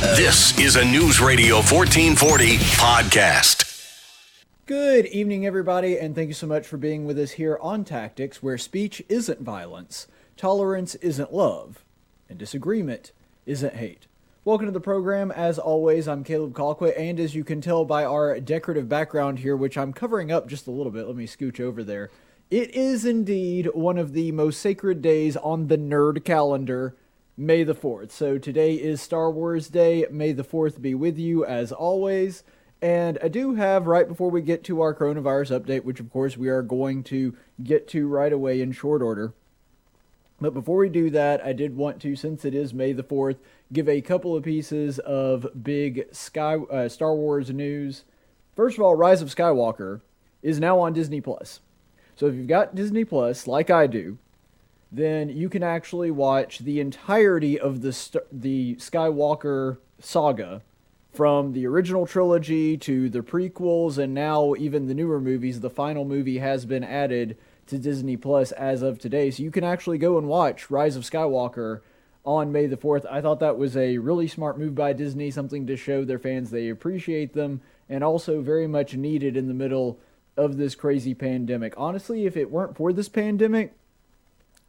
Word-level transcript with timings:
This 0.00 0.58
is 0.58 0.76
a 0.76 0.84
News 0.84 1.20
Radio 1.20 1.56
1440 1.56 2.56
podcast. 2.56 3.66
Good 4.64 5.04
evening, 5.04 5.44
everybody, 5.44 5.98
and 5.98 6.14
thank 6.14 6.28
you 6.28 6.34
so 6.34 6.46
much 6.46 6.66
for 6.66 6.78
being 6.78 7.04
with 7.04 7.18
us 7.18 7.32
here 7.32 7.58
on 7.60 7.84
Tactics, 7.84 8.42
where 8.42 8.56
speech 8.56 9.02
isn't 9.10 9.42
violence, 9.42 10.08
tolerance 10.38 10.94
isn't 10.94 11.34
love, 11.34 11.84
and 12.30 12.38
disagreement 12.38 13.12
isn't 13.44 13.74
hate. 13.74 14.06
Welcome 14.42 14.68
to 14.68 14.72
the 14.72 14.80
program. 14.80 15.30
As 15.32 15.58
always, 15.58 16.08
I'm 16.08 16.24
Caleb 16.24 16.54
Colquitt, 16.54 16.98
and 16.98 17.20
as 17.20 17.34
you 17.34 17.44
can 17.44 17.60
tell 17.60 17.84
by 17.84 18.02
our 18.02 18.40
decorative 18.40 18.88
background 18.88 19.40
here, 19.40 19.54
which 19.54 19.76
I'm 19.76 19.92
covering 19.92 20.32
up 20.32 20.48
just 20.48 20.66
a 20.66 20.70
little 20.70 20.92
bit, 20.92 21.08
let 21.08 21.16
me 21.16 21.26
scooch 21.26 21.60
over 21.60 21.84
there. 21.84 22.10
It 22.50 22.74
is 22.74 23.04
indeed 23.04 23.68
one 23.74 23.98
of 23.98 24.14
the 24.14 24.32
most 24.32 24.60
sacred 24.60 25.02
days 25.02 25.36
on 25.36 25.66
the 25.66 25.76
nerd 25.76 26.24
calendar, 26.24 26.96
May 27.40 27.64
the 27.64 27.74
4th. 27.74 28.10
So 28.10 28.36
today 28.36 28.74
is 28.74 29.00
Star 29.00 29.30
Wars 29.30 29.68
Day. 29.68 30.04
May 30.10 30.32
the 30.32 30.44
4th 30.44 30.82
be 30.82 30.94
with 30.94 31.16
you 31.16 31.42
as 31.42 31.72
always. 31.72 32.44
And 32.82 33.18
I 33.22 33.28
do 33.28 33.54
have, 33.54 33.86
right 33.86 34.06
before 34.06 34.28
we 34.28 34.42
get 34.42 34.62
to 34.64 34.82
our 34.82 34.94
coronavirus 34.94 35.58
update, 35.58 35.84
which 35.84 36.00
of 36.00 36.10
course 36.10 36.36
we 36.36 36.50
are 36.50 36.60
going 36.60 37.02
to 37.04 37.34
get 37.64 37.88
to 37.88 38.06
right 38.06 38.30
away 38.30 38.60
in 38.60 38.72
short 38.72 39.00
order. 39.00 39.32
But 40.38 40.52
before 40.52 40.76
we 40.76 40.90
do 40.90 41.08
that, 41.08 41.42
I 41.42 41.54
did 41.54 41.78
want 41.78 42.02
to, 42.02 42.14
since 42.14 42.44
it 42.44 42.54
is 42.54 42.74
May 42.74 42.92
the 42.92 43.02
4th, 43.02 43.38
give 43.72 43.88
a 43.88 44.02
couple 44.02 44.36
of 44.36 44.44
pieces 44.44 44.98
of 44.98 45.46
big 45.64 46.14
Sky 46.14 46.56
uh, 46.56 46.90
Star 46.90 47.14
Wars 47.14 47.48
news. 47.48 48.04
First 48.54 48.76
of 48.76 48.84
all, 48.84 48.96
Rise 48.96 49.22
of 49.22 49.34
Skywalker 49.34 50.02
is 50.42 50.60
now 50.60 50.78
on 50.78 50.92
Disney 50.92 51.22
Plus. 51.22 51.60
So 52.16 52.26
if 52.26 52.34
you've 52.34 52.46
got 52.48 52.74
Disney 52.74 53.06
Plus, 53.06 53.46
like 53.46 53.70
I 53.70 53.86
do, 53.86 54.18
then 54.92 55.28
you 55.28 55.48
can 55.48 55.62
actually 55.62 56.10
watch 56.10 56.58
the 56.58 56.80
entirety 56.80 57.58
of 57.58 57.82
the 57.82 57.92
st- 57.92 58.24
the 58.32 58.74
Skywalker 58.76 59.78
saga 60.00 60.62
from 61.12 61.52
the 61.52 61.66
original 61.66 62.06
trilogy 62.06 62.76
to 62.76 63.08
the 63.08 63.20
prequels 63.20 63.98
and 63.98 64.14
now 64.14 64.54
even 64.56 64.86
the 64.86 64.94
newer 64.94 65.20
movies. 65.20 65.60
The 65.60 65.70
final 65.70 66.04
movie 66.04 66.38
has 66.38 66.64
been 66.64 66.84
added 66.84 67.36
to 67.66 67.78
Disney 67.78 68.16
Plus 68.16 68.52
as 68.52 68.82
of 68.82 68.98
today, 68.98 69.30
so 69.30 69.42
you 69.42 69.50
can 69.50 69.64
actually 69.64 69.98
go 69.98 70.18
and 70.18 70.28
watch 70.28 70.70
Rise 70.70 70.96
of 70.96 71.04
Skywalker 71.04 71.80
on 72.24 72.52
May 72.52 72.66
the 72.66 72.76
4th. 72.76 73.06
I 73.10 73.20
thought 73.20 73.40
that 73.40 73.58
was 73.58 73.76
a 73.76 73.98
really 73.98 74.28
smart 74.28 74.58
move 74.58 74.74
by 74.74 74.92
Disney, 74.92 75.30
something 75.30 75.66
to 75.66 75.76
show 75.76 76.04
their 76.04 76.18
fans 76.18 76.50
they 76.50 76.68
appreciate 76.68 77.32
them 77.32 77.60
and 77.88 78.04
also 78.04 78.40
very 78.40 78.66
much 78.66 78.94
needed 78.94 79.36
in 79.36 79.48
the 79.48 79.54
middle 79.54 79.98
of 80.36 80.56
this 80.56 80.74
crazy 80.74 81.14
pandemic. 81.14 81.74
Honestly, 81.76 82.26
if 82.26 82.36
it 82.36 82.50
weren't 82.50 82.76
for 82.76 82.92
this 82.92 83.08
pandemic, 83.08 83.74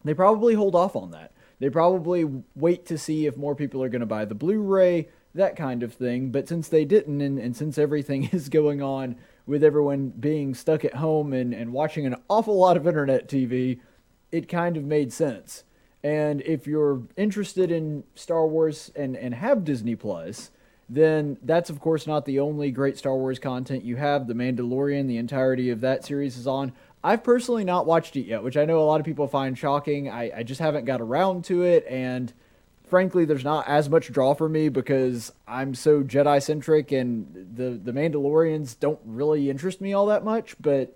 they 0.03 0.13
probably 0.13 0.53
hold 0.53 0.75
off 0.75 0.95
on 0.95 1.11
that. 1.11 1.31
They 1.59 1.69
probably 1.69 2.25
wait 2.55 2.85
to 2.87 2.97
see 2.97 3.27
if 3.27 3.37
more 3.37 3.55
people 3.55 3.83
are 3.83 3.89
going 3.89 3.99
to 4.01 4.07
buy 4.07 4.25
the 4.25 4.35
Blu 4.35 4.61
ray, 4.61 5.09
that 5.35 5.55
kind 5.55 5.83
of 5.83 5.93
thing. 5.93 6.31
But 6.31 6.47
since 6.47 6.67
they 6.67 6.85
didn't, 6.85 7.21
and, 7.21 7.37
and 7.37 7.55
since 7.55 7.77
everything 7.77 8.23
is 8.31 8.49
going 8.49 8.81
on 8.81 9.15
with 9.45 9.63
everyone 9.63 10.09
being 10.09 10.55
stuck 10.55 10.83
at 10.83 10.95
home 10.95 11.33
and, 11.33 11.53
and 11.53 11.71
watching 11.71 12.05
an 12.05 12.15
awful 12.29 12.57
lot 12.57 12.77
of 12.77 12.87
internet 12.87 13.27
TV, 13.27 13.79
it 14.31 14.47
kind 14.49 14.77
of 14.77 14.83
made 14.83 15.13
sense. 15.13 15.63
And 16.03 16.41
if 16.41 16.65
you're 16.65 17.03
interested 17.15 17.69
in 17.71 18.03
Star 18.15 18.47
Wars 18.47 18.91
and, 18.95 19.15
and 19.15 19.35
have 19.35 19.63
Disney 19.63 19.95
Plus, 19.95 20.49
then 20.89 21.37
that's 21.43 21.69
of 21.69 21.79
course 21.79 22.05
not 22.05 22.25
the 22.25 22.39
only 22.39 22.71
great 22.71 22.97
Star 22.97 23.15
Wars 23.15 23.39
content 23.39 23.83
you 23.83 23.97
have. 23.97 24.27
The 24.27 24.33
Mandalorian, 24.33 25.07
the 25.07 25.17
entirety 25.17 25.69
of 25.69 25.81
that 25.81 26.03
series 26.03 26.37
is 26.37 26.47
on. 26.47 26.73
I've 27.03 27.23
personally 27.23 27.63
not 27.63 27.85
watched 27.85 28.15
it 28.15 28.25
yet, 28.25 28.43
which 28.43 28.57
I 28.57 28.65
know 28.65 28.79
a 28.79 28.85
lot 28.85 28.99
of 28.99 29.05
people 29.05 29.27
find 29.27 29.57
shocking. 29.57 30.09
I, 30.09 30.39
I 30.39 30.43
just 30.43 30.61
haven't 30.61 30.85
got 30.85 31.01
around 31.01 31.45
to 31.45 31.63
it, 31.63 31.85
and 31.89 32.31
frankly, 32.85 33.25
there's 33.25 33.43
not 33.43 33.67
as 33.67 33.89
much 33.89 34.11
draw 34.11 34.35
for 34.35 34.47
me 34.47 34.69
because 34.69 35.31
I'm 35.47 35.73
so 35.73 36.03
Jedi 36.03 36.41
centric, 36.43 36.91
and 36.91 37.47
the 37.55 37.71
the 37.71 37.91
Mandalorians 37.91 38.79
don't 38.79 38.99
really 39.03 39.49
interest 39.49 39.81
me 39.81 39.93
all 39.93 40.05
that 40.07 40.23
much. 40.23 40.55
But 40.59 40.95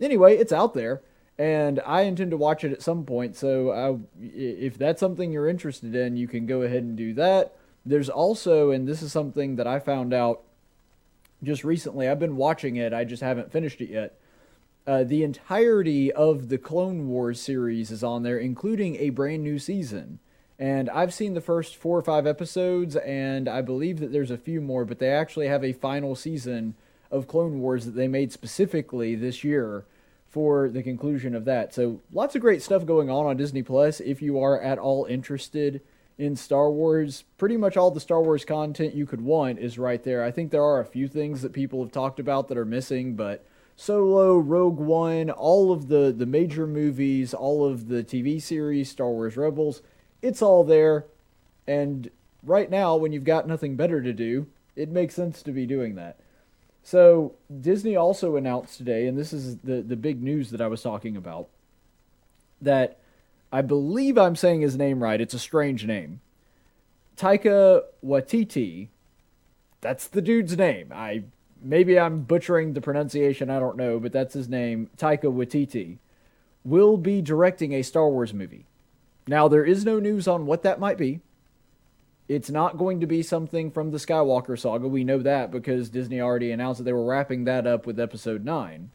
anyway, 0.00 0.36
it's 0.36 0.52
out 0.52 0.74
there, 0.74 1.00
and 1.38 1.80
I 1.86 2.02
intend 2.02 2.32
to 2.32 2.36
watch 2.36 2.62
it 2.62 2.72
at 2.72 2.82
some 2.82 3.04
point. 3.04 3.34
So 3.34 3.70
I, 3.70 3.96
if 4.22 4.76
that's 4.76 5.00
something 5.00 5.32
you're 5.32 5.48
interested 5.48 5.94
in, 5.94 6.18
you 6.18 6.28
can 6.28 6.44
go 6.44 6.62
ahead 6.62 6.82
and 6.82 6.96
do 6.96 7.14
that. 7.14 7.56
There's 7.86 8.10
also, 8.10 8.72
and 8.72 8.86
this 8.86 9.00
is 9.00 9.12
something 9.12 9.56
that 9.56 9.66
I 9.66 9.78
found 9.78 10.12
out 10.12 10.42
just 11.42 11.64
recently. 11.64 12.08
I've 12.08 12.18
been 12.18 12.36
watching 12.36 12.76
it. 12.76 12.92
I 12.92 13.04
just 13.04 13.22
haven't 13.22 13.52
finished 13.52 13.80
it 13.80 13.88
yet 13.88 14.18
uh, 14.86 15.04
the 15.04 15.22
entirety 15.22 16.12
of 16.12 16.48
the 16.48 16.58
Clone 16.58 17.08
Wars 17.08 17.40
series 17.40 17.90
is 17.90 18.04
on 18.04 18.22
there, 18.22 18.38
including 18.38 18.96
a 18.96 19.10
brand 19.10 19.42
new 19.42 19.58
season. 19.58 20.20
And 20.58 20.88
I've 20.88 21.12
seen 21.12 21.34
the 21.34 21.40
first 21.40 21.76
four 21.76 21.98
or 21.98 22.02
five 22.02 22.26
episodes, 22.26 22.96
and 22.96 23.48
I 23.48 23.60
believe 23.60 23.98
that 24.00 24.12
there's 24.12 24.30
a 24.30 24.38
few 24.38 24.60
more, 24.60 24.84
but 24.84 24.98
they 24.98 25.10
actually 25.10 25.48
have 25.48 25.64
a 25.64 25.72
final 25.72 26.14
season 26.14 26.74
of 27.10 27.26
Clone 27.26 27.60
Wars 27.60 27.84
that 27.84 27.94
they 27.94 28.08
made 28.08 28.32
specifically 28.32 29.14
this 29.14 29.44
year 29.44 29.84
for 30.28 30.68
the 30.68 30.82
conclusion 30.82 31.34
of 31.34 31.44
that. 31.44 31.74
So 31.74 32.00
lots 32.12 32.34
of 32.34 32.40
great 32.40 32.62
stuff 32.62 32.86
going 32.86 33.10
on 33.10 33.26
on 33.26 33.36
Disney 33.36 33.62
Plus. 33.62 34.00
If 34.00 34.22
you 34.22 34.38
are 34.40 34.60
at 34.60 34.78
all 34.78 35.04
interested 35.06 35.80
in 36.18 36.36
Star 36.36 36.70
Wars, 36.70 37.24
pretty 37.36 37.56
much 37.56 37.76
all 37.76 37.90
the 37.90 38.00
Star 38.00 38.22
Wars 38.22 38.44
content 38.44 38.94
you 38.94 39.04
could 39.04 39.20
want 39.20 39.58
is 39.58 39.78
right 39.78 40.02
there. 40.02 40.24
I 40.24 40.30
think 40.30 40.50
there 40.50 40.64
are 40.64 40.80
a 40.80 40.86
few 40.86 41.08
things 41.08 41.42
that 41.42 41.52
people 41.52 41.82
have 41.82 41.92
talked 41.92 42.18
about 42.18 42.48
that 42.48 42.58
are 42.58 42.64
missing, 42.64 43.14
but 43.14 43.44
Solo, 43.76 44.38
Rogue 44.38 44.78
One, 44.78 45.30
all 45.30 45.70
of 45.70 45.88
the, 45.88 46.12
the 46.16 46.26
major 46.26 46.66
movies, 46.66 47.34
all 47.34 47.66
of 47.66 47.88
the 47.88 48.02
TV 48.02 48.40
series, 48.40 48.90
Star 48.90 49.10
Wars 49.10 49.36
Rebels, 49.36 49.82
it's 50.22 50.40
all 50.40 50.64
there. 50.64 51.04
And 51.66 52.10
right 52.42 52.70
now, 52.70 52.96
when 52.96 53.12
you've 53.12 53.24
got 53.24 53.46
nothing 53.46 53.76
better 53.76 54.00
to 54.00 54.14
do, 54.14 54.46
it 54.74 54.88
makes 54.88 55.14
sense 55.14 55.42
to 55.42 55.52
be 55.52 55.66
doing 55.66 55.94
that. 55.96 56.18
So, 56.82 57.34
Disney 57.60 57.96
also 57.96 58.36
announced 58.36 58.78
today, 58.78 59.06
and 59.06 59.18
this 59.18 59.32
is 59.32 59.58
the, 59.58 59.82
the 59.82 59.96
big 59.96 60.22
news 60.22 60.50
that 60.50 60.60
I 60.60 60.68
was 60.68 60.82
talking 60.82 61.16
about, 61.16 61.48
that 62.62 62.98
I 63.52 63.60
believe 63.60 64.16
I'm 64.16 64.36
saying 64.36 64.62
his 64.62 64.76
name 64.76 65.02
right. 65.02 65.20
It's 65.20 65.34
a 65.34 65.38
strange 65.38 65.84
name. 65.84 66.20
Taika 67.16 67.82
Waititi, 68.04 68.88
that's 69.80 70.06
the 70.06 70.22
dude's 70.22 70.56
name. 70.56 70.92
I 70.94 71.24
maybe 71.62 71.98
I'm 71.98 72.22
butchering 72.22 72.72
the 72.72 72.80
pronunciation, 72.80 73.50
I 73.50 73.58
don't 73.58 73.76
know, 73.76 73.98
but 73.98 74.12
that's 74.12 74.34
his 74.34 74.48
name, 74.48 74.90
Taika 74.96 75.24
Waititi, 75.24 75.98
will 76.64 76.96
be 76.96 77.22
directing 77.22 77.72
a 77.72 77.82
Star 77.82 78.08
Wars 78.08 78.34
movie. 78.34 78.66
Now, 79.26 79.48
there 79.48 79.64
is 79.64 79.84
no 79.84 79.98
news 79.98 80.28
on 80.28 80.46
what 80.46 80.62
that 80.62 80.80
might 80.80 80.98
be. 80.98 81.20
It's 82.28 82.50
not 82.50 82.76
going 82.76 83.00
to 83.00 83.06
be 83.06 83.22
something 83.22 83.70
from 83.70 83.90
the 83.90 83.98
Skywalker 83.98 84.58
saga. 84.58 84.88
We 84.88 85.04
know 85.04 85.18
that 85.18 85.50
because 85.50 85.88
Disney 85.88 86.20
already 86.20 86.50
announced 86.50 86.78
that 86.78 86.84
they 86.84 86.92
were 86.92 87.04
wrapping 87.04 87.44
that 87.44 87.66
up 87.66 87.86
with 87.86 88.00
episode 88.00 88.44
9. 88.44 88.90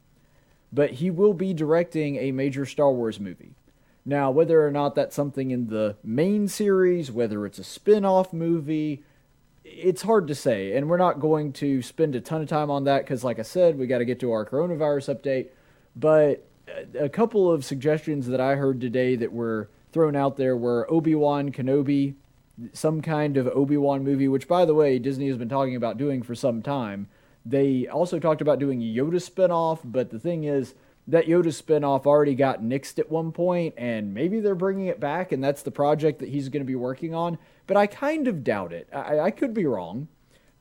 But 0.73 0.91
he 0.91 1.09
will 1.09 1.33
be 1.33 1.53
directing 1.53 2.17
a 2.17 2.31
major 2.31 2.65
Star 2.65 2.91
Wars 2.91 3.19
movie. 3.19 3.55
Now, 4.05 4.31
whether 4.31 4.65
or 4.65 4.71
not 4.71 4.95
that's 4.95 5.15
something 5.15 5.51
in 5.51 5.67
the 5.67 5.95
main 6.03 6.47
series, 6.47 7.11
whether 7.11 7.45
it's 7.45 7.59
a 7.59 7.63
spin 7.63 8.03
off 8.03 8.33
movie, 8.33 9.03
it's 9.63 10.01
hard 10.01 10.27
to 10.27 10.35
say, 10.35 10.75
and 10.75 10.89
we're 10.89 10.97
not 10.97 11.19
going 11.19 11.53
to 11.53 11.81
spend 11.81 12.15
a 12.15 12.21
ton 12.21 12.41
of 12.41 12.47
time 12.47 12.69
on 12.71 12.83
that 12.85 13.03
because, 13.03 13.23
like 13.23 13.39
I 13.39 13.43
said, 13.43 13.77
we 13.77 13.87
got 13.87 13.99
to 13.99 14.05
get 14.05 14.19
to 14.21 14.31
our 14.31 14.45
coronavirus 14.45 15.15
update. 15.15 15.49
But 15.95 16.47
a 16.99 17.09
couple 17.09 17.51
of 17.51 17.65
suggestions 17.65 18.27
that 18.27 18.41
I 18.41 18.55
heard 18.55 18.81
today 18.81 19.15
that 19.15 19.31
were 19.31 19.69
thrown 19.91 20.15
out 20.15 20.37
there 20.37 20.55
were 20.55 20.91
Obi 20.91 21.15
Wan 21.15 21.51
Kenobi, 21.51 22.15
some 22.73 23.01
kind 23.01 23.37
of 23.37 23.47
Obi 23.47 23.77
Wan 23.77 24.03
movie, 24.03 24.27
which, 24.27 24.47
by 24.47 24.65
the 24.65 24.73
way, 24.73 24.99
Disney 24.99 25.27
has 25.27 25.37
been 25.37 25.49
talking 25.49 25.75
about 25.75 25.97
doing 25.97 26.21
for 26.23 26.35
some 26.35 26.61
time. 26.61 27.07
They 27.45 27.87
also 27.87 28.19
talked 28.19 28.41
about 28.41 28.59
doing 28.59 28.81
a 28.81 28.85
Yoda 28.85 29.15
spinoff, 29.15 29.79
but 29.83 30.11
the 30.11 30.19
thing 30.19 30.43
is, 30.43 30.75
that 31.07 31.25
Yoda 31.25 31.47
spinoff 31.47 32.05
already 32.05 32.35
got 32.35 32.61
nixed 32.61 32.99
at 32.99 33.09
one 33.09 33.31
point, 33.31 33.73
and 33.75 34.13
maybe 34.13 34.39
they're 34.39 34.53
bringing 34.53 34.85
it 34.85 34.99
back, 34.99 35.31
and 35.31 35.43
that's 35.43 35.63
the 35.63 35.71
project 35.71 36.19
that 36.19 36.29
he's 36.29 36.49
going 36.49 36.61
to 36.61 36.67
be 36.67 36.75
working 36.75 37.15
on 37.15 37.39
but 37.67 37.77
I 37.77 37.87
kind 37.87 38.27
of 38.27 38.43
doubt 38.43 38.73
it. 38.73 38.89
I, 38.93 39.19
I 39.19 39.31
could 39.31 39.53
be 39.53 39.65
wrong, 39.65 40.07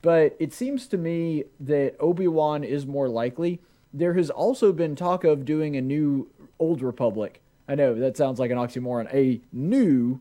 but 0.03 0.37
it 0.39 0.53
seems 0.53 0.87
to 0.89 0.99
me 0.99 1.45
that 1.59 1.97
Obi 2.01 2.29
Wan 2.29 2.65
is 2.65 2.87
more 2.87 3.09
likely. 3.09 3.61
There 3.93 4.15
has 4.15 4.31
also 4.31 4.73
been 4.73 4.97
talk 4.97 5.25
of 5.25 5.45
doing 5.45 5.77
a 5.77 5.81
new 5.81 6.29
Old 6.59 6.83
Republic. 6.83 7.41
I 7.69 7.75
know 7.75 7.95
that 7.95 8.17
sounds 8.17 8.39
like 8.39 8.51
an 8.51 8.59
oxymoron. 8.59 9.13
A 9.13 9.41
new 9.53 10.21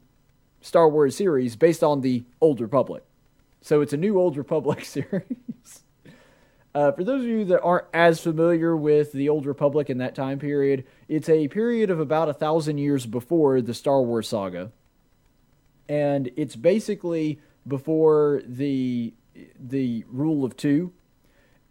Star 0.61 0.89
Wars 0.89 1.15
series 1.15 1.55
based 1.55 1.83
on 1.83 2.01
the 2.01 2.23
Old 2.41 2.61
Republic. 2.61 3.03
So 3.61 3.81
it's 3.81 3.93
a 3.93 3.97
new 3.97 4.19
Old 4.19 4.37
Republic 4.37 4.85
series. 4.85 5.83
Uh, 6.73 6.91
for 6.91 7.03
those 7.03 7.21
of 7.21 7.27
you 7.27 7.45
that 7.45 7.61
aren't 7.61 7.87
as 7.93 8.19
familiar 8.19 8.75
with 8.75 9.11
the 9.11 9.27
Old 9.27 9.45
Republic 9.45 9.89
in 9.89 9.97
that 9.97 10.15
time 10.15 10.39
period, 10.39 10.85
it's 11.07 11.27
a 11.27 11.47
period 11.47 11.89
of 11.89 11.99
about 11.99 12.29
a 12.29 12.33
thousand 12.33 12.77
years 12.77 13.05
before 13.05 13.61
the 13.61 13.73
Star 13.73 14.01
Wars 14.01 14.27
saga 14.29 14.71
and 15.89 16.31
it's 16.37 16.55
basically 16.55 17.41
before 17.67 18.41
the 18.45 19.13
the 19.59 20.05
rule 20.09 20.45
of 20.45 20.55
two, 20.55 20.93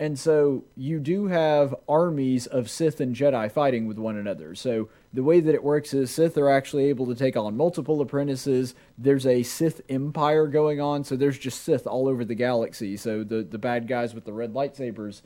And 0.00 0.18
so 0.18 0.64
you 0.76 1.00
do 1.00 1.26
have 1.26 1.74
armies 1.88 2.46
of 2.46 2.70
Sith 2.70 3.00
and 3.00 3.16
Jedi 3.16 3.50
fighting 3.50 3.86
with 3.86 3.98
one 3.98 4.16
another. 4.16 4.54
So 4.54 4.88
the 5.12 5.24
way 5.24 5.40
that 5.40 5.54
it 5.54 5.64
works 5.64 5.92
is 5.92 6.10
Sith 6.12 6.38
are 6.38 6.48
actually 6.48 6.84
able 6.84 7.06
to 7.06 7.16
take 7.16 7.36
on 7.36 7.56
multiple 7.56 8.00
apprentices. 8.00 8.76
There's 8.96 9.26
a 9.26 9.42
Sith 9.42 9.80
empire 9.88 10.46
going 10.46 10.80
on, 10.80 11.02
so 11.02 11.16
there's 11.16 11.38
just 11.38 11.62
Sith 11.62 11.86
all 11.86 12.06
over 12.06 12.24
the 12.24 12.36
galaxy. 12.36 12.96
So 12.96 13.24
the 13.24 13.42
the 13.42 13.58
bad 13.58 13.88
guys 13.88 14.14
with 14.14 14.24
the 14.24 14.32
red 14.32 14.52
lightsabers, 14.52 15.22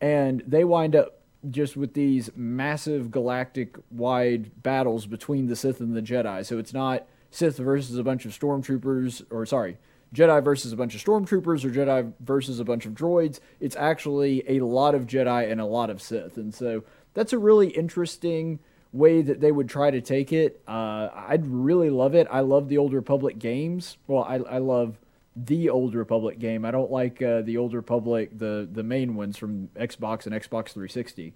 and 0.00 0.42
they 0.46 0.64
wind 0.64 0.96
up 0.96 1.20
just 1.48 1.76
with 1.76 1.94
these 1.94 2.30
massive 2.34 3.12
galactic 3.12 3.76
wide 3.92 4.64
battles 4.64 5.06
between 5.06 5.46
the 5.46 5.54
Sith 5.54 5.78
and 5.78 5.94
the 5.94 6.02
Jedi. 6.02 6.44
So 6.44 6.58
it's 6.58 6.74
not 6.74 7.06
Sith 7.30 7.58
versus 7.58 7.96
a 7.98 8.04
bunch 8.04 8.24
of 8.24 8.32
stormtroopers, 8.32 9.24
or 9.30 9.44
sorry, 9.46 9.78
Jedi 10.14 10.42
versus 10.42 10.72
a 10.72 10.76
bunch 10.76 10.94
of 10.94 11.02
stormtroopers 11.02 11.64
or 11.64 11.70
Jedi 11.70 12.12
versus 12.20 12.60
a 12.60 12.64
bunch 12.64 12.86
of 12.86 12.94
droids. 12.94 13.40
It's 13.60 13.76
actually 13.76 14.42
a 14.48 14.64
lot 14.64 14.94
of 14.94 15.06
Jedi 15.06 15.50
and 15.50 15.60
a 15.60 15.66
lot 15.66 15.90
of 15.90 16.00
Sith. 16.00 16.36
And 16.36 16.54
so 16.54 16.84
that's 17.14 17.32
a 17.32 17.38
really 17.38 17.68
interesting 17.68 18.58
way 18.92 19.20
that 19.20 19.40
they 19.40 19.52
would 19.52 19.68
try 19.68 19.90
to 19.90 20.00
take 20.00 20.32
it. 20.32 20.62
Uh, 20.66 21.08
I'd 21.14 21.46
really 21.46 21.90
love 21.90 22.14
it. 22.14 22.26
I 22.30 22.40
love 22.40 22.68
the 22.68 22.78
Old 22.78 22.94
Republic 22.94 23.38
games. 23.38 23.98
Well, 24.06 24.24
I, 24.24 24.36
I 24.36 24.58
love 24.58 24.98
the 25.36 25.68
Old 25.68 25.94
Republic 25.94 26.38
game. 26.38 26.64
I 26.64 26.70
don't 26.70 26.90
like 26.90 27.20
uh, 27.20 27.42
the 27.42 27.58
Old 27.58 27.74
Republic, 27.74 28.30
the, 28.36 28.66
the 28.70 28.82
main 28.82 29.14
ones 29.14 29.36
from 29.36 29.68
Xbox 29.76 30.24
and 30.24 30.34
Xbox 30.34 30.70
360. 30.70 31.34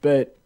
But 0.00 0.38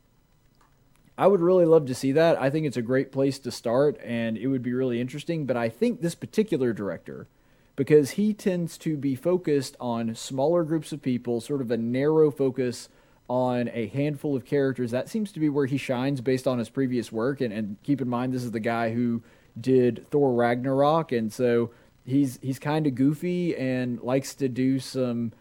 I 1.17 1.27
would 1.27 1.41
really 1.41 1.67
love 1.67 1.87
to 1.87 1.95
see 1.95 2.13
that. 2.13 2.41
I 2.41 2.51
think 2.51 2.67
it's 2.67 2.77
a 2.77 2.83
great 2.83 3.13
place 3.13 3.39
to 3.41 3.51
start 3.51 4.01
and 4.03 4.37
it 4.37 4.47
would 4.47 4.63
be 4.63 4.73
really 4.73 5.01
interesting. 5.01 5.47
But 5.47 5.57
I 5.57 5.69
think 5.69 6.01
this 6.01 6.15
particular 6.15 6.73
director– 6.73 7.29
because 7.77 8.11
he 8.13 8.35
tends 8.35 8.77
to 8.79 8.97
be 8.97 9.15
focused 9.15 9.77
on 9.81 10.15
smaller 10.15 10.63
groups 10.65 10.93
of 10.93 11.03
people, 11.03 11.41
sort 11.41 11.61
of 11.61 11.71
a 11.71 11.77
narrow 11.77 12.31
focus 12.31 12.89
on 13.29 13.71
a 13.73 13.87
handful 13.89 14.37
of 14.37 14.45
characters. 14.45 14.91
That 14.91 15.09
seems 15.09 15.33
to 15.33 15.41
be 15.41 15.49
where 15.49 15.67
he 15.67 15.79
shines 15.79 16.21
based 16.21 16.47
on 16.47 16.59
his 16.59 16.69
previous 16.69 17.11
work. 17.11 17.41
And, 17.41 17.53
and 17.53 17.77
keep 17.83 18.01
in 18.01 18.09
mind, 18.09 18.33
this 18.33 18.45
is 18.45 18.51
the 18.51 18.61
guy 18.61 18.93
who 18.93 19.23
did 19.59 20.07
Thor 20.11 20.35
Ragnarok, 20.35 21.13
and 21.13 21.33
so 21.33 21.71
he's 22.05 22.39
he's 22.43 22.59
kind 22.59 22.87
of 22.87 22.95
goofy 22.95 23.57
and 23.57 24.01
likes 24.01 24.35
to 24.37 24.49
do 24.49 24.79
some 24.79 25.33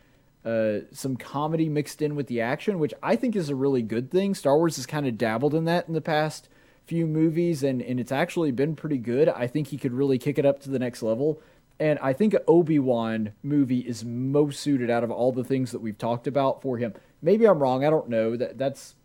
uh, 0.44 0.80
some 0.92 1.16
comedy 1.16 1.70
mixed 1.70 2.02
in 2.02 2.16
with 2.16 2.28
the 2.28 2.42
action, 2.42 2.80
which 2.80 2.94
I 3.04 3.16
think 3.16 3.36
is 3.36 3.50
a 3.50 3.56
really 3.56 3.82
good 3.82 4.10
thing. 4.10 4.34
Star 4.34 4.58
Wars 4.58 4.78
has 4.78 4.86
kind 4.86 5.08
of 5.08 5.18
dabbled 5.18 5.54
in 5.54 5.66
that 5.66 5.88
in 5.88 5.94
the 5.94 6.02
past 6.02 6.50
few 6.86 7.06
movies, 7.06 7.64
and 7.64 7.82
and 7.82 8.00
it's 8.00 8.12
actually 8.12 8.52
been 8.52 8.76
pretty 8.76 8.98
good. 8.98 9.30
I 9.30 9.48
think 9.48 9.68
he 9.68 9.78
could 9.78 9.94
really 9.94 10.18
kick 10.18 10.40
it 10.40 10.46
up 10.46 10.60
to 10.62 10.70
the 10.70 10.80
next 10.80 11.04
level. 11.04 11.42
And 11.80 11.98
I 12.00 12.14
think 12.14 12.36
an 12.36 12.42
Obi 12.48 12.78
Wan 12.78 13.34
movie 13.42 13.80
is 13.80 14.06
most 14.06 14.60
suited 14.60 14.92
out 14.92 15.04
of 15.04 15.10
all 15.10 15.32
the 15.32 15.44
things 15.44 15.72
that 15.72 15.82
we've 15.82 15.98
talked 15.98 16.28
about 16.28 16.62
for 16.62 16.78
him. 16.78 16.94
Maybe 17.24 17.48
I'm 17.48 17.58
wrong. 17.58 17.84
I 17.84 17.90
don't 17.90 18.10
know. 18.10 18.36
That 18.36 18.58
that's 18.58 18.96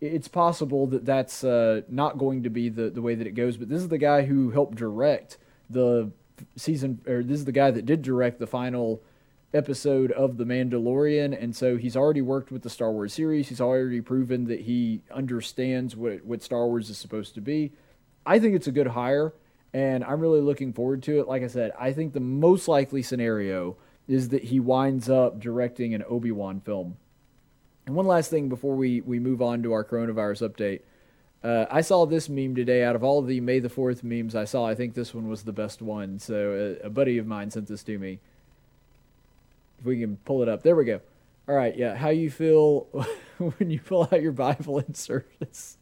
it's 0.00 0.28
possible 0.28 0.86
that 0.88 1.04
that's 1.04 1.42
uh, 1.42 1.82
not 1.88 2.18
going 2.18 2.42
to 2.42 2.50
be 2.50 2.68
the 2.68 2.90
the 2.90 3.02
way 3.02 3.14
that 3.14 3.26
it 3.26 3.32
goes. 3.32 3.56
But 3.56 3.68
this 3.68 3.80
is 3.80 3.88
the 3.88 3.98
guy 3.98 4.22
who 4.22 4.50
helped 4.50 4.76
direct 4.76 5.38
the 5.70 6.12
season, 6.56 7.00
or 7.06 7.22
this 7.22 7.38
is 7.40 7.44
the 7.44 7.52
guy 7.52 7.70
that 7.70 7.86
did 7.86 8.02
direct 8.02 8.38
the 8.38 8.46
final 8.46 9.02
episode 9.54 10.12
of 10.12 10.36
The 10.36 10.44
Mandalorian, 10.44 11.40
and 11.40 11.54
so 11.56 11.76
he's 11.76 11.96
already 11.96 12.22
worked 12.22 12.50
with 12.50 12.62
the 12.62 12.70
Star 12.70 12.92
Wars 12.92 13.14
series. 13.14 13.48
He's 13.48 13.60
already 13.60 14.00
proven 14.00 14.44
that 14.46 14.60
he 14.60 15.02
understands 15.10 15.96
what 15.96 16.24
what 16.24 16.42
Star 16.42 16.66
Wars 16.66 16.90
is 16.90 16.98
supposed 16.98 17.34
to 17.34 17.40
be. 17.40 17.72
I 18.26 18.38
think 18.38 18.54
it's 18.54 18.66
a 18.66 18.72
good 18.72 18.88
hire 18.88 19.32
and 19.72 20.04
I'm 20.04 20.20
really 20.20 20.40
looking 20.40 20.72
forward 20.72 21.02
to 21.04 21.20
it. 21.20 21.28
Like 21.28 21.42
I 21.42 21.46
said, 21.46 21.72
I 21.78 21.92
think 21.92 22.12
the 22.12 22.20
most 22.20 22.68
likely 22.68 23.02
scenario 23.02 23.76
is 24.06 24.30
that 24.30 24.44
he 24.44 24.60
winds 24.60 25.10
up 25.10 25.38
directing 25.38 25.94
an 25.94 26.02
Obi 26.08 26.32
Wan 26.32 26.60
film. 26.60 26.96
And 27.86 27.94
one 27.94 28.06
last 28.06 28.30
thing 28.30 28.48
before 28.48 28.74
we, 28.74 29.00
we 29.02 29.18
move 29.18 29.42
on 29.42 29.62
to 29.62 29.72
our 29.72 29.84
coronavirus 29.84 30.48
update. 30.48 30.80
Uh, 31.42 31.66
I 31.70 31.82
saw 31.82 32.06
this 32.06 32.28
meme 32.28 32.54
today. 32.54 32.82
Out 32.82 32.96
of 32.96 33.04
all 33.04 33.22
the 33.22 33.40
May 33.40 33.60
the 33.60 33.68
4th 33.68 34.02
memes 34.02 34.34
I 34.34 34.44
saw, 34.44 34.66
I 34.66 34.74
think 34.74 34.94
this 34.94 35.14
one 35.14 35.28
was 35.28 35.44
the 35.44 35.52
best 35.52 35.82
one. 35.82 36.18
So 36.18 36.78
a, 36.82 36.86
a 36.86 36.90
buddy 36.90 37.18
of 37.18 37.26
mine 37.26 37.50
sent 37.50 37.68
this 37.68 37.82
to 37.84 37.98
me. 37.98 38.20
If 39.78 39.84
we 39.84 40.00
can 40.00 40.16
pull 40.18 40.42
it 40.42 40.48
up. 40.48 40.62
There 40.62 40.76
we 40.76 40.84
go. 40.84 41.00
All 41.48 41.54
right, 41.54 41.76
yeah. 41.76 41.94
How 41.94 42.10
you 42.10 42.30
feel 42.30 42.88
when 43.38 43.70
you 43.70 43.80
pull 43.80 44.08
out 44.10 44.20
your 44.20 44.32
Bible 44.32 44.78
in 44.80 44.94
service? 44.94 45.78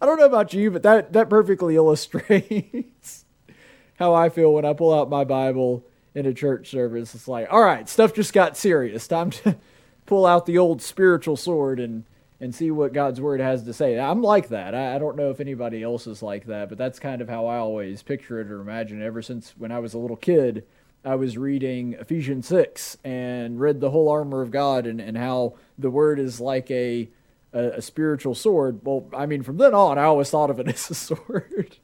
I 0.00 0.06
don't 0.06 0.18
know 0.18 0.26
about 0.26 0.52
you, 0.52 0.70
but 0.70 0.82
that, 0.82 1.12
that 1.12 1.30
perfectly 1.30 1.76
illustrates 1.76 3.24
how 3.98 4.14
I 4.14 4.28
feel 4.28 4.52
when 4.52 4.64
I 4.64 4.72
pull 4.72 4.92
out 4.92 5.08
my 5.08 5.24
Bible 5.24 5.84
in 6.14 6.26
a 6.26 6.34
church 6.34 6.70
service. 6.70 7.14
It's 7.14 7.28
like, 7.28 7.52
all 7.52 7.62
right, 7.62 7.88
stuff 7.88 8.14
just 8.14 8.32
got 8.32 8.56
serious. 8.56 9.06
Time 9.06 9.30
to 9.30 9.56
pull 10.06 10.26
out 10.26 10.46
the 10.46 10.58
old 10.58 10.82
spiritual 10.82 11.36
sword 11.36 11.78
and 11.78 12.04
and 12.38 12.54
see 12.54 12.70
what 12.70 12.92
God's 12.92 13.18
word 13.18 13.40
has 13.40 13.62
to 13.62 13.72
say. 13.72 13.98
I'm 13.98 14.22
like 14.22 14.48
that. 14.48 14.74
I, 14.74 14.96
I, 14.96 14.98
don't 14.98 15.16
know 15.16 15.30
if 15.30 15.40
anybody 15.40 15.82
else 15.82 16.06
is 16.06 16.22
like 16.22 16.44
that, 16.48 16.68
but 16.68 16.76
that's 16.76 16.98
kind 16.98 17.22
of 17.22 17.30
how 17.30 17.46
I 17.46 17.56
always 17.56 18.02
picture 18.02 18.38
it 18.40 18.50
or 18.50 18.60
imagine 18.60 19.00
it. 19.00 19.06
Ever 19.06 19.22
since 19.22 19.54
when 19.56 19.72
I 19.72 19.78
was 19.78 19.94
a 19.94 19.98
little 19.98 20.18
kid, 20.18 20.66
I 21.06 21.14
was 21.14 21.38
reading 21.38 21.92
Ephesians 21.94 22.48
6 22.48 22.98
and 23.04 23.60
read 23.60 23.80
the 23.80 23.90
whole 23.90 24.08
armor 24.08 24.42
of 24.42 24.50
God 24.50 24.86
and, 24.86 25.00
and 25.00 25.16
how 25.16 25.54
the 25.78 25.88
word 25.88 26.18
is 26.18 26.40
like 26.40 26.68
a 26.70 27.08
a, 27.52 27.78
a, 27.78 27.82
spiritual 27.82 28.34
sword. 28.34 28.80
Well, 28.82 29.08
I 29.16 29.24
mean, 29.26 29.42
from 29.42 29.56
then 29.56 29.72
on, 29.72 29.98
I 29.98 30.04
always 30.04 30.28
thought 30.30 30.50
of 30.50 30.58
it 30.58 30.68
as 30.74 30.90
a 30.90 30.94
sword. 30.94 31.78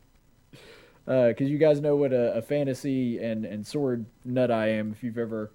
Because 1.05 1.41
uh, 1.41 1.45
you 1.45 1.57
guys 1.57 1.81
know 1.81 1.95
what 1.95 2.13
a, 2.13 2.35
a, 2.35 2.43
fantasy 2.43 3.19
and, 3.19 3.45
and 3.45 3.65
sword 3.65 4.07
nut 4.25 4.51
I 4.51 4.71
am. 4.71 4.91
If 4.91 5.05
you've 5.05 5.19
ever 5.19 5.53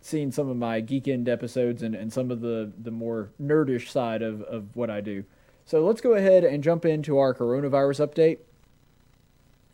seen 0.00 0.32
some 0.32 0.48
of 0.48 0.56
my 0.56 0.80
Geek 0.80 1.06
End 1.06 1.28
episodes 1.28 1.82
and, 1.82 1.94
and 1.94 2.10
some 2.10 2.30
of 2.30 2.40
the, 2.40 2.72
the 2.82 2.90
more 2.90 3.30
nerdish 3.40 3.90
side 3.90 4.22
of, 4.22 4.40
of 4.42 4.74
what 4.74 4.88
I 4.90 5.02
do. 5.02 5.24
So 5.66 5.84
let's 5.84 6.00
go 6.00 6.14
ahead 6.14 6.42
and 6.42 6.64
jump 6.64 6.86
into 6.86 7.18
our 7.18 7.34
coronavirus 7.34 8.08
update. 8.08 8.38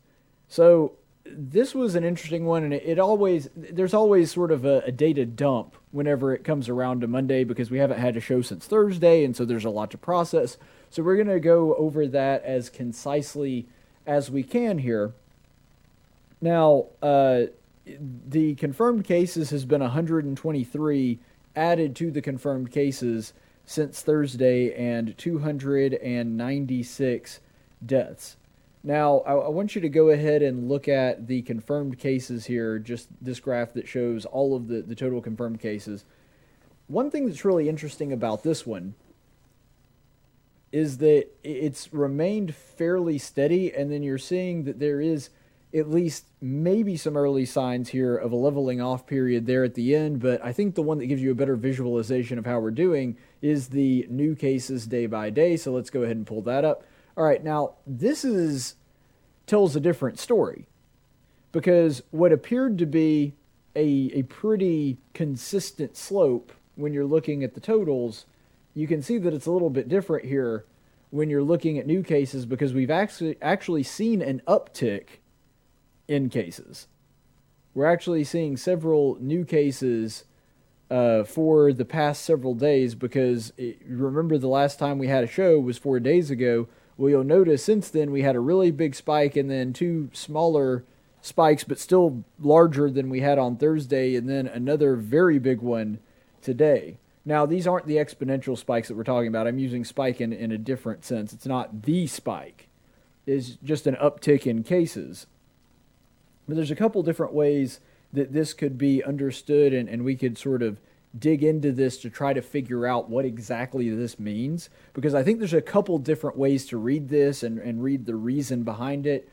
So 0.47 0.93
this 1.25 1.73
was 1.73 1.95
an 1.95 2.03
interesting 2.03 2.45
one, 2.45 2.63
and 2.63 2.73
it, 2.73 2.99
always 2.99 3.49
there's 3.55 3.93
always 3.93 4.31
sort 4.31 4.51
of 4.51 4.65
a, 4.65 4.81
a, 4.85 4.91
data 4.91 5.25
dump 5.25 5.75
whenever 5.91 6.33
it 6.33 6.43
comes 6.43 6.67
around 6.67 7.01
to 7.01 7.07
Monday 7.07 7.43
because 7.43 7.69
we 7.69 7.77
haven't 7.77 7.99
had 7.99 8.17
a 8.17 8.19
show 8.19 8.41
since 8.41 8.65
Thursday, 8.65 9.23
and 9.23 9.35
so 9.35 9.45
there's 9.45 9.65
a 9.65 9.69
lot 9.69 9.91
to 9.91 9.97
process. 9.97 10.57
So 10.89 11.03
we're 11.03 11.17
gonna 11.17 11.39
go 11.39 11.75
over 11.75 12.07
that 12.07 12.43
as 12.43 12.69
concisely 12.69 13.67
as 14.05 14.31
we 14.31 14.43
can 14.43 14.79
here. 14.79 15.13
Now, 16.41 16.87
uh, 17.01 17.43
the 17.85 18.55
confirmed 18.55 19.05
cases 19.05 19.51
has 19.51 19.65
been 19.65 19.81
123 19.81 21.19
added 21.55 21.95
to 21.97 22.11
the 22.11 22.21
confirmed 22.21 22.71
cases 22.71 23.33
since 23.71 24.01
Thursday, 24.01 24.73
and 24.73 25.17
296 25.17 27.39
deaths. 27.85 28.35
Now, 28.83 29.19
I, 29.19 29.33
I, 29.33 29.47
want 29.47 29.75
you 29.75 29.81
to 29.81 29.87
go 29.87 30.09
ahead 30.09 30.41
and 30.41 30.67
look 30.67 30.89
at 30.89 31.27
the 31.27 31.41
confirmed 31.43 31.97
cases 31.97 32.43
here, 32.45 32.79
just 32.79 33.07
this 33.21 33.39
graph 33.39 33.71
that 33.73 33.87
shows 33.87 34.25
all 34.25 34.57
of 34.57 34.67
the, 34.67 34.81
the 34.81 34.95
total 34.95 35.21
confirmed 35.21 35.61
cases. 35.61 36.03
One 36.87 37.09
thing 37.09 37.27
that's 37.27 37.45
really 37.45 37.69
interesting 37.69 38.11
about 38.11 38.43
this 38.43 38.65
one 38.65 38.95
is 40.73 40.97
that 40.97 41.27
it's 41.41 41.93
remained 41.93 42.53
fairly 42.53 43.17
steady, 43.17 43.73
and 43.73 43.89
then 43.89 44.03
you're 44.03 44.17
seeing 44.17 44.65
that 44.65 44.79
there 44.79 44.99
is 44.99 45.29
at 45.73 45.89
least 45.89 46.25
maybe 46.41 46.97
some 46.97 47.15
early 47.15 47.45
signs 47.45 47.89
here 47.89 48.15
of 48.15 48.31
a 48.31 48.35
leveling 48.35 48.81
off 48.81 49.07
period 49.07 49.45
there 49.45 49.63
at 49.63 49.75
the 49.75 49.95
end, 49.95 50.19
but 50.19 50.43
I 50.43 50.51
think 50.51 50.75
the 50.75 50.81
one 50.81 50.97
that 50.97 51.07
gives 51.07 51.21
you 51.21 51.31
a 51.31 51.35
better 51.35 51.55
visualization 51.55 52.37
of 52.37 52.45
how 52.45 52.59
we're 52.59 52.71
doing 52.71 53.17
is 53.41 53.69
the 53.69 54.05
new 54.09 54.35
cases 54.35 54.85
day 54.87 55.05
by 55.05 55.29
day. 55.29 55.55
So 55.55 55.71
let's 55.71 55.89
go 55.89 56.03
ahead 56.03 56.17
and 56.17 56.27
pull 56.27 56.41
that 56.43 56.65
up. 56.65 56.83
All 57.15 57.23
right, 57.23 57.43
now 57.43 57.75
this 57.87 58.25
is 58.25 58.75
tells 59.47 59.75
a 59.75 59.79
different 59.79 60.19
story 60.19 60.67
because 61.51 62.01
what 62.11 62.31
appeared 62.31 62.77
to 62.77 62.85
be 62.85 63.33
a 63.75 64.11
a 64.13 64.23
pretty 64.23 64.97
consistent 65.13 65.97
slope 65.97 66.51
when 66.75 66.93
you're 66.93 67.05
looking 67.05 67.43
at 67.43 67.53
the 67.53 67.59
totals, 67.59 68.25
you 68.73 68.87
can 68.87 69.01
see 69.01 69.17
that 69.17 69.33
it's 69.33 69.45
a 69.45 69.51
little 69.51 69.69
bit 69.69 69.89
different 69.89 70.25
here 70.25 70.65
when 71.09 71.29
you're 71.29 71.43
looking 71.43 71.77
at 71.77 71.85
new 71.85 72.01
cases 72.01 72.45
because 72.45 72.73
we've 72.73 72.91
actually 72.91 73.37
actually 73.41 73.83
seen 73.83 74.21
an 74.21 74.41
uptick 74.47 75.20
in 76.07 76.29
cases. 76.29 76.87
we're 77.73 77.85
actually 77.85 78.23
seeing 78.23 78.57
several 78.57 79.17
new 79.19 79.45
cases 79.45 80.25
uh, 80.89 81.23
for 81.23 81.71
the 81.71 81.85
past 81.85 82.23
several 82.23 82.53
days 82.53 82.95
because 82.95 83.53
it, 83.57 83.81
remember 83.87 84.37
the 84.37 84.47
last 84.47 84.77
time 84.77 84.99
we 84.99 85.07
had 85.07 85.23
a 85.23 85.27
show 85.27 85.57
was 85.57 85.77
four 85.77 85.99
days 86.01 86.29
ago. 86.29 86.67
Well, 86.97 87.09
you'll 87.09 87.23
notice 87.23 87.63
since 87.63 87.89
then 87.89 88.11
we 88.11 88.23
had 88.23 88.35
a 88.35 88.41
really 88.41 88.71
big 88.71 88.93
spike 88.93 89.37
and 89.37 89.49
then 89.49 89.71
two 89.71 90.09
smaller 90.11 90.83
spikes, 91.21 91.63
but 91.63 91.79
still 91.79 92.23
larger 92.39 92.89
than 92.89 93.09
we 93.09 93.21
had 93.21 93.39
on 93.39 93.55
Thursday, 93.55 94.15
and 94.15 94.27
then 94.27 94.47
another 94.47 94.95
very 94.95 95.39
big 95.39 95.61
one 95.61 95.99
today. 96.41 96.97
Now, 97.23 97.45
these 97.45 97.67
aren't 97.67 97.85
the 97.85 97.97
exponential 97.97 98.57
spikes 98.57 98.87
that 98.87 98.97
we're 98.97 99.03
talking 99.03 99.27
about. 99.27 99.47
I'm 99.47 99.59
using 99.59 99.85
spike 99.85 100.19
in, 100.19 100.33
in 100.33 100.51
a 100.51 100.57
different 100.57 101.05
sense. 101.05 101.31
It's 101.31 101.45
not 101.45 101.83
the 101.83 102.07
spike, 102.07 102.67
it's 103.25 103.51
just 103.63 103.87
an 103.87 103.95
uptick 103.95 104.45
in 104.45 104.63
cases. 104.63 105.27
But 106.47 106.55
there's 106.55 106.71
a 106.71 106.75
couple 106.75 107.03
different 107.03 107.33
ways 107.33 107.79
that 108.13 108.33
this 108.33 108.53
could 108.53 108.77
be 108.77 109.03
understood, 109.03 109.73
and, 109.73 109.87
and 109.87 110.03
we 110.03 110.15
could 110.15 110.37
sort 110.37 110.61
of 110.61 110.79
dig 111.17 111.43
into 111.43 111.71
this 111.71 111.97
to 111.97 112.09
try 112.09 112.33
to 112.33 112.41
figure 112.41 112.87
out 112.87 113.09
what 113.09 113.25
exactly 113.25 113.89
this 113.89 114.19
means. 114.19 114.69
Because 114.93 115.13
I 115.13 115.23
think 115.23 115.39
there's 115.39 115.53
a 115.53 115.61
couple 115.61 115.97
different 115.97 116.37
ways 116.37 116.65
to 116.67 116.77
read 116.77 117.09
this 117.09 117.43
and, 117.43 117.59
and 117.59 117.83
read 117.83 118.05
the 118.05 118.15
reason 118.15 118.63
behind 118.63 119.05
it. 119.05 119.29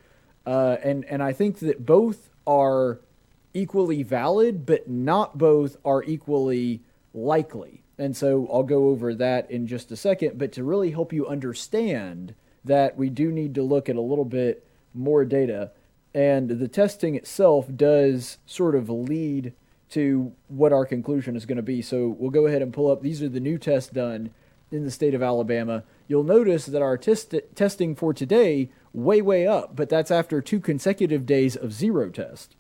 Uh, 0.47 0.77
and, 0.83 1.05
and 1.05 1.23
I 1.23 1.33
think 1.33 1.59
that 1.61 1.85
both 1.85 2.31
are 2.47 3.01
equally 3.55 4.03
valid, 4.03 4.67
but 4.67 4.89
not 4.89 5.39
both 5.39 5.77
are 5.85 6.03
equally 6.05 6.83
likely. 7.15 7.83
And 7.99 8.17
so 8.17 8.49
I'll 8.53 8.63
go 8.63 8.89
over 8.89 9.15
that 9.15 9.51
in 9.51 9.67
just 9.67 9.91
a 9.91 9.97
second. 9.97 10.39
But 10.39 10.53
to 10.53 10.65
really 10.65 10.91
help 10.91 11.13
you 11.13 11.27
understand 11.27 12.35
that 12.65 12.97
we 12.97 13.11
do 13.11 13.31
need 13.31 13.55
to 13.57 13.63
look 13.63 13.89
at 13.89 13.97
a 13.97 14.01
little 14.01 14.25
bit 14.25 14.67
more 14.95 15.25
data, 15.25 15.73
and 16.15 16.49
the 16.49 16.69
testing 16.69 17.15
itself 17.15 17.67
does 17.75 18.39
sort 18.47 18.75
of 18.75 18.89
lead 18.89 19.53
to 19.91 20.33
what 20.49 20.73
our 20.73 20.85
conclusion 20.85 21.37
is 21.37 21.47
going 21.47 21.57
to 21.57 21.63
be. 21.63 21.81
So 21.83 22.17
we'll 22.19 22.31
go 22.31 22.47
ahead 22.47 22.63
and 22.63 22.73
pull 22.73 22.91
up. 22.91 23.03
These 23.03 23.23
are 23.23 23.29
the 23.29 23.41
new 23.41 23.59
tests 23.59 23.91
done 23.91 24.31
in 24.71 24.85
the 24.85 24.91
state 24.91 25.15
of 25.15 25.23
Alabama. 25.23 25.85
You'll 26.07 26.25
notice 26.25 26.67
that 26.67 26.83
our 26.83 26.99
test- 26.99 27.35
testing 27.55 27.95
for 27.95 28.13
today 28.13 28.71
way 28.93 29.23
way 29.23 29.47
up, 29.47 29.77
but 29.77 29.89
that's 29.89 30.11
after 30.11 30.41
two 30.41 30.61
consecutive 30.61 31.25
days 31.25 31.57
of 31.57 31.73
zero 31.73 32.11
test. 32.11 32.55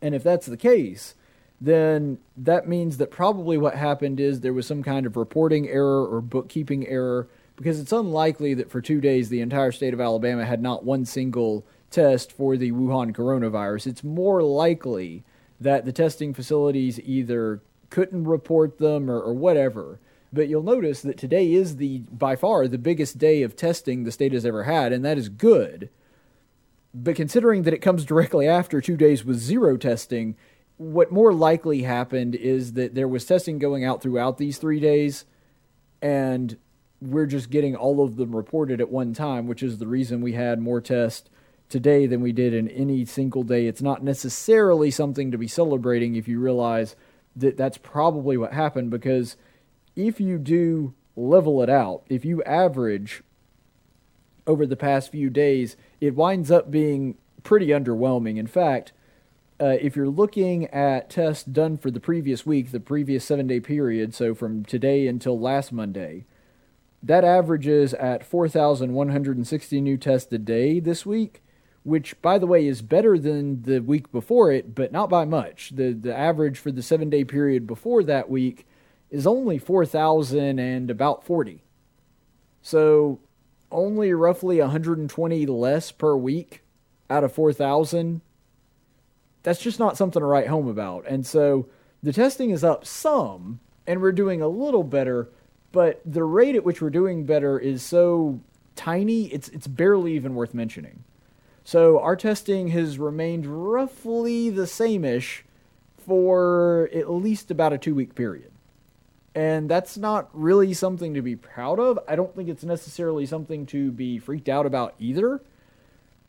And 0.00 0.14
if 0.14 0.22
that's 0.22 0.46
the 0.46 0.56
case, 0.56 1.14
then 1.60 2.18
that 2.36 2.68
means 2.68 2.96
that 2.96 3.10
probably 3.10 3.56
what 3.56 3.76
happened 3.76 4.18
is 4.18 4.40
there 4.40 4.52
was 4.52 4.66
some 4.66 4.82
kind 4.82 5.06
of 5.06 5.16
reporting 5.16 5.68
error 5.68 6.04
or 6.04 6.20
bookkeeping 6.20 6.86
error 6.88 7.28
because 7.54 7.78
it's 7.78 7.92
unlikely 7.92 8.54
that 8.54 8.70
for 8.70 8.80
2 8.80 9.00
days 9.00 9.28
the 9.28 9.40
entire 9.40 9.70
state 9.70 9.94
of 9.94 10.00
Alabama 10.00 10.44
had 10.44 10.60
not 10.60 10.84
one 10.84 11.04
single 11.04 11.64
test 11.92 12.32
for 12.32 12.56
the 12.56 12.72
Wuhan 12.72 13.14
coronavirus. 13.14 13.86
It's 13.86 14.04
more 14.04 14.42
likely 14.42 15.24
that 15.60 15.84
the 15.84 15.92
testing 15.92 16.34
facilities 16.34 16.98
either 17.00 17.62
couldn't 17.90 18.24
report 18.24 18.78
them 18.78 19.10
or, 19.10 19.20
or 19.20 19.32
whatever. 19.32 20.00
But 20.32 20.48
you'll 20.48 20.62
notice 20.62 21.02
that 21.02 21.18
today 21.18 21.52
is 21.52 21.76
the 21.76 21.98
by 21.98 22.36
far 22.36 22.66
the 22.66 22.78
biggest 22.78 23.18
day 23.18 23.42
of 23.42 23.54
testing 23.54 24.04
the 24.04 24.12
state 24.12 24.32
has 24.32 24.46
ever 24.46 24.64
had, 24.64 24.92
and 24.92 25.04
that 25.04 25.18
is 25.18 25.28
good. 25.28 25.90
But 26.94 27.16
considering 27.16 27.62
that 27.62 27.74
it 27.74 27.82
comes 27.82 28.04
directly 28.04 28.48
after 28.48 28.80
two 28.80 28.96
days 28.96 29.24
with 29.24 29.38
zero 29.38 29.76
testing, 29.76 30.36
what 30.78 31.12
more 31.12 31.32
likely 31.32 31.82
happened 31.82 32.34
is 32.34 32.72
that 32.72 32.94
there 32.94 33.08
was 33.08 33.26
testing 33.26 33.58
going 33.58 33.84
out 33.84 34.02
throughout 34.02 34.38
these 34.38 34.58
three 34.58 34.80
days, 34.80 35.26
and 36.00 36.56
we're 37.00 37.26
just 37.26 37.50
getting 37.50 37.76
all 37.76 38.02
of 38.02 38.16
them 38.16 38.34
reported 38.34 38.80
at 38.80 38.90
one 38.90 39.12
time, 39.12 39.46
which 39.46 39.62
is 39.62 39.78
the 39.78 39.86
reason 39.86 40.22
we 40.22 40.32
had 40.32 40.60
more 40.60 40.80
tests 40.80 41.28
today 41.72 42.06
than 42.06 42.20
we 42.20 42.32
did 42.32 42.52
in 42.52 42.68
any 42.68 43.04
single 43.04 43.42
day. 43.42 43.66
It's 43.66 43.82
not 43.82 44.04
necessarily 44.04 44.90
something 44.90 45.30
to 45.30 45.38
be 45.38 45.48
celebrating 45.48 46.14
if 46.14 46.28
you 46.28 46.38
realize 46.38 46.94
that 47.34 47.56
that's 47.56 47.78
probably 47.78 48.36
what 48.36 48.52
happened 48.52 48.90
because 48.90 49.36
if 49.96 50.20
you 50.20 50.38
do 50.38 50.94
level 51.16 51.62
it 51.62 51.70
out, 51.70 52.02
if 52.08 52.24
you 52.26 52.42
average 52.44 53.22
over 54.46 54.66
the 54.66 54.76
past 54.76 55.10
few 55.10 55.30
days, 55.30 55.76
it 56.00 56.14
winds 56.14 56.50
up 56.50 56.70
being 56.70 57.16
pretty 57.42 57.68
underwhelming. 57.68 58.36
In 58.36 58.46
fact, 58.46 58.92
uh, 59.58 59.76
if 59.80 59.96
you're 59.96 60.08
looking 60.08 60.66
at 60.66 61.08
tests 61.08 61.44
done 61.44 61.78
for 61.78 61.90
the 61.90 62.00
previous 62.00 62.44
week, 62.44 62.70
the 62.70 62.80
previous 62.80 63.24
seven 63.24 63.46
day 63.46 63.60
period, 63.60 64.14
so 64.14 64.34
from 64.34 64.64
today 64.64 65.06
until 65.06 65.38
last 65.38 65.72
Monday, 65.72 66.26
that 67.02 67.24
averages 67.24 67.94
at 67.94 68.24
4,160 68.24 69.80
new 69.80 69.96
tests 69.96 70.32
a 70.32 70.38
day 70.38 70.78
this 70.78 71.06
week 71.06 71.41
which 71.84 72.20
by 72.22 72.38
the 72.38 72.46
way 72.46 72.66
is 72.66 72.82
better 72.82 73.18
than 73.18 73.62
the 73.62 73.80
week 73.80 74.10
before 74.12 74.52
it, 74.52 74.74
but 74.74 74.92
not 74.92 75.10
by 75.10 75.24
much. 75.24 75.70
The 75.74 75.92
the 75.92 76.16
average 76.16 76.58
for 76.58 76.70
the 76.70 76.80
7-day 76.82 77.24
period 77.24 77.66
before 77.66 78.02
that 78.04 78.30
week 78.30 78.66
is 79.10 79.26
only 79.26 79.58
4,000 79.58 80.58
and 80.58 80.90
about 80.90 81.24
40. 81.24 81.62
So 82.62 83.20
only 83.70 84.14
roughly 84.14 84.60
120 84.60 85.46
less 85.46 85.92
per 85.92 86.16
week 86.16 86.62
out 87.10 87.24
of 87.24 87.32
4,000. 87.32 88.22
That's 89.42 89.60
just 89.60 89.78
not 89.78 89.96
something 89.96 90.20
to 90.20 90.26
write 90.26 90.46
home 90.46 90.68
about. 90.68 91.04
And 91.06 91.26
so 91.26 91.68
the 92.02 92.12
testing 92.12 92.50
is 92.50 92.64
up 92.64 92.86
some 92.86 93.60
and 93.86 94.00
we're 94.00 94.12
doing 94.12 94.40
a 94.40 94.48
little 94.48 94.84
better, 94.84 95.28
but 95.72 96.00
the 96.06 96.24
rate 96.24 96.54
at 96.54 96.64
which 96.64 96.80
we're 96.80 96.90
doing 96.90 97.24
better 97.24 97.58
is 97.58 97.82
so 97.82 98.40
tiny, 98.76 99.26
it's 99.26 99.48
it's 99.48 99.66
barely 99.66 100.14
even 100.14 100.34
worth 100.34 100.54
mentioning. 100.54 101.04
So 101.64 102.00
our 102.00 102.16
testing 102.16 102.68
has 102.68 102.98
remained 102.98 103.46
roughly 103.46 104.50
the 104.50 104.66
same-ish 104.66 105.44
for 105.96 106.88
at 106.92 107.10
least 107.10 107.50
about 107.50 107.72
a 107.72 107.78
two-week 107.78 108.14
period. 108.14 108.50
And 109.34 109.68
that's 109.68 109.96
not 109.96 110.28
really 110.32 110.74
something 110.74 111.14
to 111.14 111.22
be 111.22 111.36
proud 111.36 111.78
of. 111.78 111.98
I 112.06 112.16
don't 112.16 112.34
think 112.34 112.48
it's 112.48 112.64
necessarily 112.64 113.24
something 113.24 113.64
to 113.66 113.90
be 113.90 114.18
freaked 114.18 114.48
out 114.48 114.66
about 114.66 114.94
either. 114.98 115.40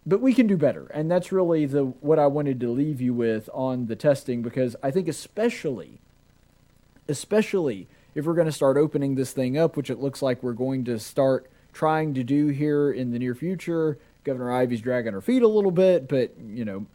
But 0.06 0.22
we 0.22 0.34
can 0.34 0.48
do 0.48 0.58
better. 0.58 0.86
And 0.88 1.10
that's 1.10 1.32
really 1.32 1.66
the 1.66 1.86
what 1.86 2.20
I 2.20 2.28
wanted 2.28 2.60
to 2.62 2.70
leave 2.70 3.02
you 3.02 3.14
with 3.14 3.50
on 3.54 3.88
the 3.88 3.96
testing 3.96 4.42
because 4.42 4.76
I 4.84 4.92
think 4.92 5.08
especially 5.08 6.00
especially 7.08 7.88
if 8.16 8.26
we're 8.26 8.34
going 8.34 8.48
to 8.48 8.52
start 8.52 8.78
opening 8.78 9.16
this 9.16 9.32
thing 9.32 9.58
up, 9.58 9.76
which 9.76 9.90
it 9.90 10.00
looks 10.00 10.22
like 10.22 10.44
we're 10.44 10.54
going 10.54 10.86
to 10.86 11.00
start 11.00 11.50
trying 11.74 12.14
to 12.14 12.24
do 12.24 12.48
here 12.48 12.92
in 12.92 13.12
the 13.12 13.20
near 13.20 13.34
future, 13.34 13.98
Governor 14.24 14.52
Ivey's 14.52 14.82
dragging 14.82 15.14
her 15.14 15.22
feet 15.22 15.42
a 15.42 15.48
little 15.48 15.72
bit, 15.72 16.08
but, 16.08 16.34
you 16.40 16.66
know, 16.66 16.86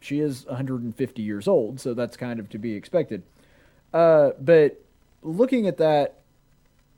she 0.00 0.20
is 0.20 0.46
150 0.46 1.22
years 1.22 1.46
old, 1.46 1.80
so 1.80 1.94
that's 1.94 2.16
kind 2.16 2.40
of 2.40 2.48
to 2.50 2.58
be 2.58 2.74
expected. 2.74 3.22
Uh, 3.92 4.30
but 4.40 4.82
looking 5.22 5.66
at 5.66 5.78
that, 5.78 6.20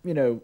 you 0.05 0.15
know, 0.15 0.43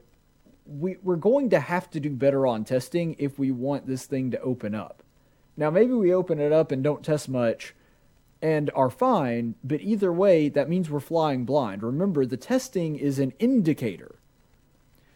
we, 0.67 0.97
we're 1.03 1.17
going 1.17 1.51
to 1.51 1.61
have 1.61 1.91
to 1.91 2.01
do 2.01 2.11
better 2.11 2.47
on 2.47 2.65
testing 2.65 3.17
if 3.19 3.39
we 3.39 3.51
want 3.51 3.87
this 3.87 4.07
thing 4.07 4.31
to 4.31 4.41
open 4.41 4.75
up. 4.75 5.03
Now, 5.57 5.71
maybe 5.71 5.93
we 5.93 6.13
open 6.13 6.39
it 6.39 6.53
up 6.53 6.71
and 6.71 6.83
don't 6.83 7.05
test 7.05 7.29
much 7.29 7.75
and 8.43 8.71
are 8.75 8.91
fine, 8.91 9.55
but 9.63 9.81
either 9.81 10.13
way, 10.13 10.49
that 10.49 10.69
means 10.69 10.89
we're 10.89 11.01
flying 11.01 11.45
blind. 11.45 11.83
Remember, 11.83 12.25
the 12.25 12.37
testing 12.37 12.97
is 12.97 13.19
an 13.19 13.33
indicator. 13.39 14.17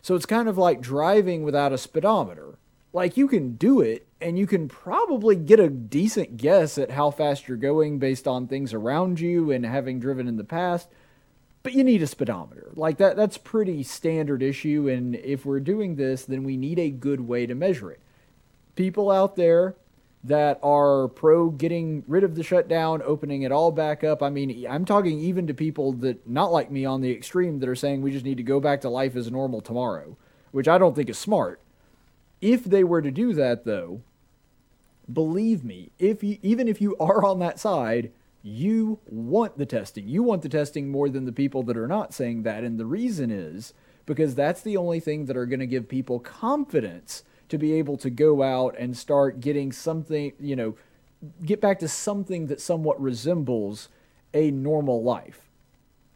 So 0.03 0.15
it's 0.15 0.27
kind 0.27 0.49
of 0.49 0.59
like 0.59 0.83
driving 0.83 1.45
without 1.45 1.73
a 1.73 1.79
speedometer 1.79 2.59
like 2.95 3.17
you 3.17 3.29
can 3.29 3.57
do 3.57 3.81
it 3.81 4.07
and 4.21 4.39
you 4.39 4.47
can 4.47 4.69
probably 4.69 5.37
get 5.37 5.61
a 5.61 5.69
decent 5.69 6.39
guess 6.39 6.79
at 6.79 6.93
how 6.93 7.11
fast 7.11 7.49
you're 7.49 7.57
going 7.59 7.99
based 7.99 8.27
on 8.27 8.47
things 8.47 8.73
around 8.73 9.21
you 9.21 9.51
and 9.51 9.67
having 9.67 10.01
driven 10.01 10.27
in 10.27 10.37
the 10.39 10.45
past 10.45 10.89
but 11.65 11.73
you 11.73 11.83
need 11.83 12.03
a 12.03 12.07
speedometer. 12.07 12.71
Like 12.75 12.99
that 12.99 13.17
that's 13.17 13.37
pretty 13.37 13.83
standard 13.83 14.43
issue 14.43 14.89
and 14.89 15.17
if 15.17 15.45
we're 15.45 15.61
doing 15.61 15.97
this 15.97 16.25
then 16.25 16.45
we 16.45 16.57
need 16.57 16.79
a 16.79 16.89
good 16.89 17.21
way 17.21 17.47
to 17.47 17.55
measure 17.55 17.91
it. 17.91 18.01
People 18.77 19.11
out 19.11 19.37
there 19.37 19.75
that 20.23 20.59
are 20.63 21.09
pro 21.09 21.51
getting 21.51 22.03
rid 22.07 22.25
of 22.25 22.35
the 22.35 22.43
shutdown 22.43 23.03
opening 23.05 23.43
it 23.43 23.53
all 23.53 23.71
back 23.71 24.03
up 24.03 24.23
i 24.23 24.31
mean 24.31 24.67
i'm 24.71 24.87
talking 24.87 25.21
even 25.21 25.47
to 25.47 25.53
people 25.53 25.93
that 25.93 26.27
not 26.27 26.51
like 26.51 26.71
me 26.71 26.87
on 26.87 27.03
the 27.03 27.13
extreme 27.13 27.59
that 27.59 27.69
are 27.69 27.75
saying 27.75 28.01
we 28.01 28.11
just 28.11 28.25
need 28.25 28.39
to 28.39 28.43
go 28.43 28.59
back 28.59 28.81
to 28.81 28.89
life 28.89 29.17
as 29.17 29.31
normal 29.31 29.61
tomorrow 29.61 30.17
which 30.51 30.67
i 30.67 30.79
don't 30.79 30.97
think 30.97 31.11
is 31.11 31.19
smart 31.19 31.61
if 32.45 32.63
they 32.63 32.85
were 32.85 33.01
to 33.01 33.11
do 33.11 33.33
that, 33.33 33.65
though, 33.65 34.03
believe 35.11 35.65
me, 35.65 35.91
if 35.99 36.23
you, 36.23 36.37
even 36.43 36.69
if 36.69 36.79
you 36.79 36.95
are 37.01 37.25
on 37.25 37.39
that 37.39 37.59
side, 37.59 38.13
you 38.43 38.99
want 39.07 39.57
the 39.57 39.65
testing. 39.65 40.07
You 40.07 40.23
want 40.23 40.43
the 40.43 40.51
testing 40.51 40.91
more 40.91 41.09
than 41.09 41.25
the 41.25 41.33
people 41.33 41.63
that 41.63 41.77
are 41.79 41.89
not 41.89 42.13
saying 42.13 42.43
that. 42.43 42.63
And 42.63 42.79
the 42.79 42.85
reason 42.85 43.31
is 43.31 43.73
because 44.05 44.35
that's 44.35 44.61
the 44.61 44.77
only 44.77 45.01
thing 45.01 45.25
that 45.25 45.39
are 45.39 45.47
going 45.47 45.61
to 45.61 45.67
give 45.67 45.89
people 45.89 46.21
confidence 46.21 47.23
to 47.49 47.57
be 47.57 47.73
able 47.73 47.97
to 47.97 48.11
go 48.11 48.43
out 48.43 48.77
and 48.79 48.95
start 48.95 49.41
getting 49.41 49.73
something, 49.73 50.33
you 50.39 50.55
know, 50.55 50.77
get 51.47 51.63
back 51.63 51.79
to 51.79 51.89
something 51.89 52.49
that 52.49 52.61
somewhat 52.61 53.01
resembles 53.01 53.89
a 54.35 54.51
normal 54.51 55.03
life. 55.03 55.44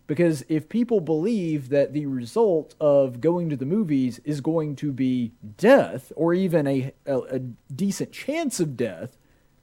Because 0.09 0.43
if 0.49 0.71
people 0.71 1.01
believe 1.01 1.69
that 1.69 1.93
the 1.93 2.07
result 2.07 2.75
of 2.81 3.21
going 3.21 3.51
to 3.51 3.57
the 3.57 3.67
movies 3.67 4.21
is 4.25 4.41
going 4.41 4.75
to 4.77 4.91
be 4.91 5.33
death 5.59 6.11
or 6.17 6.33
even 6.33 6.67
a, 6.67 6.93
a, 7.07 7.19
a 7.19 7.39
decent 7.39 8.11
chance 8.11 8.59
of 8.59 8.75
death, 8.77 9.19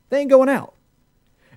they 0.09 0.19
ain't 0.19 0.29
going 0.29 0.47
out. 0.47 0.75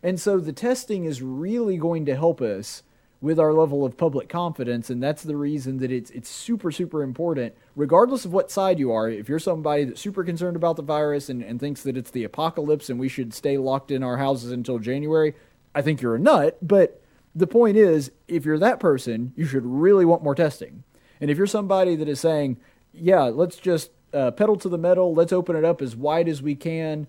And 0.02 0.18
so 0.18 0.40
the 0.40 0.54
testing 0.54 1.04
is 1.04 1.22
really 1.22 1.76
going 1.76 2.06
to 2.06 2.16
help 2.16 2.40
us 2.40 2.82
with 3.20 3.38
our 3.38 3.52
level 3.52 3.84
of 3.84 3.96
public 3.96 4.28
confidence, 4.28 4.90
and 4.90 5.02
that's 5.02 5.24
the 5.24 5.36
reason 5.36 5.78
that 5.78 5.90
it's 5.90 6.10
it's 6.12 6.28
super 6.28 6.70
super 6.70 7.02
important, 7.02 7.52
regardless 7.74 8.24
of 8.24 8.32
what 8.32 8.48
side 8.50 8.78
you 8.78 8.92
are. 8.92 9.10
If 9.10 9.28
you're 9.28 9.40
somebody 9.40 9.84
that's 9.84 10.00
super 10.00 10.22
concerned 10.22 10.56
about 10.56 10.76
the 10.76 10.82
virus 10.82 11.28
and, 11.28 11.42
and 11.42 11.58
thinks 11.58 11.82
that 11.82 11.96
it's 11.96 12.12
the 12.12 12.22
apocalypse 12.22 12.88
and 12.88 12.98
we 12.98 13.08
should 13.08 13.34
stay 13.34 13.58
locked 13.58 13.90
in 13.90 14.04
our 14.04 14.18
houses 14.18 14.52
until 14.52 14.78
January, 14.78 15.34
I 15.74 15.82
think 15.82 16.00
you're 16.00 16.14
a 16.14 16.20
nut. 16.20 16.58
But 16.62 17.02
the 17.34 17.46
point 17.46 17.76
is, 17.76 18.10
if 18.26 18.44
you're 18.44 18.58
that 18.58 18.80
person, 18.80 19.32
you 19.36 19.46
should 19.46 19.64
really 19.64 20.04
want 20.04 20.22
more 20.22 20.34
testing. 20.34 20.84
And 21.20 21.30
if 21.30 21.38
you're 21.38 21.46
somebody 21.46 21.96
that 21.96 22.08
is 22.08 22.20
saying, 22.20 22.58
yeah, 22.92 23.24
let's 23.24 23.56
just 23.56 23.90
uh, 24.12 24.30
pedal 24.30 24.56
to 24.56 24.68
the 24.68 24.78
metal, 24.78 25.14
let's 25.14 25.32
open 25.32 25.56
it 25.56 25.64
up 25.64 25.82
as 25.82 25.96
wide 25.96 26.28
as 26.28 26.42
we 26.42 26.54
can, 26.54 27.06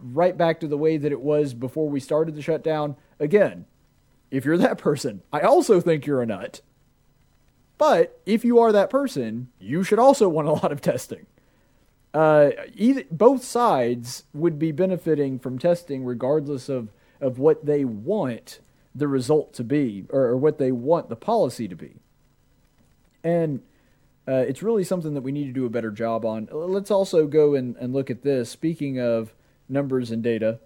right 0.00 0.36
back 0.36 0.60
to 0.60 0.68
the 0.68 0.78
way 0.78 0.96
that 0.96 1.12
it 1.12 1.20
was 1.20 1.54
before 1.54 1.88
we 1.88 2.00
started 2.00 2.34
the 2.34 2.42
shutdown. 2.42 2.96
Again, 3.20 3.66
if 4.30 4.44
you're 4.44 4.58
that 4.58 4.78
person, 4.78 5.22
I 5.32 5.40
also 5.40 5.80
think 5.80 6.06
you're 6.06 6.22
a 6.22 6.26
nut. 6.26 6.60
But 7.76 8.20
if 8.26 8.44
you 8.44 8.58
are 8.58 8.72
that 8.72 8.90
person, 8.90 9.48
you 9.60 9.84
should 9.84 9.98
also 9.98 10.28
want 10.28 10.48
a 10.48 10.52
lot 10.54 10.72
of 10.72 10.80
testing. 10.80 11.26
Uh, 12.12 12.50
either, 12.74 13.04
both 13.10 13.44
sides 13.44 14.24
would 14.32 14.58
be 14.58 14.72
benefiting 14.72 15.38
from 15.38 15.58
testing 15.58 16.04
regardless 16.04 16.68
of, 16.68 16.88
of 17.20 17.38
what 17.38 17.64
they 17.66 17.84
want 17.84 18.60
the 18.98 19.08
result 19.08 19.52
to 19.54 19.64
be 19.64 20.04
or, 20.10 20.22
or 20.22 20.36
what 20.36 20.58
they 20.58 20.72
want 20.72 21.08
the 21.08 21.16
policy 21.16 21.68
to 21.68 21.74
be. 21.74 21.96
And 23.24 23.60
uh, 24.26 24.44
it's 24.46 24.62
really 24.62 24.84
something 24.84 25.14
that 25.14 25.22
we 25.22 25.32
need 25.32 25.46
to 25.46 25.52
do 25.52 25.66
a 25.66 25.70
better 25.70 25.90
job 25.90 26.24
on. 26.24 26.48
Let's 26.52 26.90
also 26.90 27.26
go 27.26 27.54
and, 27.54 27.76
and 27.76 27.92
look 27.94 28.10
at 28.10 28.22
this. 28.22 28.50
Speaking 28.50 29.00
of 29.00 29.32
numbers 29.68 30.10
and 30.10 30.22
data, 30.22 30.60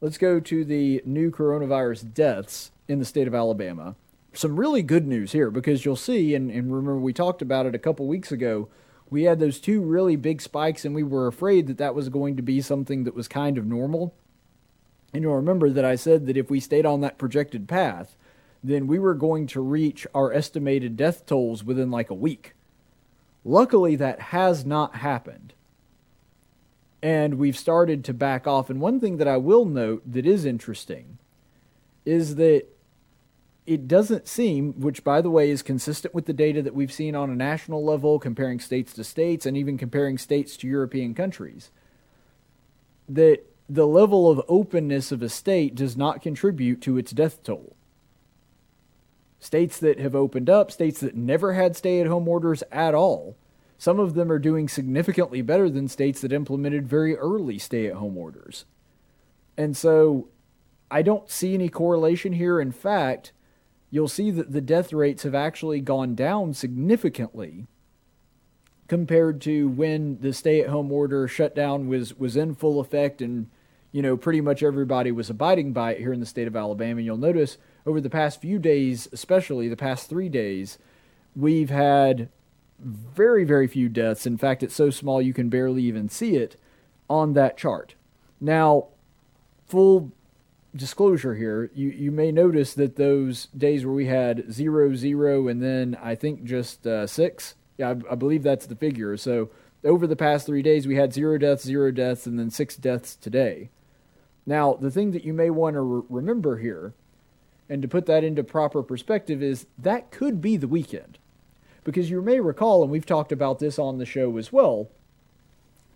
let's 0.00 0.18
go 0.18 0.38
to 0.40 0.64
the 0.64 1.02
new 1.04 1.30
coronavirus 1.30 2.12
deaths 2.12 2.72
in 2.88 2.98
the 2.98 3.04
state 3.04 3.26
of 3.26 3.34
Alabama. 3.34 3.96
Some 4.32 4.60
really 4.60 4.82
good 4.82 5.06
news 5.06 5.32
here 5.32 5.50
because 5.50 5.84
you'll 5.84 5.96
see, 5.96 6.34
and, 6.34 6.50
and 6.50 6.70
remember 6.70 6.98
we 6.98 7.14
talked 7.14 7.40
about 7.40 7.64
it 7.64 7.74
a 7.74 7.78
couple 7.78 8.06
weeks 8.06 8.30
ago. 8.30 8.68
We 9.08 9.22
had 9.22 9.38
those 9.38 9.60
two 9.60 9.80
really 9.80 10.16
big 10.16 10.42
spikes, 10.42 10.84
and 10.84 10.94
we 10.94 11.02
were 11.02 11.26
afraid 11.26 11.68
that 11.68 11.78
that 11.78 11.94
was 11.94 12.08
going 12.08 12.36
to 12.36 12.42
be 12.42 12.60
something 12.60 13.04
that 13.04 13.14
was 13.14 13.28
kind 13.28 13.56
of 13.56 13.64
normal. 13.64 14.14
And 15.16 15.22
you'll 15.22 15.36
remember 15.36 15.70
that 15.70 15.84
I 15.86 15.94
said 15.94 16.26
that 16.26 16.36
if 16.36 16.50
we 16.50 16.60
stayed 16.60 16.84
on 16.84 17.00
that 17.00 17.16
projected 17.16 17.66
path, 17.66 18.18
then 18.62 18.86
we 18.86 18.98
were 18.98 19.14
going 19.14 19.46
to 19.46 19.62
reach 19.62 20.06
our 20.14 20.30
estimated 20.30 20.94
death 20.94 21.24
tolls 21.24 21.64
within 21.64 21.90
like 21.90 22.10
a 22.10 22.14
week. 22.14 22.52
Luckily, 23.42 23.96
that 23.96 24.20
has 24.20 24.66
not 24.66 24.96
happened. 24.96 25.54
And 27.02 27.38
we've 27.38 27.56
started 27.56 28.04
to 28.04 28.12
back 28.12 28.46
off. 28.46 28.68
And 28.68 28.78
one 28.78 29.00
thing 29.00 29.16
that 29.16 29.26
I 29.26 29.38
will 29.38 29.64
note 29.64 30.02
that 30.04 30.26
is 30.26 30.44
interesting 30.44 31.16
is 32.04 32.34
that 32.34 32.66
it 33.64 33.88
doesn't 33.88 34.28
seem, 34.28 34.74
which 34.74 35.02
by 35.02 35.22
the 35.22 35.30
way 35.30 35.48
is 35.48 35.62
consistent 35.62 36.14
with 36.14 36.26
the 36.26 36.34
data 36.34 36.60
that 36.60 36.74
we've 36.74 36.92
seen 36.92 37.16
on 37.16 37.30
a 37.30 37.34
national 37.34 37.82
level, 37.82 38.18
comparing 38.18 38.60
states 38.60 38.92
to 38.92 39.02
states 39.02 39.46
and 39.46 39.56
even 39.56 39.78
comparing 39.78 40.18
states 40.18 40.58
to 40.58 40.68
European 40.68 41.14
countries, 41.14 41.70
that 43.08 43.46
the 43.68 43.86
level 43.86 44.30
of 44.30 44.42
openness 44.48 45.10
of 45.10 45.22
a 45.22 45.28
state 45.28 45.74
does 45.74 45.96
not 45.96 46.22
contribute 46.22 46.80
to 46.82 46.98
its 46.98 47.10
death 47.12 47.42
toll. 47.42 47.74
States 49.40 49.78
that 49.78 49.98
have 49.98 50.14
opened 50.14 50.48
up, 50.48 50.70
states 50.70 51.00
that 51.00 51.16
never 51.16 51.54
had 51.54 51.76
stay 51.76 52.00
at 52.00 52.06
home 52.06 52.28
orders 52.28 52.62
at 52.70 52.94
all, 52.94 53.36
some 53.78 54.00
of 54.00 54.14
them 54.14 54.32
are 54.32 54.38
doing 54.38 54.68
significantly 54.68 55.42
better 55.42 55.68
than 55.68 55.88
states 55.88 56.20
that 56.22 56.32
implemented 56.32 56.88
very 56.88 57.16
early 57.16 57.58
stay 57.58 57.86
at 57.86 57.96
home 57.96 58.16
orders. 58.16 58.64
And 59.56 59.76
so 59.76 60.28
I 60.90 61.02
don't 61.02 61.30
see 61.30 61.54
any 61.54 61.68
correlation 61.68 62.34
here. 62.34 62.60
In 62.60 62.72
fact, 62.72 63.32
you'll 63.90 64.08
see 64.08 64.30
that 64.30 64.52
the 64.52 64.60
death 64.60 64.92
rates 64.92 65.24
have 65.24 65.34
actually 65.34 65.80
gone 65.80 66.14
down 66.14 66.54
significantly 66.54 67.66
compared 68.88 69.40
to 69.42 69.68
when 69.68 70.18
the 70.20 70.32
stay-at-home 70.32 70.92
order 70.92 71.26
shutdown 71.26 71.88
was 71.88 72.14
was 72.14 72.36
in 72.36 72.54
full 72.54 72.78
effect 72.78 73.20
and 73.20 73.48
you 73.96 74.02
know 74.02 74.14
pretty 74.14 74.42
much 74.42 74.62
everybody 74.62 75.10
was 75.10 75.30
abiding 75.30 75.72
by 75.72 75.92
it 75.94 76.00
here 76.00 76.12
in 76.12 76.20
the 76.20 76.26
state 76.26 76.46
of 76.46 76.54
Alabama. 76.54 76.98
And 76.98 77.06
you'll 77.06 77.16
notice 77.16 77.56
over 77.86 77.98
the 77.98 78.10
past 78.10 78.42
few 78.42 78.58
days, 78.58 79.08
especially 79.10 79.68
the 79.68 79.76
past 79.76 80.10
3 80.10 80.28
days, 80.28 80.76
we've 81.34 81.70
had 81.70 82.28
very 82.78 83.44
very 83.44 83.66
few 83.66 83.88
deaths. 83.88 84.26
In 84.26 84.36
fact, 84.36 84.62
it's 84.62 84.74
so 84.74 84.90
small 84.90 85.22
you 85.22 85.32
can 85.32 85.48
barely 85.48 85.82
even 85.84 86.10
see 86.10 86.36
it 86.36 86.60
on 87.08 87.32
that 87.32 87.56
chart. 87.56 87.94
Now, 88.38 88.88
full 89.66 90.12
disclosure 90.74 91.34
here, 91.34 91.70
you, 91.74 91.88
you 91.88 92.10
may 92.10 92.30
notice 92.30 92.74
that 92.74 92.96
those 92.96 93.46
days 93.56 93.86
where 93.86 93.94
we 93.94 94.08
had 94.08 94.52
zero, 94.52 94.94
zero, 94.94 95.48
and 95.48 95.62
then 95.62 95.96
I 96.02 96.16
think 96.16 96.44
just 96.44 96.86
uh, 96.86 97.06
six, 97.06 97.54
yeah, 97.78 97.94
I, 97.94 98.12
I, 98.12 98.14
believe 98.14 98.42
that's 98.42 98.66
the 98.66 98.76
figure. 98.76 99.16
So 99.16 99.48
over 99.84 100.06
the 100.06 100.16
past 100.16 100.44
three 100.44 100.60
days, 100.60 100.86
we 100.86 100.96
had 100.96 101.14
zero 101.14 101.38
deaths, 101.38 101.64
zero 101.64 101.90
deaths, 101.90 102.26
and 102.26 102.38
then 102.38 102.50
six 102.50 102.76
deaths 102.76 103.16
today. 103.16 103.70
Now, 104.46 104.74
the 104.74 104.90
thing 104.90 105.10
that 105.10 105.24
you 105.24 105.32
may 105.32 105.50
want 105.50 105.74
to 105.74 105.80
re- 105.80 106.06
remember 106.08 106.58
here, 106.58 106.94
and 107.68 107.82
to 107.82 107.88
put 107.88 108.06
that 108.06 108.22
into 108.22 108.44
proper 108.44 108.82
perspective, 108.82 109.42
is 109.42 109.66
that 109.76 110.12
could 110.12 110.40
be 110.40 110.56
the 110.56 110.68
weekend. 110.68 111.18
Because 111.82 112.10
you 112.10 112.22
may 112.22 112.40
recall, 112.40 112.82
and 112.82 112.90
we've 112.90 113.06
talked 113.06 113.32
about 113.32 113.58
this 113.58 113.78
on 113.78 113.98
the 113.98 114.06
show 114.06 114.36
as 114.38 114.52
well, 114.52 114.88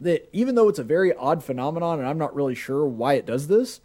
that 0.01 0.29
even 0.33 0.55
though 0.55 0.69
it's 0.69 0.79
a 0.79 0.85
very 0.85 1.15
odd 1.15 1.45
phenomenon, 1.45 1.99
and 1.99 2.09
I'm 2.09 2.19
not 2.19 2.35
really 2.35 2.55
sure 2.55 2.87
why 2.87 3.15
it 3.15 3.27
does 3.27 3.49
this, 3.49 3.81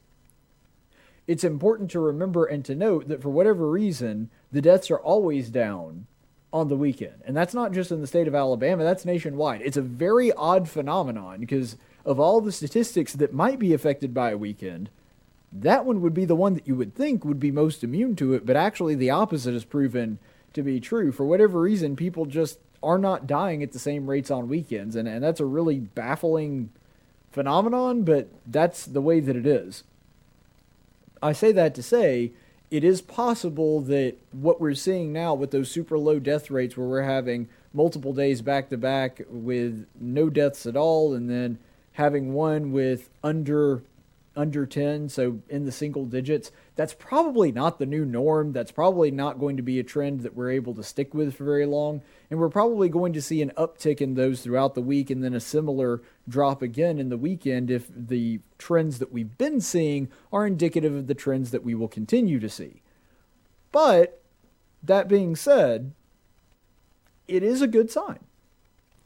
it's 1.28 1.44
important 1.44 1.92
to 1.92 2.00
remember 2.00 2.46
and 2.46 2.64
to 2.66 2.76
note 2.76 3.08
that 3.08 3.22
for 3.22 3.30
whatever 3.30 3.70
reason, 3.70 4.30
the 4.52 4.62
deaths 4.62 4.92
are 4.92 5.00
always 5.00 5.50
down 5.50 6.08
on 6.54 6.70
the 6.70 6.78
weekend. 6.78 7.22
And 7.26 7.36
that's 7.36 7.54
not 7.54 7.74
just 7.74 7.92
in 7.92 8.02
the 8.02 8.08
state 8.08 8.28
of 8.28 8.36
Alabama, 8.36 8.84
that's 8.84 9.06
nationwide. 9.06 9.62
It's 9.62 9.78
a 9.78 9.82
very 9.82 10.32
odd 10.32 10.70
phenomenon 10.70 11.40
because 11.40 11.76
of 12.06 12.20
all 12.20 12.40
the 12.40 12.52
statistics 12.52 13.14
that 13.14 13.34
might 13.34 13.60
be 13.60 13.74
affected 13.74 14.14
by 14.14 14.32
a 14.32 14.38
weekend, 14.38 14.90
that 15.52 15.86
one 15.86 16.02
would 16.02 16.14
be 16.14 16.26
the 16.26 16.36
one 16.36 16.54
that 16.54 16.68
you 16.68 16.76
would 16.76 16.94
think 16.94 17.24
would 17.26 17.40
be 17.40 17.52
most 17.52 17.84
immune 17.84 18.16
to 18.18 18.34
it, 18.34 18.46
but 18.46 18.56
actually 18.56 18.96
the 18.96 19.10
opposite 19.10 19.54
is 19.54 19.66
proven 19.66 20.20
to 20.54 20.62
be 20.62 20.80
true. 20.80 21.12
For 21.12 21.26
whatever 21.26 21.62
reason, 21.62 21.96
people 21.96 22.26
just 22.26 22.60
are 22.84 22.98
not 22.98 23.26
dying 23.26 23.64
at 23.64 23.72
the 23.72 23.80
same 23.80 24.10
rates 24.10 24.30
on 24.30 24.48
weekends, 24.48 24.96
and, 24.96 25.08
and 25.08 25.24
that's 25.24 25.40
a 25.40 25.46
really 25.46 25.80
baffling 25.80 26.70
phenomenon, 27.32 28.04
but 28.04 28.30
that's 28.46 28.86
the 28.86 29.02
way 29.02 29.20
that 29.20 29.36
it 29.36 29.48
is. 29.48 29.84
I 31.24 31.34
say 31.34 31.52
that 31.54 31.74
to 31.76 31.84
say 31.84 32.34
it 32.70 32.84
is 32.84 33.02
possible 33.02 33.82
that 33.82 34.16
what 34.32 34.60
we're 34.60 34.76
seeing 34.76 35.14
now 35.14 35.34
with 35.34 35.52
those 35.52 35.72
super 35.72 35.98
low 35.98 36.20
death 36.20 36.52
rates, 36.52 36.76
where 36.76 36.88
we're 36.88 37.02
having 37.02 37.48
multiple 37.74 38.14
days 38.14 38.42
back 38.42 38.70
to 38.70 38.78
back 38.78 39.22
with 39.30 39.88
no 40.00 40.30
deaths 40.30 40.66
at 40.66 40.78
all, 40.78 41.14
and 41.14 41.30
then 41.30 41.58
having 41.96 42.34
one 42.34 42.72
with 42.72 43.10
under 43.24 43.84
under 44.38 44.66
10, 44.66 45.08
so 45.08 45.40
in 45.48 45.66
the 45.66 45.72
single 45.72 46.06
digits, 46.06 46.52
that's 46.76 46.94
probably 46.94 47.52
not 47.52 47.80
the 47.80 47.86
new 47.86 48.04
norm. 48.04 48.52
That's 48.52 48.72
probably 48.72 49.10
not 49.10 49.40
going 49.40 49.56
to 49.58 49.64
be 49.64 49.80
a 49.80 49.84
trend 49.84 50.22
that 50.22 50.36
we're 50.36 50.52
able 50.52 50.74
to 50.76 50.84
stick 50.84 51.14
with 51.14 51.36
for 51.36 51.46
very 51.46 51.66
long. 51.66 52.02
And 52.30 52.40
we're 52.40 52.50
probably 52.50 52.90
going 52.90 53.14
to 53.14 53.22
see 53.22 53.42
an 53.42 53.54
uptick 53.58 54.02
in 54.02 54.16
those 54.16 54.42
throughout 54.42 54.76
the 54.76 54.82
week 54.82 55.10
and 55.10 55.24
then 55.24 55.34
a 55.34 55.40
similar 55.40 56.02
drop 56.28 56.62
again 56.62 57.00
in 57.00 57.08
the 57.08 57.18
weekend 57.18 57.72
if 57.72 57.88
the 57.96 58.42
trends 58.58 59.00
that 59.00 59.14
we've 59.14 59.38
been 59.38 59.62
seeing 59.62 60.10
are 60.34 60.46
indicative 60.46 60.94
of 60.94 61.08
the 61.08 61.14
trends 61.14 61.52
that 61.52 61.64
we 61.64 61.74
will 61.74 61.88
continue 61.88 62.40
to 62.40 62.50
see. 62.50 62.82
But 63.72 64.22
that 64.84 65.08
being 65.08 65.36
said, 65.36 65.94
it 67.28 67.42
is 67.42 67.62
a 67.62 67.68
good 67.68 67.90
sign. 67.90 68.20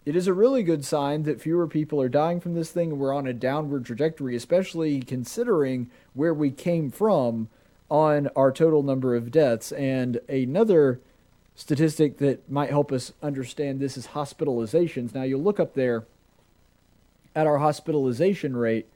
It 0.06 0.16
is 0.16 0.28
a 0.28 0.34
really 0.34 0.64
good 0.64 0.86
sign 0.86 1.24
that 1.24 1.42
fewer 1.42 1.68
people 1.68 2.02
are 2.02 2.10
dying 2.10 2.40
from 2.40 2.56
this 2.56 2.72
thing 2.72 2.92
and 2.92 3.00
we're 3.00 3.14
on 3.14 3.28
a 3.28 3.34
downward 3.34 3.86
trajectory, 3.86 4.36
especially 4.36 5.02
considering 5.02 5.90
where 6.14 6.34
we 6.34 6.52
came 6.52 6.90
from 6.90 7.50
on 7.90 8.30
our 8.36 8.52
total 8.52 8.82
number 8.82 9.16
of 9.16 9.32
deaths. 9.32 9.72
And 9.72 10.20
another 10.30 11.02
statistic 11.56 12.18
that 12.20 12.50
might 12.50 12.70
help 12.70 12.92
us 12.92 13.12
understand 13.22 13.80
this 13.80 13.98
is 13.98 14.08
hospitalizations. 14.08 15.14
Now, 15.14 15.24
you'll 15.24 15.44
look 15.44 15.60
up 15.60 15.74
there 15.74 16.06
at 17.36 17.48
our 17.48 17.58
hospitalization 17.58 18.56
rate, 18.56 18.88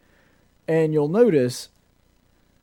and 0.68 0.94
you'll 0.94 1.10
notice 1.10 1.70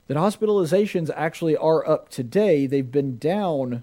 that 0.07 0.17
hospitalizations 0.17 1.11
actually 1.15 1.57
are 1.57 1.87
up 1.87 2.09
today. 2.09 2.67
They've 2.67 2.91
been 2.91 3.19
down 3.19 3.83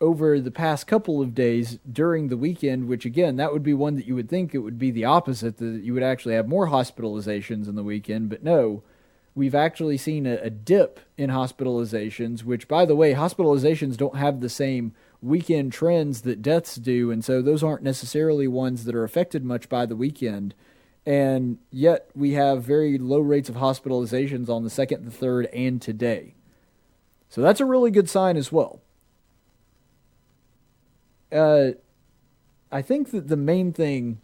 over 0.00 0.40
the 0.40 0.50
past 0.50 0.86
couple 0.86 1.20
of 1.22 1.34
days 1.34 1.78
during 1.90 2.28
the 2.28 2.36
weekend, 2.36 2.88
which 2.88 3.04
again, 3.04 3.36
that 3.36 3.52
would 3.52 3.62
be 3.62 3.74
one 3.74 3.96
that 3.96 4.06
you 4.06 4.14
would 4.14 4.28
think 4.28 4.54
it 4.54 4.58
would 4.58 4.78
be 4.78 4.90
the 4.90 5.04
opposite, 5.04 5.56
that 5.58 5.82
you 5.82 5.94
would 5.94 6.02
actually 6.02 6.34
have 6.34 6.48
more 6.48 6.68
hospitalizations 6.68 7.68
in 7.68 7.74
the 7.74 7.82
weekend, 7.82 8.28
but 8.28 8.42
no 8.42 8.82
we've 9.36 9.54
actually 9.54 9.98
seen 9.98 10.26
a, 10.26 10.36
a, 10.38 10.50
dip 10.50 10.98
in 11.16 11.30
hospitalizations, 11.30 12.42
which, 12.42 12.66
by 12.66 12.84
the 12.84 12.96
way, 12.96 13.12
hospitalizations 13.12 13.96
don't 13.96 14.16
have 14.16 14.40
the 14.40 14.48
same 14.48 14.92
weekend 15.22 15.72
trends 15.72 16.22
that 16.22 16.42
deaths 16.42 16.76
do, 16.76 17.10
and 17.10 17.24
so 17.24 17.42
those 17.42 17.62
aren't 17.62 17.82
necessarily 17.82 18.48
ones 18.48 18.84
that 18.84 18.94
are 18.94 19.04
affected 19.04 19.44
much 19.44 19.68
by 19.68 19.86
the 19.86 19.94
weekend. 19.94 20.54
And 21.04 21.58
yet 21.70 22.10
we 22.16 22.32
have 22.32 22.64
very 22.64 22.98
low 22.98 23.20
rates 23.20 23.48
of 23.48 23.56
hospitalizations 23.56 24.48
on 24.48 24.64
the 24.64 24.70
second, 24.70 25.04
the 25.04 25.12
third, 25.12 25.46
and 25.46 25.80
today. 25.80 26.34
So 27.28 27.42
that's 27.42 27.60
a 27.60 27.66
really 27.66 27.92
good 27.92 28.08
sign 28.08 28.36
as 28.36 28.50
well. 28.50 28.80
Uh, 31.32 31.70
I 32.70 32.82
think 32.82 33.10
that 33.10 33.28
the 33.28 33.36
main 33.36 33.72
thing 33.72 34.20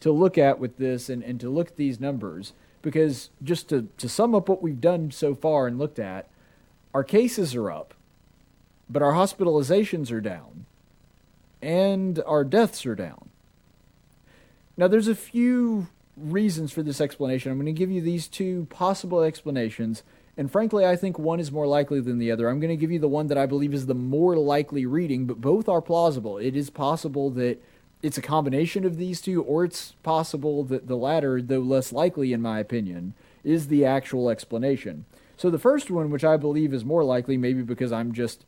to 0.00 0.12
look 0.12 0.36
at 0.36 0.58
with 0.58 0.76
this 0.76 1.08
and, 1.08 1.22
and 1.22 1.40
to 1.40 1.48
look 1.48 1.68
at 1.68 1.76
these 1.76 1.98
numbers, 1.98 2.52
because 2.82 3.30
just 3.42 3.68
to, 3.70 3.88
to 3.96 4.08
sum 4.08 4.34
up 4.34 4.48
what 4.48 4.62
we've 4.62 4.80
done 4.80 5.10
so 5.10 5.34
far 5.34 5.66
and 5.66 5.78
looked 5.78 5.98
at, 5.98 6.28
our 6.92 7.04
cases 7.04 7.54
are 7.54 7.70
up, 7.70 7.94
but 8.88 9.02
our 9.02 9.12
hospitalizations 9.12 10.12
are 10.12 10.20
down, 10.20 10.66
and 11.62 12.22
our 12.26 12.44
deaths 12.44 12.84
are 12.84 12.94
down. 12.94 13.30
Now, 14.76 14.88
there's 14.88 15.08
a 15.08 15.14
few 15.14 15.88
reasons 16.16 16.72
for 16.72 16.82
this 16.82 17.00
explanation. 17.00 17.50
I'm 17.50 17.58
going 17.58 17.66
to 17.66 17.72
give 17.72 17.90
you 17.90 18.00
these 18.00 18.28
two 18.28 18.66
possible 18.70 19.22
explanations, 19.22 20.02
and 20.36 20.50
frankly, 20.50 20.84
I 20.84 20.96
think 20.96 21.18
one 21.18 21.38
is 21.38 21.52
more 21.52 21.66
likely 21.66 22.00
than 22.00 22.18
the 22.18 22.32
other. 22.32 22.48
I'm 22.48 22.58
going 22.58 22.70
to 22.70 22.76
give 22.76 22.90
you 22.90 22.98
the 22.98 23.08
one 23.08 23.28
that 23.28 23.38
I 23.38 23.46
believe 23.46 23.72
is 23.72 23.86
the 23.86 23.94
more 23.94 24.36
likely 24.36 24.84
reading, 24.84 25.26
but 25.26 25.40
both 25.40 25.68
are 25.68 25.80
plausible. 25.80 26.38
It 26.38 26.56
is 26.56 26.70
possible 26.70 27.30
that 27.30 27.62
it's 28.02 28.18
a 28.18 28.22
combination 28.22 28.84
of 28.84 28.96
these 28.96 29.20
two, 29.20 29.42
or 29.42 29.64
it's 29.64 29.92
possible 30.02 30.64
that 30.64 30.88
the 30.88 30.96
latter, 30.96 31.40
though 31.40 31.60
less 31.60 31.92
likely 31.92 32.32
in 32.32 32.42
my 32.42 32.58
opinion, 32.58 33.14
is 33.44 33.68
the 33.68 33.84
actual 33.84 34.28
explanation. 34.28 35.04
So 35.36 35.50
the 35.50 35.58
first 35.58 35.90
one, 35.90 36.10
which 36.10 36.24
I 36.24 36.36
believe 36.36 36.74
is 36.74 36.84
more 36.84 37.04
likely, 37.04 37.36
maybe 37.36 37.62
because 37.62 37.92
I'm 37.92 38.12
just, 38.12 38.44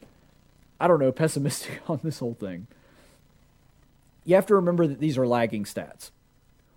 I 0.81 0.88
don't 0.88 1.01
know, 1.01 1.12
pessimistic 1.12 1.81
on 1.88 2.01
this 2.03 2.18
whole 2.18 2.35
thing. 2.35 2.66
You 4.25 4.35
have 4.35 4.46
to 4.46 4.57
remember 4.57 4.88
that 4.88 4.99
these 4.99 5.16
are 5.16 5.27
lagging 5.27 5.64
stats. 5.64 6.11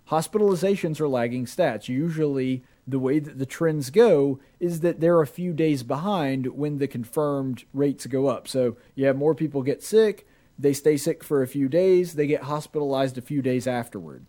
Hospitalizations 0.08 1.00
are 1.00 1.08
lagging 1.08 1.46
stats. 1.46 1.88
Usually, 1.88 2.62
the 2.86 2.98
way 2.98 3.18
that 3.18 3.38
the 3.38 3.46
trends 3.46 3.90
go 3.90 4.40
is 4.58 4.80
that 4.80 5.00
they're 5.00 5.20
a 5.20 5.26
few 5.26 5.52
days 5.52 5.82
behind 5.82 6.46
when 6.48 6.78
the 6.78 6.88
confirmed 6.88 7.64
rates 7.72 8.06
go 8.06 8.26
up. 8.26 8.48
So 8.48 8.76
you 8.94 9.06
have 9.06 9.16
more 9.16 9.34
people 9.34 9.62
get 9.62 9.82
sick, 9.82 10.26
they 10.58 10.72
stay 10.72 10.96
sick 10.96 11.22
for 11.24 11.42
a 11.42 11.48
few 11.48 11.68
days, 11.68 12.14
they 12.14 12.26
get 12.26 12.44
hospitalized 12.44 13.16
a 13.16 13.22
few 13.22 13.42
days 13.42 13.66
afterward. 13.66 14.26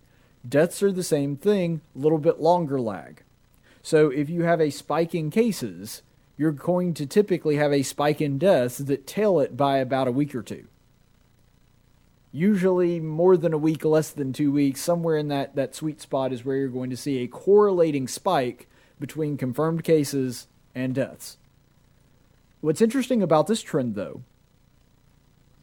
Deaths 0.48 0.82
are 0.82 0.92
the 0.92 1.04
same 1.04 1.36
thing, 1.36 1.82
a 1.96 2.00
little 2.00 2.18
bit 2.18 2.40
longer 2.40 2.80
lag. 2.80 3.24
So 3.82 4.10
if 4.10 4.30
you 4.30 4.44
have 4.44 4.62
a 4.62 4.70
spike 4.70 5.14
in 5.16 5.30
cases, 5.30 6.02
you're 6.38 6.52
going 6.52 6.94
to 6.96 7.06
typically 7.06 7.58
have 7.58 7.74
a 7.74 7.84
spike 7.84 8.22
in 8.22 8.38
deaths 8.38 8.78
that 8.80 9.08
tail 9.08 9.40
it 9.40 9.58
by 9.58 9.78
about 9.78 10.08
a 10.08 10.12
week 10.12 10.34
or 10.34 10.42
two. 10.42 10.68
Usually 12.32 13.00
more 13.00 13.36
than 13.36 13.54
a 13.54 13.58
week, 13.58 13.84
less 13.84 14.10
than 14.12 14.32
two 14.32 14.52
weeks, 14.52 14.80
somewhere 14.80 15.18
in 15.18 15.28
that, 15.28 15.56
that 15.56 15.76
sweet 15.76 16.02
spot 16.02 16.32
is 16.32 16.46
where 16.46 16.56
you're 16.56 16.70
going 16.70 16.90
to 16.90 16.98
see 16.98 17.20
a 17.20 17.28
correlating 17.28 18.08
spike 18.08 18.70
between 19.00 19.38
confirmed 19.38 19.84
cases 19.84 20.48
and 20.74 20.96
deaths. 20.96 21.38
What's 22.62 22.82
interesting 22.82 23.22
about 23.22 23.48
this 23.48 23.62
trend, 23.62 23.96
though, 23.96 24.22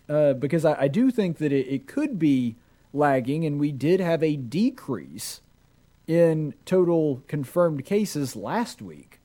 uh, 0.09 0.35
because 0.35 0.65
I, 0.65 0.83
I, 0.83 0.89
do 0.89 1.11
think 1.11 1.39
that 1.39 1.53
it, 1.53 1.67
it 1.69 1.87
could 1.87 2.19
be 2.19 2.57
lagging, 2.93 3.45
and 3.45 3.61
we 3.61 3.73
did 3.73 4.01
have 4.01 4.23
a 4.23 4.37
decrease 4.37 5.41
in 6.07 6.55
total 6.65 7.23
confirmed 7.29 7.85
cases 7.85 8.35
last 8.35 8.83
week. 8.83 9.21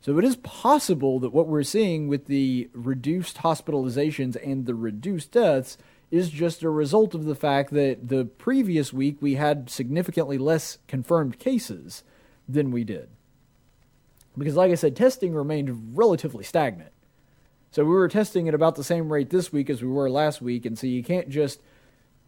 So 0.00 0.18
it 0.18 0.24
is 0.24 0.36
possible 0.36 1.20
that 1.20 1.32
what 1.32 1.46
we're 1.46 1.62
seeing 1.62 2.08
with 2.08 2.26
the 2.26 2.68
reduced 2.72 3.38
hospitalizations 3.38 4.36
and 4.44 4.66
the 4.66 4.74
reduced 4.74 5.30
deaths 5.30 5.78
is 6.12 6.28
just 6.28 6.62
a 6.62 6.68
result 6.68 7.14
of 7.14 7.24
the 7.24 7.34
fact 7.34 7.72
that 7.72 8.08
the 8.08 8.26
previous 8.26 8.92
week 8.92 9.16
we 9.20 9.34
had 9.34 9.70
significantly 9.70 10.36
less 10.36 10.76
confirmed 10.86 11.38
cases 11.38 12.04
than 12.46 12.70
we 12.70 12.84
did. 12.84 13.08
Because, 14.36 14.54
like 14.54 14.70
I 14.70 14.76
said, 14.76 14.94
testing 14.94 15.34
remained 15.34 15.96
relatively 15.96 16.44
stagnant. 16.44 16.92
So 17.70 17.84
we 17.84 17.90
were 17.90 18.08
testing 18.08 18.46
at 18.46 18.54
about 18.54 18.74
the 18.74 18.84
same 18.84 19.10
rate 19.10 19.30
this 19.30 19.50
week 19.52 19.70
as 19.70 19.82
we 19.82 19.88
were 19.88 20.10
last 20.10 20.42
week, 20.42 20.66
and 20.66 20.78
so 20.78 20.86
you 20.86 21.02
can't 21.02 21.30
just 21.30 21.62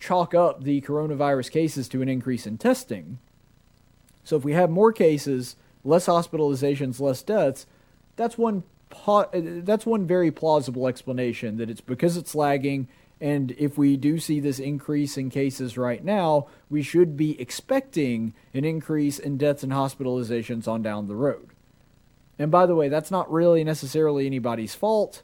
chalk 0.01 0.35
up 0.35 0.65
the 0.65 0.81
coronavirus 0.81 1.51
cases 1.51 1.87
to 1.89 2.01
an 2.01 2.09
increase 2.09 2.47
in 2.47 2.57
testing. 2.57 3.19
So 4.25 4.37
if 4.37 4.45
we 4.45 4.55
have 4.55 4.71
more 4.71 4.93
cases, 4.93 5.57
less 5.85 6.07
hospitalizations, 6.07 7.01
less 7.01 7.23
deaths, 7.23 7.67
that's 8.17 8.39
one 8.39 8.65
that's 9.35 9.85
one 9.85 10.07
very 10.07 10.31
plausible 10.31 10.87
explanation 10.87 11.57
that 11.57 11.69
it's 11.69 11.81
because 11.81 12.17
it's 12.17 12.35
lagging 12.35 12.87
and 13.21 13.53
if 13.53 13.79
we 13.79 13.97
do 13.97 14.19
see 14.19 14.41
this 14.41 14.59
increase 14.59 15.17
in 15.17 15.31
cases 15.31 15.79
right 15.79 16.05
now, 16.05 16.49
we 16.69 16.83
should 16.83 17.17
be 17.17 17.41
expecting 17.41 18.35
an 18.53 18.65
increase 18.65 19.19
in 19.19 19.37
deaths 19.37 19.63
and 19.63 19.73
hospitalizations 19.73 20.69
on 20.69 20.83
down 20.83 21.09
the 21.09 21.17
road. 21.17 21.51
And 22.39 22.51
by 22.51 22.67
the 22.67 22.75
way, 22.75 22.89
that's 22.89 23.11
not 23.11 23.31
really 23.31 23.63
necessarily 23.65 24.27
anybody's 24.27 24.75
fault 24.75 25.23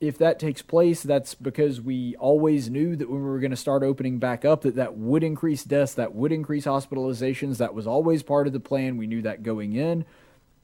if 0.00 0.16
that 0.18 0.38
takes 0.38 0.62
place, 0.62 1.02
that's 1.02 1.34
because 1.34 1.80
we 1.80 2.14
always 2.16 2.70
knew 2.70 2.94
that 2.94 3.10
when 3.10 3.22
we 3.22 3.28
were 3.28 3.40
going 3.40 3.50
to 3.50 3.56
start 3.56 3.82
opening 3.82 4.18
back 4.18 4.44
up, 4.44 4.62
that 4.62 4.76
that 4.76 4.96
would 4.96 5.24
increase 5.24 5.64
deaths, 5.64 5.94
that 5.94 6.14
would 6.14 6.32
increase 6.32 6.66
hospitalizations. 6.66 7.58
That 7.58 7.74
was 7.74 7.86
always 7.86 8.22
part 8.22 8.46
of 8.46 8.52
the 8.52 8.60
plan. 8.60 8.96
We 8.96 9.08
knew 9.08 9.22
that 9.22 9.42
going 9.42 9.74
in. 9.74 10.04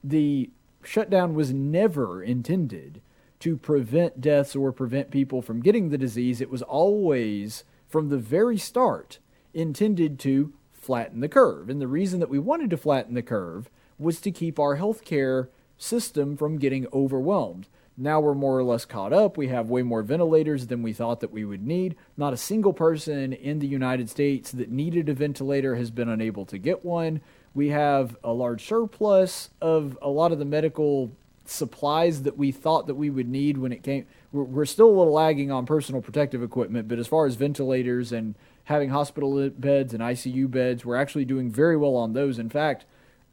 The 0.03 0.49
shutdown 0.83 1.33
was 1.33 1.51
never 1.51 2.23
intended 2.23 3.01
to 3.45 3.55
prevent 3.55 4.21
deaths 4.21 4.55
or 4.55 4.71
prevent 4.71 5.11
people 5.11 5.39
from 5.39 5.61
getting 5.61 5.89
the 5.89 5.99
disease. 5.99 6.41
It 6.41 6.49
was 6.49 6.63
always, 6.63 7.63
from 7.87 8.09
the 8.09 8.17
very 8.17 8.57
start, 8.57 9.19
intended 9.53 10.17
to 10.21 10.51
flatten 10.73 11.19
the 11.19 11.29
curve. 11.29 11.69
And 11.69 11.79
the 11.79 11.87
reason 11.87 12.19
that 12.21 12.29
we 12.29 12.39
wanted 12.39 12.71
to 12.71 12.77
flatten 12.77 13.13
the 13.13 13.21
curve 13.21 13.69
was 13.99 14.19
to 14.21 14.31
keep 14.31 14.57
our 14.57 14.77
healthcare 14.77 15.49
system 15.77 16.35
from 16.35 16.57
getting 16.57 16.87
overwhelmed. 16.91 17.67
Now 17.95 18.19
we're 18.19 18.33
more 18.33 18.57
or 18.57 18.63
less 18.63 18.83
caught 18.83 19.13
up. 19.13 19.37
We 19.37 19.49
have 19.49 19.69
way 19.69 19.83
more 19.83 20.01
ventilators 20.01 20.65
than 20.65 20.81
we 20.81 20.91
thought 20.91 21.19
that 21.19 21.31
we 21.31 21.45
would 21.45 21.67
need. 21.67 21.95
Not 22.17 22.33
a 22.33 22.37
single 22.37 22.73
person 22.73 23.31
in 23.31 23.59
the 23.59 23.67
United 23.67 24.09
States 24.09 24.51
that 24.53 24.71
needed 24.71 25.07
a 25.07 25.13
ventilator 25.13 25.75
has 25.75 25.91
been 25.91 26.09
unable 26.09 26.47
to 26.47 26.57
get 26.57 26.83
one. 26.83 27.21
We 27.53 27.69
have 27.69 28.17
a 28.23 28.33
large 28.33 28.65
surplus 28.65 29.51
of 29.61 29.99
a 30.01 30.09
lot 30.09 30.31
of 30.31 30.39
the 30.39 30.45
medical 30.45 31.11
supplies 31.45 32.23
that 32.23 32.37
we 32.37 32.51
thought 32.51 32.87
that 32.87 32.95
we 32.95 33.09
would 33.09 33.27
need 33.27 33.57
when 33.57 33.71
it 33.71 33.83
came. 33.83 34.05
We're, 34.31 34.43
we're 34.43 34.65
still 34.65 34.87
a 34.87 34.97
little 34.97 35.13
lagging 35.13 35.51
on 35.51 35.65
personal 35.65 36.01
protective 36.01 36.43
equipment, 36.43 36.87
but 36.87 36.99
as 36.99 37.07
far 37.07 37.25
as 37.25 37.35
ventilators 37.35 38.11
and 38.11 38.35
having 38.65 38.89
hospital 38.89 39.49
beds 39.49 39.93
and 39.93 40.01
ICU 40.01 40.49
beds, 40.49 40.83
we're 40.83 40.95
actually 40.95 41.25
doing 41.25 41.51
very 41.51 41.77
well 41.77 41.95
on 41.95 42.13
those. 42.13 42.39
In 42.39 42.49
fact, 42.49 42.85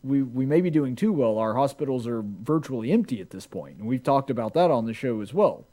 we, 0.03 0.23
we 0.23 0.47
may 0.47 0.61
be 0.61 0.71
doing 0.71 0.97
too 0.97 1.13
well. 1.13 1.39
Our 1.39 1.55
hospitals 1.55 2.07
are 2.07 2.23
virtually 2.23 2.93
empty 2.93 3.21
at 3.21 3.31
this 3.31 3.47
point, 3.47 3.79
and 3.79 3.87
we've 3.87 4.03
talked 4.03 4.31
about 4.31 4.55
that 4.55 4.71
on 4.71 4.87
the 4.87 4.95
show 4.95 5.21
as 5.21 5.33
well. 5.33 5.67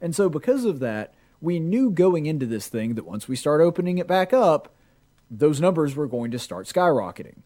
And 0.00 0.14
so, 0.14 0.28
because 0.28 0.64
of 0.64 0.80
that, 0.80 1.14
we 1.40 1.60
knew 1.60 1.90
going 1.90 2.26
into 2.26 2.46
this 2.46 2.68
thing 2.68 2.94
that 2.94 3.06
once 3.06 3.28
we 3.28 3.36
start 3.36 3.60
opening 3.60 3.98
it 3.98 4.06
back 4.06 4.32
up, 4.32 4.74
those 5.30 5.60
numbers 5.60 5.94
were 5.94 6.06
going 6.06 6.30
to 6.32 6.38
start 6.38 6.66
skyrocketing. 6.66 7.38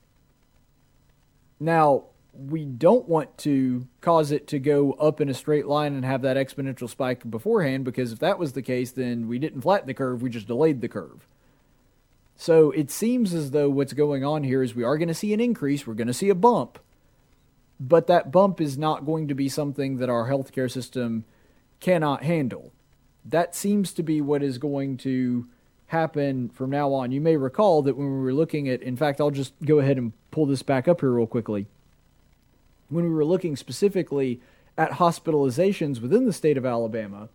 Now, 1.60 2.04
we 2.38 2.64
don't 2.64 3.08
want 3.08 3.36
to 3.38 3.86
cause 4.00 4.30
it 4.30 4.46
to 4.48 4.58
go 4.58 4.92
up 4.92 5.20
in 5.20 5.28
a 5.28 5.34
straight 5.34 5.66
line 5.66 5.94
and 5.94 6.04
have 6.04 6.22
that 6.22 6.36
exponential 6.36 6.88
spike 6.88 7.28
beforehand 7.28 7.84
because 7.84 8.12
if 8.12 8.18
that 8.20 8.38
was 8.38 8.52
the 8.52 8.62
case, 8.62 8.92
then 8.92 9.28
we 9.28 9.38
didn't 9.38 9.62
flatten 9.62 9.86
the 9.86 9.94
curve, 9.94 10.22
we 10.22 10.30
just 10.30 10.46
delayed 10.46 10.80
the 10.80 10.88
curve. 10.88 11.26
So 12.36 12.70
it 12.70 12.90
seems 12.90 13.32
as 13.32 13.50
though 13.50 13.70
what's 13.70 13.94
going 13.94 14.24
on 14.24 14.44
here 14.44 14.62
is 14.62 14.74
we 14.74 14.84
are 14.84 14.98
going 14.98 15.08
to 15.08 15.14
see 15.14 15.32
an 15.32 15.40
increase, 15.40 15.86
we're 15.86 15.94
going 15.94 16.06
to 16.06 16.14
see 16.14 16.28
a 16.28 16.34
bump, 16.34 16.78
but 17.80 18.06
that 18.06 18.30
bump 18.30 18.60
is 18.60 18.76
not 18.76 19.06
going 19.06 19.28
to 19.28 19.34
be 19.34 19.48
something 19.48 19.96
that 19.96 20.10
our 20.10 20.28
healthcare 20.28 20.70
system 20.70 21.24
cannot 21.80 22.22
handle. 22.22 22.72
That 23.24 23.54
seems 23.54 23.92
to 23.94 24.02
be 24.02 24.20
what 24.20 24.42
is 24.42 24.58
going 24.58 24.98
to 24.98 25.46
happen 25.86 26.48
from 26.50 26.70
now 26.70 26.92
on. 26.92 27.12
You 27.12 27.20
may 27.20 27.36
recall 27.36 27.82
that 27.82 27.96
when 27.96 28.06
we 28.06 28.20
were 28.20 28.34
looking 28.34 28.68
at, 28.68 28.82
in 28.82 28.96
fact, 28.96 29.20
I'll 29.20 29.30
just 29.30 29.54
go 29.64 29.78
ahead 29.78 29.98
and 29.98 30.12
pull 30.30 30.46
this 30.46 30.62
back 30.62 30.88
up 30.88 31.00
here 31.00 31.10
real 31.10 31.26
quickly. 31.26 31.66
When 32.88 33.04
we 33.04 33.10
were 33.10 33.24
looking 33.24 33.56
specifically 33.56 34.40
at 34.78 34.92
hospitalizations 34.92 36.00
within 36.00 36.26
the 36.26 36.32
state 36.32 36.56
of 36.56 36.66
Alabama, 36.66 37.28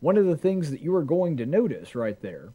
one 0.00 0.16
of 0.16 0.26
the 0.26 0.36
things 0.36 0.70
that 0.70 0.80
you 0.80 0.94
are 0.94 1.02
going 1.02 1.36
to 1.38 1.46
notice 1.46 1.94
right 1.94 2.20
there 2.20 2.52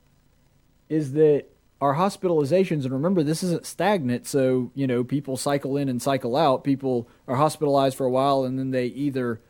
is 0.89 1.13
that 1.13 1.45
our 1.81 1.95
hospitalizations, 1.95 2.83
and 2.83 2.91
remember, 2.91 3.23
this 3.23 3.43
isn't 3.43 3.65
stagnant, 3.65 4.25
so, 4.25 4.71
you 4.73 4.87
know, 4.87 5.03
people 5.03 5.35
cycle 5.35 5.75
in 5.75 5.89
and 5.89 6.01
cycle 6.01 6.37
out. 6.37 6.63
People 6.63 7.09
are 7.27 7.35
hospitalized 7.35 7.97
for 7.97 8.05
a 8.05 8.09
while 8.09 8.43
and 8.45 8.57
then 8.57 8.71
they 8.71 8.85
either 8.85 9.41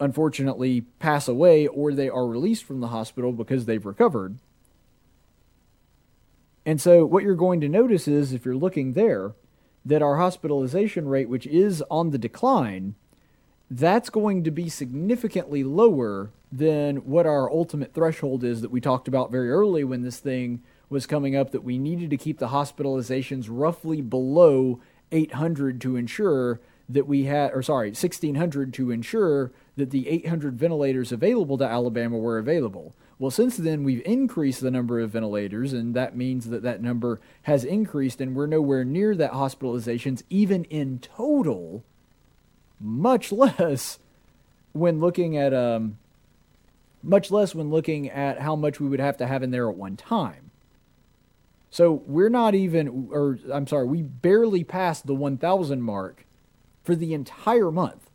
unfortunately 0.00 0.82
pass 0.98 1.28
away 1.28 1.66
or 1.66 1.92
they 1.92 2.08
are 2.08 2.26
released 2.26 2.64
from 2.64 2.80
the 2.80 2.88
hospital 2.88 3.32
because 3.32 3.64
they've 3.64 3.86
recovered. 3.86 4.38
And 6.66 6.80
so, 6.80 7.06
what 7.06 7.22
you're 7.22 7.34
going 7.34 7.60
to 7.60 7.68
notice 7.68 8.06
is, 8.08 8.32
if 8.32 8.44
you're 8.44 8.56
looking 8.56 8.92
there, 8.92 9.32
that 9.88 10.02
our 10.02 10.18
hospitalization 10.18 11.08
rate, 11.08 11.30
which 11.30 11.46
is 11.46 11.82
on 11.90 12.10
the 12.10 12.18
decline, 12.18 12.94
that's 13.70 14.10
going 14.10 14.44
to 14.44 14.50
be 14.50 14.68
significantly 14.68 15.64
lower 15.64 16.30
than 16.52 16.96
what 16.98 17.26
our 17.26 17.50
ultimate 17.50 17.94
threshold 17.94 18.44
is 18.44 18.60
that 18.60 18.70
we 18.70 18.82
talked 18.82 19.08
about 19.08 19.32
very 19.32 19.50
early 19.50 19.84
when 19.84 20.02
this 20.02 20.18
thing 20.18 20.62
was 20.90 21.06
coming 21.06 21.34
up 21.34 21.52
that 21.52 21.64
we 21.64 21.78
needed 21.78 22.10
to 22.10 22.18
keep 22.18 22.38
the 22.38 22.48
hospitalizations 22.48 23.46
roughly 23.48 24.02
below 24.02 24.78
800 25.10 25.80
to 25.80 25.96
ensure 25.96 26.60
that 26.86 27.06
we 27.06 27.24
had, 27.24 27.52
or 27.54 27.62
sorry, 27.62 27.88
1600 27.88 28.74
to 28.74 28.90
ensure 28.90 29.52
that 29.76 29.90
the 29.90 30.06
800 30.08 30.58
ventilators 30.58 31.12
available 31.12 31.56
to 31.56 31.64
Alabama 31.64 32.18
were 32.18 32.38
available. 32.38 32.94
Well, 33.18 33.30
since 33.32 33.56
then, 33.56 33.82
we've 33.82 34.02
increased 34.06 34.60
the 34.60 34.70
number 34.70 35.00
of 35.00 35.10
ventilators, 35.10 35.72
and 35.72 35.94
that 35.94 36.16
means 36.16 36.50
that 36.50 36.62
that 36.62 36.80
number 36.80 37.20
has 37.42 37.64
increased, 37.64 38.20
and 38.20 38.36
we're 38.36 38.46
nowhere 38.46 38.84
near 38.84 39.14
that 39.16 39.32
hospitalizations, 39.32 40.22
even 40.30 40.64
in 40.64 41.00
total, 41.00 41.84
much 42.78 43.32
less 43.32 43.98
when 44.72 45.00
looking 45.00 45.36
at, 45.36 45.52
um, 45.52 45.98
much 47.02 47.30
less 47.32 47.54
when 47.54 47.70
looking 47.70 48.08
at 48.08 48.40
how 48.40 48.54
much 48.54 48.78
we 48.78 48.88
would 48.88 49.00
have 49.00 49.16
to 49.16 49.26
have 49.26 49.42
in 49.42 49.50
there 49.50 49.68
at 49.68 49.76
one 49.76 49.96
time. 49.96 50.52
So 51.70 52.02
we're 52.06 52.30
not 52.30 52.54
even, 52.54 53.08
or 53.10 53.38
I'm 53.52 53.66
sorry, 53.66 53.86
we 53.86 54.02
barely 54.02 54.62
passed 54.64 55.06
the 55.06 55.14
1,000 55.14 55.82
mark 55.82 56.24
for 56.84 56.94
the 56.94 57.12
entire 57.12 57.70
month. 57.70 58.10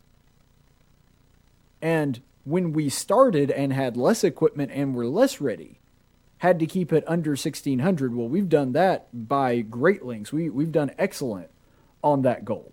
And 1.80 2.20
when 2.44 2.72
we 2.72 2.88
started 2.88 3.50
and 3.50 3.72
had 3.72 3.96
less 3.96 4.22
equipment 4.22 4.70
and 4.72 4.94
were 4.94 5.06
less 5.06 5.40
ready, 5.40 5.80
had 6.38 6.58
to 6.58 6.66
keep 6.66 6.92
it 6.92 7.04
under 7.06 7.30
1600. 7.30 8.14
Well, 8.14 8.28
we've 8.28 8.48
done 8.48 8.72
that 8.72 9.08
by 9.12 9.60
great 9.60 10.04
lengths. 10.04 10.32
We, 10.32 10.50
we've 10.50 10.72
done 10.72 10.92
excellent 10.98 11.50
on 12.02 12.22
that 12.22 12.44
goal. 12.44 12.72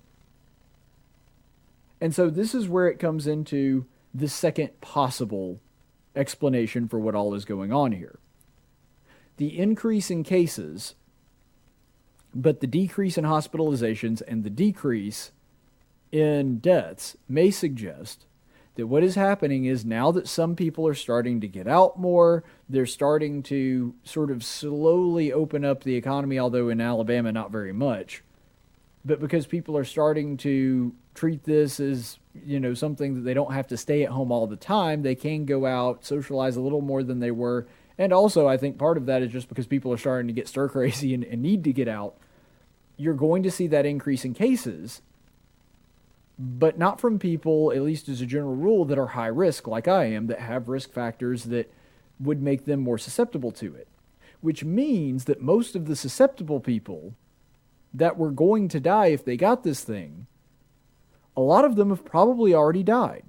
And 2.02 2.14
so 2.14 2.30
this 2.30 2.54
is 2.54 2.68
where 2.68 2.88
it 2.88 3.00
comes 3.00 3.28
into 3.28 3.86
the 4.14 4.28
second 4.28 4.82
possible 4.82 5.62
explanation 6.16 6.88
for 6.88 7.00
what 7.00 7.16
all 7.16 7.34
is 7.34 7.46
going 7.46 7.72
on 7.72 7.94
here. 7.94 8.20
The 9.38 9.58
increase 9.58 10.12
in 10.12 10.24
cases, 10.24 10.96
but 12.36 12.60
the 12.60 12.68
decrease 12.68 13.18
in 13.18 13.24
hospitalizations 13.24 14.22
and 14.28 14.44
the 14.44 14.50
decrease 14.50 15.32
in 16.12 16.58
deaths 16.58 17.16
may 17.30 17.52
suggest 17.52 18.26
that 18.76 18.88
what 18.88 19.04
is 19.04 19.16
happening 19.16 19.66
is 19.66 19.84
now 19.84 20.12
that 20.12 20.28
some 20.28 20.56
people 20.56 20.88
are 20.88 20.94
starting 20.94 21.42
to 21.42 21.48
get 21.48 21.68
out 21.68 22.00
more, 22.00 22.44
they're 22.70 22.86
starting 22.86 23.44
to 23.44 23.94
sort 24.04 24.32
of 24.32 24.44
slowly 24.44 25.34
open 25.34 25.66
up 25.66 25.84
the 25.84 25.96
economy, 25.96 26.40
although 26.40 26.70
in 26.70 26.80
Alabama, 26.80 27.32
not 27.32 27.52
very 27.52 27.74
much. 27.74 28.24
But 29.04 29.20
because 29.20 29.46
people 29.46 29.78
are 29.78 29.84
starting 29.84 30.38
to 30.38 30.94
treat 31.16 31.44
this 31.44 31.80
as, 31.80 32.20
you 32.46 32.60
know, 32.60 32.74
something 32.74 33.16
that 33.16 33.22
they 33.22 33.34
don't 33.34 33.54
have 33.54 33.68
to 33.68 33.78
stay 33.78 34.04
at 34.04 34.12
home 34.12 34.32
all 34.32 34.48
the 34.48 34.56
time, 34.56 35.02
they 35.02 35.16
can 35.16 35.46
go 35.46 35.66
out, 35.66 36.06
socialize 36.06 36.56
a 36.56 36.62
little 36.62 36.82
more 36.82 37.04
than 37.04 37.20
they 37.20 37.32
were. 37.32 37.68
And 37.98 38.14
also, 38.14 38.48
I 38.48 38.58
think 38.58 38.78
part 38.78 38.98
of 38.98 39.08
that 39.08 39.22
is 39.22 39.32
just 39.32 39.50
because 39.50 39.68
people 39.68 39.92
are 39.92 39.98
starting 39.98 40.28
to 40.28 40.34
get 40.34 40.48
stir 40.48 40.70
crazy 40.70 41.14
and, 41.14 41.24
and 41.26 41.42
need 41.42 41.64
to 41.66 41.74
get 41.74 41.88
out. 41.88 42.16
You're 42.96 43.16
going 43.16 43.44
to 43.44 43.52
see 43.52 43.68
that 43.68 43.86
increase 43.86 44.24
in 44.24 44.34
cases 44.34 45.02
but 46.44 46.80
not 46.80 47.00
from 47.00 47.20
people, 47.20 47.72
at 47.72 47.84
least 47.84 48.10
as 48.10 48.20
a 48.20 48.26
general 48.26 48.56
rule, 48.56 48.84
that 48.86 48.98
are 48.98 49.08
high 49.08 49.28
risk, 49.28 49.68
like 49.68 49.88
I 49.88 50.06
am, 50.06 50.26
that 50.28 50.40
have 50.40 50.70
risk 50.70 50.92
factors 50.92 51.44
that 51.46 51.72
would 52.20 52.42
make 52.42 52.66
them 52.66 52.80
more 52.80 52.98
susceptible 52.98 53.52
to 53.52 53.76
it. 53.76 53.88
Which 54.40 54.64
means 54.64 55.26
that 55.26 55.40
most 55.40 55.76
of 55.76 55.86
the 55.86 55.96
susceptible 55.96 56.60
people 56.60 57.14
that 57.94 58.18
were 58.18 58.32
going 58.32 58.70
to 58.70 58.80
die 58.80 59.08
if 59.08 59.24
they 59.24 59.38
got 59.38 59.64
this 59.64 59.84
thing, 59.84 60.26
a 61.38 61.42
lot 61.42 61.64
of 61.64 61.76
them 61.76 61.90
have 61.90 62.04
probably 62.04 62.56
already 62.56 62.82
died, 62.82 63.24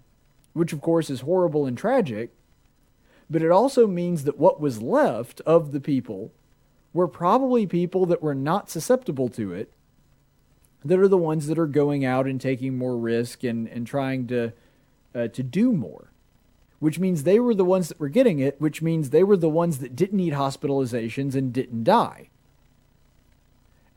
which 0.54 0.72
of 0.72 0.80
course 0.80 1.10
is 1.10 1.20
horrible 1.20 1.66
and 1.66 1.76
tragic. 1.76 2.30
But 3.28 3.42
it 3.42 3.50
also 3.50 3.86
means 3.86 4.24
that 4.24 4.38
what 4.38 4.58
was 4.58 4.80
left 4.80 5.42
of 5.42 5.72
the 5.72 5.80
people 5.80 6.32
were 6.94 7.08
probably 7.08 7.66
people 7.66 8.06
that 8.06 8.22
were 8.22 8.34
not 8.34 8.70
susceptible 8.70 9.28
to 9.30 9.52
it 9.52 9.70
that 10.84 10.98
are 10.98 11.08
the 11.08 11.16
ones 11.16 11.46
that 11.46 11.58
are 11.58 11.66
going 11.66 12.04
out 12.04 12.26
and 12.26 12.40
taking 12.40 12.76
more 12.76 12.96
risk 12.96 13.44
and, 13.44 13.68
and 13.68 13.86
trying 13.86 14.26
to 14.26 14.52
uh, 15.14 15.28
to 15.28 15.42
do 15.42 15.72
more 15.72 16.12
which 16.82 16.98
means 16.98 17.22
they 17.22 17.38
were 17.38 17.54
the 17.54 17.64
ones 17.64 17.86
that 17.86 18.00
were 18.00 18.08
getting 18.08 18.40
it 18.40 18.60
which 18.60 18.82
means 18.82 19.10
they 19.10 19.22
were 19.22 19.36
the 19.36 19.48
ones 19.48 19.78
that 19.78 19.94
didn't 19.94 20.16
need 20.16 20.32
hospitalizations 20.32 21.36
and 21.36 21.52
didn't 21.52 21.84
die. 21.84 22.28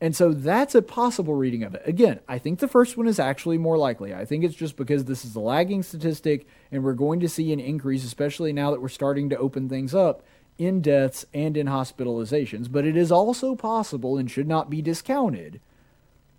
And 0.00 0.14
so 0.14 0.32
that's 0.32 0.74
a 0.76 0.82
possible 0.82 1.34
reading 1.34 1.64
of 1.64 1.74
it. 1.74 1.82
Again 1.84 2.20
i 2.28 2.38
think 2.38 2.60
the 2.60 2.68
first 2.68 2.96
one 2.96 3.08
is 3.08 3.18
actually 3.18 3.58
more 3.58 3.76
likely. 3.76 4.14
I 4.14 4.24
think 4.24 4.44
it's 4.44 4.54
just 4.54 4.76
because 4.76 5.04
this 5.04 5.24
is 5.24 5.34
a 5.34 5.40
lagging 5.40 5.82
statistic 5.82 6.46
and 6.70 6.84
we're 6.84 6.92
going 6.92 7.18
to 7.18 7.28
see 7.28 7.52
an 7.52 7.58
increase 7.58 8.04
especially 8.04 8.52
now 8.52 8.70
that 8.70 8.80
we're 8.80 8.88
starting 8.88 9.30
to 9.30 9.38
open 9.38 9.68
things 9.68 9.92
up 9.92 10.22
in 10.56 10.80
deaths 10.80 11.26
and 11.34 11.56
in 11.56 11.66
hospitalizations. 11.66 12.70
But 12.70 12.84
it 12.84 12.96
is 12.96 13.10
also 13.10 13.56
possible 13.56 14.16
and 14.16 14.30
should 14.30 14.46
not 14.46 14.70
be 14.70 14.80
discounted 14.80 15.60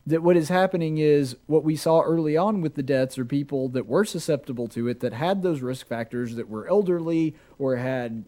that 0.08 0.24
what 0.24 0.38
is 0.38 0.48
happening 0.48 1.00
is 1.00 1.36
what 1.48 1.66
we 1.66 1.76
saw 1.76 2.02
early 2.02 2.38
on 2.38 2.62
with 2.62 2.76
the 2.76 2.82
deaths 2.84 3.18
are 3.18 3.26
people 3.26 3.68
that 3.68 3.88
were 3.88 4.06
susceptible 4.06 4.70
to 4.70 4.88
it 4.88 5.02
that 5.02 5.12
had 5.12 5.44
those 5.44 5.62
risk 5.62 5.86
factors 5.86 6.36
that 6.36 6.48
were 6.48 6.66
elderly 6.70 7.36
or 7.60 7.76
had 7.76 8.24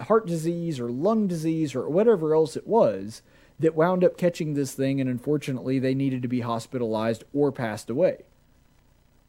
heart 0.00 0.26
disease 0.26 0.80
or 0.80 0.90
lung 0.90 1.28
disease 1.28 1.76
or 1.76 1.88
whatever 1.88 2.34
else 2.34 2.56
it 2.56 2.66
was 2.66 3.22
that 3.60 3.76
wound 3.76 4.02
up 4.02 4.16
catching 4.16 4.54
this 4.54 4.74
thing 4.74 5.00
and 5.00 5.08
unfortunately 5.08 5.78
they 5.78 5.94
needed 5.94 6.22
to 6.22 6.28
be 6.28 6.40
hospitalized 6.40 7.22
or 7.32 7.52
passed 7.52 7.88
away. 7.88 8.24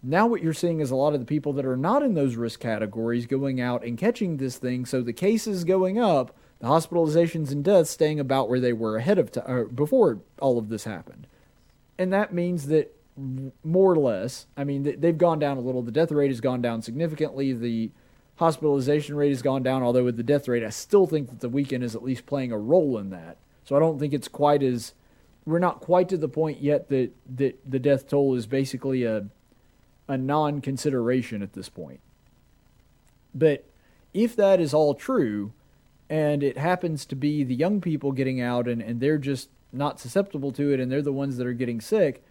Now, 0.01 0.25
what 0.25 0.41
you're 0.41 0.51
seeing 0.51 0.79
is 0.79 0.89
a 0.89 0.95
lot 0.95 1.13
of 1.13 1.19
the 1.19 1.27
people 1.27 1.53
that 1.53 1.65
are 1.65 1.77
not 1.77 2.01
in 2.01 2.15
those 2.15 2.35
risk 2.35 2.59
categories 2.59 3.27
going 3.27 3.61
out 3.61 3.85
and 3.85 3.99
catching 3.99 4.35
this 4.35 4.57
thing, 4.57 4.85
so 4.85 5.01
the 5.01 5.13
cases 5.13 5.63
going 5.63 5.99
up, 5.99 6.35
the 6.59 6.67
hospitalizations 6.67 7.51
and 7.51 7.63
deaths 7.63 7.91
staying 7.91 8.19
about 8.19 8.49
where 8.49 8.59
they 8.59 8.73
were 8.73 8.97
ahead 8.97 9.19
of 9.19 9.31
time 9.31 9.69
before 9.75 10.19
all 10.39 10.57
of 10.57 10.69
this 10.69 10.85
happened 10.85 11.27
and 11.97 12.11
that 12.13 12.33
means 12.33 12.67
that 12.67 12.95
more 13.15 13.91
or 13.91 13.97
less, 13.97 14.47
I 14.57 14.63
mean, 14.63 14.99
they've 14.99 15.17
gone 15.17 15.39
down 15.39 15.57
a 15.57 15.61
little. 15.61 15.81
The 15.81 15.91
death 15.91 16.11
rate 16.11 16.31
has 16.31 16.41
gone 16.41 16.61
down 16.61 16.81
significantly. 16.81 17.53
The 17.53 17.91
hospitalization 18.37 19.15
rate 19.15 19.29
has 19.29 19.41
gone 19.41 19.61
down, 19.63 19.83
although 19.83 20.03
with 20.03 20.17
the 20.17 20.23
death 20.23 20.47
rate, 20.47 20.63
I 20.63 20.69
still 20.69 21.05
think 21.05 21.29
that 21.29 21.39
the 21.39 21.49
weekend 21.49 21.83
is 21.83 21.95
at 21.95 22.03
least 22.03 22.25
playing 22.25 22.51
a 22.51 22.57
role 22.57 22.97
in 22.97 23.11
that. 23.11 23.37
So 23.65 23.75
I 23.75 23.79
don't 23.79 23.99
think 23.99 24.13
it's 24.13 24.27
quite 24.27 24.63
as 24.63 24.93
we're 25.45 25.59
not 25.59 25.81
quite 25.81 26.09
to 26.09 26.17
the 26.17 26.29
point 26.29 26.61
yet 26.61 26.89
that 26.89 27.11
that 27.35 27.59
the 27.69 27.79
death 27.79 28.07
toll 28.07 28.35
is 28.35 28.47
basically 28.47 29.03
a 29.03 29.27
a 30.07 30.17
non-consideration 30.17 31.41
at 31.41 31.53
this 31.53 31.69
point. 31.69 31.99
But 33.33 33.65
if 34.13 34.35
that 34.35 34.59
is 34.59 34.73
all 34.73 34.95
true, 34.95 35.53
and 36.09 36.43
it 36.43 36.57
happens 36.57 37.05
to 37.05 37.15
be 37.15 37.43
the 37.43 37.55
young 37.55 37.79
people 37.81 38.11
getting 38.11 38.41
out 38.41 38.67
and, 38.67 38.81
and 38.81 38.99
they're 38.99 39.17
just 39.17 39.49
not 39.73 39.99
susceptible 39.99 40.51
to 40.53 40.71
it 40.71 40.79
and 40.79 40.91
they're 40.91 41.01
the 41.01 41.11
ones 41.11 41.37
that 41.37 41.47
are 41.47 41.53
getting 41.53 41.81
sick, 41.81 42.23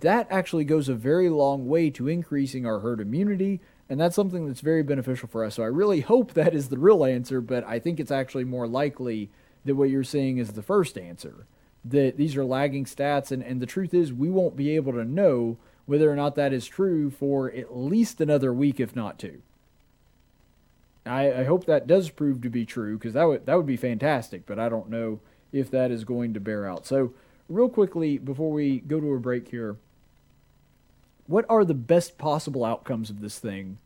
that 0.00 0.26
actually 0.30 0.64
goes 0.64 0.88
a 0.88 0.94
very 0.94 1.28
long 1.28 1.66
way 1.66 1.90
to 1.90 2.08
increasing 2.08 2.64
our 2.64 2.80
herd 2.80 3.00
immunity. 3.00 3.60
And 3.88 3.98
that's 3.98 4.14
something 4.14 4.46
that's 4.46 4.60
very 4.60 4.84
beneficial 4.84 5.28
for 5.28 5.44
us. 5.44 5.56
So 5.56 5.64
I 5.64 5.66
really 5.66 6.00
hope 6.00 6.34
that 6.34 6.54
is 6.54 6.68
the 6.68 6.78
real 6.78 7.04
answer, 7.04 7.40
but 7.40 7.64
I 7.64 7.80
think 7.80 7.98
it's 7.98 8.12
actually 8.12 8.44
more 8.44 8.68
likely 8.68 9.30
that 9.64 9.74
what 9.74 9.90
you're 9.90 10.04
saying 10.04 10.38
is 10.38 10.52
the 10.52 10.62
first 10.62 10.96
answer. 10.96 11.46
That 11.84 12.16
these 12.16 12.36
are 12.36 12.44
lagging 12.44 12.84
stats, 12.84 13.32
and, 13.32 13.42
and 13.42 13.60
the 13.60 13.66
truth 13.66 13.94
is, 13.94 14.12
we 14.12 14.28
won't 14.28 14.54
be 14.54 14.76
able 14.76 14.92
to 14.92 15.04
know 15.04 15.56
whether 15.86 16.12
or 16.12 16.14
not 16.14 16.34
that 16.36 16.52
is 16.52 16.66
true 16.66 17.10
for 17.10 17.50
at 17.50 17.74
least 17.76 18.20
another 18.20 18.52
week, 18.52 18.78
if 18.78 18.94
not 18.94 19.18
two. 19.18 19.40
I, 21.06 21.32
I 21.32 21.44
hope 21.44 21.64
that 21.64 21.86
does 21.86 22.10
prove 22.10 22.42
to 22.42 22.50
be 22.50 22.66
true 22.66 22.98
because 22.98 23.14
that 23.14 23.24
would 23.24 23.46
that 23.46 23.56
would 23.56 23.66
be 23.66 23.78
fantastic, 23.78 24.44
but 24.46 24.58
I 24.58 24.68
don't 24.68 24.90
know 24.90 25.20
if 25.52 25.70
that 25.70 25.90
is 25.90 26.04
going 26.04 26.34
to 26.34 26.40
bear 26.40 26.68
out. 26.68 26.86
So, 26.86 27.12
real 27.48 27.68
quickly, 27.68 28.18
before 28.18 28.52
we 28.52 28.80
go 28.80 29.00
to 29.00 29.12
a 29.12 29.18
break 29.18 29.48
here, 29.48 29.76
what 31.26 31.44
are 31.48 31.64
the 31.64 31.74
best 31.74 32.18
possible 32.18 32.64
outcomes 32.64 33.10
of 33.10 33.20
this 33.20 33.38
thing 33.38 33.78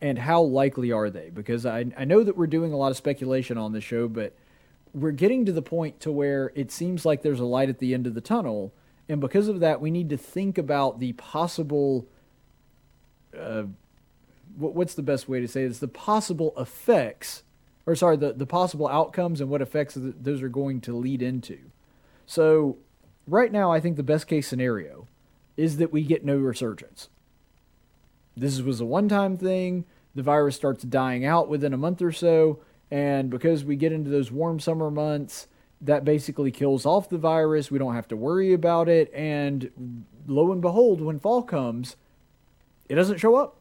and 0.00 0.18
how 0.18 0.42
likely 0.42 0.92
are 0.92 1.10
they? 1.10 1.30
Because 1.30 1.66
I, 1.66 1.86
I 1.96 2.04
know 2.04 2.22
that 2.22 2.36
we're 2.36 2.46
doing 2.46 2.72
a 2.72 2.76
lot 2.76 2.90
of 2.90 2.96
speculation 2.96 3.58
on 3.58 3.72
this 3.72 3.84
show, 3.84 4.06
but 4.06 4.34
we're 4.92 5.10
getting 5.10 5.44
to 5.46 5.52
the 5.52 5.62
point 5.62 5.98
to 6.00 6.12
where 6.12 6.52
it 6.54 6.70
seems 6.70 7.04
like 7.04 7.22
there's 7.22 7.40
a 7.40 7.44
light 7.44 7.68
at 7.68 7.78
the 7.78 7.94
end 7.94 8.06
of 8.06 8.14
the 8.14 8.20
tunnel. 8.20 8.72
And 9.08 9.20
because 9.20 9.48
of 9.48 9.60
that, 9.60 9.80
we 9.80 9.90
need 9.90 10.08
to 10.10 10.16
think 10.16 10.56
about 10.56 11.00
the 11.00 11.14
possible. 11.14 12.06
Uh, 13.36 13.64
what's 14.56 14.94
the 14.94 15.02
best 15.02 15.28
way 15.28 15.40
to 15.40 15.48
say 15.48 15.66
this? 15.66 15.78
The 15.78 15.88
possible 15.88 16.54
effects 16.56 17.42
or 17.86 17.94
sorry, 17.94 18.16
the, 18.16 18.32
the 18.32 18.46
possible 18.46 18.88
outcomes 18.88 19.40
and 19.40 19.50
what 19.50 19.62
effects 19.62 19.96
those 19.96 20.42
are 20.42 20.48
going 20.48 20.80
to 20.82 20.96
lead 20.96 21.22
into. 21.22 21.58
So, 22.26 22.78
right 23.26 23.52
now, 23.52 23.70
I 23.70 23.80
think 23.80 23.96
the 23.96 24.02
best 24.02 24.26
case 24.26 24.48
scenario 24.48 25.06
is 25.56 25.76
that 25.76 25.92
we 25.92 26.02
get 26.02 26.24
no 26.24 26.36
resurgence. 26.38 27.08
This 28.36 28.60
was 28.60 28.80
a 28.80 28.84
one 28.84 29.08
time 29.08 29.36
thing. 29.36 29.84
The 30.14 30.22
virus 30.22 30.56
starts 30.56 30.84
dying 30.84 31.24
out 31.24 31.48
within 31.48 31.72
a 31.72 31.78
month 31.78 32.00
or 32.02 32.12
so. 32.12 32.60
And 32.90 33.30
because 33.30 33.64
we 33.64 33.76
get 33.76 33.92
into 33.92 34.10
those 34.10 34.30
warm 34.30 34.60
summer 34.60 34.90
months, 34.90 35.48
that 35.80 36.04
basically 36.04 36.50
kills 36.50 36.86
off 36.86 37.08
the 37.08 37.18
virus. 37.18 37.70
We 37.70 37.78
don't 37.78 37.94
have 37.94 38.08
to 38.08 38.16
worry 38.16 38.52
about 38.52 38.88
it. 38.88 39.12
And 39.12 40.04
lo 40.26 40.50
and 40.50 40.62
behold, 40.62 41.00
when 41.00 41.18
fall 41.18 41.42
comes, 41.42 41.96
it 42.88 42.94
doesn't 42.94 43.18
show 43.18 43.36
up. 43.36 43.56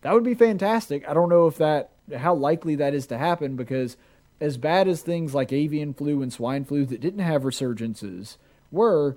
That 0.00 0.14
would 0.14 0.24
be 0.24 0.34
fantastic. 0.34 1.08
I 1.08 1.14
don't 1.14 1.28
know 1.28 1.46
if 1.46 1.58
that 1.58 1.90
how 2.16 2.34
likely 2.34 2.74
that 2.76 2.94
is 2.94 3.06
to 3.08 3.18
happen 3.18 3.56
because 3.56 3.96
as 4.40 4.56
bad 4.56 4.88
as 4.88 5.02
things 5.02 5.34
like 5.34 5.52
avian 5.52 5.94
flu 5.94 6.22
and 6.22 6.32
swine 6.32 6.64
flu 6.64 6.84
that 6.84 7.00
didn't 7.00 7.20
have 7.20 7.42
resurgences 7.42 8.36
were, 8.70 9.16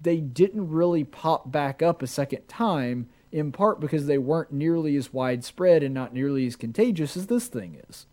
they 0.00 0.18
didn't 0.18 0.70
really 0.70 1.04
pop 1.04 1.50
back 1.50 1.82
up 1.82 2.02
a 2.02 2.06
second 2.06 2.46
time, 2.48 3.08
in 3.30 3.52
part 3.52 3.80
because 3.80 4.06
they 4.06 4.18
weren't 4.18 4.52
nearly 4.52 4.96
as 4.96 5.12
widespread 5.12 5.82
and 5.82 5.94
not 5.94 6.14
nearly 6.14 6.46
as 6.46 6.56
contagious 6.56 7.16
as 7.16 7.26
this 7.26 7.46
thing 7.48 7.80
is. 7.88 8.06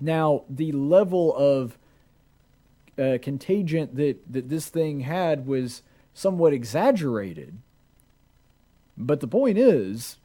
Now, 0.00 0.44
the 0.48 0.72
level 0.72 1.34
of 1.36 1.78
uh, 2.98 3.18
contagion 3.20 3.90
that, 3.94 4.20
that 4.30 4.48
this 4.48 4.68
thing 4.68 5.00
had 5.00 5.46
was 5.46 5.82
somewhat 6.14 6.52
exaggerated. 6.52 7.58
But 8.96 9.20
the 9.20 9.28
point 9.28 9.58
is, 9.58 10.18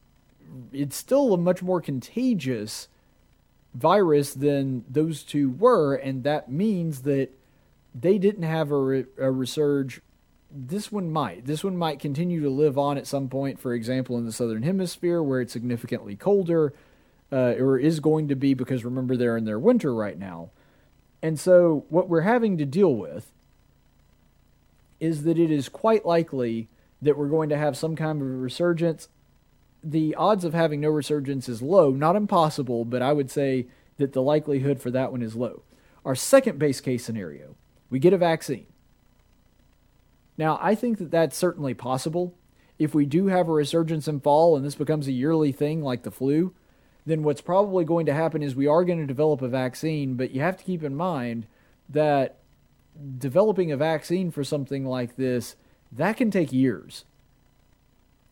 it's 0.72 0.96
still 0.96 1.32
a 1.32 1.38
much 1.38 1.62
more 1.62 1.80
contagious 1.80 2.88
virus 3.74 4.34
than 4.34 4.84
those 4.88 5.22
two 5.22 5.50
were, 5.50 5.94
and 5.94 6.24
that 6.24 6.50
means 6.50 7.02
that 7.02 7.30
they 7.94 8.18
didn't 8.18 8.44
have 8.44 8.70
a, 8.70 8.78
re- 8.78 9.06
a 9.18 9.30
resurge. 9.30 10.00
This 10.50 10.90
one 10.90 11.10
might. 11.10 11.44
This 11.44 11.62
one 11.62 11.76
might 11.76 11.98
continue 11.98 12.42
to 12.42 12.50
live 12.50 12.78
on 12.78 12.98
at 12.98 13.06
some 13.06 13.28
point, 13.28 13.58
for 13.58 13.74
example, 13.74 14.16
in 14.16 14.24
the 14.24 14.32
southern 14.32 14.62
hemisphere 14.62 15.22
where 15.22 15.40
it's 15.40 15.52
significantly 15.52 16.16
colder, 16.16 16.72
uh, 17.32 17.54
or 17.58 17.78
is 17.78 18.00
going 18.00 18.28
to 18.28 18.36
be 18.36 18.54
because 18.54 18.84
remember 18.84 19.16
they're 19.16 19.36
in 19.36 19.44
their 19.44 19.58
winter 19.58 19.94
right 19.94 20.18
now. 20.18 20.50
And 21.22 21.38
so, 21.38 21.84
what 21.88 22.08
we're 22.08 22.20
having 22.22 22.58
to 22.58 22.64
deal 22.64 22.94
with 22.94 23.32
is 25.00 25.24
that 25.24 25.38
it 25.38 25.50
is 25.50 25.68
quite 25.68 26.06
likely 26.06 26.68
that 27.02 27.18
we're 27.18 27.28
going 27.28 27.48
to 27.50 27.58
have 27.58 27.76
some 27.76 27.96
kind 27.96 28.22
of 28.22 28.26
a 28.26 28.30
resurgence 28.30 29.08
the 29.86 30.16
odds 30.16 30.44
of 30.44 30.52
having 30.52 30.80
no 30.80 30.88
resurgence 30.88 31.48
is 31.48 31.62
low, 31.62 31.90
not 31.90 32.16
impossible, 32.16 32.84
but 32.84 33.02
I 33.02 33.12
would 33.12 33.30
say 33.30 33.68
that 33.98 34.12
the 34.12 34.22
likelihood 34.22 34.80
for 34.80 34.90
that 34.90 35.12
one 35.12 35.22
is 35.22 35.36
low. 35.36 35.62
Our 36.04 36.16
second 36.16 36.58
base 36.58 36.80
case 36.80 37.04
scenario, 37.04 37.54
we 37.88 38.00
get 38.00 38.12
a 38.12 38.18
vaccine. 38.18 38.66
Now, 40.36 40.58
I 40.60 40.74
think 40.74 40.98
that 40.98 41.12
that's 41.12 41.36
certainly 41.36 41.72
possible. 41.72 42.34
If 42.80 42.96
we 42.96 43.06
do 43.06 43.28
have 43.28 43.48
a 43.48 43.52
resurgence 43.52 44.08
in 44.08 44.18
fall 44.20 44.56
and 44.56 44.66
this 44.66 44.74
becomes 44.74 45.06
a 45.06 45.12
yearly 45.12 45.52
thing 45.52 45.82
like 45.82 46.02
the 46.02 46.10
flu, 46.10 46.52
then 47.06 47.22
what's 47.22 47.40
probably 47.40 47.84
going 47.84 48.06
to 48.06 48.12
happen 48.12 48.42
is 48.42 48.56
we 48.56 48.66
are 48.66 48.84
going 48.84 48.98
to 48.98 49.06
develop 49.06 49.40
a 49.40 49.48
vaccine, 49.48 50.14
but 50.14 50.32
you 50.32 50.40
have 50.40 50.56
to 50.56 50.64
keep 50.64 50.82
in 50.82 50.96
mind 50.96 51.46
that 51.88 52.38
developing 53.18 53.70
a 53.70 53.76
vaccine 53.76 54.32
for 54.32 54.42
something 54.42 54.84
like 54.84 55.14
this, 55.14 55.54
that 55.92 56.16
can 56.16 56.32
take 56.32 56.52
years 56.52 57.04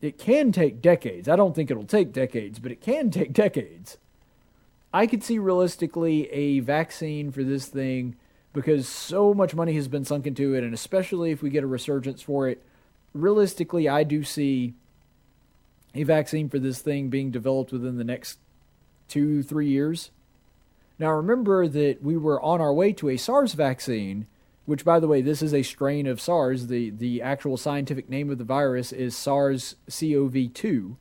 it 0.05 0.17
can 0.17 0.51
take 0.51 0.81
decades. 0.81 1.27
I 1.27 1.35
don't 1.35 1.55
think 1.55 1.71
it'll 1.71 1.85
take 1.85 2.11
decades, 2.11 2.59
but 2.59 2.71
it 2.71 2.81
can 2.81 3.11
take 3.11 3.33
decades. 3.45 3.97
I 4.93 5.07
could 5.07 5.23
see 5.23 5.39
realistically 5.39 6.29
a 6.31 6.59
vaccine 6.59 7.31
for 7.31 7.43
this 7.43 7.67
thing 7.67 8.15
because 8.53 8.87
so 8.87 9.33
much 9.33 9.53
money 9.53 9.73
has 9.73 9.89
been 9.89 10.05
sunk 10.05 10.25
into 10.25 10.53
it, 10.53 10.63
and 10.63 10.73
especially 10.73 11.31
if 11.31 11.41
we 11.41 11.49
get 11.49 11.63
a 11.63 11.67
resurgence 11.67 12.21
for 12.21 12.47
it, 12.47 12.63
realistically, 13.13 13.89
I 13.89 14.03
do 14.03 14.23
see 14.23 14.73
a 15.93 16.03
vaccine 16.03 16.47
for 16.47 16.59
this 16.59 16.79
thing 16.79 17.09
being 17.09 17.31
developed 17.31 17.73
within 17.73 17.97
the 17.97 18.03
next 18.05 18.39
two, 19.09 19.43
three 19.43 19.67
years. 19.67 20.11
Now, 20.97 21.11
remember 21.11 21.67
that 21.67 22.01
we 22.01 22.15
were 22.15 22.41
on 22.41 22.61
our 22.61 22.73
way 22.73 22.93
to 22.93 23.09
a 23.09 23.17
SARS 23.17 23.53
vaccine 23.53 24.27
which 24.65 24.85
by 24.85 24.99
the 24.99 25.07
way, 25.07 25.21
this 25.21 25.41
is 25.41 25.53
a 25.53 25.63
strain 25.63 26.07
of 26.07 26.21
SARS. 26.21 26.67
The, 26.67 26.89
the 26.89 27.21
actual 27.21 27.57
scientific 27.57 28.09
name 28.09 28.29
of 28.29 28.37
the 28.37 28.43
virus 28.43 28.91
is 28.91 29.15
SARS 29.15 29.75
CoV 29.89 30.53
2. 30.53 30.97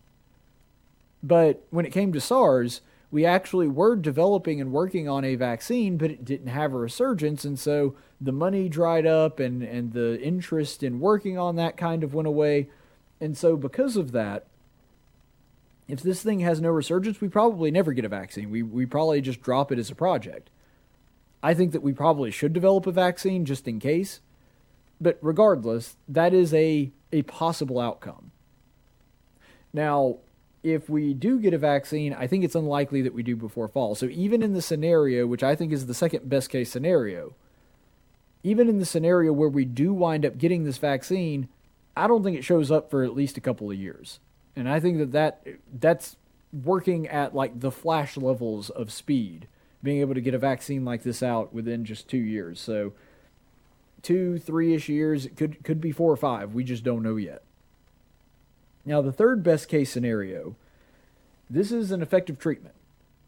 But 1.22 1.66
when 1.70 1.86
it 1.86 1.92
came 1.92 2.12
to 2.12 2.20
SARS, 2.20 2.82
we 3.10 3.24
actually 3.24 3.68
were 3.68 3.96
developing 3.96 4.60
and 4.60 4.72
working 4.72 5.08
on 5.08 5.24
a 5.24 5.36
vaccine, 5.36 5.96
but 5.96 6.10
it 6.10 6.24
didn't 6.24 6.48
have 6.48 6.74
a 6.74 6.78
resurgence. 6.78 7.44
And 7.44 7.58
so 7.58 7.94
the 8.20 8.32
money 8.32 8.68
dried 8.68 9.06
up 9.06 9.38
and, 9.38 9.62
and 9.62 9.92
the 9.92 10.20
interest 10.20 10.82
in 10.82 11.00
working 11.00 11.38
on 11.38 11.56
that 11.56 11.76
kind 11.76 12.02
of 12.02 12.12
went 12.12 12.28
away. 12.28 12.68
And 13.20 13.38
so, 13.38 13.56
because 13.56 13.96
of 13.96 14.12
that, 14.12 14.46
if 15.86 16.02
this 16.02 16.22
thing 16.22 16.40
has 16.40 16.60
no 16.60 16.70
resurgence, 16.70 17.20
we 17.20 17.28
probably 17.28 17.70
never 17.70 17.92
get 17.92 18.04
a 18.04 18.08
vaccine. 18.08 18.50
We, 18.50 18.62
we 18.62 18.84
probably 18.84 19.20
just 19.20 19.40
drop 19.42 19.70
it 19.70 19.78
as 19.78 19.90
a 19.90 19.94
project. 19.94 20.50
I 21.44 21.52
think 21.52 21.72
that 21.72 21.82
we 21.82 21.92
probably 21.92 22.30
should 22.30 22.54
develop 22.54 22.86
a 22.86 22.92
vaccine 22.92 23.44
just 23.44 23.68
in 23.68 23.78
case. 23.78 24.20
But 24.98 25.18
regardless, 25.20 25.94
that 26.08 26.32
is 26.32 26.54
a, 26.54 26.90
a 27.12 27.20
possible 27.22 27.78
outcome. 27.78 28.30
Now, 29.70 30.20
if 30.62 30.88
we 30.88 31.12
do 31.12 31.38
get 31.38 31.52
a 31.52 31.58
vaccine, 31.58 32.14
I 32.14 32.26
think 32.26 32.44
it's 32.44 32.54
unlikely 32.54 33.02
that 33.02 33.12
we 33.12 33.22
do 33.22 33.36
before 33.36 33.68
fall. 33.68 33.94
So 33.94 34.06
even 34.06 34.42
in 34.42 34.54
the 34.54 34.62
scenario, 34.62 35.26
which 35.26 35.42
I 35.42 35.54
think 35.54 35.70
is 35.70 35.84
the 35.84 35.92
second 35.92 36.30
best 36.30 36.48
case 36.48 36.70
scenario, 36.70 37.34
even 38.42 38.66
in 38.66 38.78
the 38.78 38.86
scenario 38.86 39.30
where 39.30 39.50
we 39.50 39.66
do 39.66 39.92
wind 39.92 40.24
up 40.24 40.38
getting 40.38 40.64
this 40.64 40.78
vaccine, 40.78 41.48
I 41.94 42.06
don't 42.06 42.24
think 42.24 42.38
it 42.38 42.44
shows 42.44 42.70
up 42.70 42.88
for 42.88 43.04
at 43.04 43.14
least 43.14 43.36
a 43.36 43.42
couple 43.42 43.70
of 43.70 43.76
years. 43.76 44.18
And 44.56 44.66
I 44.66 44.80
think 44.80 44.96
that, 44.96 45.12
that 45.12 45.46
that's 45.78 46.16
working 46.54 47.06
at 47.06 47.34
like 47.34 47.60
the 47.60 47.70
flash 47.70 48.16
levels 48.16 48.70
of 48.70 48.90
speed 48.90 49.46
being 49.84 50.00
able 50.00 50.14
to 50.14 50.20
get 50.20 50.34
a 50.34 50.38
vaccine 50.38 50.84
like 50.84 51.04
this 51.04 51.22
out 51.22 51.52
within 51.52 51.84
just 51.84 52.08
two 52.08 52.16
years. 52.16 52.58
So 52.58 52.94
two, 54.02 54.38
three 54.38 54.74
ish 54.74 54.88
years, 54.88 55.26
it 55.26 55.36
could 55.36 55.62
could 55.62 55.80
be 55.80 55.92
four 55.92 56.10
or 56.10 56.16
five. 56.16 56.54
We 56.54 56.64
just 56.64 56.82
don't 56.82 57.02
know 57.02 57.16
yet. 57.16 57.42
Now 58.84 59.00
the 59.00 59.12
third 59.12 59.44
best 59.44 59.68
case 59.68 59.92
scenario, 59.92 60.56
this 61.48 61.70
is 61.70 61.92
an 61.92 62.02
effective 62.02 62.38
treatment. 62.38 62.74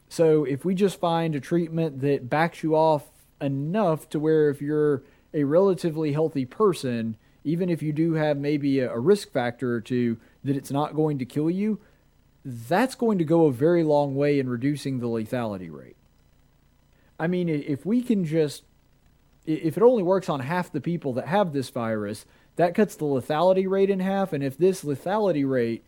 So 0.09 0.45
if 0.45 0.65
we 0.65 0.75
just 0.75 0.99
find 0.99 1.35
a 1.35 1.41
treatment 1.41 2.01
that 2.01 2.31
backs 2.31 2.63
you 2.63 2.75
off 2.75 3.05
enough 3.41 4.09
to 4.11 4.19
where 4.19 4.49
if 4.49 4.63
you're 4.63 5.03
a 5.35 5.45
relatively 5.45 6.13
healthy 6.13 6.47
person, 6.47 7.17
even 7.45 7.69
if 7.69 7.83
you 7.83 7.93
do 7.93 8.15
have 8.15 8.39
maybe 8.39 8.81
a 8.81 8.99
risk 8.99 9.31
factor 9.31 9.75
or 9.75 9.81
two, 9.81 10.17
that 10.45 10.57
it's 10.57 10.71
not 10.71 10.95
going 10.95 11.19
to 11.19 11.25
kill 11.25 11.51
you, 11.51 11.79
that's 12.45 12.95
going 12.95 13.19
to 13.19 13.25
go 13.25 13.47
a 13.47 13.53
very 13.53 13.83
long 13.83 14.15
way 14.15 14.39
in 14.39 14.49
reducing 14.49 15.01
the 15.01 15.09
lethality 15.09 15.71
rate. 15.71 15.97
I 17.19 17.27
mean, 17.27 17.49
if 17.49 17.87
we 17.87 18.03
can 18.03 18.25
just, 18.25 18.63
if 19.47 19.77
it 19.77 19.83
only 19.83 20.03
works 20.03 20.29
on 20.29 20.41
half 20.41 20.71
the 20.71 20.81
people 20.81 21.13
that 21.15 21.29
have 21.29 21.53
this 21.53 21.71
virus, 21.71 22.27
that 22.57 22.75
cuts 22.75 22.97
the 22.97 23.05
lethality 23.05 23.69
rate 23.69 23.91
in 23.91 24.01
half. 24.01 24.33
And 24.33 24.43
if 24.43 24.57
this 24.59 24.83
lethality 24.83 25.49
rate 25.49 25.85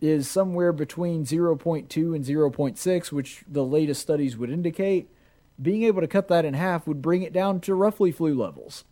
is 0.00 0.28
somewhere 0.28 0.72
between 0.72 1.24
0.2 1.24 2.14
and 2.14 2.24
0.6, 2.24 3.12
which 3.12 3.44
the 3.48 3.64
latest 3.64 4.02
studies 4.02 4.36
would 4.36 4.50
indicate, 4.50 5.08
being 5.60 5.84
able 5.84 6.00
to 6.00 6.08
cut 6.08 6.28
that 6.28 6.44
in 6.44 6.54
half 6.54 6.86
would 6.86 7.00
bring 7.00 7.22
it 7.22 7.32
down 7.32 7.60
to 7.60 7.74
roughly 7.74 8.10
flu 8.10 8.34
levels. 8.34 8.84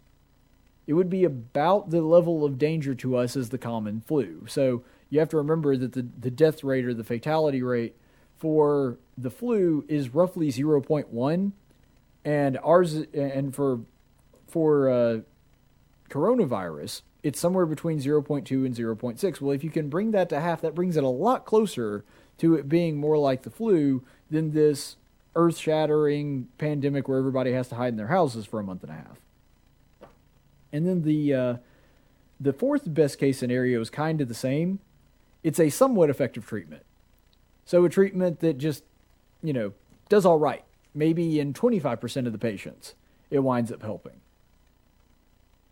It 0.86 0.92
would 0.92 1.10
be 1.10 1.24
about 1.24 1.90
the 1.90 2.02
level 2.02 2.44
of 2.44 2.58
danger 2.58 2.94
to 2.96 3.16
us 3.16 3.36
as 3.36 3.50
the 3.50 3.58
common 3.58 4.00
flu. 4.00 4.44
So 4.48 4.84
you 5.08 5.18
have 5.18 5.28
to 5.30 5.36
remember 5.36 5.76
that 5.76 5.92
the, 5.92 6.06
the 6.18 6.30
death 6.30 6.62
rate 6.62 6.84
or 6.84 6.94
the 6.94 7.04
fatality 7.04 7.62
rate 7.62 7.96
for 8.38 8.98
the 9.18 9.30
flu 9.30 9.84
is 9.88 10.14
roughly 10.14 10.48
0.1 10.48 11.52
and 12.24 12.58
ours 12.62 12.94
and 13.14 13.54
for 13.54 13.80
for 14.46 14.90
uh, 14.90 15.18
coronavirus 16.08 17.02
it's 17.22 17.38
somewhere 17.38 17.66
between 17.66 17.98
0.2 17.98 18.66
and 18.66 18.74
0.6 18.74 19.40
well 19.40 19.52
if 19.52 19.62
you 19.62 19.70
can 19.70 19.88
bring 19.88 20.10
that 20.10 20.28
to 20.28 20.40
half 20.40 20.60
that 20.60 20.74
brings 20.74 20.96
it 20.96 21.04
a 21.04 21.08
lot 21.08 21.44
closer 21.44 22.04
to 22.38 22.54
it 22.54 22.68
being 22.68 22.96
more 22.96 23.18
like 23.18 23.42
the 23.42 23.50
flu 23.50 24.02
than 24.30 24.52
this 24.52 24.96
earth-shattering 25.36 26.48
pandemic 26.58 27.08
where 27.08 27.18
everybody 27.18 27.52
has 27.52 27.68
to 27.68 27.74
hide 27.74 27.88
in 27.88 27.96
their 27.96 28.08
houses 28.08 28.46
for 28.46 28.58
a 28.58 28.64
month 28.64 28.82
and 28.82 28.92
a 28.92 28.94
half. 28.94 29.20
And 30.72 30.86
then 30.86 31.02
the 31.02 31.34
uh, 31.34 31.56
the 32.38 32.52
fourth 32.52 32.82
best 32.92 33.18
case 33.18 33.38
scenario 33.38 33.80
is 33.80 33.90
kind 33.90 34.20
of 34.20 34.28
the 34.28 34.34
same. 34.34 34.80
It's 35.42 35.60
a 35.60 35.68
somewhat 35.68 36.10
effective 36.10 36.46
treatment. 36.46 36.84
So 37.64 37.84
a 37.84 37.88
treatment 37.88 38.40
that 38.40 38.58
just 38.58 38.84
you 39.42 39.52
know 39.52 39.72
does 40.08 40.24
all 40.24 40.38
right 40.38 40.64
maybe 40.94 41.40
in 41.40 41.52
25% 41.52 42.26
of 42.26 42.32
the 42.32 42.38
patients, 42.38 42.94
it 43.30 43.40
winds 43.40 43.70
up 43.70 43.82
helping. 43.82 44.20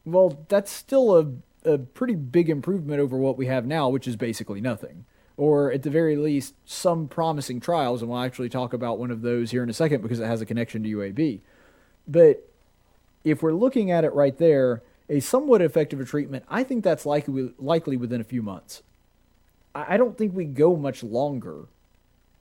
Well, 0.04 0.44
that's 0.48 0.70
still 0.70 1.16
a, 1.18 1.70
a 1.70 1.78
pretty 1.78 2.14
big 2.14 2.48
improvement 2.48 3.00
over 3.00 3.18
what 3.18 3.37
we 3.37 3.46
have 3.46 3.66
now, 3.66 3.88
which 3.88 4.09
is 4.09 4.16
basically 4.16 4.61
nothing. 4.61 5.04
Or 5.37 5.70
at 5.70 5.83
the 5.83 5.90
very 5.90 6.16
least, 6.16 6.54
some 6.64 7.07
promising 7.09 7.61
trials, 7.61 8.02
and 8.02 8.11
we'll 8.11 8.20
actually 8.20 8.48
talk 8.48 8.72
about 8.72 8.98
one 8.98 9.11
of 9.11 9.22
those 9.22 9.50
here 9.50 9.62
in 9.62 9.70
a 9.70 9.74
second 9.74 10.02
because 10.02 10.18
it 10.18 10.26
has 10.26 10.40
a 10.40 10.46
connection 10.46 10.83
to 10.83 10.96
UAB. 10.96 11.40
But 12.09 12.48
if 13.23 13.42
we're 13.42 13.52
looking 13.52 13.90
at 13.90 14.04
it 14.04 14.12
right 14.14 14.37
there, 14.37 14.83
a 15.08 15.21
somewhat 15.21 15.62
effective 15.62 16.06
treatment, 16.08 16.44
I 16.48 16.64
think 16.64 16.83
that's 16.85 17.06
likely 17.06 17.52
likely 17.58 17.96
within 17.96 18.21
a 18.21 18.25
few 18.25 18.42
months. 18.42 18.83
I 19.75 19.96
don't 19.96 20.19
think 20.19 20.35
we 20.35 20.44
go 20.44 20.77
much 20.77 21.02
longer 21.02 21.69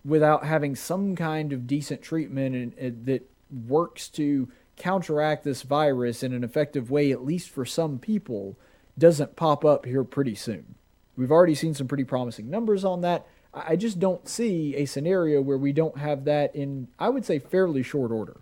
without 0.05 0.45
having 0.45 0.75
some 0.75 1.15
kind 1.15 1.51
of 1.51 1.67
decent 1.67 2.01
treatment 2.01 2.55
and, 2.55 2.73
and, 2.77 3.05
that 3.05 3.29
works 3.67 4.09
to 4.09 4.49
counteract 4.77 5.43
this 5.43 5.63
virus 5.63 6.23
in 6.23 6.33
an 6.33 6.43
effective 6.43 6.89
way, 6.89 7.11
at 7.11 7.25
least 7.25 7.49
for 7.49 7.65
some 7.65 7.99
people, 7.99 8.57
doesn't 8.97 9.35
pop 9.35 9.65
up 9.65 9.85
here 9.85 10.03
pretty 10.03 10.35
soon. 10.35 10.75
We've 11.15 11.31
already 11.31 11.55
seen 11.55 11.73
some 11.73 11.87
pretty 11.87 12.03
promising 12.03 12.49
numbers 12.49 12.85
on 12.85 13.01
that. 13.01 13.25
I 13.53 13.75
just 13.75 13.99
don't 13.99 14.27
see 14.27 14.75
a 14.75 14.85
scenario 14.85 15.41
where 15.41 15.57
we 15.57 15.73
don't 15.73 15.97
have 15.97 16.25
that 16.25 16.55
in, 16.55 16.89
I 16.99 17.09
would 17.09 17.25
say, 17.25 17.39
fairly 17.39 17.81
short 17.83 18.11
order. 18.11 18.37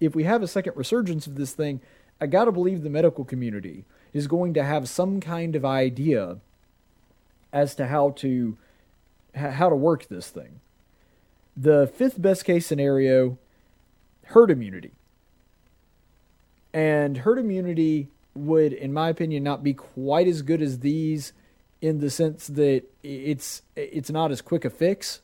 if 0.00 0.14
we 0.14 0.24
have 0.24 0.42
a 0.42 0.48
second 0.48 0.76
resurgence 0.76 1.26
of 1.26 1.34
this 1.34 1.52
thing, 1.52 1.80
I 2.20 2.26
got 2.26 2.46
to 2.46 2.52
believe 2.52 2.82
the 2.82 2.90
medical 2.90 3.24
community 3.24 3.84
is 4.14 4.26
going 4.26 4.54
to 4.54 4.64
have 4.64 4.88
some 4.88 5.20
kind 5.20 5.54
of 5.54 5.64
idea 5.64 6.38
as 7.52 7.74
to 7.74 7.86
how 7.88 8.10
to 8.10 8.56
how 9.34 9.68
to 9.68 9.76
work 9.76 10.08
this 10.08 10.28
thing. 10.28 10.60
The 11.56 11.86
fifth 11.86 12.20
best 12.20 12.44
case 12.44 12.66
scenario, 12.66 13.38
herd 14.26 14.50
immunity. 14.50 14.92
And 16.72 17.18
herd 17.18 17.38
immunity 17.38 18.08
would, 18.34 18.72
in 18.72 18.92
my 18.92 19.08
opinion, 19.08 19.42
not 19.42 19.64
be 19.64 19.74
quite 19.74 20.28
as 20.28 20.42
good 20.42 20.62
as 20.62 20.80
these 20.80 21.32
in 21.80 21.98
the 21.98 22.10
sense 22.10 22.46
that 22.46 22.84
it's 23.02 23.62
it's 23.74 24.10
not 24.10 24.30
as 24.30 24.40
quick 24.40 24.64
a 24.64 24.70
fix. 24.70 25.20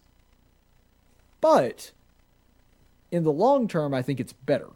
But 1.41 1.93
in 3.11 3.23
the 3.23 3.33
long 3.33 3.69
term, 3.69 3.95
I 3.95 4.03
think 4.03 4.21
it's 4.21 4.33
better. 4.33 4.71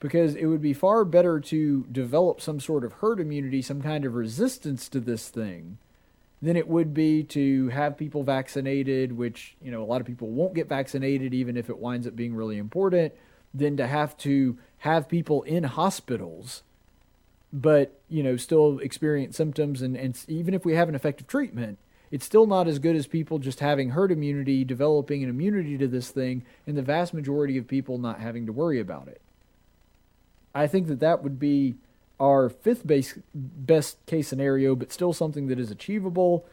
Because 0.00 0.34
it 0.36 0.46
would 0.46 0.62
be 0.62 0.74
far 0.74 1.04
better 1.04 1.40
to 1.40 1.86
develop 1.90 2.40
some 2.40 2.60
sort 2.60 2.84
of 2.84 2.94
herd 2.94 3.18
immunity, 3.18 3.62
some 3.62 3.82
kind 3.82 4.04
of 4.04 4.14
resistance 4.14 4.88
to 4.90 5.00
this 5.00 5.28
thing, 5.28 5.78
than 6.40 6.56
it 6.56 6.68
would 6.68 6.94
be 6.94 7.22
to 7.24 7.68
have 7.68 7.96
people 7.96 8.22
vaccinated, 8.22 9.12
which, 9.12 9.56
you 9.60 9.70
know, 9.70 9.82
a 9.82 9.86
lot 9.86 10.00
of 10.00 10.06
people 10.06 10.28
won't 10.28 10.54
get 10.54 10.68
vaccinated 10.68 11.34
even 11.34 11.56
if 11.56 11.68
it 11.68 11.78
winds 11.78 12.06
up 12.06 12.14
being 12.14 12.34
really 12.34 12.58
important, 12.58 13.12
than 13.52 13.76
to 13.76 13.86
have 13.86 14.16
to 14.18 14.56
have 14.78 15.08
people 15.08 15.42
in 15.42 15.64
hospitals 15.64 16.62
but 17.50 17.98
you 18.10 18.22
know 18.22 18.36
still 18.36 18.78
experience 18.80 19.34
symptoms 19.34 19.80
and, 19.80 19.96
and 19.96 20.22
even 20.28 20.52
if 20.52 20.66
we 20.66 20.74
have 20.74 20.86
an 20.86 20.94
effective 20.94 21.26
treatment 21.26 21.78
it's 22.10 22.24
still 22.24 22.46
not 22.46 22.68
as 22.68 22.78
good 22.78 22.96
as 22.96 23.06
people 23.06 23.38
just 23.38 23.60
having 23.60 23.90
herd 23.90 24.10
immunity 24.10 24.64
developing 24.64 25.22
an 25.22 25.28
immunity 25.30 25.76
to 25.76 25.86
this 25.86 26.10
thing 26.10 26.44
and 26.66 26.76
the 26.76 26.82
vast 26.82 27.12
majority 27.12 27.58
of 27.58 27.66
people 27.66 27.98
not 27.98 28.20
having 28.20 28.46
to 28.46 28.52
worry 28.52 28.80
about 28.80 29.08
it. 29.08 29.20
I 30.54 30.66
think 30.66 30.86
that 30.88 31.00
that 31.00 31.22
would 31.22 31.38
be 31.38 31.76
our 32.20 32.48
fifth 32.48 32.86
base, 32.86 33.18
best 33.34 34.04
case 34.06 34.28
scenario 34.28 34.74
but 34.74 34.92
still 34.92 35.12
something 35.12 35.46
that 35.48 35.58
is 35.58 35.70
achievable 35.70 36.46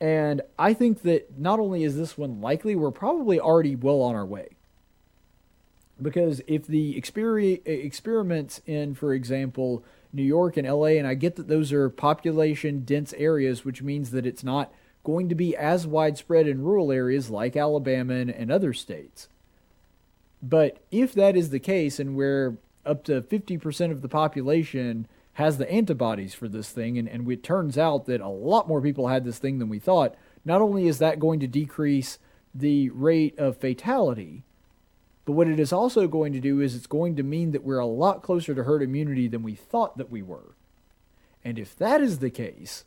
and 0.00 0.42
i 0.58 0.74
think 0.74 1.02
that 1.02 1.38
not 1.38 1.60
only 1.60 1.84
is 1.84 1.96
this 1.96 2.18
one 2.18 2.40
likely 2.40 2.74
we're 2.74 2.90
probably 2.90 3.38
already 3.38 3.76
well 3.76 4.00
on 4.00 4.14
our 4.14 4.26
way 4.26 4.48
because 6.02 6.42
if 6.48 6.66
the 6.66 7.00
exper- 7.00 7.64
experiments 7.66 8.60
in 8.66 8.94
for 8.94 9.14
example 9.14 9.84
New 10.14 10.22
York 10.22 10.56
and 10.56 10.66
LA, 10.66 10.96
and 10.96 11.06
I 11.06 11.14
get 11.14 11.36
that 11.36 11.48
those 11.48 11.72
are 11.72 11.90
population 11.90 12.84
dense 12.84 13.12
areas, 13.14 13.64
which 13.64 13.82
means 13.82 14.12
that 14.12 14.24
it's 14.24 14.44
not 14.44 14.72
going 15.02 15.28
to 15.28 15.34
be 15.34 15.56
as 15.56 15.86
widespread 15.86 16.46
in 16.46 16.62
rural 16.62 16.92
areas 16.92 17.28
like 17.30 17.56
Alabama 17.56 18.14
and 18.14 18.50
other 18.50 18.72
states. 18.72 19.28
But 20.40 20.78
if 20.90 21.12
that 21.14 21.36
is 21.36 21.50
the 21.50 21.58
case, 21.58 21.98
and 21.98 22.16
where 22.16 22.56
up 22.86 23.04
to 23.04 23.22
50% 23.22 23.90
of 23.90 24.02
the 24.02 24.08
population 24.08 25.06
has 25.34 25.58
the 25.58 25.70
antibodies 25.70 26.34
for 26.34 26.48
this 26.48 26.70
thing, 26.70 26.96
and, 26.96 27.08
and 27.08 27.30
it 27.30 27.42
turns 27.42 27.76
out 27.76 28.06
that 28.06 28.20
a 28.20 28.28
lot 28.28 28.68
more 28.68 28.80
people 28.80 29.08
had 29.08 29.24
this 29.24 29.38
thing 29.38 29.58
than 29.58 29.68
we 29.68 29.78
thought, 29.78 30.14
not 30.44 30.60
only 30.60 30.86
is 30.86 30.98
that 30.98 31.18
going 31.18 31.40
to 31.40 31.46
decrease 31.46 32.18
the 32.54 32.88
rate 32.90 33.36
of 33.38 33.56
fatality, 33.56 34.44
but 35.24 35.32
what 35.32 35.48
it 35.48 35.58
is 35.58 35.72
also 35.72 36.06
going 36.06 36.32
to 36.32 36.40
do 36.40 36.60
is 36.60 36.74
it's 36.74 36.86
going 36.86 37.16
to 37.16 37.22
mean 37.22 37.50
that 37.52 37.64
we're 37.64 37.78
a 37.78 37.86
lot 37.86 38.22
closer 38.22 38.54
to 38.54 38.64
herd 38.64 38.82
immunity 38.82 39.26
than 39.26 39.42
we 39.42 39.54
thought 39.54 39.96
that 39.96 40.10
we 40.10 40.22
were. 40.22 40.54
And 41.44 41.58
if 41.58 41.76
that 41.76 42.00
is 42.00 42.18
the 42.18 42.30
case, 42.30 42.84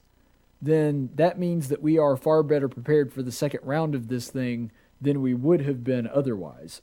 then 0.62 1.10
that 1.16 1.39
means 1.39 1.70
that 1.70 1.82
we 1.82 1.98
are 1.98 2.16
far 2.16 2.43
better 2.43 2.70
prepared 2.70 3.12
for 3.12 3.22
the 3.22 3.32
second 3.32 3.62
round 3.64 3.93
of 3.93 4.08
this 4.08 4.30
thing 4.30 4.72
than 5.02 5.22
we 5.22 5.34
would 5.34 5.62
have 5.62 5.84
been 5.84 6.08
otherwise. 6.08 6.82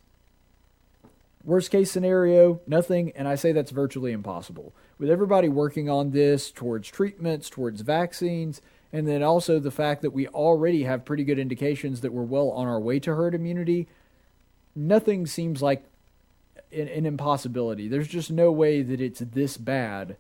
Worst 1.45 1.71
case 1.71 1.91
scenario, 1.91 2.63
nothing, 2.67 3.13
and 3.15 3.29
I 3.29 3.35
say 3.35 3.53
that's 3.53 3.71
virtually 3.71 4.13
impossible. 4.13 4.75
With 4.99 5.11
everybody 5.11 5.49
working 5.49 5.91
on 5.91 6.11
this 6.11 6.51
towards 6.51 6.89
treatments, 6.89 7.51
towards 7.51 7.83
vaccines, 7.83 8.63
and 8.95 9.07
then 9.07 9.23
also 9.23 9.59
the 9.59 9.71
fact 9.71 10.01
that 10.03 10.13
we 10.13 10.27
already 10.29 10.85
have 10.85 11.05
pretty 11.05 11.23
good 11.23 11.39
indications 11.39 12.01
that 12.01 12.13
we're 12.13 12.23
well 12.23 12.51
on 12.51 12.67
our 12.67 12.81
way 12.81 12.99
to 13.01 13.15
herd 13.15 13.35
immunity, 13.35 13.89
nothing 14.75 15.27
seems 15.27 15.61
like 15.61 15.85
an, 16.73 16.89
an, 16.89 17.05
impossibility. 17.05 17.89
There's 17.89 18.09
just 18.09 18.31
no 18.31 18.51
way 18.51 18.81
that 18.81 19.01
it's 19.01 19.21
this 19.21 19.59
bad 19.59 20.17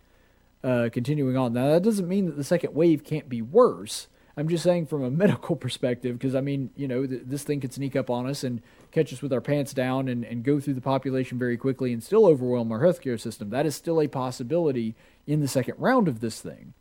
uh, 0.63 0.91
continuing 0.93 1.37
on. 1.37 1.55
Now, 1.55 1.71
that 1.71 1.83
doesn't 1.83 2.09
mean 2.09 2.27
that 2.27 2.37
the 2.37 2.45
second 2.45 2.75
wave 2.75 3.03
can't 3.03 3.29
be 3.29 3.41
worse. 3.41 4.09
I'm 4.37 4.49
just 4.49 4.65
saying 4.65 4.87
from 4.87 5.03
a 5.03 5.11
medical 5.25 5.57
perspective, 5.57 6.19
because 6.19 6.35
I 6.35 6.41
mean, 6.41 6.71
you 6.77 6.89
know, 6.89 7.07
th- 7.07 7.23
this 7.25 7.45
thing 7.45 7.61
could 7.61 7.73
sneak 7.73 7.97
up 7.97 8.11
on 8.11 8.27
us 8.27 8.45
and 8.45 8.63
catch 8.91 9.13
us 9.13 9.23
with 9.23 9.33
our 9.33 9.41
pants 9.41 9.73
down 9.73 10.09
and, 10.09 10.25
and 10.25 10.43
go 10.43 10.61
through 10.61 10.75
the 10.75 10.81
population 10.81 11.39
very 11.39 11.57
quickly 11.57 11.93
and 11.93 12.03
still 12.03 12.27
overwhelm 12.27 12.71
our 12.73 12.81
healthcare 12.81 13.21
system. 13.21 13.51
That 13.51 13.67
is 13.67 13.75
still 13.75 14.01
a 14.01 14.09
possibility 14.09 14.95
in 15.27 15.41
the 15.41 15.49
second 15.49 15.75
round 15.79 16.09
of 16.09 16.21
this 16.21 16.41
thing. 16.41 16.75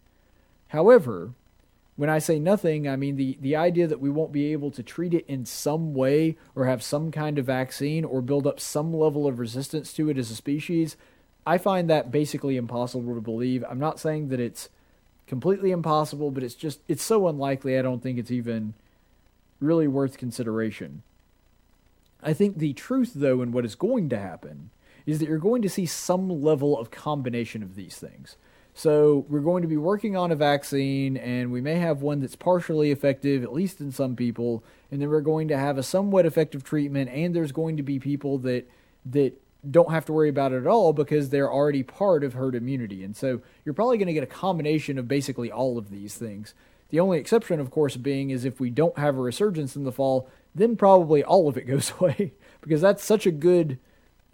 However, 0.68 1.34
when 1.96 2.10
I 2.10 2.20
say 2.20 2.40
nothing, 2.40 2.88
I 2.88 2.96
mean 2.96 3.18
the, 3.18 3.38
the 3.40 3.56
idea 3.56 3.88
that 3.88 4.00
we 4.00 4.10
won't 4.10 4.32
be 4.32 4.52
able 4.52 4.72
to 4.72 4.82
treat 4.82 5.14
it 5.14 5.26
in 5.28 5.46
some 5.46 5.94
way 5.94 6.38
or 6.56 6.66
have 6.66 6.82
some 6.82 7.12
kind 7.12 7.38
of 7.38 7.46
vaccine 7.46 8.04
or 8.04 8.22
build 8.22 8.48
up 8.48 8.60
some 8.60 8.94
level 8.94 9.28
of 9.28 9.38
resistance 9.38 9.94
to 9.94 10.10
it 10.10 10.18
as 10.18 10.32
a 10.32 10.36
species, 10.36 10.98
I 11.46 11.58
find 11.58 11.90
that 11.90 12.12
basically 12.12 12.58
impossible 12.58 13.14
to 13.14 13.22
believe. 13.22 13.64
I'm 13.70 13.80
not 13.80 14.00
saying 14.00 14.30
that 14.30 14.40
it's 14.40 14.70
completely 15.28 15.72
impossible, 15.72 16.32
but 16.32 16.44
it's 16.44 16.56
just 16.56 16.80
it's 16.88 17.04
so 17.04 17.28
unlikely 17.28 17.78
I 17.78 17.82
don't 17.82 18.02
think 18.02 18.18
it's 18.18 18.32
even 18.32 18.74
really 19.60 19.88
worth 19.88 20.18
consideration. 20.18 21.04
I 22.22 22.34
think 22.34 22.58
the 22.58 22.74
truth 22.74 23.14
though 23.16 23.42
and 23.42 23.54
what 23.54 23.66
is 23.66 23.76
going 23.76 24.10
to 24.10 24.20
happen 24.20 24.70
is 25.06 25.20
that 25.20 25.28
you're 25.28 25.38
going 25.38 25.62
to 25.62 25.70
see 25.70 25.86
some 25.86 26.42
level 26.42 26.78
of 26.78 26.92
combination 26.92 27.62
of 27.62 27.76
these 27.76 27.98
things. 27.98 28.38
So 28.74 29.26
we're 29.30 29.42
going 29.42 29.62
to 29.62 29.68
be 29.68 29.78
working 29.78 30.16
on 30.16 30.32
a 30.32 30.36
vaccine, 30.36 31.16
and 31.16 31.52
we 31.52 31.62
may 31.62 31.76
have 31.76 32.02
one 32.02 32.22
that's 32.22 32.36
partially 32.36 32.90
effective, 32.90 33.44
at 33.44 33.54
least 33.54 33.80
in 33.80 33.92
some 33.92 34.16
people, 34.16 34.64
and 34.90 35.00
then 35.00 35.10
we're 35.10 35.22
going 35.22 35.48
to 35.50 35.58
have 35.58 35.78
a 35.78 35.84
somewhat 35.84 36.26
effective 36.26 36.64
treatment, 36.64 37.12
and 37.12 37.36
there's 37.36 37.52
going 37.52 37.78
to 37.78 37.84
be 37.84 38.00
people 38.00 38.40
that 38.40 38.68
that 39.06 39.40
don't 39.70 39.92
have 39.92 40.06
to 40.06 40.14
worry 40.14 40.30
about 40.30 40.52
it 40.52 40.58
at 40.58 40.68
all 40.68 40.94
because 40.94 41.30
they're 41.30 41.52
already 41.52 41.84
part 41.84 42.24
of 42.24 42.34
herd 42.34 42.56
immunity. 42.56 43.04
And 43.04 43.16
so 43.16 43.42
you're 43.64 43.74
probably 43.74 43.98
going 43.98 44.08
to 44.08 44.14
get 44.14 44.24
a 44.24 44.28
combination 44.28 44.98
of 44.98 45.08
basically 45.08 45.52
all 45.52 45.78
of 45.78 45.90
these 45.90 46.16
things. 46.16 46.54
The 46.90 47.00
only 47.00 47.18
exception, 47.18 47.60
of 47.60 47.72
course, 47.72 47.96
being 47.96 48.30
is 48.30 48.46
if 48.46 48.60
we 48.60 48.70
don't 48.70 48.98
have 48.98 49.18
a 49.18 49.22
resurgence 49.22 49.76
in 49.76 49.84
the 49.84 49.92
fall, 49.92 50.30
then 50.54 50.76
probably 50.76 51.24
all 51.24 51.48
of 51.48 51.58
it 51.58 51.64
goes 51.68 51.94
away 52.00 52.34
because 52.62 52.82
that's 52.82 53.04
such 53.04 53.26
a 53.26 53.32
good 53.32 53.80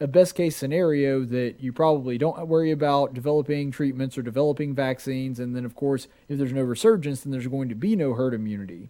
a 0.02 0.08
best 0.08 0.34
case 0.34 0.56
scenario 0.56 1.26
that 1.26 1.56
you 1.60 1.74
probably 1.74 2.18
don't 2.18 2.48
worry 2.48 2.72
about 2.72 3.14
developing 3.14 3.70
treatments 3.70 4.18
or 4.18 4.22
developing 4.22 4.74
vaccines. 4.74 5.40
And 5.40 5.56
then, 5.56 5.66
of 5.66 5.76
course, 5.76 6.08
if 6.30 6.38
there's 6.38 6.54
no 6.54 6.62
resurgence, 6.62 7.22
then 7.22 7.32
there's 7.32 7.48
going 7.48 7.70
to 7.70 7.76
be 7.76 7.96
no 7.96 8.14
herd 8.14 8.34
immunity. 8.34 8.90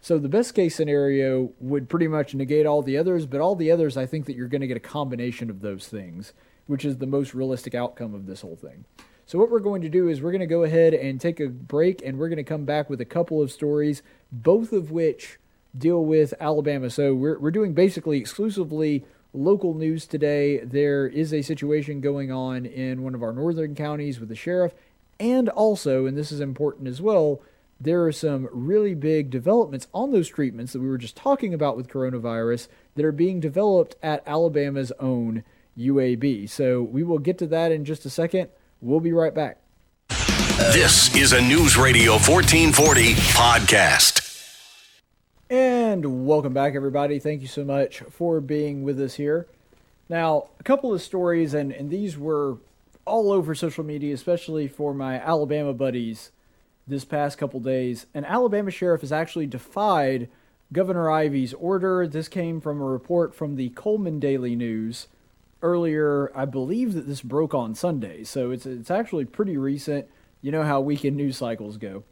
So 0.00 0.18
the 0.18 0.28
best 0.28 0.54
case 0.54 0.74
scenario 0.74 1.52
would 1.60 1.88
pretty 1.88 2.08
much 2.08 2.34
negate 2.34 2.66
all 2.66 2.82
the 2.82 2.96
others, 2.96 3.26
but 3.26 3.40
all 3.40 3.54
the 3.54 3.70
others, 3.70 3.96
I 3.96 4.06
think 4.06 4.26
that 4.26 4.36
you're 4.36 4.48
going 4.48 4.62
to 4.62 4.66
get 4.66 4.76
a 4.76 4.80
combination 4.80 5.50
of 5.50 5.60
those 5.60 5.88
things, 5.88 6.32
which 6.66 6.84
is 6.84 6.96
the 6.96 7.06
most 7.06 7.34
realistic 7.34 7.74
outcome 7.74 8.14
of 8.14 8.26
this 8.26 8.40
whole 8.40 8.56
thing. 8.56 8.84
So 9.26 9.38
what 9.38 9.50
we're 9.50 9.60
going 9.60 9.82
to 9.82 9.88
do 9.88 10.08
is 10.08 10.20
we're 10.20 10.32
going 10.32 10.40
to 10.40 10.46
go 10.46 10.64
ahead 10.64 10.94
and 10.94 11.20
take 11.20 11.38
a 11.38 11.48
break, 11.48 12.02
and 12.04 12.18
we're 12.18 12.28
going 12.28 12.38
to 12.38 12.44
come 12.44 12.64
back 12.64 12.88
with 12.88 13.00
a 13.00 13.04
couple 13.04 13.42
of 13.42 13.52
stories, 13.52 14.02
both 14.32 14.72
of 14.72 14.90
which 14.90 15.38
deal 15.76 16.04
with 16.04 16.34
Alabama. 16.40 16.90
So 16.90 17.14
we're 17.14 17.38
we're 17.38 17.52
doing 17.52 17.74
basically 17.74 18.18
exclusively 18.18 19.04
local 19.32 19.74
news 19.74 20.06
today, 20.06 20.58
there 20.58 21.06
is 21.06 21.32
a 21.32 21.42
situation 21.42 22.00
going 22.00 22.32
on 22.32 22.66
in 22.66 23.02
one 23.02 23.14
of 23.14 23.22
our 23.22 23.32
northern 23.32 23.74
counties 23.74 24.18
with 24.18 24.28
the 24.28 24.34
sheriff. 24.34 24.74
And 25.18 25.48
also, 25.50 26.06
and 26.06 26.16
this 26.16 26.32
is 26.32 26.40
important 26.40 26.88
as 26.88 27.00
well, 27.00 27.40
there 27.80 28.04
are 28.04 28.12
some 28.12 28.46
really 28.52 28.94
big 28.94 29.30
developments 29.30 29.86
on 29.94 30.12
those 30.12 30.28
treatments 30.28 30.74
that 30.74 30.80
we 30.80 30.88
were 30.88 30.98
just 30.98 31.16
talking 31.16 31.54
about 31.54 31.78
with 31.78 31.88
coronavirus 31.88 32.68
that 32.94 33.04
are 33.06 33.12
being 33.12 33.40
developed 33.40 33.96
at 34.02 34.22
Alabama's 34.26 34.92
own 35.00 35.44
UAB. 35.78 36.48
So 36.50 36.82
we 36.82 37.02
will 37.02 37.18
get 37.18 37.38
to 37.38 37.46
that 37.46 37.72
in 37.72 37.86
just 37.86 38.04
a 38.04 38.10
second. 38.10 38.50
We'll 38.82 39.00
be 39.00 39.12
right 39.12 39.34
back. 39.34 39.58
This 40.72 41.14
is 41.16 41.32
a 41.32 41.40
News 41.40 41.78
Radio 41.78 42.12
1440 42.12 43.14
podcast. 43.14 44.26
And 45.48 46.26
welcome 46.26 46.52
back, 46.52 46.74
everybody. 46.74 47.18
Thank 47.18 47.40
you 47.40 47.48
so 47.48 47.64
much 47.64 48.00
for 48.10 48.42
being 48.42 48.82
with 48.82 49.00
us 49.00 49.14
here. 49.14 49.46
Now, 50.10 50.48
a 50.58 50.62
couple 50.64 50.92
of 50.92 51.00
stories, 51.00 51.54
and, 51.54 51.72
and 51.72 51.88
these 51.88 52.18
were 52.18 52.58
all 53.06 53.32
over 53.32 53.54
social 53.54 53.84
media, 53.84 54.12
especially 54.12 54.68
for 54.68 54.92
my 54.92 55.18
Alabama 55.18 55.72
buddies 55.72 56.30
this 56.86 57.04
past 57.04 57.38
couple 57.38 57.60
days. 57.60 58.06
An 58.14 58.24
Alabama 58.24 58.70
sheriff 58.70 59.00
has 59.02 59.12
actually 59.12 59.46
defied 59.46 60.28
Governor 60.72 61.10
Ivey's 61.10 61.54
order. 61.54 62.06
This 62.06 62.28
came 62.28 62.60
from 62.60 62.80
a 62.80 62.84
report 62.84 63.34
from 63.34 63.56
the 63.56 63.70
Coleman 63.70 64.20
Daily 64.20 64.54
News 64.54 65.08
earlier. 65.62 66.30
I 66.34 66.44
believe 66.44 66.94
that 66.94 67.06
this 67.06 67.22
broke 67.22 67.54
on 67.54 67.74
Sunday, 67.74 68.24
so 68.24 68.50
it's 68.50 68.66
it's 68.66 68.90
actually 68.90 69.24
pretty 69.24 69.56
recent. 69.56 70.06
You 70.42 70.52
know 70.52 70.62
how 70.62 70.80
weekend 70.80 71.16
news 71.16 71.36
cycles 71.36 71.76
go. 71.76 72.04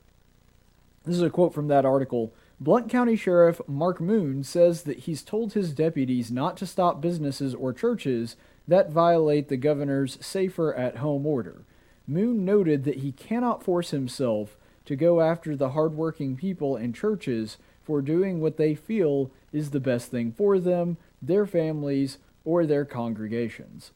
This 1.05 1.17
is 1.17 1.23
a 1.23 1.31
quote 1.31 1.55
from 1.55 1.69
that 1.69 1.87
article. 1.87 2.33
Blount 2.61 2.91
County 2.91 3.17
Sheriff 3.17 3.61
Mark 3.69 4.01
Moon 4.01 4.43
says 4.43 4.83
that 4.83 5.01
he's 5.01 5.23
told 5.23 5.53
his 5.53 5.73
deputies 5.73 6.31
not 6.31 6.57
to 6.59 6.67
stop 6.67 7.01
businesses 7.01 7.55
or 7.55 7.73
churches 7.73 8.37
that 8.67 8.91
violate 8.91 9.49
the 9.49 9.57
governor's 9.57 10.19
safer 10.21 10.75
at 10.75 10.97
home 10.97 11.25
order. 11.25 11.63
Moon 12.07 12.45
noted 12.45 12.85
that 12.85 12.97
he 12.97 13.13
cannot 13.13 13.63
force 13.63 13.91
himself 13.91 14.58
to 14.89 14.97
go 14.97 15.21
after 15.21 15.55
the 15.55 15.71
hardworking 15.71 16.35
people 16.35 16.75
and 16.75 16.95
churches 16.95 17.59
for 17.83 18.01
doing 18.01 18.41
what 18.41 18.57
they 18.57 18.75
feel 18.75 19.31
is 19.53 19.71
the 19.71 19.81
best 19.81 20.11
thing 20.11 20.33
for 20.33 20.59
them, 20.59 20.97
their 21.21 21.47
families, 21.47 22.17
or 22.43 22.65
their 22.65 22.87
congregations. 22.87 23.93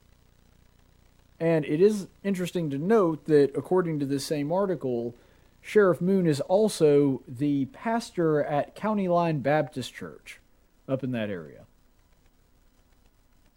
And 1.40 1.64
it 1.64 1.80
is 1.80 2.08
interesting 2.22 2.68
to 2.68 2.78
note 2.78 3.24
that, 3.24 3.56
according 3.56 4.00
to 4.00 4.06
this 4.06 4.24
same 4.24 4.52
article, 4.52 5.14
Sheriff 5.62 6.02
Moon 6.02 6.26
is 6.26 6.42
also 6.42 7.22
the 7.26 7.64
pastor 7.66 8.44
at 8.44 8.74
County 8.74 9.08
Line 9.08 9.40
Baptist 9.40 9.94
Church 9.94 10.40
up 10.86 11.02
in 11.02 11.12
that 11.12 11.30
area. 11.30 11.64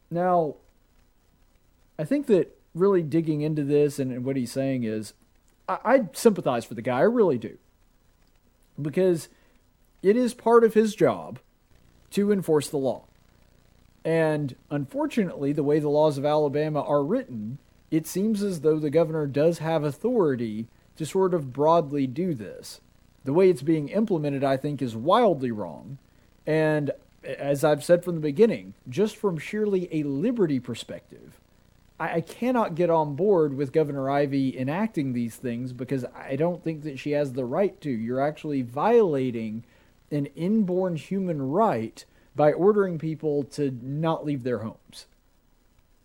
Now, 0.09 0.55
I 1.99 2.05
think 2.05 2.27
that 2.27 2.57
really 2.73 3.03
digging 3.03 3.41
into 3.41 3.65
this 3.65 3.99
and, 3.99 4.23
what 4.23 4.37
he's 4.37 4.53
saying 4.53 4.85
is 4.85 5.13
I, 5.67 5.77
I 5.83 6.09
sympathize 6.13 6.65
for 6.65 6.73
the 6.73 6.81
guy. 6.81 6.97
I 6.97 7.01
really 7.01 7.37
do. 7.37 7.57
Because 8.81 9.29
it 10.01 10.15
is 10.15 10.33
part 10.33 10.63
of 10.63 10.73
his 10.73 10.95
job 10.95 11.39
to 12.11 12.31
enforce 12.31 12.69
the 12.69 12.77
law. 12.77 13.05
And 14.03 14.55
unfortunately, 14.69 15.51
the 15.51 15.63
way 15.63 15.79
the 15.79 15.89
laws 15.89 16.17
of 16.17 16.25
Alabama 16.25 16.81
are 16.81 17.03
written, 17.03 17.57
it 17.89 18.05
seems 18.05 18.43
as 18.43 18.61
though 18.61 18.77
the 18.77 18.89
governor 18.91 19.25
does 19.25 19.59
have 19.59 19.83
authority 19.83 20.67
to 20.97 21.05
sort 21.05 21.33
of 21.33 21.51
broadly 21.51 22.05
do 22.05 22.33
this. 22.33 22.81
The 23.23 23.33
way 23.33 23.49
it's 23.49 23.63
being 23.63 23.89
implemented, 23.89 24.43
I 24.43 24.57
think, 24.57 24.81
is 24.81 24.95
wildly 24.95 25.51
wrong. 25.51 25.97
And 26.45 26.91
as 27.23 27.63
I've 27.63 27.83
said 27.83 28.03
from 28.03 28.15
the 28.15 28.21
beginning, 28.21 28.75
just 28.87 29.17
from 29.17 29.39
sheerly 29.39 29.89
a 29.91 30.03
liberty 30.03 30.59
perspective, 30.59 31.39
I, 31.99 32.21
cannot 32.21 32.75
get 32.75 32.89
on 32.89 33.15
board 33.15 33.55
with 33.55 33.71
Governor 33.71 34.09
Ivey 34.09 34.57
enacting 34.57 35.13
these 35.13 35.37
things 35.37 35.71
because 35.71 36.03
I 36.13 36.35
don't 36.35 36.63
think 36.63 36.83
that 36.83 36.99
she 36.99 37.11
has 37.11 37.33
the 37.33 37.45
right 37.45 37.79
to. 37.81 37.89
You're 37.89 38.19
actually 38.19 38.63
violating 38.63 39.63
an 40.11 40.25
inborn 40.27 40.97
human 40.97 41.41
right 41.41 42.03
by 42.35 42.51
ordering 42.51 42.99
people 42.99 43.43
to 43.43 43.71
not 43.81 44.25
leave 44.25 44.43
their 44.43 44.59
homes. 44.59 45.07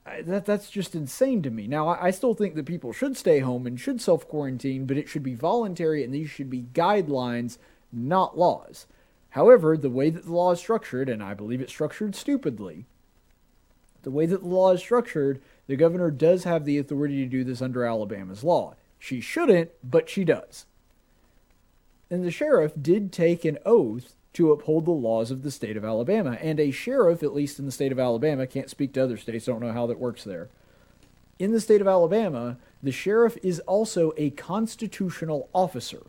That 0.04 0.46
that's 0.46 0.70
just 0.70 0.94
insane 0.94 1.42
to 1.42 1.50
me. 1.50 1.66
Now, 1.66 1.88
I 1.88 2.10
still 2.10 2.34
think 2.34 2.54
that 2.54 2.66
people 2.66 2.92
should 2.92 3.16
stay 3.16 3.40
home 3.40 3.66
and 3.66 3.78
should 3.78 4.00
self 4.00 4.26
quarantine, 4.26 4.86
but 4.86 4.96
it 4.96 5.08
should 5.08 5.22
be 5.22 5.34
voluntary 5.34 6.02
and 6.02 6.14
these 6.14 6.30
should 6.30 6.50
be 6.50 6.66
guidelines, 6.72 7.58
not 7.92 8.38
laws. 8.38 8.86
However, 9.30 9.76
the 9.76 9.90
way 9.90 10.10
that 10.10 10.24
the 10.24 10.32
law 10.32 10.52
is 10.52 10.58
structured, 10.58 11.08
and 11.08 11.22
I 11.22 11.34
believe 11.34 11.60
it's 11.60 11.72
structured 11.72 12.16
stupidly, 12.16 12.86
the 14.02 14.10
way 14.10 14.26
that 14.26 14.42
the 14.42 14.48
law 14.48 14.72
is 14.72 14.80
structured, 14.80 15.40
the 15.70 15.76
governor 15.76 16.10
does 16.10 16.42
have 16.42 16.64
the 16.64 16.78
authority 16.78 17.22
to 17.22 17.30
do 17.30 17.44
this 17.44 17.62
under 17.62 17.84
Alabama's 17.84 18.42
law. 18.42 18.74
She 18.98 19.20
shouldn't, 19.20 19.70
but 19.88 20.08
she 20.08 20.24
does. 20.24 20.66
And 22.10 22.24
the 22.24 22.32
sheriff 22.32 22.72
did 22.82 23.12
take 23.12 23.44
an 23.44 23.56
oath 23.64 24.16
to 24.32 24.50
uphold 24.50 24.84
the 24.84 24.90
laws 24.90 25.30
of 25.30 25.44
the 25.44 25.50
state 25.52 25.76
of 25.76 25.84
Alabama. 25.84 26.36
And 26.40 26.58
a 26.58 26.72
sheriff, 26.72 27.22
at 27.22 27.36
least 27.36 27.60
in 27.60 27.66
the 27.66 27.70
state 27.70 27.92
of 27.92 28.00
Alabama, 28.00 28.48
can't 28.48 28.68
speak 28.68 28.94
to 28.94 29.04
other 29.04 29.16
states, 29.16 29.46
don't 29.46 29.60
know 29.60 29.70
how 29.70 29.86
that 29.86 30.00
works 30.00 30.24
there. 30.24 30.48
In 31.38 31.52
the 31.52 31.60
state 31.60 31.80
of 31.80 31.86
Alabama, 31.86 32.56
the 32.82 32.90
sheriff 32.90 33.38
is 33.40 33.60
also 33.60 34.12
a 34.16 34.30
constitutional 34.30 35.48
officer. 35.54 36.02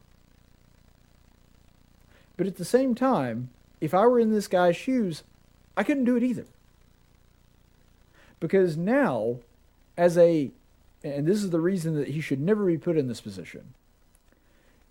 But 2.35 2.47
at 2.47 2.55
the 2.55 2.65
same 2.65 2.95
time, 2.95 3.51
if 3.79 3.93
I 3.93 4.07
were 4.07 4.19
in 4.19 4.31
this 4.31 4.47
guy's 4.47 4.75
shoes, 4.75 5.21
I 5.77 5.83
couldn't 5.83 6.05
do 6.05 6.15
it 6.15 6.23
either. 6.23 6.47
Because 8.39 8.75
now, 8.75 9.37
as 9.97 10.17
a, 10.17 10.51
and 11.03 11.27
this 11.27 11.43
is 11.43 11.49
the 11.49 11.59
reason 11.59 11.95
that 11.95 12.09
he 12.09 12.21
should 12.21 12.39
never 12.39 12.65
be 12.65 12.77
put 12.77 12.97
in 12.97 13.07
this 13.07 13.21
position, 13.21 13.73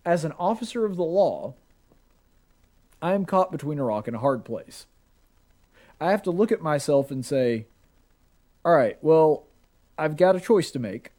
as 0.05 0.24
an 0.24 0.32
officer 0.38 0.84
of 0.84 0.96
the 0.96 1.05
law, 1.05 1.55
I 3.03 3.14
am 3.14 3.24
caught 3.24 3.53
between 3.53 3.78
a 3.78 3.84
rock 3.84 4.07
and 4.07 4.16
a 4.16 4.20
hard 4.20 4.44
place. 4.44 4.86
I 6.01 6.11
have 6.11 6.22
to 6.24 6.30
look 6.30 6.53
at 6.53 6.62
myself 6.62 7.11
and 7.11 7.24
say, 7.24 7.66
all 8.64 8.74
right, 8.74 8.98
well, 9.03 9.44
I've 9.98 10.16
got 10.16 10.36
a 10.36 10.40
choice 10.40 10.70
to 10.72 10.78
make. 10.78 11.12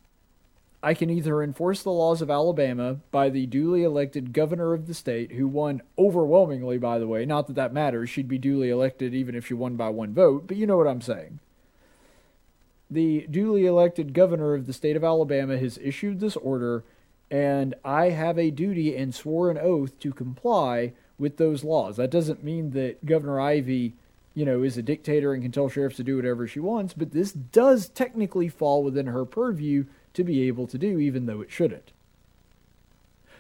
I 0.84 0.95
can 0.95 1.11
either 1.11 1.43
enforce 1.43 1.84
the 1.84 1.91
laws 1.91 2.23
of 2.23 2.32
Alabama 2.32 2.97
by 3.11 3.29
the 3.29 3.45
duly 3.45 3.84
elected 3.84 4.34
governor 4.34 4.73
of 4.73 4.88
the 4.88 4.95
state, 4.95 5.34
who 5.34 5.47
won 5.47 5.84
overwhelmingly, 5.97 6.79
by 6.79 6.97
the 6.97 7.07
way. 7.07 7.23
Not 7.23 7.45
that 7.47 7.55
that 7.55 7.73
matters. 7.73 8.09
She'd 8.09 8.27
be 8.27 8.39
duly 8.39 8.69
elected 8.69 9.13
even 9.13 9.36
if 9.36 9.45
she 9.45 9.53
won 9.53 9.75
by 9.75 9.89
one 9.89 10.13
vote, 10.13 10.47
but 10.47 10.57
you 10.57 10.65
know 10.65 10.77
what 10.77 10.88
I'm 10.88 11.01
saying. 11.01 11.39
The 12.91 13.25
duly 13.31 13.65
elected 13.65 14.13
governor 14.13 14.53
of 14.53 14.67
the 14.67 14.73
state 14.73 14.97
of 14.97 15.03
Alabama 15.03 15.57
has 15.57 15.79
issued 15.81 16.19
this 16.19 16.35
order, 16.35 16.83
and 17.31 17.73
I 17.85 18.09
have 18.09 18.37
a 18.37 18.51
duty 18.51 18.97
and 18.97 19.15
swore 19.15 19.49
an 19.49 19.57
oath 19.57 19.97
to 19.99 20.11
comply 20.11 20.91
with 21.17 21.37
those 21.37 21.63
laws. 21.63 21.95
That 21.95 22.11
doesn't 22.11 22.43
mean 22.43 22.71
that 22.71 23.05
Governor 23.05 23.39
Ivey, 23.39 23.93
you 24.33 24.43
know, 24.43 24.61
is 24.61 24.77
a 24.77 24.81
dictator 24.81 25.33
and 25.33 25.41
can 25.41 25.53
tell 25.53 25.69
sheriffs 25.69 25.95
to 25.97 26.03
do 26.03 26.17
whatever 26.17 26.45
she 26.47 26.59
wants, 26.59 26.93
but 26.93 27.11
this 27.11 27.31
does 27.31 27.87
technically 27.87 28.49
fall 28.49 28.83
within 28.83 29.07
her 29.07 29.23
purview 29.23 29.85
to 30.13 30.25
be 30.25 30.41
able 30.49 30.67
to 30.67 30.77
do, 30.77 30.99
even 30.99 31.27
though 31.27 31.39
it 31.39 31.49
shouldn't. 31.51 31.93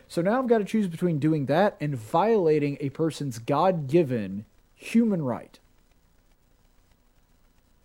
So 0.07 0.21
now 0.21 0.39
I've 0.39 0.47
got 0.47 0.59
to 0.59 0.65
choose 0.65 0.87
between 0.87 1.19
doing 1.19 1.47
that 1.47 1.75
and 1.81 1.95
violating 1.95 2.77
a 2.79 2.89
person's 2.89 3.39
God 3.39 3.87
given 3.87 4.45
human 4.75 5.21
right. 5.21 5.59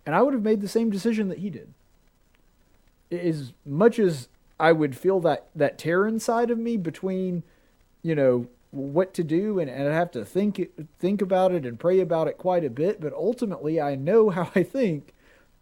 And 0.07 0.15
I 0.15 0.21
would 0.21 0.33
have 0.33 0.41
made 0.41 0.61
the 0.61 0.69
same 0.69 0.89
decision 0.89 1.27
that 1.27 1.39
he 1.39 1.49
did. 1.49 1.73
As 3.11 3.51
much 3.65 3.99
as 3.99 4.29
I 4.57 4.71
would 4.71 4.95
feel 4.95 5.19
that, 5.19 5.49
that 5.53 5.77
tear 5.77 6.07
inside 6.07 6.49
of 6.49 6.57
me 6.57 6.77
between, 6.77 7.43
you 8.03 8.15
know, 8.15 8.47
what 8.71 9.13
to 9.15 9.23
do 9.23 9.59
and, 9.59 9.69
and 9.69 9.89
I 9.89 9.93
have 9.93 10.11
to 10.11 10.23
think 10.23 10.69
think 10.99 11.21
about 11.21 11.51
it 11.51 11.65
and 11.65 11.79
pray 11.79 11.99
about 11.99 12.27
it 12.29 12.37
quite 12.37 12.63
a 12.63 12.69
bit, 12.69 13.01
but 13.01 13.11
ultimately 13.11 13.81
I 13.81 13.95
know 13.95 14.29
how 14.31 14.49
I 14.55 14.63
think 14.63 15.13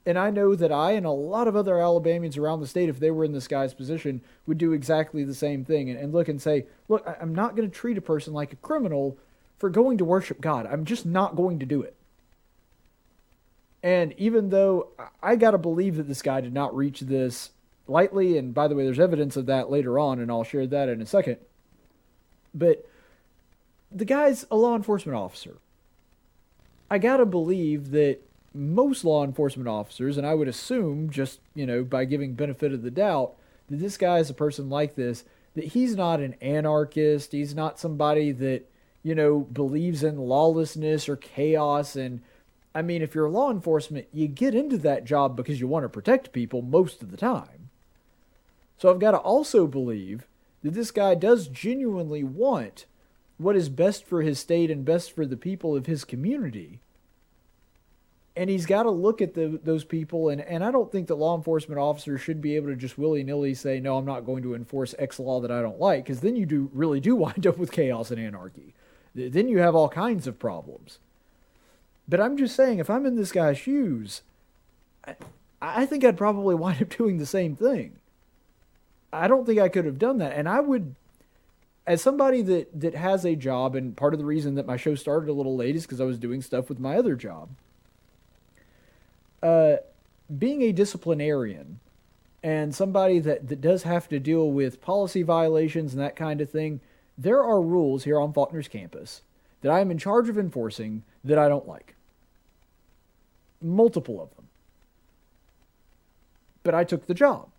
and 0.05 0.19
I 0.19 0.29
know 0.29 0.53
that 0.53 0.71
I 0.71 0.91
and 0.91 1.07
a 1.07 1.11
lot 1.11 1.47
of 1.47 1.55
other 1.55 1.79
Alabamians 1.79 2.37
around 2.37 2.59
the 2.59 2.67
state, 2.67 2.87
if 2.87 2.99
they 2.99 3.09
were 3.09 3.25
in 3.25 3.33
this 3.33 3.47
guy's 3.47 3.73
position, 3.73 4.21
would 4.45 4.59
do 4.59 4.73
exactly 4.73 5.23
the 5.23 5.33
same 5.33 5.65
thing 5.65 5.89
and, 5.89 5.99
and 5.99 6.13
look 6.13 6.27
and 6.27 6.39
say, 6.39 6.67
Look, 6.87 7.03
I'm 7.19 7.33
not 7.33 7.55
going 7.55 7.67
to 7.67 7.75
treat 7.75 7.97
a 7.97 8.01
person 8.01 8.31
like 8.31 8.53
a 8.53 8.57
criminal 8.57 9.17
for 9.57 9.71
going 9.71 9.97
to 9.97 10.05
worship 10.05 10.39
God. 10.39 10.67
I'm 10.67 10.85
just 10.85 11.03
not 11.03 11.35
going 11.35 11.57
to 11.57 11.65
do 11.65 11.81
it. 11.81 11.95
And 13.86 14.15
even 14.17 14.49
though 14.49 14.88
I 15.21 15.36
got 15.36 15.51
to 15.51 15.59
believe 15.59 15.97
that 15.97 16.07
this 16.07 16.23
guy 16.23 16.41
did 16.41 16.55
not 16.55 16.75
reach 16.75 17.01
this 17.01 17.51
lightly, 17.88 18.36
and 18.36 18.51
by 18.51 18.67
the 18.67 18.73
way, 18.73 18.83
there's 18.83 18.99
evidence 18.99 19.38
of 19.38 19.45
that 19.45 19.69
later 19.69 19.99
on, 19.99 20.19
and 20.19 20.31
I'll 20.31 20.43
share 20.43 20.65
that 20.65 20.89
in 20.89 21.03
a 21.03 21.05
second. 21.05 21.38
But 22.51 22.89
the 23.91 24.03
guy's 24.03 24.47
a 24.49 24.55
law 24.55 24.75
enforcement 24.75 25.15
officer. 25.15 25.57
I 26.89 26.97
gotta 26.97 27.27
believe 27.27 27.91
that 27.91 28.21
most 28.55 29.05
law 29.05 29.23
enforcement 29.23 29.69
officers, 29.69 30.17
and 30.17 30.25
I 30.25 30.33
would 30.33 30.47
assume 30.47 31.11
just, 31.11 31.39
you 31.53 31.67
know, 31.67 31.83
by 31.83 32.05
giving 32.05 32.33
benefit 32.33 32.73
of 32.73 32.81
the 32.81 32.89
doubt, 32.89 33.36
that 33.69 33.77
this 33.77 33.97
guy 33.97 34.17
is 34.17 34.31
a 34.31 34.33
person 34.33 34.67
like 34.67 34.95
this, 34.95 35.25
that 35.53 35.65
he's 35.65 35.95
not 35.95 36.21
an 36.21 36.33
anarchist, 36.41 37.33
he's 37.33 37.53
not 37.53 37.79
somebody 37.79 38.31
that, 38.31 38.67
you 39.03 39.13
know, 39.13 39.41
believes 39.41 40.03
in 40.03 40.17
lawlessness 40.17 41.07
or 41.07 41.17
chaos 41.17 41.95
and 41.95 42.21
I 42.76 42.82
mean, 42.82 43.01
if 43.01 43.15
you're 43.15 43.30
law 43.30 43.49
enforcement, 43.49 44.07
you 44.11 44.28
get 44.28 44.53
into 44.53 44.78
that 44.80 45.05
job 45.05 45.38
because 45.38 45.61
you 45.61 45.67
want 45.67 45.86
to 45.86 45.89
protect 45.89 46.34
people 46.34 46.61
most 46.61 47.01
of 47.01 47.09
the 47.09 47.17
time. 47.17 47.69
So 48.78 48.89
I've 48.91 48.99
got 48.99 49.11
to 49.11 49.17
also 49.17 49.65
believe 49.65 50.28
that 50.61 50.73
this 50.73 50.91
guy 50.91 51.15
does 51.15 51.47
genuinely 51.47 52.21
want 52.21 52.86
what 53.38 53.55
is 53.55 53.69
best 53.69 54.05
for 54.05 54.21
his 54.21 54.39
state 54.39 54.69
and 54.69 54.84
best 54.84 55.13
for 55.13 55.26
the 55.26 55.38
people 55.38 55.73
of 55.73 55.86
his 55.86 56.03
community. 56.03 56.82
And 58.36 58.49
he's 58.49 58.65
got 58.65 58.84
to 58.84 58.91
look 58.91 59.21
at 59.21 59.34
the, 59.34 59.57
those 59.63 59.86
people, 59.86 60.28
and, 60.28 60.41
and 60.41 60.61
I 60.61 60.69
don't 60.71 60.91
think 60.91 61.07
that 61.07 61.15
law 61.15 61.38
enforcement 61.38 61.80
officers 61.80 62.19
should 62.19 62.41
be 62.41 62.57
able 62.57 62.67
to 62.67 62.76
just 62.76 62.97
willy 62.97 63.23
nilly 63.23 63.53
say, 63.53 63.80
no, 63.80 63.95
I'm 63.95 64.05
not 64.05 64.26
going 64.26 64.43
to 64.43 64.53
enforce 64.53 64.93
X 64.99 65.19
law 65.19 65.39
that 65.39 65.51
I 65.51 65.61
don't 65.61 65.80
like, 65.80 66.03
because 66.03 66.19
then 66.19 66.36
you 66.36 66.45
do 66.45 66.69
really 66.73 66.99
do 66.99 67.15
wind 67.15 67.47
up 67.47 67.57
with 67.57 67.71
chaos 67.71 68.11
and 68.11 68.19
anarchy. 68.19 68.73
Then 69.13 69.47
you 69.47 69.59
have 69.59 69.76
all 69.76 69.88
kinds 69.88 70.28
of 70.28 70.38
problems. 70.38 70.99
But 72.07 72.21
I'm 72.21 72.37
just 72.37 72.55
saying, 72.55 72.79
if 72.79 72.89
I'm 72.89 73.05
in 73.05 73.15
this 73.15 73.31
guy's 73.31 73.57
shoes, 73.57 74.21
I, 75.05 75.15
I 75.61 75.85
think 75.85 76.03
I'd 76.03 76.17
probably 76.17 76.55
wind 76.55 76.81
up 76.81 76.89
doing 76.89 77.17
the 77.17 77.25
same 77.25 77.55
thing. 77.55 77.97
I 79.11 79.27
don't 79.27 79.45
think 79.45 79.59
I 79.59 79.69
could 79.69 79.85
have 79.85 79.99
done 79.99 80.17
that. 80.17 80.33
And 80.33 80.47
I 80.47 80.59
would 80.59 80.95
as 81.87 82.01
somebody 82.01 82.41
that 82.41 82.79
that 82.79 82.95
has 82.95 83.25
a 83.25 83.35
job 83.35 83.75
and 83.75 83.95
part 83.95 84.13
of 84.13 84.19
the 84.19 84.25
reason 84.25 84.55
that 84.55 84.65
my 84.65 84.77
show 84.77 84.95
started 84.95 85.29
a 85.29 85.33
little 85.33 85.55
late 85.55 85.75
is 85.75 85.83
because 85.83 86.01
I 86.01 86.05
was 86.05 86.17
doing 86.17 86.41
stuff 86.41 86.67
with 86.69 86.79
my 86.79 86.97
other 86.97 87.15
job. 87.15 87.49
Uh, 89.41 89.77
being 90.39 90.63
a 90.63 90.71
disciplinarian 90.71 91.79
and 92.41 92.73
somebody 92.73 93.19
that, 93.19 93.47
that 93.47 93.61
does 93.61 93.83
have 93.83 94.07
to 94.09 94.19
deal 94.19 94.51
with 94.51 94.81
policy 94.81 95.21
violations 95.21 95.93
and 95.93 96.01
that 96.01 96.15
kind 96.15 96.41
of 96.41 96.49
thing, 96.49 96.79
there 97.17 97.43
are 97.43 97.61
rules 97.61 98.03
here 98.03 98.19
on 98.19 98.33
Faulkner's 98.33 98.67
campus 98.67 99.21
that 99.61 99.71
I 99.71 99.79
am 99.81 99.91
in 99.91 99.97
charge 99.97 100.29
of 100.29 100.37
enforcing 100.37 101.03
that 101.26 101.38
I 101.38 101.49
don't 101.49 101.67
like. 101.67 101.95
Multiple 103.61 104.21
of 104.21 104.34
them. 104.36 104.45
but 106.63 106.76
I 106.76 106.84
took 106.84 107.05
the 107.05 107.13
job. 107.13 107.49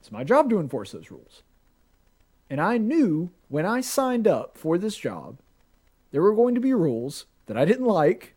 It's 0.00 0.12
my 0.12 0.24
job 0.24 0.48
to 0.50 0.60
enforce 0.60 0.92
those 0.92 1.10
rules. 1.10 1.42
And 2.48 2.60
I 2.60 2.78
knew 2.78 3.30
when 3.48 3.66
I 3.66 3.80
signed 3.82 4.26
up 4.26 4.56
for 4.56 4.78
this 4.78 4.96
job, 4.96 5.38
there 6.12 6.22
were 6.22 6.34
going 6.34 6.54
to 6.54 6.60
be 6.60 6.72
rules 6.72 7.26
that 7.46 7.58
I 7.58 7.64
didn't 7.64 7.86
like, 7.86 8.34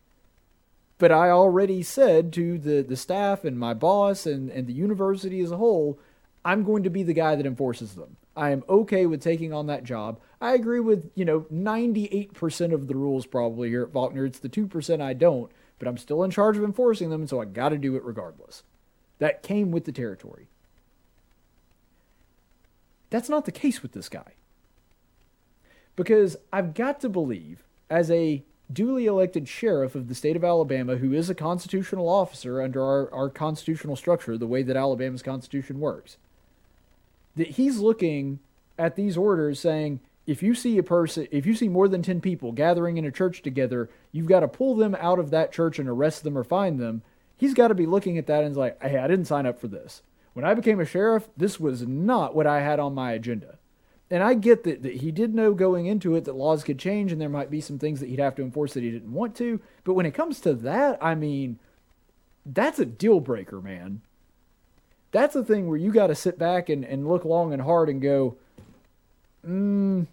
but 0.98 1.12
I 1.12 1.30
already 1.30 1.82
said 1.82 2.32
to 2.34 2.58
the, 2.58 2.82
the 2.82 2.96
staff 2.96 3.44
and 3.44 3.58
my 3.58 3.72
boss 3.74 4.26
and, 4.26 4.50
and 4.50 4.66
the 4.66 4.72
university 4.72 5.40
as 5.40 5.52
a 5.52 5.56
whole, 5.56 5.98
I'm 6.44 6.64
going 6.64 6.82
to 6.82 6.90
be 6.90 7.02
the 7.02 7.14
guy 7.14 7.36
that 7.36 7.46
enforces 7.46 7.94
them. 7.94 8.16
I 8.36 8.50
am 8.50 8.64
okay 8.68 9.06
with 9.06 9.22
taking 9.22 9.52
on 9.52 9.66
that 9.66 9.84
job. 9.84 10.20
I 10.40 10.54
agree 10.54 10.80
with, 10.80 11.10
you 11.14 11.24
know, 11.24 11.42
98% 11.52 12.72
of 12.72 12.88
the 12.88 12.96
rules 12.96 13.26
probably 13.26 13.68
here 13.68 13.84
at 13.84 13.92
Faulkner. 13.92 14.24
It's 14.24 14.40
the 14.40 14.48
2% 14.48 15.00
I 15.00 15.12
don't, 15.12 15.50
but 15.78 15.86
I'm 15.86 15.98
still 15.98 16.22
in 16.24 16.30
charge 16.30 16.56
of 16.56 16.64
enforcing 16.64 17.10
them, 17.10 17.22
and 17.22 17.30
so 17.30 17.40
I 17.40 17.44
got 17.44 17.68
to 17.68 17.78
do 17.78 17.94
it 17.96 18.02
regardless. 18.02 18.64
That 19.18 19.42
came 19.42 19.70
with 19.70 19.84
the 19.84 19.92
territory. 19.92 20.48
That's 23.10 23.28
not 23.28 23.44
the 23.44 23.52
case 23.52 23.82
with 23.82 23.92
this 23.92 24.08
guy. 24.08 24.34
Because 25.94 26.36
I've 26.52 26.74
got 26.74 27.00
to 27.02 27.08
believe, 27.08 27.62
as 27.88 28.10
a 28.10 28.44
duly 28.72 29.06
elected 29.06 29.48
sheriff 29.48 29.94
of 29.94 30.08
the 30.08 30.14
state 30.14 30.34
of 30.34 30.42
Alabama, 30.42 30.96
who 30.96 31.12
is 31.12 31.30
a 31.30 31.34
constitutional 31.34 32.08
officer 32.08 32.60
under 32.60 32.82
our, 32.82 33.14
our 33.14 33.30
constitutional 33.30 33.94
structure, 33.94 34.36
the 34.36 34.48
way 34.48 34.64
that 34.64 34.76
Alabama's 34.76 35.22
constitution 35.22 35.78
works, 35.78 36.16
that 37.36 37.48
he's 37.48 37.78
looking 37.78 38.40
at 38.78 38.96
these 38.96 39.16
orders 39.16 39.60
saying, 39.60 40.00
if 40.26 40.42
you 40.42 40.54
see 40.54 40.78
a 40.78 40.82
person, 40.82 41.28
if 41.30 41.44
you 41.46 41.54
see 41.54 41.68
more 41.68 41.88
than 41.88 42.02
10 42.02 42.20
people 42.20 42.52
gathering 42.52 42.96
in 42.96 43.04
a 43.04 43.10
church 43.10 43.42
together, 43.42 43.90
you've 44.10 44.26
got 44.26 44.40
to 44.40 44.48
pull 44.48 44.74
them 44.74 44.96
out 44.98 45.18
of 45.18 45.30
that 45.30 45.52
church 45.52 45.78
and 45.78 45.88
arrest 45.88 46.24
them 46.24 46.38
or 46.38 46.44
find 46.44 46.80
them. 46.80 47.02
He's 47.36 47.54
got 47.54 47.68
to 47.68 47.74
be 47.74 47.86
looking 47.86 48.16
at 48.16 48.26
that 48.26 48.44
and 48.44 48.56
like, 48.56 48.82
hey, 48.82 48.98
I 48.98 49.06
didn't 49.06 49.26
sign 49.26 49.46
up 49.46 49.60
for 49.60 49.68
this. 49.68 50.02
When 50.32 50.44
I 50.44 50.54
became 50.54 50.80
a 50.80 50.84
sheriff, 50.84 51.28
this 51.36 51.60
was 51.60 51.86
not 51.86 52.34
what 52.34 52.46
I 52.46 52.60
had 52.60 52.80
on 52.80 52.94
my 52.94 53.12
agenda. 53.12 53.58
And 54.10 54.22
I 54.22 54.34
get 54.34 54.64
that, 54.64 54.82
that 54.82 54.96
he 54.96 55.10
did 55.10 55.34
know 55.34 55.54
going 55.54 55.86
into 55.86 56.14
it 56.14 56.24
that 56.24 56.36
laws 56.36 56.64
could 56.64 56.78
change 56.78 57.12
and 57.12 57.20
there 57.20 57.28
might 57.28 57.50
be 57.50 57.60
some 57.60 57.78
things 57.78 58.00
that 58.00 58.08
he'd 58.08 58.18
have 58.18 58.34
to 58.36 58.42
enforce 58.42 58.74
that 58.74 58.82
he 58.82 58.90
didn't 58.90 59.12
want 59.12 59.34
to. 59.36 59.60
But 59.82 59.94
when 59.94 60.06
it 60.06 60.14
comes 60.14 60.40
to 60.40 60.54
that, 60.54 60.98
I 61.02 61.14
mean, 61.14 61.58
that's 62.46 62.78
a 62.78 62.84
deal 62.84 63.20
breaker, 63.20 63.60
man. 63.60 64.02
That's 65.14 65.36
a 65.36 65.44
thing 65.44 65.68
where 65.68 65.76
you 65.76 65.92
got 65.92 66.08
to 66.08 66.16
sit 66.16 66.40
back 66.40 66.68
and, 66.68 66.84
and 66.84 67.06
look 67.06 67.24
long 67.24 67.52
and 67.52 67.62
hard 67.62 67.88
and 67.88 68.02
go, 68.02 68.34
mm, 69.48 70.08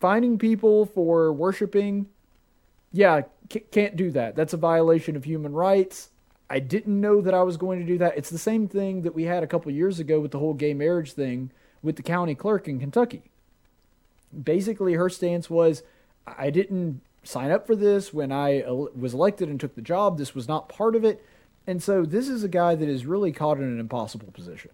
finding 0.00 0.36
people 0.36 0.84
for 0.84 1.32
worshiping, 1.32 2.08
yeah, 2.92 3.22
c- 3.50 3.64
can't 3.70 3.96
do 3.96 4.10
that. 4.10 4.36
That's 4.36 4.52
a 4.52 4.58
violation 4.58 5.16
of 5.16 5.24
human 5.24 5.54
rights. 5.54 6.10
I 6.50 6.58
didn't 6.58 7.00
know 7.00 7.22
that 7.22 7.32
I 7.32 7.42
was 7.42 7.56
going 7.56 7.78
to 7.78 7.86
do 7.86 7.96
that. 7.98 8.18
It's 8.18 8.28
the 8.28 8.36
same 8.36 8.68
thing 8.68 9.00
that 9.00 9.14
we 9.14 9.22
had 9.22 9.42
a 9.42 9.46
couple 9.46 9.72
years 9.72 9.98
ago 9.98 10.20
with 10.20 10.32
the 10.32 10.38
whole 10.38 10.52
gay 10.52 10.74
marriage 10.74 11.14
thing 11.14 11.50
with 11.82 11.96
the 11.96 12.02
county 12.02 12.34
clerk 12.34 12.68
in 12.68 12.80
Kentucky. 12.80 13.22
Basically, 14.44 14.92
her 14.92 15.08
stance 15.08 15.48
was 15.48 15.82
I 16.26 16.50
didn't 16.50 17.00
sign 17.24 17.50
up 17.50 17.66
for 17.66 17.74
this 17.74 18.12
when 18.12 18.30
I 18.30 18.62
was 18.66 19.14
elected 19.14 19.48
and 19.48 19.58
took 19.58 19.74
the 19.74 19.80
job. 19.80 20.18
This 20.18 20.34
was 20.34 20.46
not 20.46 20.68
part 20.68 20.94
of 20.94 21.02
it. 21.02 21.24
And 21.68 21.82
so 21.82 22.06
this 22.06 22.30
is 22.30 22.42
a 22.42 22.48
guy 22.48 22.74
that 22.76 22.88
is 22.88 23.04
really 23.04 23.30
caught 23.30 23.58
in 23.58 23.64
an 23.64 23.78
impossible 23.78 24.32
position. 24.32 24.70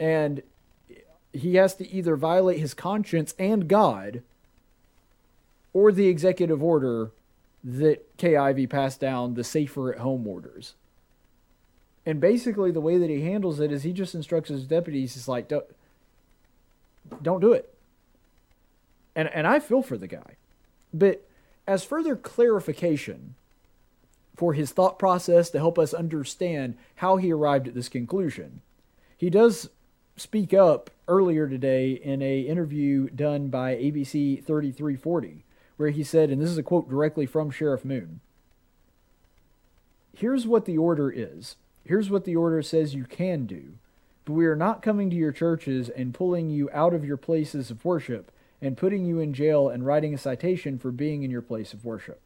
And 0.00 0.42
he 1.32 1.54
has 1.54 1.76
to 1.76 1.88
either 1.88 2.16
violate 2.16 2.58
his 2.58 2.74
conscience 2.74 3.32
and 3.38 3.68
God 3.68 4.22
or 5.72 5.92
the 5.92 6.08
executive 6.08 6.64
order 6.64 7.12
that 7.62 8.04
Ivey 8.20 8.66
passed 8.66 8.98
down 8.98 9.34
the 9.34 9.44
safer 9.44 9.92
at 9.92 10.00
home 10.00 10.26
orders. 10.26 10.74
And 12.04 12.20
basically, 12.20 12.72
the 12.72 12.80
way 12.80 12.98
that 12.98 13.08
he 13.08 13.22
handles 13.22 13.60
it 13.60 13.70
is 13.70 13.84
he 13.84 13.92
just 13.92 14.16
instructs 14.16 14.50
his 14.50 14.64
deputies, 14.64 15.14
he's 15.14 15.28
like, 15.28 15.46
don't, 15.46 15.64
don't 17.22 17.40
do 17.40 17.52
it. 17.52 17.72
And, 19.14 19.28
and 19.28 19.46
I 19.46 19.60
feel 19.60 19.80
for 19.80 19.96
the 19.96 20.08
guy. 20.08 20.34
But 20.92 21.24
as 21.68 21.84
further 21.84 22.16
clarification 22.16 23.36
for 24.34 24.54
his 24.54 24.72
thought 24.72 24.98
process 24.98 25.50
to 25.50 25.58
help 25.58 25.78
us 25.78 25.94
understand 25.94 26.76
how 26.96 27.16
he 27.16 27.32
arrived 27.32 27.68
at 27.68 27.74
this 27.74 27.88
conclusion, 27.88 28.60
he 29.16 29.30
does 29.30 29.70
speak 30.16 30.52
up 30.54 30.90
earlier 31.08 31.48
today 31.48 31.92
in 31.92 32.22
a 32.22 32.40
interview 32.40 33.08
done 33.10 33.48
by 33.48 33.74
ABC 33.74 34.44
3340 34.44 35.44
where 35.76 35.90
he 35.90 36.04
said, 36.04 36.30
and 36.30 36.40
this 36.40 36.50
is 36.50 36.58
a 36.58 36.62
quote 36.62 36.88
directly 36.88 37.26
from 37.26 37.50
Sheriff 37.50 37.84
Moon 37.84 38.20
Here's 40.16 40.46
what 40.46 40.64
the 40.64 40.78
order 40.78 41.10
is. 41.10 41.56
Here's 41.84 42.08
what 42.08 42.24
the 42.24 42.36
order 42.36 42.62
says 42.62 42.94
you 42.94 43.04
can 43.04 43.46
do. 43.46 43.74
But 44.24 44.34
we 44.34 44.46
are 44.46 44.56
not 44.56 44.80
coming 44.80 45.10
to 45.10 45.16
your 45.16 45.32
churches 45.32 45.88
and 45.88 46.14
pulling 46.14 46.50
you 46.50 46.70
out 46.72 46.94
of 46.94 47.04
your 47.04 47.16
places 47.16 47.70
of 47.70 47.84
worship 47.84 48.30
and 48.62 48.76
putting 48.76 49.04
you 49.04 49.18
in 49.18 49.34
jail 49.34 49.68
and 49.68 49.84
writing 49.84 50.14
a 50.14 50.18
citation 50.18 50.78
for 50.78 50.92
being 50.92 51.24
in 51.24 51.30
your 51.30 51.42
place 51.42 51.72
of 51.72 51.84
worship. 51.84 52.20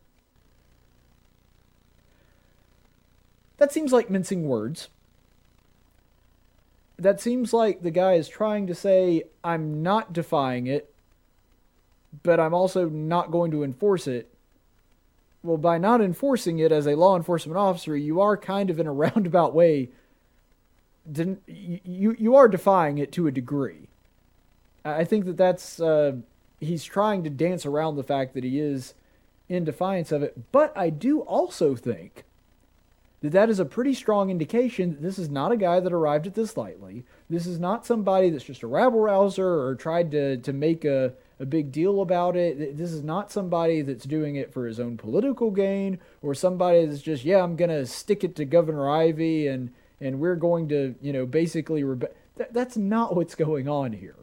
That 3.58 3.72
seems 3.72 3.92
like 3.92 4.08
mincing 4.08 4.48
words. 4.48 4.88
That 6.96 7.20
seems 7.20 7.52
like 7.52 7.82
the 7.82 7.90
guy 7.90 8.14
is 8.14 8.28
trying 8.28 8.66
to 8.68 8.74
say, 8.74 9.24
I'm 9.44 9.82
not 9.82 10.12
defying 10.12 10.66
it, 10.66 10.92
but 12.22 12.40
I'm 12.40 12.54
also 12.54 12.88
not 12.88 13.30
going 13.30 13.50
to 13.52 13.62
enforce 13.62 14.06
it. 14.06 14.32
Well, 15.42 15.58
by 15.58 15.78
not 15.78 16.00
enforcing 16.00 16.58
it 16.58 16.72
as 16.72 16.86
a 16.86 16.96
law 16.96 17.16
enforcement 17.16 17.56
officer, 17.56 17.96
you 17.96 18.20
are 18.20 18.36
kind 18.36 18.70
of 18.70 18.80
in 18.80 18.86
a 18.86 18.92
roundabout 19.04 19.54
way. 19.54 19.90
You 21.14 22.14
you 22.18 22.34
are 22.34 22.48
defying 22.48 22.98
it 22.98 23.12
to 23.12 23.26
a 23.26 23.32
degree. 23.32 23.88
I 24.84 25.04
think 25.04 25.24
that 25.24 25.36
that's 25.36 25.80
uh, 25.80 26.16
he's 26.60 26.84
trying 26.84 27.24
to 27.24 27.30
dance 27.30 27.64
around 27.64 27.96
the 27.96 28.02
fact 28.02 28.34
that 28.34 28.44
he 28.44 28.58
is 28.58 28.94
in 29.48 29.64
defiance 29.64 30.12
of 30.12 30.22
it. 30.22 30.52
But 30.52 30.76
I 30.76 30.90
do 30.90 31.20
also 31.20 31.74
think 31.74 32.24
that 33.20 33.32
that 33.32 33.50
is 33.50 33.58
a 33.58 33.64
pretty 33.64 33.94
strong 33.94 34.30
indication 34.30 34.90
that 34.90 35.02
this 35.02 35.18
is 35.18 35.28
not 35.28 35.52
a 35.52 35.56
guy 35.56 35.80
that 35.80 35.92
arrived 35.92 36.26
at 36.26 36.34
this 36.34 36.56
lightly. 36.56 37.04
This 37.28 37.46
is 37.46 37.58
not 37.58 37.86
somebody 37.86 38.30
that's 38.30 38.44
just 38.44 38.62
a 38.62 38.66
rabble 38.66 39.00
rouser 39.00 39.60
or 39.60 39.74
tried 39.74 40.10
to 40.12 40.36
to 40.38 40.52
make 40.52 40.84
a 40.84 41.14
a 41.40 41.46
big 41.46 41.70
deal 41.70 42.00
about 42.00 42.36
it. 42.36 42.76
This 42.76 42.92
is 42.92 43.02
not 43.02 43.30
somebody 43.30 43.82
that's 43.82 44.04
doing 44.04 44.36
it 44.36 44.52
for 44.52 44.66
his 44.66 44.80
own 44.80 44.96
political 44.96 45.50
gain 45.50 45.98
or 46.20 46.34
somebody 46.34 46.84
that's 46.84 47.02
just, 47.02 47.24
yeah, 47.24 47.42
I'm 47.42 47.56
going 47.56 47.70
to 47.70 47.86
stick 47.86 48.24
it 48.24 48.34
to 48.36 48.44
Governor 48.44 48.90
Ivey 48.90 49.46
and, 49.46 49.70
and 50.00 50.18
we're 50.18 50.36
going 50.36 50.68
to, 50.70 50.94
you 51.00 51.12
know, 51.12 51.26
basically. 51.26 51.82
Rebe- 51.82 52.12
Th- 52.36 52.50
that's 52.52 52.76
not 52.76 53.14
what's 53.14 53.34
going 53.34 53.68
on 53.68 53.92
here. 53.92 54.16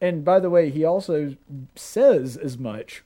And 0.00 0.24
by 0.24 0.40
the 0.40 0.50
way, 0.50 0.70
he 0.70 0.84
also 0.84 1.36
says 1.76 2.36
as 2.36 2.58
much 2.58 3.04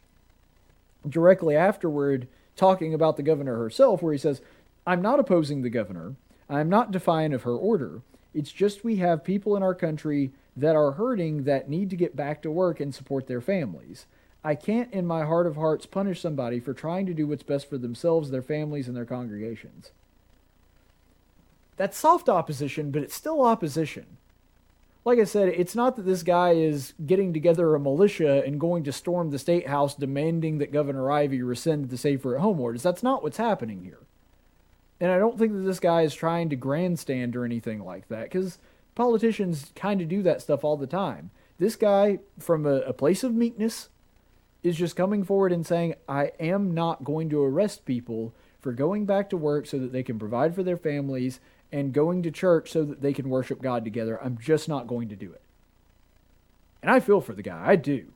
directly 1.06 1.54
afterward, 1.54 2.26
talking 2.56 2.94
about 2.94 3.16
the 3.16 3.22
governor 3.22 3.56
herself, 3.56 4.02
where 4.02 4.12
he 4.12 4.18
says, 4.18 4.40
I'm 4.86 5.02
not 5.02 5.20
opposing 5.20 5.62
the 5.62 5.70
governor. 5.70 6.14
I'm 6.48 6.68
not 6.68 6.90
defiant 6.90 7.34
of 7.34 7.42
her 7.42 7.54
order. 7.54 8.02
It's 8.34 8.52
just 8.52 8.84
we 8.84 8.96
have 8.96 9.24
people 9.24 9.56
in 9.56 9.62
our 9.62 9.74
country 9.74 10.32
that 10.56 10.76
are 10.76 10.92
hurting 10.92 11.44
that 11.44 11.68
need 11.68 11.90
to 11.90 11.96
get 11.96 12.16
back 12.16 12.42
to 12.42 12.50
work 12.50 12.80
and 12.80 12.94
support 12.94 13.26
their 13.26 13.40
families. 13.40 14.06
I 14.44 14.54
can't, 14.54 14.92
in 14.92 15.06
my 15.06 15.24
heart 15.24 15.46
of 15.46 15.56
hearts, 15.56 15.86
punish 15.86 16.20
somebody 16.20 16.60
for 16.60 16.72
trying 16.72 17.06
to 17.06 17.14
do 17.14 17.26
what's 17.26 17.42
best 17.42 17.68
for 17.68 17.78
themselves, 17.78 18.30
their 18.30 18.42
families, 18.42 18.86
and 18.86 18.96
their 18.96 19.04
congregations. 19.04 19.90
That's 21.76 21.98
soft 21.98 22.28
opposition, 22.28 22.90
but 22.90 23.02
it's 23.02 23.14
still 23.14 23.42
opposition. 23.42 24.18
Like 25.06 25.20
I 25.20 25.24
said, 25.24 25.50
it's 25.50 25.76
not 25.76 25.94
that 25.94 26.04
this 26.04 26.24
guy 26.24 26.50
is 26.50 26.92
getting 27.06 27.32
together 27.32 27.76
a 27.76 27.80
militia 27.80 28.42
and 28.44 28.58
going 28.58 28.82
to 28.84 28.92
storm 28.92 29.30
the 29.30 29.38
state 29.38 29.68
house 29.68 29.94
demanding 29.94 30.58
that 30.58 30.72
Governor 30.72 31.12
Ivey 31.12 31.42
rescind 31.42 31.90
the 31.90 31.96
safer 31.96 32.34
at 32.34 32.42
home 32.42 32.58
orders. 32.58 32.82
That's 32.82 33.04
not 33.04 33.22
what's 33.22 33.36
happening 33.36 33.84
here. 33.84 34.00
And 35.00 35.12
I 35.12 35.18
don't 35.20 35.38
think 35.38 35.52
that 35.52 35.60
this 35.60 35.78
guy 35.78 36.02
is 36.02 36.12
trying 36.12 36.48
to 36.48 36.56
grandstand 36.56 37.36
or 37.36 37.44
anything 37.44 37.84
like 37.84 38.08
that, 38.08 38.24
because 38.24 38.58
Politicians 38.96 39.70
kind 39.76 40.00
of 40.00 40.08
do 40.08 40.22
that 40.22 40.42
stuff 40.42 40.64
all 40.64 40.76
the 40.76 40.88
time. 40.88 41.30
This 41.58 41.76
guy, 41.76 42.18
from 42.38 42.66
a, 42.66 42.80
a 42.80 42.92
place 42.92 43.22
of 43.22 43.32
meekness, 43.32 43.90
is 44.64 44.76
just 44.76 44.96
coming 44.96 45.22
forward 45.22 45.52
and 45.52 45.64
saying, 45.64 45.94
I 46.08 46.32
am 46.40 46.74
not 46.74 47.04
going 47.04 47.30
to 47.30 47.44
arrest 47.44 47.84
people 47.84 48.34
for 48.58 48.72
going 48.72 49.04
back 49.04 49.30
to 49.30 49.36
work 49.36 49.66
so 49.66 49.78
that 49.78 49.92
they 49.92 50.02
can 50.02 50.18
provide 50.18 50.54
for 50.54 50.64
their 50.64 50.78
families 50.78 51.38
and 51.72 51.92
going 51.92 52.22
to 52.22 52.30
church 52.30 52.70
so 52.70 52.84
that 52.84 53.02
they 53.02 53.12
can 53.12 53.28
worship 53.28 53.60
God 53.60 53.84
together. 53.84 54.22
I'm 54.22 54.38
just 54.38 54.68
not 54.68 54.86
going 54.86 55.08
to 55.08 55.16
do 55.16 55.32
it. 55.32 55.42
And 56.82 56.90
I 56.90 57.00
feel 57.00 57.20
for 57.20 57.32
the 57.32 57.42
guy. 57.42 57.62
I 57.64 57.76
do. 57.76 58.06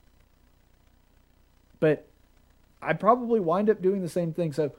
But 1.81 2.07
I 2.81 2.93
probably 2.93 3.41
wind 3.41 3.69
up 3.69 3.83
doing 3.83 4.03
the 4.03 4.09
same 4.09 4.33
thing. 4.33 4.53
So, 4.53 4.73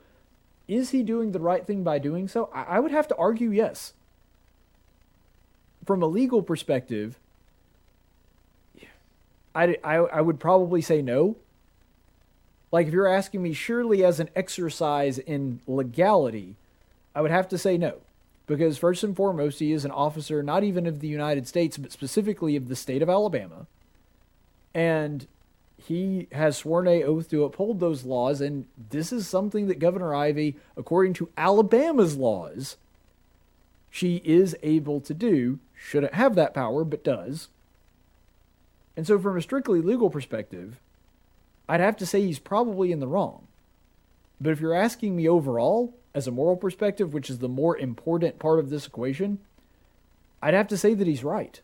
is 0.67 0.91
he 0.91 1.03
doing 1.03 1.31
the 1.31 1.39
right 1.39 1.65
thing 1.65 1.83
by 1.83 1.99
doing 1.99 2.27
so? 2.27 2.49
I, 2.53 2.79
would 2.79 2.91
have 2.91 3.07
to 3.09 3.15
argue 3.17 3.51
yes 3.51 3.93
from 5.85 6.01
a 6.01 6.07
legal 6.07 6.41
perspective, 6.41 7.17
I, 9.53 9.77
I, 9.83 9.95
I 9.95 10.21
would 10.21 10.39
probably 10.39 10.81
say 10.81 11.01
no. 11.01 11.35
Like, 12.71 12.87
if 12.87 12.93
you're 12.93 13.07
asking 13.07 13.41
me, 13.43 13.53
surely 13.53 14.03
as 14.05 14.19
an 14.19 14.29
exercise 14.35 15.17
in 15.17 15.59
legality, 15.67 16.55
I 17.13 17.21
would 17.21 17.31
have 17.31 17.49
to 17.49 17.57
say 17.57 17.77
no. 17.77 17.95
Because, 18.47 18.77
first 18.77 19.03
and 19.03 19.15
foremost, 19.15 19.59
he 19.59 19.71
is 19.71 19.85
an 19.85 19.91
officer 19.91 20.43
not 20.43 20.63
even 20.63 20.85
of 20.85 20.99
the 20.99 21.07
United 21.07 21.47
States, 21.47 21.77
but 21.77 21.91
specifically 21.91 22.55
of 22.55 22.67
the 22.67 22.75
state 22.75 23.01
of 23.01 23.09
Alabama. 23.09 23.67
And 24.73 25.27
he 25.77 26.27
has 26.31 26.57
sworn 26.57 26.87
a 26.87 27.03
oath 27.03 27.29
to 27.29 27.43
uphold 27.43 27.79
those 27.79 28.03
laws. 28.03 28.41
And 28.41 28.65
this 28.89 29.11
is 29.11 29.27
something 29.27 29.67
that 29.67 29.79
Governor 29.79 30.13
Ivey, 30.13 30.55
according 30.75 31.13
to 31.13 31.29
Alabama's 31.37 32.17
laws, 32.17 32.77
she 33.89 34.21
is 34.23 34.55
able 34.63 35.01
to 35.01 35.13
do. 35.13 35.59
Shouldn't 35.75 36.13
have 36.13 36.35
that 36.35 36.53
power, 36.53 36.83
but 36.83 37.03
does. 37.03 37.49
And 38.95 39.07
so, 39.07 39.17
from 39.17 39.37
a 39.37 39.41
strictly 39.41 39.81
legal 39.81 40.09
perspective, 40.09 40.79
I'd 41.67 41.79
have 41.79 41.97
to 41.97 42.05
say 42.05 42.21
he's 42.21 42.39
probably 42.39 42.91
in 42.91 42.99
the 42.99 43.07
wrong. 43.07 43.47
But 44.39 44.51
if 44.51 44.59
you're 44.59 44.73
asking 44.73 45.15
me 45.15 45.27
overall, 45.27 45.93
as 46.13 46.27
a 46.27 46.31
moral 46.31 46.57
perspective, 46.57 47.13
which 47.13 47.29
is 47.29 47.39
the 47.39 47.49
more 47.49 47.77
important 47.77 48.39
part 48.39 48.59
of 48.59 48.69
this 48.69 48.85
equation, 48.85 49.39
I'd 50.41 50.53
have 50.53 50.67
to 50.69 50.77
say 50.77 50.93
that 50.93 51.07
he's 51.07 51.23
right. 51.23 51.61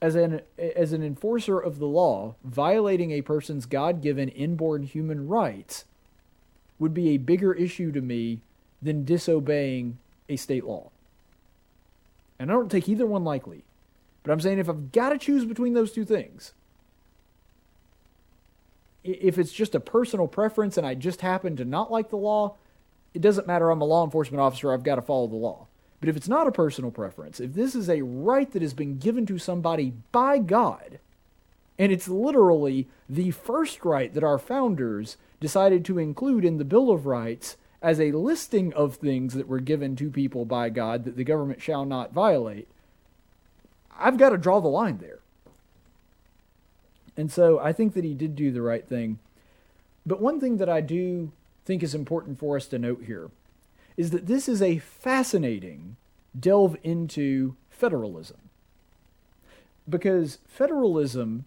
As 0.00 0.14
an, 0.14 0.42
as 0.58 0.92
an 0.92 1.02
enforcer 1.02 1.58
of 1.58 1.78
the 1.78 1.86
law, 1.86 2.34
violating 2.44 3.12
a 3.12 3.22
person's 3.22 3.66
God 3.66 4.02
given 4.02 4.28
inborn 4.28 4.82
human 4.82 5.28
rights 5.28 5.84
would 6.78 6.92
be 6.92 7.10
a 7.10 7.18
bigger 7.18 7.52
issue 7.52 7.92
to 7.92 8.00
me 8.00 8.40
than 8.80 9.04
disobeying 9.04 9.98
a 10.28 10.36
state 10.36 10.64
law. 10.64 10.90
And 12.38 12.50
I 12.50 12.54
don't 12.54 12.70
take 12.70 12.88
either 12.88 13.06
one 13.06 13.22
lightly. 13.22 13.62
But 14.22 14.32
I'm 14.32 14.40
saying 14.40 14.58
if 14.58 14.68
I've 14.68 14.92
got 14.92 15.10
to 15.10 15.18
choose 15.18 15.44
between 15.44 15.74
those 15.74 15.92
two 15.92 16.04
things, 16.04 16.52
if 19.04 19.38
it's 19.38 19.52
just 19.52 19.74
a 19.74 19.80
personal 19.80 20.28
preference 20.28 20.76
and 20.76 20.86
I 20.86 20.94
just 20.94 21.20
happen 21.20 21.56
to 21.56 21.64
not 21.64 21.90
like 21.90 22.10
the 22.10 22.16
law, 22.16 22.56
it 23.14 23.20
doesn't 23.22 23.46
matter. 23.46 23.70
I'm 23.70 23.80
a 23.80 23.86
law 23.86 24.04
enforcement 24.04 24.40
officer. 24.40 24.72
I've 24.72 24.84
got 24.84 24.96
to 24.96 25.02
follow 25.02 25.26
the 25.26 25.36
law. 25.36 25.66
But 26.00 26.08
if 26.08 26.16
it's 26.16 26.28
not 26.28 26.48
a 26.48 26.52
personal 26.52 26.90
preference, 26.90 27.38
if 27.38 27.54
this 27.54 27.74
is 27.74 27.88
a 27.88 28.02
right 28.02 28.50
that 28.52 28.62
has 28.62 28.74
been 28.74 28.98
given 28.98 29.24
to 29.26 29.38
somebody 29.38 29.92
by 30.10 30.38
God, 30.38 30.98
and 31.78 31.92
it's 31.92 32.08
literally 32.08 32.88
the 33.08 33.30
first 33.30 33.84
right 33.84 34.12
that 34.14 34.24
our 34.24 34.38
founders 34.38 35.16
decided 35.40 35.84
to 35.84 35.98
include 35.98 36.44
in 36.44 36.58
the 36.58 36.64
Bill 36.64 36.90
of 36.90 37.06
Rights 37.06 37.56
as 37.80 37.98
a 38.00 38.12
listing 38.12 38.72
of 38.74 38.96
things 38.96 39.34
that 39.34 39.48
were 39.48 39.60
given 39.60 39.96
to 39.96 40.10
people 40.10 40.44
by 40.44 40.70
God 40.70 41.04
that 41.04 41.16
the 41.16 41.24
government 41.24 41.60
shall 41.60 41.84
not 41.84 42.12
violate, 42.12 42.68
I've 43.98 44.16
got 44.16 44.30
to 44.30 44.38
draw 44.38 44.60
the 44.60 44.68
line 44.68 44.98
there. 44.98 45.18
And 47.16 47.30
so 47.30 47.58
I 47.58 47.72
think 47.72 47.94
that 47.94 48.04
he 48.04 48.14
did 48.14 48.36
do 48.36 48.50
the 48.50 48.62
right 48.62 48.86
thing. 48.86 49.18
But 50.06 50.20
one 50.20 50.40
thing 50.40 50.56
that 50.56 50.68
I 50.68 50.80
do 50.80 51.32
think 51.64 51.82
is 51.82 51.94
important 51.94 52.38
for 52.38 52.56
us 52.56 52.66
to 52.68 52.78
note 52.78 53.04
here 53.06 53.30
is 53.96 54.10
that 54.10 54.26
this 54.26 54.48
is 54.48 54.62
a 54.62 54.78
fascinating 54.78 55.96
delve 56.38 56.76
into 56.82 57.56
federalism. 57.70 58.38
Because 59.88 60.38
federalism 60.46 61.44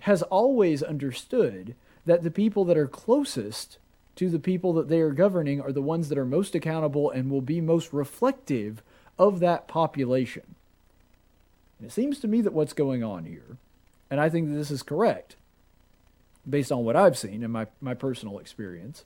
has 0.00 0.22
always 0.24 0.82
understood 0.82 1.74
that 2.06 2.22
the 2.22 2.30
people 2.30 2.64
that 2.64 2.76
are 2.76 2.86
closest 2.86 3.78
to 4.16 4.28
the 4.28 4.38
people 4.38 4.72
that 4.74 4.88
they 4.88 5.00
are 5.00 5.12
governing 5.12 5.60
are 5.60 5.72
the 5.72 5.82
ones 5.82 6.08
that 6.08 6.18
are 6.18 6.26
most 6.26 6.54
accountable 6.54 7.10
and 7.10 7.30
will 7.30 7.40
be 7.40 7.60
most 7.60 7.92
reflective 7.92 8.82
of 9.18 9.40
that 9.40 9.68
population. 9.68 10.54
And 11.78 11.88
it 11.88 11.92
seems 11.92 12.18
to 12.20 12.28
me 12.28 12.40
that 12.42 12.52
what's 12.52 12.72
going 12.72 13.02
on 13.02 13.24
here 13.24 13.56
and 14.10 14.20
I 14.20 14.28
think 14.28 14.48
that 14.48 14.54
this 14.54 14.70
is 14.70 14.82
correct, 14.82 15.36
based 16.48 16.72
on 16.72 16.84
what 16.84 16.96
I've 16.96 17.18
seen 17.18 17.42
in 17.42 17.50
my, 17.50 17.66
my 17.80 17.94
personal 17.94 18.38
experience, 18.38 19.04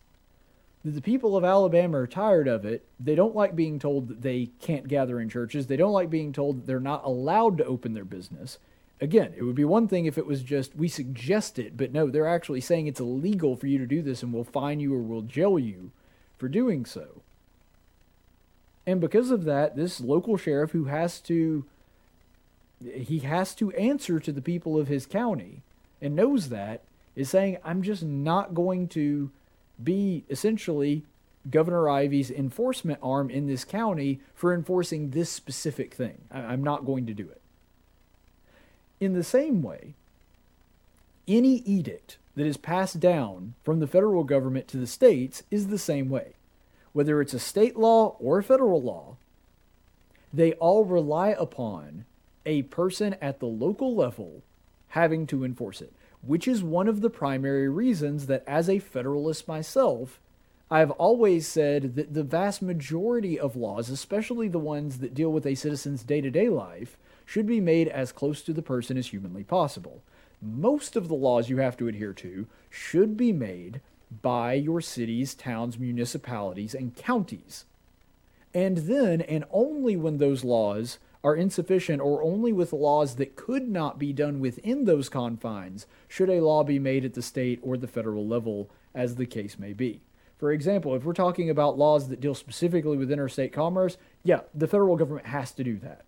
that 0.85 0.93
the 0.93 1.01
people 1.01 1.37
of 1.37 1.45
Alabama 1.45 1.99
are 1.99 2.07
tired 2.07 2.47
of 2.47 2.65
it. 2.65 2.85
They 3.01 3.15
don't 3.15 3.35
like 3.35 3.57
being 3.57 3.79
told 3.79 4.09
that 4.09 4.23
they 4.23 4.51
can't 4.61 4.89
gather 4.89 5.21
in 5.21 5.29
churches. 5.29 5.67
They 5.67 5.77
don't 5.77 5.93
like 5.93 6.11
being 6.11 6.33
told 6.33 6.59
that 6.59 6.67
they're 6.67 6.81
not 6.81 7.05
allowed 7.05 7.59
to 7.59 7.65
open 7.65 7.95
their 7.95 8.05
business. 8.05 8.59
Again, 9.01 9.35
it 9.37 9.43
would 9.43 9.55
be 9.55 9.65
one 9.65 9.89
thing 9.89 10.07
if 10.07 10.19
it 10.19 10.27
was 10.27 10.43
just, 10.43 10.77
we 10.77 10.89
suggest 10.89 11.59
it, 11.59 11.77
but 11.77 11.93
no, 11.93 12.09
they're 12.09 12.29
actually 12.29 12.61
saying 12.61 12.87
it's 12.87 13.01
illegal 13.01 13.57
for 13.57 13.67
you 13.67 13.79
to 13.79 13.87
do 13.87 14.03
this 14.03 14.23
and 14.23 14.33
we'll 14.33 14.45
fine 14.45 14.79
you 14.79 14.95
or 14.95 14.99
we'll 14.99 15.23
jail 15.23 15.59
you 15.59 15.91
for 16.39 16.49
doing 16.49 16.85
so. 16.85 17.23
And 18.87 19.01
because 19.01 19.31
of 19.31 19.45
that, 19.45 19.77
this 19.77 20.01
local 20.01 20.37
sheriff 20.37 20.73
who 20.73 20.85
has 20.85 21.21
to 21.23 21.65
he 22.83 23.21
has 23.21 23.55
to 23.55 23.71
answer 23.73 24.19
to 24.21 24.33
the 24.33 24.43
people 24.43 24.79
of 24.79 24.89
his 24.89 25.07
county 25.07 25.63
and 26.01 26.15
knows 26.15 26.49
that 26.49 26.83
is 27.17 27.31
saying 27.31 27.59
i'm 27.65 27.83
just 27.83 28.03
not 28.03 28.55
going 28.55 28.89
to 28.89 29.31
be 29.83 30.25
essentially 30.29 31.03
governor 31.51 31.89
ivey's 31.89 32.31
enforcement 32.31 32.99
arm 33.03 33.31
in 33.31 33.47
this 33.47 33.65
county 33.65 34.21
for 34.35 34.55
enforcing 34.55 35.11
this 35.11 35.31
specific 35.31 35.95
thing. 35.95 36.23
I'm 36.31 36.63
not 36.63 36.87
going 36.87 37.07
to 37.07 37.15
do 37.15 37.29
it. 37.29 37.41
In 39.01 39.13
the 39.13 39.25
same 39.25 39.63
way 39.63 39.95
any 41.27 41.57
edict 41.65 42.19
that 42.37 42.47
is 42.47 42.57
passed 42.57 43.01
down 43.01 43.55
from 43.63 43.81
the 43.81 43.87
federal 43.87 44.25
government 44.25 44.69
to 44.69 44.77
the 44.77 44.87
states 44.87 45.43
is 45.51 45.69
the 45.69 45.79
same 45.79 46.11
way. 46.11 46.35
Whether 46.93 47.21
it's 47.21 47.33
a 47.33 47.39
state 47.39 47.77
law 47.77 48.17
or 48.19 48.39
a 48.39 48.43
federal 48.43 48.83
law 48.83 49.17
they 50.33 50.53
all 50.55 50.85
rely 50.85 51.29
upon 51.29 52.05
a 52.47 52.63
person 52.63 53.17
at 53.21 53.41
the 53.41 53.47
local 53.47 53.95
level 53.95 54.43
having 54.89 55.27
to 55.27 55.45
enforce 55.45 55.81
it, 55.81 55.93
which 56.23 56.47
is 56.47 56.63
one 56.63 56.89
of 56.89 57.01
the 57.01 57.11
primary 57.11 57.69
reasons 57.69 58.27
that, 58.27 58.45
as 58.47 58.69
a 58.69 58.79
Federalist 58.79 59.49
myself, 59.49 60.21
I've 60.71 60.93
always 60.93 61.47
said 61.47 61.95
that 61.97 62.15
the 62.15 62.23
vast 62.23 62.63
majority 62.63 63.39
of 63.39 63.57
laws, 63.57 63.91
especially 63.91 64.49
the 64.49 64.59
ones 64.59 64.99
that 64.99 65.15
deal 65.15 65.31
with 65.31 65.47
a 65.47 65.55
citizen's 65.55 66.03
day 66.03 66.21
to 66.21 66.31
day 66.31 66.49
life, 66.49 66.97
should 67.27 67.47
be 67.47 67.61
made 67.61 67.89
as 67.89 68.13
close 68.13 68.43
to 68.43 68.53
the 68.53 68.63
person 68.63 68.97
as 68.97 69.09
humanly 69.09 69.45
possible. 69.45 70.03
Most 70.41 70.97
of 70.97 71.09
the 71.09 71.15
laws 71.15 71.49
you 71.49 71.59
have 71.59 71.77
to 71.79 71.89
adhere 71.89 72.13
to 72.15 72.47
should 72.71 73.17
be 73.17 73.33
made 73.33 73.81
by 74.23 74.55
your 74.55 74.81
cities, 74.81 75.35
towns, 75.35 75.79
municipalities, 75.79 76.75
and 76.75 76.95
counties. 76.95 77.65
And 78.53 78.79
then, 78.79 79.21
and 79.23 79.45
only 79.51 79.97
when 79.97 80.19
those 80.19 80.45
laws 80.45 80.99
are 81.25 81.35
insufficient 81.35 82.03
or 82.03 82.23
only 82.23 82.53
with 82.53 82.75
laws 82.75 83.17
that 83.17 83.35
could 83.35 83.67
not 83.67 83.99
be 83.99 84.13
done 84.13 84.39
within 84.41 84.85
those 84.85 85.09
confines 85.09 85.87
should 86.07 86.29
a 86.29 86.43
law 86.43 86.63
be 86.63 86.79
made 86.79 87.05
at 87.05 87.15
the 87.15 87.23
state 87.23 87.59
or 87.63 87.79
the 87.79 87.89
federal 87.89 88.29
level, 88.29 88.71
as 88.95 89.17
the 89.17 89.25
case 89.25 89.59
may 89.59 89.73
be. 89.73 90.03
For 90.37 90.53
example, 90.53 90.95
if 90.95 91.05
we're 91.05 91.15
talking 91.15 91.49
about 91.49 91.79
laws 91.79 92.09
that 92.09 92.21
deal 92.21 92.35
specifically 92.35 92.99
with 92.99 93.11
interstate 93.11 93.55
commerce, 93.55 93.97
yeah, 94.23 94.41
the 94.55 94.69
federal 94.69 94.97
government 94.97 95.27
has 95.29 95.51
to 95.53 95.65
do 95.65 95.79
that. 95.79 96.05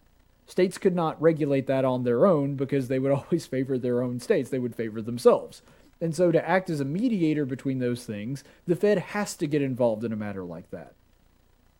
States 0.46 0.76
could 0.76 0.94
not 0.94 1.20
regulate 1.20 1.66
that 1.66 1.84
on 1.84 2.04
their 2.04 2.26
own 2.26 2.54
because 2.54 2.88
they 2.88 2.98
would 2.98 3.12
always 3.12 3.46
favor 3.46 3.78
their 3.78 4.02
own 4.02 4.20
states, 4.20 4.50
they 4.50 4.58
would 4.58 4.74
favor 4.74 5.00
themselves. 5.00 5.62
And 5.98 6.14
so, 6.14 6.30
to 6.30 6.46
act 6.46 6.68
as 6.68 6.80
a 6.80 6.84
mediator 6.84 7.46
between 7.46 7.78
those 7.78 8.04
things, 8.04 8.44
the 8.66 8.76
Fed 8.76 8.98
has 8.98 9.34
to 9.36 9.46
get 9.46 9.62
involved 9.62 10.04
in 10.04 10.12
a 10.12 10.16
matter 10.16 10.44
like 10.44 10.70
that. 10.70 10.92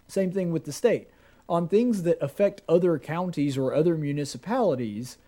Same 0.09 0.33
thing 0.33 0.53
with 0.53 0.65
the 0.65 0.73
state 0.73 1.11
on 1.49 1.69
things 1.69 2.03
that 2.03 2.19
affect 2.21 2.63
other 2.69 2.99
counties 2.99 3.57
or 3.57 3.73
other 3.73 3.97
municipalities, 3.97 5.19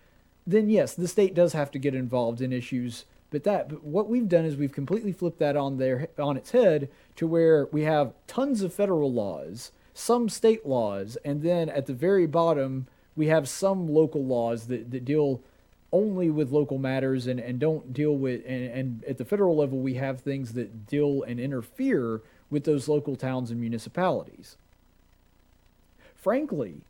then 0.45 0.69
yes, 0.69 0.93
the 0.93 1.07
state 1.07 1.33
does 1.33 1.53
have 1.53 1.71
to 1.71 1.79
get 1.79 1.95
involved 1.95 2.41
in 2.41 2.51
issues. 2.51 3.05
But 3.29 3.43
that, 3.43 3.69
but 3.69 3.83
what 3.83 4.09
we've 4.09 4.27
done 4.27 4.45
is 4.45 4.57
we've 4.57 4.71
completely 4.71 5.11
flipped 5.11 5.39
that 5.39 5.55
on 5.55 5.77
there 5.77 6.09
on 6.17 6.35
its 6.35 6.51
head 6.51 6.89
to 7.15 7.27
where 7.27 7.67
we 7.71 7.83
have 7.83 8.13
tons 8.27 8.61
of 8.63 8.73
federal 8.73 9.13
laws, 9.13 9.71
some 9.93 10.29
state 10.29 10.65
laws, 10.65 11.17
and 11.23 11.41
then 11.41 11.69
at 11.69 11.85
the 11.85 11.93
very 11.93 12.25
bottom 12.25 12.87
we 13.15 13.27
have 13.27 13.47
some 13.47 13.87
local 13.87 14.23
laws 14.23 14.67
that, 14.67 14.91
that 14.91 15.05
deal 15.05 15.41
only 15.91 16.29
with 16.29 16.51
local 16.51 16.77
matters 16.77 17.27
and, 17.27 17.39
and 17.39 17.59
don't 17.59 17.93
deal 17.93 18.15
with 18.15 18.41
and, 18.47 18.71
and 18.71 19.03
at 19.05 19.17
the 19.17 19.25
federal 19.25 19.55
level 19.55 19.79
we 19.79 19.95
have 19.95 20.21
things 20.21 20.53
that 20.53 20.87
deal 20.87 21.23
and 21.23 21.39
interfere 21.39 22.21
with 22.49 22.63
those 22.63 22.87
local 22.87 23.15
towns 23.15 23.51
and 23.51 23.59
municipalities. 23.59 24.57
Frankly, 26.19 26.81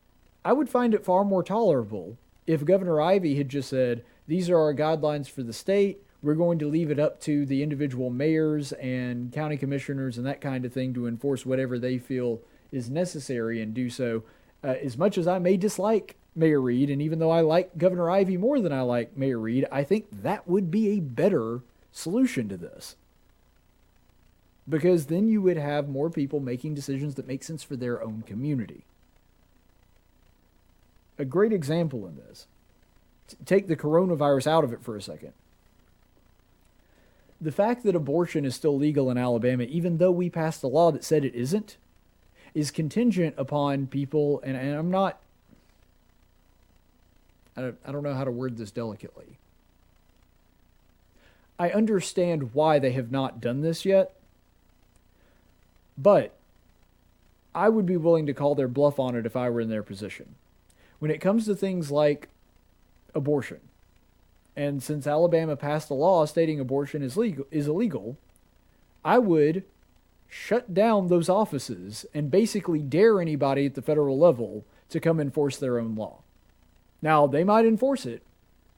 I 0.43 0.53
would 0.53 0.69
find 0.69 0.95
it 0.95 1.05
far 1.05 1.23
more 1.23 1.43
tolerable 1.43 2.17
if 2.47 2.65
Governor 2.65 2.99
Ivey 2.99 3.35
had 3.35 3.47
just 3.47 3.69
said, 3.69 4.03
These 4.27 4.49
are 4.49 4.57
our 4.57 4.73
guidelines 4.73 5.29
for 5.29 5.43
the 5.43 5.53
state. 5.53 5.99
We're 6.23 6.33
going 6.33 6.57
to 6.59 6.67
leave 6.67 6.89
it 6.89 6.97
up 6.97 7.21
to 7.21 7.45
the 7.45 7.61
individual 7.61 8.09
mayors 8.09 8.71
and 8.73 9.31
county 9.31 9.55
commissioners 9.55 10.17
and 10.17 10.25
that 10.25 10.41
kind 10.41 10.65
of 10.65 10.73
thing 10.73 10.95
to 10.95 11.05
enforce 11.05 11.45
whatever 11.45 11.77
they 11.77 11.99
feel 11.99 12.41
is 12.71 12.89
necessary 12.89 13.61
and 13.61 13.71
do 13.71 13.91
so. 13.91 14.23
Uh, 14.63 14.69
as 14.83 14.97
much 14.97 15.15
as 15.15 15.27
I 15.27 15.37
may 15.37 15.57
dislike 15.57 16.15
Mayor 16.35 16.59
Reed, 16.59 16.89
and 16.89 16.99
even 16.99 17.19
though 17.19 17.29
I 17.29 17.41
like 17.41 17.77
Governor 17.77 18.09
Ivey 18.09 18.35
more 18.35 18.59
than 18.59 18.73
I 18.73 18.81
like 18.81 19.15
Mayor 19.15 19.37
Reed, 19.37 19.67
I 19.71 19.83
think 19.83 20.07
that 20.23 20.47
would 20.47 20.71
be 20.71 20.89
a 20.89 21.01
better 21.01 21.61
solution 21.91 22.49
to 22.49 22.57
this. 22.57 22.95
Because 24.67 25.05
then 25.05 25.27
you 25.27 25.39
would 25.43 25.57
have 25.57 25.87
more 25.87 26.09
people 26.09 26.39
making 26.39 26.73
decisions 26.73 27.13
that 27.13 27.27
make 27.27 27.43
sense 27.43 27.61
for 27.61 27.75
their 27.75 28.03
own 28.03 28.23
community 28.23 28.85
a 31.19 31.25
great 31.25 31.53
example 31.53 32.07
in 32.07 32.15
this. 32.15 32.47
Take 33.45 33.67
the 33.67 33.75
coronavirus 33.75 34.47
out 34.47 34.63
of 34.63 34.73
it 34.73 34.81
for 34.81 34.95
a 34.95 35.01
second. 35.01 35.33
The 37.41 37.51
fact 37.51 37.83
that 37.83 37.95
abortion 37.95 38.43
is 38.43 38.55
still 38.55 38.75
legal 38.75 39.11
in 39.11 39.17
Alabama, 39.17 39.63
even 39.63 39.97
though 39.97 40.11
we 40.11 40.29
passed 40.29 40.63
a 40.63 40.67
law 40.67 40.91
that 40.91 41.03
said 41.03 41.23
it 41.23 41.35
isn't, 41.35 41.77
is 42.53 42.71
contingent 42.71 43.35
upon 43.37 43.87
people, 43.87 44.41
and, 44.43 44.57
and 44.57 44.75
I'm 44.75 44.89
not, 44.89 45.19
I 47.55 47.61
don't, 47.61 47.77
I 47.85 47.91
don't 47.91 48.03
know 48.03 48.15
how 48.15 48.23
to 48.23 48.31
word 48.31 48.57
this 48.57 48.71
delicately. 48.71 49.37
I 51.59 51.69
understand 51.69 52.53
why 52.53 52.79
they 52.79 52.93
have 52.93 53.11
not 53.11 53.41
done 53.41 53.61
this 53.61 53.85
yet, 53.85 54.13
but 55.97 56.33
I 57.53 57.69
would 57.69 57.85
be 57.85 57.97
willing 57.97 58.25
to 58.25 58.33
call 58.33 58.55
their 58.55 58.67
bluff 58.67 58.99
on 58.99 59.15
it 59.15 59.25
if 59.25 59.35
I 59.35 59.49
were 59.49 59.61
in 59.61 59.69
their 59.69 59.83
position. 59.83 60.35
When 60.99 61.11
it 61.11 61.21
comes 61.21 61.45
to 61.45 61.55
things 61.55 61.91
like 61.91 62.29
abortion, 63.15 63.59
and 64.55 64.83
since 64.83 65.07
Alabama 65.07 65.55
passed 65.55 65.89
a 65.89 65.93
law 65.93 66.25
stating 66.25 66.59
abortion 66.59 67.01
is 67.01 67.17
legal 67.17 67.45
is 67.49 67.67
illegal, 67.67 68.17
I 69.03 69.17
would 69.17 69.63
shut 70.27 70.73
down 70.73 71.07
those 71.07 71.29
offices 71.29 72.05
and 72.13 72.29
basically 72.29 72.79
dare 72.79 73.19
anybody 73.19 73.65
at 73.65 73.73
the 73.73 73.81
federal 73.81 74.17
level 74.17 74.65
to 74.89 74.99
come 74.99 75.19
enforce 75.19 75.57
their 75.57 75.79
own 75.79 75.95
law. 75.95 76.19
Now, 77.01 77.25
they 77.27 77.43
might 77.43 77.65
enforce 77.65 78.05
it, 78.05 78.21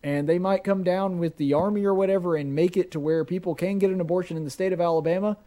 and 0.03 0.29
they 0.29 0.39
might 0.39 0.63
come 0.63 0.83
down 0.83 1.17
with 1.17 1.37
the 1.37 1.53
army 1.53 1.83
or 1.83 1.93
whatever 1.93 2.35
and 2.35 2.55
make 2.55 2.77
it 2.77 2.91
to 2.91 2.99
where 2.99 3.25
people 3.25 3.55
can 3.55 3.79
get 3.79 3.91
an 3.91 4.01
abortion 4.01 4.37
in 4.37 4.43
the 4.43 4.49
state 4.49 4.73
of 4.73 4.81
Alabama. 4.81 5.37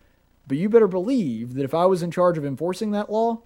But 0.47 0.59
you 0.59 0.68
better 0.68 0.89
believe 0.89 1.55
that 1.55 1.64
if 1.64 1.75
I 1.75 1.87
was 1.87 2.03
in 2.03 2.11
charge 2.11 2.37
of 2.37 2.45
enforcing 2.45 2.91
that 2.91 3.11
law, 3.11 3.41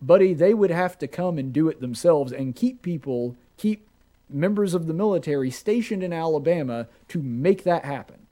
buddy, 0.00 0.34
they 0.34 0.54
would 0.54 0.70
have 0.70 0.98
to 0.98 1.06
come 1.06 1.38
and 1.38 1.52
do 1.52 1.68
it 1.68 1.80
themselves 1.80 2.32
and 2.32 2.54
keep 2.54 2.82
people, 2.82 3.36
keep 3.56 3.86
members 4.28 4.74
of 4.74 4.86
the 4.86 4.94
military 4.94 5.50
stationed 5.50 6.02
in 6.02 6.12
Alabama 6.12 6.86
to 7.08 7.22
make 7.22 7.64
that 7.64 7.84
happen. 7.84 8.26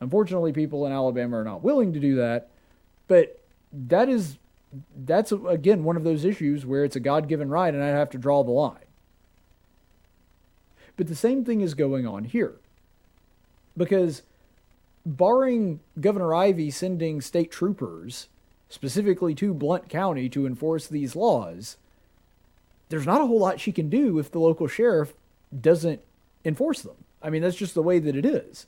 Unfortunately, 0.00 0.52
people 0.52 0.84
in 0.86 0.92
Alabama 0.92 1.38
are 1.38 1.44
not 1.44 1.62
willing 1.62 1.92
to 1.92 2.00
do 2.00 2.16
that, 2.16 2.48
but 3.08 3.40
that 3.72 4.08
is 4.08 4.38
that's 5.04 5.32
again 5.32 5.84
one 5.84 5.96
of 5.96 6.04
those 6.04 6.24
issues 6.24 6.66
where 6.66 6.84
it's 6.84 6.96
a 6.96 7.00
God-given 7.00 7.48
right 7.48 7.72
and 7.72 7.82
I 7.82 7.88
have 7.88 8.10
to 8.10 8.18
draw 8.18 8.42
the 8.42 8.50
line. 8.50 8.78
But 10.96 11.06
the 11.06 11.14
same 11.14 11.44
thing 11.44 11.60
is 11.60 11.74
going 11.74 12.06
on 12.06 12.24
here. 12.24 12.54
Because 13.76 14.22
barring 15.06 15.80
Governor 16.00 16.34
Ivey 16.34 16.70
sending 16.70 17.20
state 17.20 17.50
troopers 17.50 18.28
specifically 18.74 19.36
to 19.36 19.54
Blount 19.54 19.88
County 19.88 20.28
to 20.28 20.46
enforce 20.46 20.88
these 20.88 21.14
laws, 21.14 21.76
there's 22.88 23.06
not 23.06 23.20
a 23.20 23.26
whole 23.26 23.38
lot 23.38 23.60
she 23.60 23.70
can 23.70 23.88
do 23.88 24.18
if 24.18 24.32
the 24.32 24.40
local 24.40 24.66
sheriff 24.66 25.14
doesn't 25.58 26.00
enforce 26.44 26.82
them. 26.82 26.96
I 27.22 27.30
mean, 27.30 27.40
that's 27.40 27.56
just 27.56 27.74
the 27.74 27.84
way 27.84 28.00
that 28.00 28.16
it 28.16 28.26
is. 28.26 28.66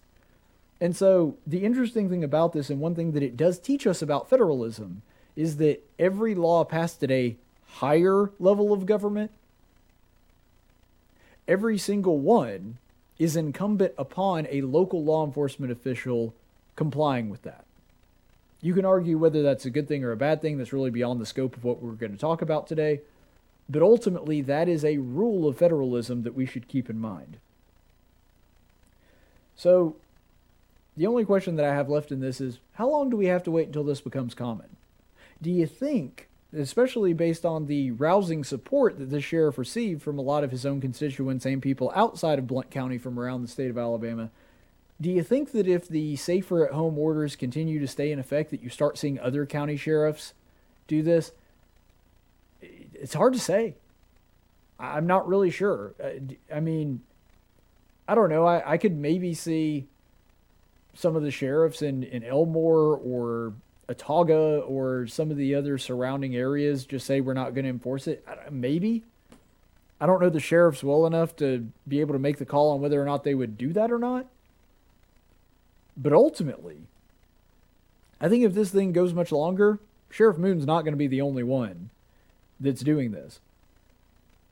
And 0.80 0.94
so, 0.94 1.36
the 1.44 1.64
interesting 1.64 2.08
thing 2.08 2.22
about 2.22 2.52
this, 2.52 2.70
and 2.70 2.80
one 2.80 2.94
thing 2.94 3.12
that 3.12 3.22
it 3.22 3.36
does 3.36 3.58
teach 3.58 3.84
us 3.84 4.00
about 4.00 4.30
federalism, 4.30 5.02
is 5.34 5.56
that 5.56 5.82
every 5.98 6.36
law 6.36 6.62
passed 6.64 7.02
at 7.02 7.10
a 7.10 7.34
higher 7.66 8.30
level 8.38 8.72
of 8.72 8.86
government, 8.86 9.32
every 11.48 11.78
single 11.78 12.18
one 12.18 12.78
is 13.18 13.34
incumbent 13.34 13.92
upon 13.98 14.46
a 14.50 14.60
local 14.60 15.02
law 15.02 15.26
enforcement 15.26 15.72
official 15.72 16.32
complying 16.76 17.28
with 17.28 17.42
that. 17.42 17.65
You 18.60 18.74
can 18.74 18.84
argue 18.84 19.18
whether 19.18 19.42
that's 19.42 19.66
a 19.66 19.70
good 19.70 19.88
thing 19.88 20.04
or 20.04 20.12
a 20.12 20.16
bad 20.16 20.40
thing. 20.40 20.58
That's 20.58 20.72
really 20.72 20.90
beyond 20.90 21.20
the 21.20 21.26
scope 21.26 21.56
of 21.56 21.64
what 21.64 21.82
we're 21.82 21.92
going 21.92 22.12
to 22.12 22.18
talk 22.18 22.42
about 22.42 22.66
today. 22.66 23.00
But 23.68 23.82
ultimately, 23.82 24.42
that 24.42 24.68
is 24.68 24.84
a 24.84 24.98
rule 24.98 25.48
of 25.48 25.58
federalism 25.58 26.22
that 26.22 26.34
we 26.34 26.46
should 26.46 26.68
keep 26.68 26.88
in 26.88 26.98
mind. 26.98 27.38
So, 29.56 29.96
the 30.96 31.06
only 31.06 31.24
question 31.24 31.56
that 31.56 31.64
I 31.64 31.74
have 31.74 31.88
left 31.88 32.12
in 32.12 32.20
this 32.20 32.40
is 32.40 32.58
how 32.74 32.88
long 32.88 33.10
do 33.10 33.16
we 33.16 33.26
have 33.26 33.42
to 33.44 33.50
wait 33.50 33.66
until 33.66 33.84
this 33.84 34.00
becomes 34.00 34.34
common? 34.34 34.76
Do 35.42 35.50
you 35.50 35.66
think, 35.66 36.28
especially 36.56 37.12
based 37.12 37.44
on 37.44 37.66
the 37.66 37.90
rousing 37.90 38.44
support 38.44 38.98
that 38.98 39.10
the 39.10 39.20
sheriff 39.20 39.58
received 39.58 40.02
from 40.02 40.18
a 40.18 40.22
lot 40.22 40.44
of 40.44 40.50
his 40.50 40.64
own 40.64 40.80
constituents 40.80 41.44
and 41.44 41.60
people 41.60 41.92
outside 41.94 42.38
of 42.38 42.46
Blount 42.46 42.70
County 42.70 42.98
from 42.98 43.18
around 43.18 43.42
the 43.42 43.48
state 43.48 43.70
of 43.70 43.76
Alabama, 43.76 44.30
do 45.00 45.10
you 45.10 45.22
think 45.22 45.52
that 45.52 45.66
if 45.66 45.88
the 45.88 46.16
safer 46.16 46.66
at 46.66 46.72
home 46.72 46.98
orders 46.98 47.36
continue 47.36 47.78
to 47.80 47.86
stay 47.86 48.10
in 48.12 48.18
effect, 48.18 48.50
that 48.50 48.62
you 48.62 48.70
start 48.70 48.96
seeing 48.96 49.18
other 49.18 49.44
county 49.44 49.76
sheriffs 49.76 50.32
do 50.86 51.02
this? 51.02 51.32
It's 52.62 53.14
hard 53.14 53.34
to 53.34 53.38
say. 53.38 53.74
I'm 54.78 55.06
not 55.06 55.28
really 55.28 55.50
sure. 55.50 55.94
Uh, 56.02 56.34
I 56.54 56.60
mean, 56.60 57.02
I 58.08 58.14
don't 58.14 58.30
know. 58.30 58.46
I, 58.46 58.72
I 58.72 58.76
could 58.78 58.96
maybe 58.96 59.34
see 59.34 59.86
some 60.94 61.16
of 61.16 61.22
the 61.22 61.30
sheriffs 61.30 61.82
in, 61.82 62.02
in 62.02 62.24
Elmore 62.24 62.96
or 62.96 63.52
Autauga 63.88 64.68
or 64.68 65.06
some 65.06 65.30
of 65.30 65.36
the 65.36 65.54
other 65.54 65.78
surrounding 65.78 66.34
areas 66.34 66.86
just 66.86 67.06
say 67.06 67.20
we're 67.20 67.34
not 67.34 67.54
going 67.54 67.64
to 67.64 67.70
enforce 67.70 68.06
it? 68.06 68.26
Maybe. 68.50 69.04
I 70.00 70.06
don't 70.06 70.20
know 70.20 70.30
the 70.30 70.40
sheriffs 70.40 70.82
well 70.82 71.06
enough 71.06 71.36
to 71.36 71.68
be 71.86 72.00
able 72.00 72.14
to 72.14 72.18
make 72.18 72.38
the 72.38 72.44
call 72.44 72.72
on 72.72 72.80
whether 72.80 73.00
or 73.00 73.04
not 73.04 73.24
they 73.24 73.34
would 73.34 73.56
do 73.56 73.72
that 73.74 73.90
or 73.90 73.98
not. 73.98 74.26
But 75.96 76.12
ultimately, 76.12 76.82
I 78.20 78.28
think 78.28 78.44
if 78.44 78.54
this 78.54 78.70
thing 78.70 78.92
goes 78.92 79.14
much 79.14 79.32
longer, 79.32 79.78
Sheriff 80.10 80.38
Moon's 80.38 80.66
not 80.66 80.82
going 80.82 80.92
to 80.92 80.98
be 80.98 81.06
the 81.06 81.20
only 81.20 81.42
one 81.42 81.90
that's 82.60 82.82
doing 82.82 83.12
this. 83.12 83.40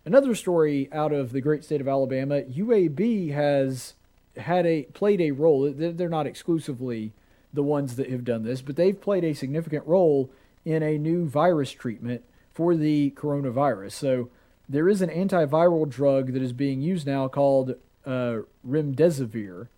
Another 0.04 0.34
story 0.34 0.88
out 0.92 1.12
of 1.12 1.32
the 1.32 1.40
great 1.40 1.64
state 1.64 1.80
of 1.80 1.88
Alabama, 1.88 2.42
UAB 2.42 3.32
has 3.32 3.94
had 4.36 4.66
a 4.66 4.82
played 4.94 5.20
a 5.20 5.30
role. 5.30 5.72
They're 5.72 6.08
not 6.08 6.26
exclusively 6.26 7.12
the 7.52 7.62
ones 7.62 7.96
that 7.96 8.10
have 8.10 8.24
done 8.24 8.42
this, 8.42 8.60
but 8.60 8.76
they've 8.76 9.00
played 9.00 9.24
a 9.24 9.32
significant 9.32 9.86
role 9.86 10.28
in 10.64 10.82
a 10.82 10.98
new 10.98 11.26
virus 11.26 11.70
treatment 11.70 12.22
for 12.52 12.76
the 12.76 13.12
coronavirus. 13.16 13.92
So 13.92 14.28
there 14.68 14.88
is 14.88 15.02
an 15.02 15.10
antiviral 15.10 15.88
drug 15.88 16.32
that 16.32 16.42
is 16.42 16.52
being 16.52 16.80
used 16.80 17.06
now 17.06 17.28
called 17.28 17.76
uh, 18.04 18.38
remdesivir, 18.66 19.68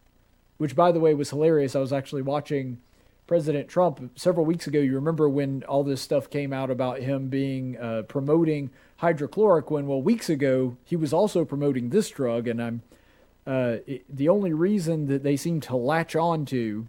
which, 0.59 0.75
by 0.75 0.93
the 0.93 1.01
way, 1.01 1.15
was 1.15 1.31
hilarious. 1.31 1.77
I 1.77 1.81
was 1.81 1.93
actually 1.93 2.23
watching 2.23 2.79
President 3.27 3.69
Trump 3.69 4.13
several 4.17 4.47
weeks 4.47 4.67
ago. 4.67 4.79
You 4.79 4.95
remember 4.95 5.29
when 5.29 5.65
all 5.65 5.83
this 5.83 6.01
stuff 6.01 6.31
came 6.31 6.53
out 6.53 6.71
about 6.71 7.01
him 7.01 7.29
being 7.29 7.77
uh, 7.77 8.03
promoting 8.03 8.71
hydrochloroquine? 9.03 9.85
Well, 9.85 10.03
weeks 10.03 10.29
ago 10.29 10.77
he 10.85 10.97
was 10.97 11.13
also 11.13 11.45
promoting 11.45 11.91
this 11.91 12.11
drug, 12.11 12.49
and 12.49 12.63
I'm 12.63 12.83
uh, 13.47 13.79
it, 13.87 14.05
the 14.09 14.29
only 14.29 14.53
reason 14.53 15.07
that 15.07 15.23
they 15.23 15.37
seem 15.37 15.61
to 15.61 15.77
latch 15.77 16.17
on 16.17 16.45
to 16.47 16.89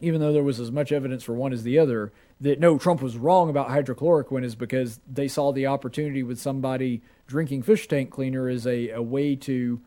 even 0.00 0.20
though 0.20 0.32
there 0.32 0.42
was 0.42 0.58
as 0.58 0.72
much 0.72 0.92
evidence 0.92 1.22
for 1.22 1.34
one 1.34 1.52
as 1.52 1.62
the 1.62 1.78
other, 1.78 2.12
that 2.40 2.58
no, 2.58 2.78
Trump 2.78 3.02
was 3.02 3.16
wrong 3.16 3.50
about 3.50 3.68
hydrochloroquine 3.68 4.44
is 4.44 4.54
because 4.54 4.98
they 5.06 5.28
saw 5.28 5.52
the 5.52 5.66
opportunity 5.66 6.22
with 6.22 6.40
somebody 6.40 7.02
drinking 7.26 7.62
fish 7.62 7.86
tank 7.86 8.10
cleaner 8.10 8.48
as 8.48 8.66
a, 8.66 8.88
a 8.90 9.02
way 9.02 9.36
to 9.36 9.80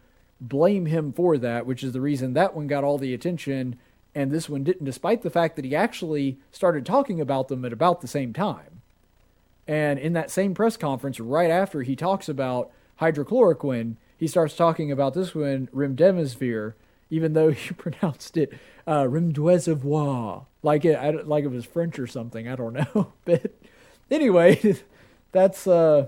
blame 0.48 0.86
him 0.88 1.12
for 1.12 1.38
that, 1.38 1.66
which 1.66 1.84
is 1.84 1.94
the 1.94 2.02
reason 2.02 2.34
that 2.34 2.56
one 2.56 2.68
got 2.68 2.84
all 2.84 2.98
the 2.98 3.14
attention 3.14 3.78
and 4.16 4.32
this 4.32 4.48
one 4.48 4.64
didn't, 4.64 4.86
despite 4.86 5.22
the 5.22 5.30
fact 5.30 5.56
that 5.56 5.66
he 5.66 5.76
actually 5.76 6.38
started 6.52 6.86
talking 6.86 7.20
about 7.20 7.48
them 7.48 7.66
at 7.66 7.74
about 7.74 8.02
the 8.02 8.08
same 8.08 8.34
time. 8.34 8.82
And 9.68 9.98
in 9.98 10.14
that 10.14 10.30
same 10.30 10.54
press 10.54 10.78
conference, 10.78 11.20
right 11.20 11.50
after 11.50 11.82
he 11.82 11.96
talks 11.96 12.30
about 12.30 12.72
hydrochloroquine, 13.02 13.96
he 14.18 14.28
starts 14.28 14.56
talking 14.56 14.92
about 14.92 15.14
this 15.14 15.34
one, 15.34 15.68
remdesivir, 15.74 16.74
even 17.10 17.34
though 17.34 17.52
he 17.52 17.74
pronounced 17.74 18.38
it 18.38 18.54
uh, 18.86 19.04
remdesivir, 19.04 20.46
like 20.62 20.86
it, 20.86 21.28
like 21.28 21.44
it 21.44 21.52
was 21.52 21.66
French 21.66 21.98
or 21.98 22.08
something. 22.08 22.48
I 22.48 22.56
don't 22.56 22.74
know, 22.74 23.14
but 23.26 23.52
anyway, 24.12 24.76
that's 25.32 25.66
uh, 25.66 26.08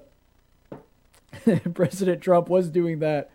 President 1.74 2.22
Trump 2.22 2.50
was 2.50 2.70
doing 2.70 3.00
that 3.00 3.32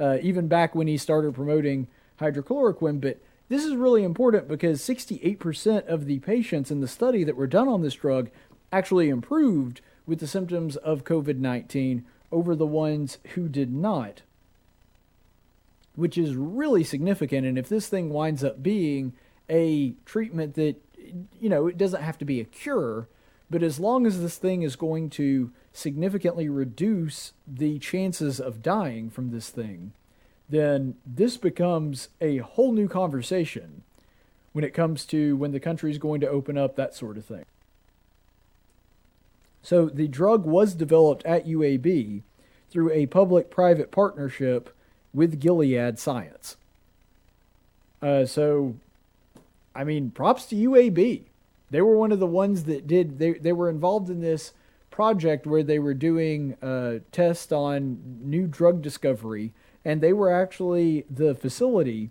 uh, 0.00 0.18
even 0.22 0.48
back 0.48 0.74
when 0.74 0.86
he 0.86 0.96
started 0.96 1.34
promoting 1.34 1.88
hydrochloroquine. 2.20 3.00
But 3.00 3.20
this 3.48 3.64
is 3.64 3.74
really 3.74 4.04
important 4.04 4.48
because 4.48 4.80
68% 4.80 5.86
of 5.86 6.06
the 6.06 6.18
patients 6.20 6.70
in 6.70 6.80
the 6.80 6.88
study 6.88 7.24
that 7.24 7.36
were 7.36 7.46
done 7.46 7.68
on 7.68 7.82
this 7.82 7.94
drug 7.94 8.30
actually 8.72 9.08
improved 9.08 9.80
with 10.06 10.20
the 10.20 10.26
symptoms 10.26 10.76
of 10.76 11.04
COVID 11.04 11.38
19 11.38 12.04
over 12.30 12.54
the 12.54 12.66
ones 12.66 13.18
who 13.34 13.48
did 13.48 13.72
not 13.72 14.22
which 15.98 16.16
is 16.16 16.36
really 16.36 16.84
significant. 16.84 17.44
And 17.44 17.58
if 17.58 17.68
this 17.68 17.88
thing 17.88 18.10
winds 18.10 18.44
up 18.44 18.62
being 18.62 19.14
a 19.50 19.94
treatment 20.04 20.54
that, 20.54 20.76
you 21.40 21.48
know, 21.48 21.66
it 21.66 21.76
doesn't 21.76 22.02
have 22.02 22.16
to 22.18 22.24
be 22.24 22.40
a 22.40 22.44
cure, 22.44 23.08
but 23.50 23.64
as 23.64 23.80
long 23.80 24.06
as 24.06 24.20
this 24.20 24.36
thing 24.36 24.62
is 24.62 24.76
going 24.76 25.10
to 25.10 25.50
significantly 25.78 26.48
reduce 26.48 27.32
the 27.46 27.78
chances 27.78 28.40
of 28.40 28.62
dying 28.62 29.08
from 29.08 29.30
this 29.30 29.48
thing, 29.48 29.92
then 30.48 30.96
this 31.06 31.36
becomes 31.36 32.08
a 32.20 32.38
whole 32.38 32.72
new 32.72 32.88
conversation 32.88 33.82
when 34.52 34.64
it 34.64 34.74
comes 34.74 35.04
to 35.06 35.36
when 35.36 35.52
the 35.52 35.60
country 35.60 35.90
is 35.90 35.98
going 35.98 36.20
to 36.20 36.28
open 36.28 36.58
up, 36.58 36.74
that 36.74 36.94
sort 36.94 37.16
of 37.16 37.24
thing. 37.24 37.44
So 39.62 39.86
the 39.86 40.08
drug 40.08 40.44
was 40.44 40.74
developed 40.74 41.24
at 41.24 41.46
UAB 41.46 42.22
through 42.70 42.90
a 42.90 43.06
public 43.06 43.50
private 43.50 43.90
partnership 43.90 44.74
with 45.14 45.40
Gilead 45.40 45.98
Science. 45.98 46.56
Uh, 48.02 48.26
so, 48.26 48.74
I 49.74 49.84
mean, 49.84 50.10
props 50.10 50.46
to 50.46 50.56
UAB. 50.56 51.22
They 51.70 51.82
were 51.82 51.96
one 51.96 52.12
of 52.12 52.18
the 52.18 52.26
ones 52.26 52.64
that 52.64 52.86
did. 52.86 53.18
They 53.18 53.32
they 53.32 53.52
were 53.52 53.68
involved 53.68 54.08
in 54.08 54.20
this 54.20 54.52
project 54.98 55.46
where 55.46 55.62
they 55.62 55.78
were 55.78 55.94
doing 55.94 56.56
uh, 56.60 56.98
tests 57.12 57.52
on 57.52 58.18
new 58.20 58.48
drug 58.48 58.82
discovery, 58.82 59.52
and 59.84 60.00
they 60.00 60.12
were 60.12 60.28
actually 60.28 61.04
the 61.08 61.36
facility 61.36 62.10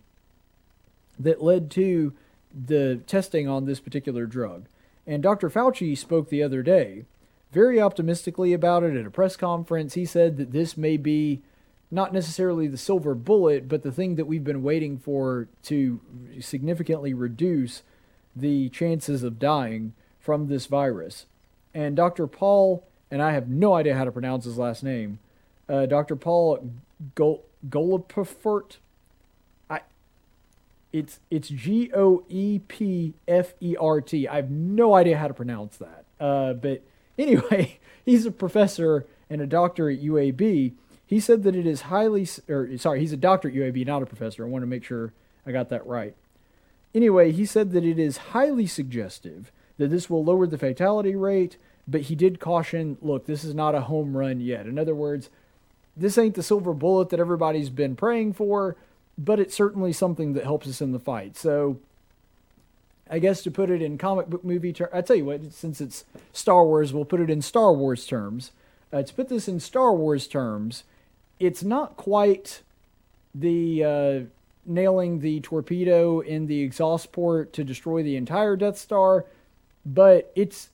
that 1.20 1.44
led 1.44 1.70
to 1.70 2.14
the 2.50 3.02
testing 3.06 3.46
on 3.46 3.66
this 3.66 3.82
particular 3.82 4.26
drug. 4.26 4.68
And 5.06 5.22
Dr. 5.22 5.50
Fauci 5.50 5.98
spoke 5.98 6.30
the 6.30 6.42
other 6.42 6.64
day 6.64 7.04
very 7.52 7.78
optimistically 7.78 8.54
about 8.54 8.84
it 8.84 8.96
at 8.96 9.06
a 9.06 9.12
press 9.12 9.36
conference. 9.36 9.96
He 9.96 10.06
said 10.06 10.38
that 10.38 10.54
this 10.54 10.78
may 10.78 10.96
be 10.96 11.42
not 11.92 12.14
necessarily 12.14 12.70
the 12.70 12.78
silver 12.78 13.16
bullet, 13.16 13.68
but 13.68 13.84
the 13.84 13.92
thing 13.92 14.16
that 14.16 14.28
we've 14.28 14.46
been 14.46 14.64
waiting 14.64 14.98
for 14.98 15.50
to 15.64 16.00
significantly 16.40 17.14
reduce 17.14 17.84
the 18.34 18.70
chances 18.70 19.24
of 19.24 19.40
dying 19.40 19.92
from 20.22 20.48
this 20.48 20.68
virus. 20.68 21.26
And 21.78 21.96
Dr. 21.96 22.26
Paul, 22.26 22.84
and 23.12 23.22
I 23.22 23.34
have 23.34 23.50
no 23.50 23.76
idea 23.76 23.94
how 23.94 24.04
to 24.04 24.12
pronounce 24.12 24.46
his 24.46 24.58
last 24.58 24.82
name, 24.84 25.20
uh, 25.70 25.86
Dr. 25.86 26.16
Paul 26.16 26.72
Gol- 27.14 27.44
Golopefert. 27.70 28.78
I, 29.70 29.82
it's 30.92 31.20
it's 31.30 31.50
G 31.50 31.92
O 31.94 32.24
E 32.30 32.62
P 32.68 33.14
F 33.28 33.54
E 33.62 33.76
R 33.80 34.02
T. 34.02 34.28
I 34.28 34.38
have 34.38 34.50
no 34.50 34.96
idea 34.96 35.20
how 35.20 35.28
to 35.28 35.36
pronounce 35.36 35.78
that. 35.78 36.06
Uh, 36.20 36.54
but 36.54 36.82
anyway, 37.20 37.78
he's 38.04 38.26
a 38.26 38.32
professor 38.32 39.06
and 39.30 39.40
a 39.40 39.46
doctor 39.46 39.88
at 39.88 40.02
UAB. 40.02 40.74
He 41.06 41.20
said 41.20 41.44
that 41.44 41.56
it 41.56 41.68
is 41.68 41.82
highly, 41.82 42.28
or 42.50 42.76
sorry, 42.80 43.02
he's 43.02 43.14
a 43.14 43.18
doctor 43.18 43.50
at 43.50 43.54
UAB, 43.54 43.86
not 43.86 44.02
a 44.02 44.08
professor. 44.08 44.44
I 44.44 44.50
want 44.50 44.64
to 44.64 44.68
make 44.68 44.84
sure 44.84 45.14
I 45.46 45.52
got 45.52 45.70
that 45.70 45.86
right. 45.86 46.16
Anyway, 46.96 47.32
he 47.32 47.46
said 47.46 47.72
that 47.74 47.86
it 47.86 48.00
is 48.00 48.18
highly 48.18 48.66
suggestive 48.66 49.52
that 49.78 49.90
this 49.90 50.10
will 50.10 50.24
lower 50.24 50.48
the 50.48 50.58
fatality 50.58 51.16
rate, 51.16 51.58
but 51.88 52.02
he 52.02 52.16
did 52.16 52.40
caution 52.40 52.98
look, 53.02 53.26
this 53.26 53.44
is 53.44 53.56
not 53.56 53.76
a 53.76 53.82
home 53.82 54.16
run 54.16 54.40
yet. 54.42 54.68
In 54.68 54.78
other 54.78 54.96
words, 54.96 55.30
this 55.96 56.18
ain't 56.18 56.36
the 56.36 56.44
silver 56.44 56.74
bullet 56.74 57.10
that 57.10 57.20
everybody's 57.20 57.70
been 57.70 57.96
praying 57.96 58.34
for, 58.34 58.76
but 59.18 59.40
it's 59.40 59.56
certainly 59.56 59.94
something 59.94 60.34
that 60.34 60.44
helps 60.44 60.68
us 60.68 60.82
in 60.82 60.92
the 60.92 61.00
fight. 61.00 61.36
So, 61.36 61.80
I 63.10 63.20
guess 63.20 63.42
to 63.44 63.52
put 63.52 63.70
it 63.70 63.82
in 63.82 63.98
comic 63.98 64.28
book 64.28 64.44
movie 64.44 64.74
terms, 64.74 64.92
I 64.94 65.02
tell 65.02 65.16
you 65.16 65.26
what, 65.26 65.54
since 65.54 65.80
it's 65.80 66.04
Star 66.34 66.66
Wars, 66.66 66.94
we'll 66.94 67.06
put 67.06 67.22
it 67.22 67.30
in 67.30 67.42
Star 67.42 67.74
Wars 67.74 68.06
terms. 68.06 68.52
Uh, 68.92 69.02
to 69.02 69.14
put 69.14 69.30
this 69.30 69.48
in 69.48 69.60
Star 69.60 69.94
Wars 69.94 70.28
terms, 70.28 70.84
it's 71.40 71.64
not 71.64 71.98
quite 71.98 72.62
the 73.34 73.84
uh, 73.84 74.20
nailing 74.66 75.20
the 75.20 75.40
torpedo 75.40 76.20
in 76.20 76.48
the 76.48 76.62
exhaust 76.62 77.12
port 77.12 77.54
to 77.54 77.64
destroy 77.64 78.04
the 78.04 78.18
entire 78.18 78.56
Death 78.56 78.78
Star, 78.78 79.26
but 79.86 80.32
it's 80.36 80.70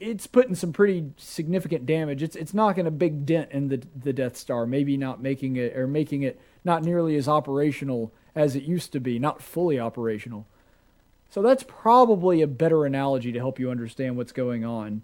it's 0.00 0.26
putting 0.26 0.54
some 0.54 0.72
pretty 0.72 1.12
significant 1.16 1.86
damage. 1.86 2.22
It's 2.22 2.36
it's 2.36 2.54
knocking 2.54 2.86
a 2.86 2.90
big 2.90 3.26
dent 3.26 3.50
in 3.52 3.68
the 3.68 3.82
the 3.94 4.12
Death 4.12 4.36
Star, 4.36 4.66
maybe 4.66 4.96
not 4.96 5.22
making 5.22 5.56
it 5.56 5.76
or 5.76 5.86
making 5.86 6.22
it 6.22 6.40
not 6.64 6.82
nearly 6.82 7.16
as 7.16 7.28
operational 7.28 8.12
as 8.34 8.54
it 8.54 8.64
used 8.64 8.92
to 8.92 9.00
be, 9.00 9.18
not 9.18 9.42
fully 9.42 9.80
operational. 9.80 10.46
So 11.30 11.42
that's 11.42 11.64
probably 11.66 12.42
a 12.42 12.46
better 12.46 12.84
analogy 12.84 13.32
to 13.32 13.38
help 13.38 13.58
you 13.58 13.70
understand 13.70 14.16
what's 14.16 14.32
going 14.32 14.64
on. 14.64 15.02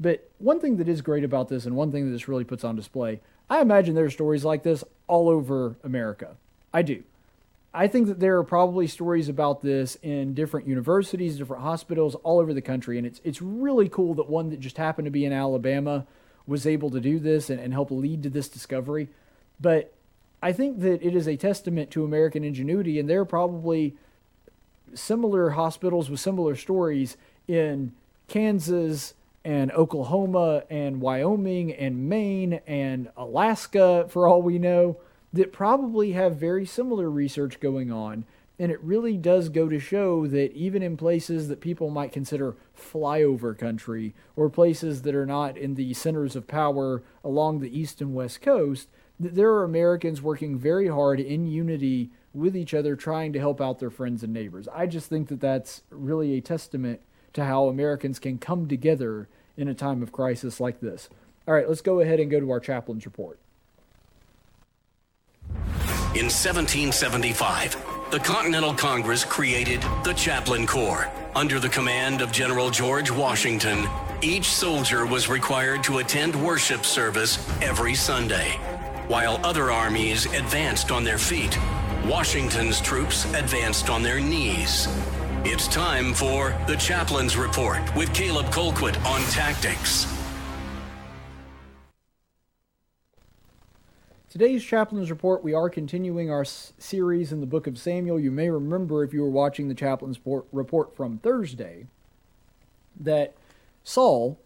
But 0.00 0.30
one 0.38 0.60
thing 0.60 0.76
that 0.76 0.88
is 0.88 1.02
great 1.02 1.24
about 1.24 1.48
this, 1.48 1.66
and 1.66 1.76
one 1.76 1.90
thing 1.90 2.06
that 2.06 2.12
this 2.12 2.28
really 2.28 2.44
puts 2.44 2.64
on 2.64 2.76
display, 2.76 3.20
I 3.50 3.60
imagine 3.60 3.94
there 3.94 4.04
are 4.04 4.10
stories 4.10 4.44
like 4.44 4.62
this 4.62 4.84
all 5.08 5.28
over 5.28 5.76
America. 5.82 6.36
I 6.72 6.82
do. 6.82 7.02
I 7.72 7.86
think 7.86 8.08
that 8.08 8.18
there 8.18 8.38
are 8.38 8.44
probably 8.44 8.86
stories 8.86 9.28
about 9.28 9.60
this 9.60 9.96
in 10.02 10.34
different 10.34 10.66
universities, 10.66 11.36
different 11.36 11.62
hospitals 11.62 12.14
all 12.16 12.40
over 12.40 12.54
the 12.54 12.62
country, 12.62 12.96
and 12.96 13.06
it's 13.06 13.20
it's 13.24 13.42
really 13.42 13.88
cool 13.88 14.14
that 14.14 14.28
one 14.28 14.50
that 14.50 14.60
just 14.60 14.78
happened 14.78 15.06
to 15.06 15.10
be 15.10 15.24
in 15.24 15.32
Alabama 15.32 16.06
was 16.46 16.66
able 16.66 16.90
to 16.90 17.00
do 17.00 17.18
this 17.18 17.50
and, 17.50 17.60
and 17.60 17.74
help 17.74 17.90
lead 17.90 18.22
to 18.22 18.30
this 18.30 18.48
discovery. 18.48 19.08
But 19.60 19.92
I 20.42 20.52
think 20.52 20.80
that 20.80 21.02
it 21.02 21.14
is 21.14 21.28
a 21.28 21.36
testament 21.36 21.90
to 21.90 22.04
American 22.04 22.42
ingenuity, 22.42 22.98
and 22.98 23.08
there 23.08 23.20
are 23.20 23.26
probably 23.26 23.96
similar 24.94 25.50
hospitals 25.50 26.08
with 26.08 26.20
similar 26.20 26.56
stories 26.56 27.18
in 27.46 27.92
Kansas 28.28 29.14
and 29.44 29.70
Oklahoma 29.72 30.62
and 30.70 31.00
Wyoming 31.00 31.72
and 31.72 32.08
Maine 32.08 32.60
and 32.66 33.10
Alaska, 33.16 34.06
for 34.08 34.26
all 34.26 34.40
we 34.40 34.58
know 34.58 34.96
that 35.32 35.52
probably 35.52 36.12
have 36.12 36.36
very 36.36 36.64
similar 36.64 37.10
research 37.10 37.60
going 37.60 37.92
on. 37.92 38.24
And 38.60 38.72
it 38.72 38.82
really 38.82 39.16
does 39.16 39.50
go 39.50 39.68
to 39.68 39.78
show 39.78 40.26
that 40.26 40.52
even 40.52 40.82
in 40.82 40.96
places 40.96 41.46
that 41.46 41.60
people 41.60 41.90
might 41.90 42.10
consider 42.10 42.56
flyover 42.76 43.56
country 43.56 44.14
or 44.34 44.50
places 44.50 45.02
that 45.02 45.14
are 45.14 45.26
not 45.26 45.56
in 45.56 45.76
the 45.76 45.94
centers 45.94 46.34
of 46.34 46.48
power 46.48 47.02
along 47.22 47.60
the 47.60 47.78
east 47.78 48.00
and 48.00 48.14
west 48.14 48.42
coast, 48.42 48.88
that 49.20 49.36
there 49.36 49.52
are 49.52 49.64
Americans 49.64 50.22
working 50.22 50.58
very 50.58 50.88
hard 50.88 51.20
in 51.20 51.46
unity 51.46 52.10
with 52.34 52.56
each 52.56 52.74
other 52.74 52.96
trying 52.96 53.32
to 53.32 53.38
help 53.38 53.60
out 53.60 53.78
their 53.78 53.90
friends 53.90 54.24
and 54.24 54.32
neighbors. 54.32 54.66
I 54.74 54.86
just 54.86 55.08
think 55.08 55.28
that 55.28 55.40
that's 55.40 55.82
really 55.90 56.34
a 56.34 56.40
testament 56.40 57.00
to 57.34 57.44
how 57.44 57.66
Americans 57.66 58.18
can 58.18 58.38
come 58.38 58.66
together 58.66 59.28
in 59.56 59.68
a 59.68 59.74
time 59.74 60.02
of 60.02 60.12
crisis 60.12 60.60
like 60.60 60.80
this. 60.80 61.08
All 61.46 61.54
right, 61.54 61.68
let's 61.68 61.80
go 61.80 62.00
ahead 62.00 62.20
and 62.20 62.30
go 62.30 62.40
to 62.40 62.50
our 62.50 62.60
chaplain's 62.60 63.06
report. 63.06 63.38
In 66.14 66.24
1775, 66.24 67.76
the 68.10 68.18
Continental 68.18 68.72
Congress 68.72 69.26
created 69.26 69.82
the 70.04 70.14
Chaplain 70.14 70.66
Corps. 70.66 71.06
Under 71.36 71.60
the 71.60 71.68
command 71.68 72.22
of 72.22 72.32
General 72.32 72.70
George 72.70 73.10
Washington, 73.10 73.86
each 74.22 74.46
soldier 74.46 75.04
was 75.04 75.28
required 75.28 75.84
to 75.84 75.98
attend 75.98 76.34
worship 76.34 76.86
service 76.86 77.46
every 77.60 77.94
Sunday. 77.94 78.52
While 79.06 79.38
other 79.44 79.70
armies 79.70 80.24
advanced 80.24 80.90
on 80.90 81.04
their 81.04 81.18
feet, 81.18 81.58
Washington's 82.06 82.80
troops 82.80 83.26
advanced 83.34 83.90
on 83.90 84.02
their 84.02 84.18
knees. 84.18 84.88
It's 85.44 85.68
time 85.68 86.14
for 86.14 86.58
the 86.66 86.76
Chaplain's 86.76 87.36
Report 87.36 87.82
with 87.94 88.14
Caleb 88.14 88.46
Colquitt 88.46 88.96
on 89.04 89.20
tactics. 89.30 90.17
Today's 94.38 94.62
Chaplain's 94.62 95.10
Report, 95.10 95.42
we 95.42 95.52
are 95.52 95.68
continuing 95.68 96.30
our 96.30 96.42
s- 96.42 96.72
series 96.78 97.32
in 97.32 97.40
the 97.40 97.46
book 97.46 97.66
of 97.66 97.76
Samuel. 97.76 98.20
You 98.20 98.30
may 98.30 98.48
remember 98.48 99.02
if 99.02 99.12
you 99.12 99.20
were 99.20 99.28
watching 99.28 99.66
the 99.66 99.74
Chaplain's 99.74 100.20
Report 100.52 100.94
from 100.94 101.18
Thursday 101.18 101.88
that 103.00 103.34
Saul, 103.82 104.38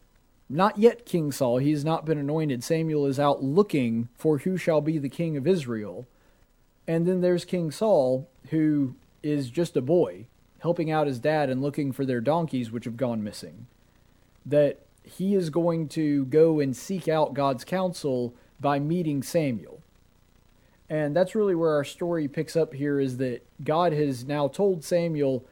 not 0.49 0.79
yet 0.79 1.05
King 1.05 1.31
Saul, 1.31 1.59
he 1.59 1.73
has 1.73 1.85
not 1.85 2.07
been 2.07 2.17
anointed. 2.17 2.65
Samuel 2.65 3.05
is 3.05 3.21
out 3.21 3.45
looking 3.45 4.09
for 4.17 4.39
who 4.39 4.57
shall 4.57 4.81
be 4.81 4.97
the 4.97 5.11
king 5.11 5.37
of 5.37 5.47
Israel. 5.47 6.07
And 6.89 7.07
then 7.07 7.21
there's 7.21 7.45
King 7.45 7.71
Saul, 7.71 8.31
who 8.49 8.95
is 9.23 9.51
just 9.51 9.77
a 9.77 9.83
boy, 9.83 10.25
helping 10.61 10.91
out 10.91 11.07
his 11.07 11.19
dad 11.19 11.51
and 11.51 11.61
looking 11.61 11.93
for 11.93 12.07
their 12.07 12.23
donkeys 12.23 12.73
which 12.73 12.87
have 12.87 12.97
gone 12.97 13.23
missing. 13.23 13.67
That 14.47 14.79
he 15.03 15.35
is 15.35 15.51
going 15.51 15.89
to 15.89 16.25
go 16.25 16.61
and 16.61 16.75
seek 16.75 17.09
out 17.09 17.35
God's 17.35 17.63
counsel 17.63 18.33
by 18.59 18.79
meeting 18.79 19.23
Samuel. 19.23 19.72
And 20.93 21.17
that's 21.17 21.35
really 21.35 21.55
where 21.55 21.71
our 21.71 21.85
story 21.85 22.29
picks 22.29 22.55
up 22.55 22.75
here 22.75 23.01
is 23.01 23.17
that 23.17 23.41
God 23.65 23.95
has 23.95 24.27
now 24.27 24.47
told 24.47 24.85
Samuel, 24.85 25.43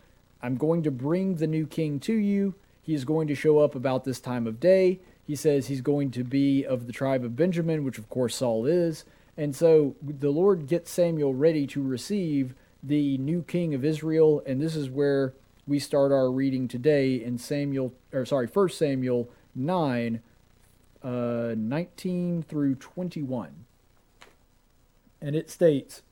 I'm 0.43 0.59
going 0.59 0.83
to 0.83 0.91
bring 0.91 1.37
the 1.37 1.47
new 1.47 1.67
king 1.67 1.99
to 2.01 2.13
you. 2.13 2.57
He 2.83 2.93
is 2.93 3.07
going 3.07 3.27
to 3.29 3.35
show 3.35 3.59
up 3.59 3.75
about 3.75 4.05
this 4.05 4.21
time 4.21 4.47
of 4.47 4.61
day. 4.61 5.01
He 5.27 5.35
says 5.35 5.67
he's 5.67 5.81
going 5.81 6.11
to 6.11 6.25
be 6.25 6.67
of 6.67 6.87
the 6.87 6.93
tribe 6.93 7.25
of 7.25 7.37
Benjamin, 7.37 7.85
which 7.85 7.97
of 7.97 8.11
course 8.11 8.37
Saul 8.37 8.67
is. 8.67 9.07
And 9.35 9.57
so 9.57 9.97
the 10.03 10.29
Lord 10.29 10.67
gets 10.67 10.91
Samuel 10.91 11.35
ready 11.35 11.67
to 11.69 11.83
receive 11.83 12.55
the 12.83 13.17
new 13.17 13.43
king 13.43 13.73
of 13.73 13.83
Israel. 13.83 14.43
And 14.45 14.61
this 14.61 14.77
is 14.77 14.91
where 14.91 15.33
we 15.67 15.79
start 15.79 16.13
our 16.13 16.31
reading 16.31 16.69
today 16.69 17.15
in 17.15 17.39
Samuel, 17.39 17.95
or 18.13 18.27
sorry, 18.27 18.47
1 18.47 18.69
Samuel 18.69 19.31
9, 19.55 20.21
uh, 21.03 21.55
19 21.57 22.43
through 22.43 22.75
21. 22.75 23.65
And 25.21 25.37
it 25.37 25.51
states 25.51 26.03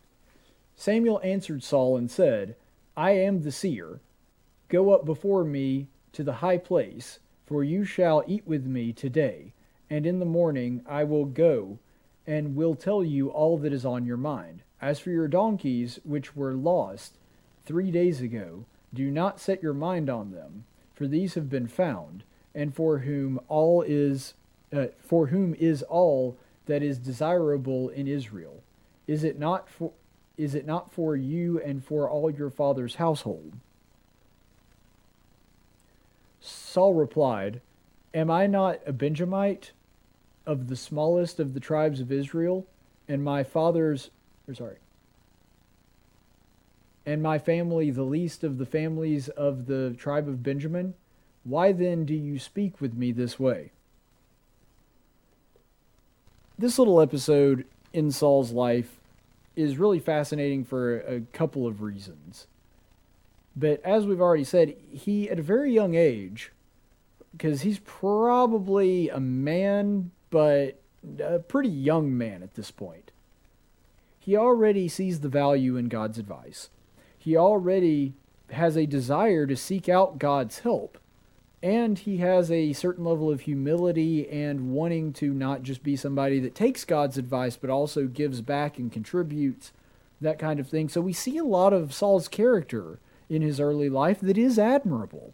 Samuel 0.76 1.20
answered 1.24 1.62
Saul 1.62 1.96
and 1.96 2.11
said, 2.11 2.54
I 2.96 3.12
am 3.12 3.42
the 3.42 3.52
seer. 3.52 4.00
Go 4.68 4.90
up 4.90 5.04
before 5.04 5.44
me 5.44 5.88
to 6.12 6.22
the 6.22 6.34
high 6.34 6.59
place, 6.59 7.18
for 7.46 7.64
you 7.64 7.84
shall 7.84 8.22
eat 8.26 8.46
with 8.46 8.66
me 8.66 8.92
today, 8.92 9.52
and 9.88 10.06
in 10.06 10.18
the 10.18 10.24
morning 10.24 10.82
I 10.86 11.04
will 11.04 11.24
go 11.24 11.78
and 12.26 12.54
will 12.54 12.74
tell 12.74 13.02
you 13.02 13.30
all 13.30 13.56
that 13.59 13.72
is 13.72 13.86
on 13.86 14.04
your 14.04 14.16
mind. 14.16 14.62
As 14.80 15.00
for 15.00 15.11
your 15.11 15.28
donkeys, 15.28 15.98
which 16.04 16.36
were 16.36 16.52
lost 16.54 17.14
three 17.64 17.90
days 17.90 18.20
ago, 18.20 18.66
do 18.92 19.11
not 19.11 19.40
set 19.40 19.62
your 19.62 19.74
mind 19.74 20.09
on 20.11 20.30
them, 20.30 20.64
for 20.94 21.06
these 21.06 21.34
have 21.34 21.48
been 21.48 21.68
found, 21.68 22.24
and 22.54 22.74
for 22.74 22.98
whom 22.98 23.40
all 23.48 23.82
is 23.82 24.34
uh, 24.72 24.86
for 24.98 25.28
whom 25.28 25.54
is 25.54 25.82
all 25.82 26.36
that 26.66 26.82
is 26.82 26.98
desirable 26.98 27.88
in 27.88 28.06
Israel. 28.06 28.62
Is 29.09 29.24
it 29.24 29.38
not 29.38 29.68
for 29.68 29.90
is 30.36 30.54
it 30.54 30.64
not 30.64 30.92
for 30.92 31.16
you 31.16 31.61
and 31.61 31.84
for 31.84 32.09
all 32.09 32.30
your 32.30 32.50
father's 32.50 32.94
household? 32.94 33.54
Saul 36.40 36.94
replied, 36.94 37.61
Am 38.14 38.30
I 38.30 38.46
not 38.46 38.78
a 38.86 38.92
Benjamite 38.92 39.72
of 40.46 40.68
the 40.68 40.76
smallest 40.76 41.40
of 41.40 41.54
the 41.54 41.61
tribes 41.61 42.00
of 42.00 42.12
Israel, 42.12 42.66
and 43.09 43.24
my 43.24 43.42
father's, 43.42 44.11
or 44.46 44.54
sorry, 44.54 44.76
and 47.04 47.20
my 47.20 47.38
family 47.38 47.90
the 47.90 48.04
least 48.04 48.44
of 48.44 48.59
the 48.59 48.66
families 48.66 49.28
of 49.30 49.66
the 49.66 49.96
tribe 49.98 50.28
of 50.28 50.44
Benjamin? 50.44 50.94
Why 51.42 51.72
then 51.72 52.04
do 52.04 52.14
you 52.14 52.38
speak 52.38 52.80
with 52.80 52.94
me 52.94 53.11
this 53.11 53.40
way? 53.40 53.72
This 56.56 56.78
little 56.78 57.00
episode 57.00 57.64
in 57.92 58.12
Saul's 58.12 58.52
life 58.52 58.97
is 59.59 59.76
really 59.76 59.98
fascinating 59.98 60.64
for 60.64 61.00
a 61.00 61.20
couple 61.32 61.66
of 61.66 61.82
reasons. 61.82 62.46
But 63.56 63.82
as 63.84 64.06
we've 64.06 64.20
already 64.20 64.44
said, 64.44 64.76
he, 64.92 65.28
at 65.28 65.40
a 65.40 65.42
very 65.42 65.72
young 65.72 65.96
age, 65.96 66.52
because 67.32 67.62
he's 67.62 67.80
probably 67.80 69.09
a 69.09 69.18
man, 69.18 70.12
but 70.30 70.80
a 71.20 71.40
pretty 71.40 71.68
young 71.68 72.16
man 72.16 72.42
at 72.42 72.54
this 72.54 72.70
point, 72.70 73.11
he 74.18 74.36
already 74.36 74.88
sees 74.88 75.20
the 75.20 75.28
value 75.28 75.76
in 75.76 75.88
God's 75.88 76.18
advice. 76.18 76.70
He 77.18 77.36
already 77.36 78.14
has 78.50 78.76
a 78.76 78.86
desire 78.86 79.46
to 79.46 79.56
seek 79.56 79.88
out 79.88 80.18
God's 80.18 80.61
help. 80.61 80.98
And 81.62 81.98
he 81.98 82.18
has 82.18 82.50
a 82.52 82.72
certain 82.72 83.04
level 83.04 83.30
of 83.30 83.40
humility 83.40 84.28
and 84.28 84.70
wanting 84.70 85.12
to 85.14 85.34
not 85.34 85.62
just 85.64 85.82
be 85.82 85.96
somebody 85.96 86.38
that 86.40 86.54
takes 86.54 86.84
God's 86.84 87.18
advice, 87.18 87.56
but 87.56 87.70
also 87.70 88.06
gives 88.06 88.40
back 88.40 88.78
and 88.78 88.92
contributes, 88.92 89.72
that 90.20 90.38
kind 90.38 90.61
of 90.61 90.68
thing. 90.68 90.88
So 90.88 91.00
we 91.00 91.12
see 91.12 91.36
a 91.36 91.44
lot 91.44 91.72
of 91.72 91.92
Saul's 91.92 92.28
character 92.28 92.98
in 93.28 93.42
his 93.42 93.61
early 93.61 93.88
life 93.88 94.20
that 94.20 94.38
is 94.38 94.59
admirable. 94.59 95.32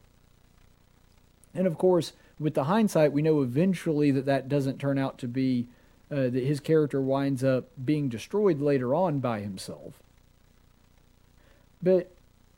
And 1.54 1.66
of 1.66 1.78
course, 1.78 2.12
with 2.38 2.54
the 2.54 2.64
hindsight, 2.64 3.12
we 3.12 3.22
know 3.22 3.42
eventually 3.42 4.10
that 4.10 4.26
that 4.26 4.48
doesn't 4.48 4.78
turn 4.78 4.98
out 4.98 5.18
to 5.18 5.28
be, 5.28 5.66
uh, 6.10 6.28
that 6.28 6.42
his 6.42 6.60
character 6.60 7.00
winds 7.00 7.44
up 7.44 7.66
being 7.82 8.08
destroyed 8.08 8.60
later 8.60 8.94
on 8.94 9.20
by 9.20 9.40
himself. 9.40 9.94
But 11.82 12.10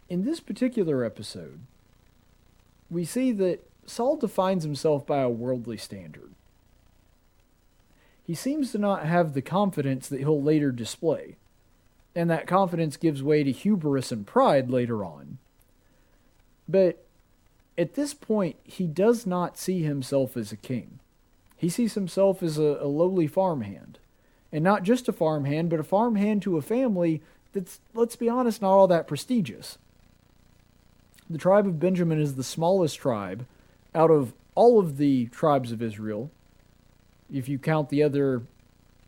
in 0.09 0.25
this 0.25 0.41
particular 0.41 1.05
episode, 1.05 1.61
we 2.91 3.05
see 3.05 3.33
that 3.33 3.69
Saul 3.87 4.17
defines 4.17 4.65
himself 4.65 5.07
by 5.07 5.21
a 5.21 5.31
worldly 5.31 5.77
standard. 5.77 6.33
He 8.25 8.35
seems 8.35 8.73
to 8.73 8.79
not 8.79 9.05
have 9.05 9.35
the 9.35 9.43
confidence 9.43 10.09
that 10.09 10.21
he'll 10.21 10.43
later 10.43 10.73
display 10.73 11.37
and 12.17 12.31
that 12.31 12.47
confidence 12.47 12.97
gives 12.97 13.23
way 13.23 13.45
to 13.45 13.53
hubris 13.53 14.11
and 14.11 14.27
pride 14.27 14.71
later 14.71 15.05
on. 15.05 15.37
But 16.67 17.05
at 17.77 17.95
this 17.95 18.15
point, 18.15 18.57
he 18.65 18.87
does 18.87 19.27
not 19.27 19.59
see 19.59 19.83
himself 19.83 20.35
as 20.35 20.51
a 20.51 20.57
king. 20.57 20.99
He 21.57 21.69
sees 21.69 21.93
himself 21.93 22.43
as 22.43 22.57
a, 22.59 22.79
a 22.81 22.89
lowly 22.89 23.27
farmhand. 23.27 23.99
And 24.51 24.65
not 24.65 24.83
just 24.83 25.09
a 25.09 25.13
farmhand, 25.13 25.69
but 25.69 25.79
a 25.79 25.85
farmhand 25.85 26.41
to 26.43 26.57
a 26.57 26.63
family 26.63 27.21
that's, 27.53 27.81
let's 27.95 28.17
be 28.17 28.31
honest, 28.31 28.63
not 28.63 28.73
all 28.73 28.89
that 28.89 29.07
prestigious. 29.07 29.77
The 31.29 31.39
tribe 31.39 31.67
of 31.67 31.81
Benjamin 31.81 32.21
is 32.21 32.35
the 32.35 32.45
smallest 32.45 32.99
tribe 32.99 33.47
out 33.95 34.11
of 34.11 34.33
all 34.55 34.79
of 34.79 34.97
the 34.97 35.27
tribes 35.27 35.73
of 35.73 35.83
Israel. 35.83 36.31
If 37.33 37.49
you 37.49 37.59
count 37.59 37.89
the 37.89 38.03
other 38.03 38.43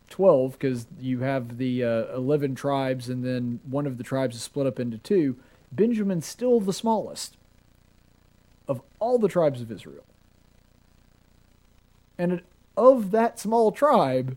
12 0.08 0.52
because 0.52 0.86
you 1.00 1.20
have 1.20 1.58
the 1.58 1.84
uh, 1.84 2.16
11 2.16 2.54
tribes 2.54 3.08
and 3.08 3.24
then 3.24 3.60
one 3.68 3.86
of 3.86 3.98
the 3.98 4.04
tribes 4.04 4.36
is 4.36 4.42
split 4.42 4.66
up 4.66 4.80
into 4.80 4.98
two. 4.98 5.36
Benjamin's 5.70 6.26
still 6.26 6.60
the 6.60 6.72
smallest 6.72 7.36
of 8.66 8.82
all 8.98 9.18
the 9.18 9.28
tribes 9.28 9.60
of 9.60 9.70
Israel. 9.70 10.04
And 12.18 12.42
of 12.76 13.10
that 13.12 13.38
small 13.38 13.70
tribe, 13.70 14.36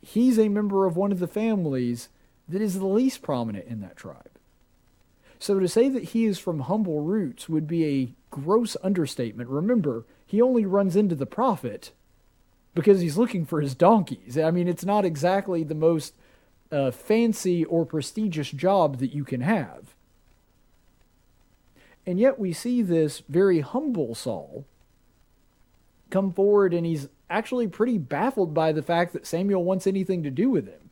he's 0.00 0.38
a 0.38 0.48
member 0.48 0.86
of 0.86 0.96
one 0.96 1.12
of 1.12 1.18
the 1.18 1.26
families 1.26 2.08
that 2.48 2.62
is 2.62 2.78
the 2.78 2.86
least 2.86 3.22
prominent 3.22 3.66
in 3.66 3.80
that 3.80 3.96
tribe. 3.96 4.30
So 5.44 5.60
to 5.60 5.68
say 5.68 5.90
that 5.90 6.04
he 6.04 6.24
is 6.24 6.38
from 6.38 6.60
humble 6.60 7.02
roots 7.02 7.50
would 7.50 7.66
be 7.66 7.84
a 7.84 8.14
gross 8.30 8.78
understatement. 8.82 9.50
Remember, 9.50 10.06
he 10.24 10.40
only 10.40 10.64
runs 10.64 10.96
into 10.96 11.14
the 11.14 11.26
prophet 11.26 11.92
because 12.74 13.02
he's 13.02 13.18
looking 13.18 13.44
for 13.44 13.60
his 13.60 13.74
donkeys. 13.74 14.38
I 14.38 14.50
mean, 14.50 14.68
it's 14.68 14.86
not 14.86 15.04
exactly 15.04 15.62
the 15.62 15.74
most 15.74 16.14
uh, 16.72 16.92
fancy 16.92 17.62
or 17.62 17.84
prestigious 17.84 18.50
job 18.52 19.00
that 19.00 19.12
you 19.12 19.22
can 19.22 19.42
have. 19.42 19.94
And 22.06 22.18
yet 22.18 22.38
we 22.38 22.54
see 22.54 22.80
this 22.80 23.22
very 23.28 23.60
humble 23.60 24.14
Saul 24.14 24.64
come 26.08 26.32
forward 26.32 26.72
and 26.72 26.86
he's 26.86 27.08
actually 27.28 27.68
pretty 27.68 27.98
baffled 27.98 28.54
by 28.54 28.72
the 28.72 28.82
fact 28.82 29.12
that 29.12 29.26
Samuel 29.26 29.62
wants 29.62 29.86
anything 29.86 30.22
to 30.22 30.30
do 30.30 30.48
with 30.48 30.66
him. 30.66 30.88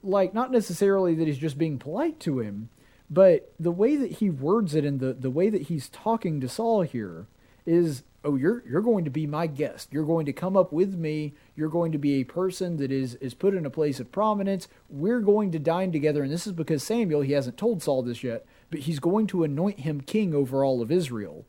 Like, 0.00 0.32
not 0.32 0.52
necessarily 0.52 1.16
that 1.16 1.26
he's 1.26 1.38
just 1.38 1.58
being 1.58 1.80
polite 1.80 2.20
to 2.20 2.38
him, 2.38 2.68
but 3.10 3.52
the 3.58 3.70
way 3.70 3.96
that 3.96 4.12
he 4.12 4.30
words 4.30 4.74
it 4.74 4.84
and 4.84 5.00
the, 5.00 5.12
the 5.12 5.30
way 5.30 5.50
that 5.50 5.62
he's 5.62 5.88
talking 5.88 6.40
to 6.40 6.48
Saul 6.48 6.82
here 6.82 7.26
is 7.66 8.02
oh 8.24 8.36
you're 8.36 8.62
you're 8.68 8.80
going 8.80 9.04
to 9.04 9.10
be 9.10 9.26
my 9.26 9.46
guest. 9.46 9.88
You're 9.92 10.06
going 10.06 10.26
to 10.26 10.32
come 10.32 10.56
up 10.56 10.72
with 10.72 10.94
me. 10.94 11.34
You're 11.54 11.68
going 11.68 11.92
to 11.92 11.98
be 11.98 12.14
a 12.14 12.24
person 12.24 12.76
that 12.78 12.90
is 12.90 13.16
is 13.16 13.34
put 13.34 13.54
in 13.54 13.66
a 13.66 13.70
place 13.70 14.00
of 14.00 14.12
prominence. 14.12 14.68
We're 14.88 15.20
going 15.20 15.52
to 15.52 15.58
dine 15.58 15.92
together. 15.92 16.22
And 16.22 16.32
this 16.32 16.46
is 16.46 16.52
because 16.52 16.82
Samuel 16.82 17.20
he 17.20 17.32
hasn't 17.32 17.58
told 17.58 17.82
Saul 17.82 18.02
this 18.02 18.22
yet 18.24 18.46
but 18.72 18.80
he's 18.80 18.98
going 18.98 19.28
to 19.28 19.44
anoint 19.44 19.80
him 19.80 20.00
king 20.00 20.34
over 20.34 20.64
all 20.64 20.82
of 20.82 20.90
Israel. 20.90 21.44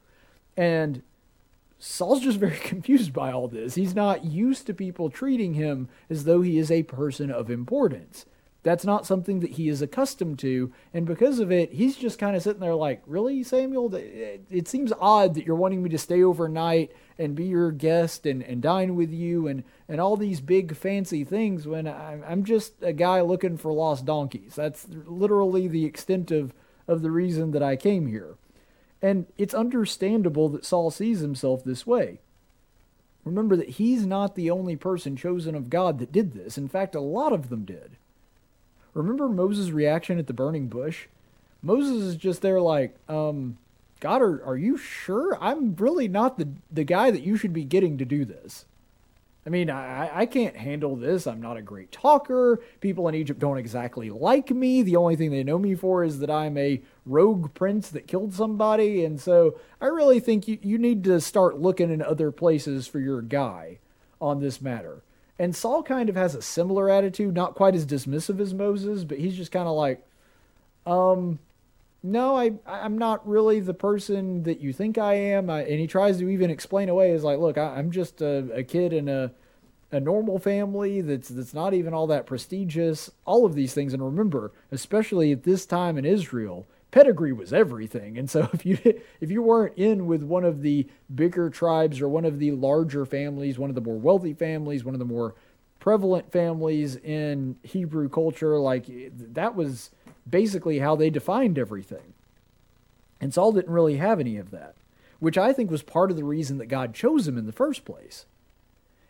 And 0.56 1.02
Saul's 1.80 2.22
just 2.22 2.38
very 2.38 2.58
confused 2.64 3.14
by 3.14 3.32
all 3.32 3.48
this. 3.48 3.74
He's 3.74 3.96
not 3.96 4.26
used 4.26 4.68
to 4.68 4.74
people 4.74 5.10
treating 5.10 5.56
him 5.56 5.90
as 6.10 6.26
though 6.26 6.42
he 6.42 6.60
is 6.60 6.70
a 6.70 6.84
person 6.84 7.32
of 7.32 7.50
importance 7.50 8.26
that's 8.64 8.86
not 8.86 9.06
something 9.06 9.42
that 9.42 9.52
he 9.52 9.68
is 9.68 9.82
accustomed 9.82 10.40
to. 10.40 10.72
And 10.94 11.06
because 11.06 11.40
of 11.40 11.52
it, 11.52 11.74
he's 11.74 11.98
just 11.98 12.18
kind 12.18 12.36
of 12.36 12.42
sitting 12.42 12.62
there 12.62 12.76
like, 12.76 13.04
Really, 13.06 13.44
Samuel? 13.44 13.94
It 13.94 14.68
seems 14.68 14.94
odd 15.00 15.36
that 15.36 15.46
you're 15.46 15.56
wanting 15.56 15.84
me 15.84 15.90
to 15.90 15.98
stay 15.98 16.24
overnight 16.24 16.92
and 17.20 17.36
be 17.36 17.46
your 17.46 17.72
guest 17.72 18.26
and, 18.26 18.42
and 18.42 18.62
dine 18.62 18.96
with 18.96 19.12
you 19.12 19.48
and, 19.48 19.64
and 19.90 20.00
all 20.00 20.16
these 20.16 20.40
big 20.40 20.76
fancy 20.76 21.24
things 21.24 21.68
when 21.68 21.88
I'm 21.88 22.24
I'm 22.26 22.44
just 22.46 22.74
a 22.82 22.94
guy 22.94 23.22
looking 23.22 23.58
for 23.58 23.74
lost 23.74 24.06
donkeys. 24.06 24.56
That's 24.56 24.88
literally 24.90 25.68
the 25.68 25.86
extent 25.86 26.32
of, 26.32 26.54
of 26.88 27.02
the 27.02 27.12
reason 27.12 27.52
that 27.52 27.64
I 27.64 27.76
came 27.76 28.08
here. 28.08 28.38
And 29.02 29.26
it's 29.38 29.54
understandable 29.54 30.48
that 30.50 30.66
Saul 30.66 30.90
sees 30.90 31.20
himself 31.20 31.64
this 31.64 31.86
way. 31.86 32.22
Remember 33.26 33.58
that 33.58 33.72
he's 33.72 34.06
not 34.06 34.36
the 34.36 34.50
only 34.50 34.78
person 34.78 35.18
chosen 35.18 35.56
of 35.56 35.70
God 35.70 36.00
that 36.00 36.12
did 36.14 36.34
this. 36.34 36.58
In 36.58 36.70
fact, 36.70 36.96
a 36.96 37.02
lot 37.02 37.34
of 37.34 37.50
them 37.50 37.66
did. 37.66 37.98
Remember 38.94 39.28
Moses' 39.28 39.72
reaction 39.72 40.20
at 40.20 40.28
the 40.28 40.34
burning 40.34 40.68
bush? 40.68 41.08
Moses 41.62 42.04
is 42.04 42.16
just 42.16 42.42
there 42.42 42.60
like, 42.60 42.96
um, 43.10 43.58
God, 44.00 44.22
are, 44.22 44.44
are 44.46 44.58
you 44.58 44.78
sure? 44.78 45.38
I'm 45.42 45.76
really 45.76 46.08
not 46.08 46.38
the, 46.38 46.50
the 46.72 46.84
guy 46.84 47.10
that 47.10 47.24
you 47.24 47.38
should 47.38 47.54
be 47.54 47.64
getting 47.64 47.98
to 47.98 48.06
do 48.06 48.26
this. 48.26 48.66
I 49.46 49.50
mean, 49.50 49.70
I, 49.70 50.20
I 50.20 50.26
can't 50.26 50.56
handle 50.56 50.96
this. 50.96 51.28
I'm 51.28 51.42
not 51.42 51.58
a 51.58 51.62
great 51.62 51.92
talker. 51.92 52.62
People 52.80 53.08
in 53.10 53.16
Egypt 53.16 53.40
don't 53.40 53.58
exactly 53.58 54.10
like 54.10 54.52
me. 54.52 54.82
The 54.82 54.96
only 54.96 55.18
thing 55.18 55.32
they 55.32 55.44
know 55.44 55.58
me 55.58 55.76
for 55.76 56.04
is 56.04 56.20
that 56.20 56.30
I'm 56.30 56.58
a 56.58 56.82
rogue 57.06 57.54
prince 57.54 57.90
that 57.90 58.08
killed 58.08 58.34
somebody. 58.34 59.04
And 59.04 59.20
so 59.20 59.60
I 59.82 59.88
really 59.88 60.22
think 60.22 60.48
you, 60.48 60.60
you 60.62 60.78
need 60.78 61.04
to 61.06 61.20
start 61.20 61.60
looking 61.60 61.92
in 61.92 62.02
other 62.02 62.32
places 62.32 62.88
for 62.88 63.00
your 63.00 63.22
guy 63.22 63.80
on 64.22 64.40
this 64.40 64.62
matter. 64.62 65.02
And 65.40 65.56
Saul 65.56 65.84
kind 65.84 66.10
of 66.10 66.16
has 66.16 66.36
a 66.36 66.42
similar 66.42 66.90
attitude, 66.90 67.34
not 67.34 67.56
quite 67.56 67.76
as 67.76 67.86
dismissive 67.86 68.40
as 68.40 68.54
Moses, 68.54 69.04
but 69.04 69.18
he's 69.18 69.36
just 69.36 69.52
kind 69.52 69.68
of 69.68 69.76
like, 69.76 70.06
um, 70.86 71.40
no, 72.04 72.38
I, 72.38 72.54
I'm 72.68 72.98
not 72.98 73.28
really 73.28 73.60
the 73.62 73.74
person 73.74 74.44
that 74.44 74.60
you 74.60 74.74
think 74.74 74.98
I 74.98 75.14
am. 75.14 75.50
I, 75.50 75.62
and 75.62 75.80
he 75.80 75.88
tries 75.88 76.18
to 76.20 76.30
even 76.30 76.52
explain 76.52 76.90
away 76.90 77.12
as 77.12 77.24
like, 77.24 77.40
look, 77.40 77.58
I, 77.58 77.80
am 77.80 77.92
just 77.92 78.22
a, 78.22 78.52
a 78.54 78.64
kid 78.64 78.94
in 78.94 79.08
a, 79.08 79.32
a 79.92 80.00
normal 80.00 80.38
family 80.38 81.02
that's 81.02 81.30
that's 81.30 81.54
not 81.54 81.74
even 81.74 81.94
all 81.94 82.08
that 82.08 82.26
prestigious. 82.26 83.10
All 83.26 83.46
of 83.46 83.56
these 83.56 83.74
things, 83.74 83.94
and 83.94 84.04
remember, 84.04 84.52
especially 84.72 85.32
at 85.32 85.44
this 85.44 85.66
time 85.66 85.98
in 85.98 86.06
Israel, 86.06 86.68
pedigree 86.94 87.34
was 87.34 87.52
everything. 87.52 88.20
And 88.20 88.30
so 88.30 88.48
if 88.54 88.66
you 88.66 88.78
if 89.20 89.32
you 89.32 89.42
weren't 89.42 89.76
in 89.78 90.06
with 90.06 90.24
one 90.24 90.46
of 90.46 90.62
the 90.62 90.88
bigger 91.14 91.50
tribes 91.50 92.00
or 92.00 92.08
one 92.08 92.24
of 92.24 92.40
the 92.40 92.52
larger 92.52 93.06
families, 93.06 93.58
one 93.58 93.70
of 93.70 93.76
the 93.76 93.82
more 93.82 93.98
wealthy 93.98 94.34
families, 94.34 94.86
one 94.86 94.96
of 94.96 95.00
the 95.00 95.06
more 95.06 95.36
prevalent 95.80 96.32
families 96.32 96.96
in 96.96 97.58
Hebrew 97.64 98.08
culture, 98.08 98.58
like 98.58 98.86
that 99.34 99.56
was 99.56 99.90
basically 100.30 100.80
how 100.80 100.96
they 100.96 101.10
defined 101.10 101.58
everything. 101.58 102.14
And 103.20 103.34
Saul 103.34 103.52
didn't 103.52 103.74
really 103.74 103.98
have 103.98 104.20
any 104.20 104.38
of 104.38 104.52
that, 104.52 104.76
which 105.20 105.38
I 105.38 105.52
think 105.52 105.72
was 105.72 105.82
part 105.82 106.12
of 106.12 106.18
the 106.18 106.24
reason 106.24 106.58
that 106.60 106.68
God 106.68 106.94
chose 106.94 107.28
him 107.28 107.38
in 107.38 107.46
the 107.46 107.52
first 107.52 107.86
place, 107.86 108.26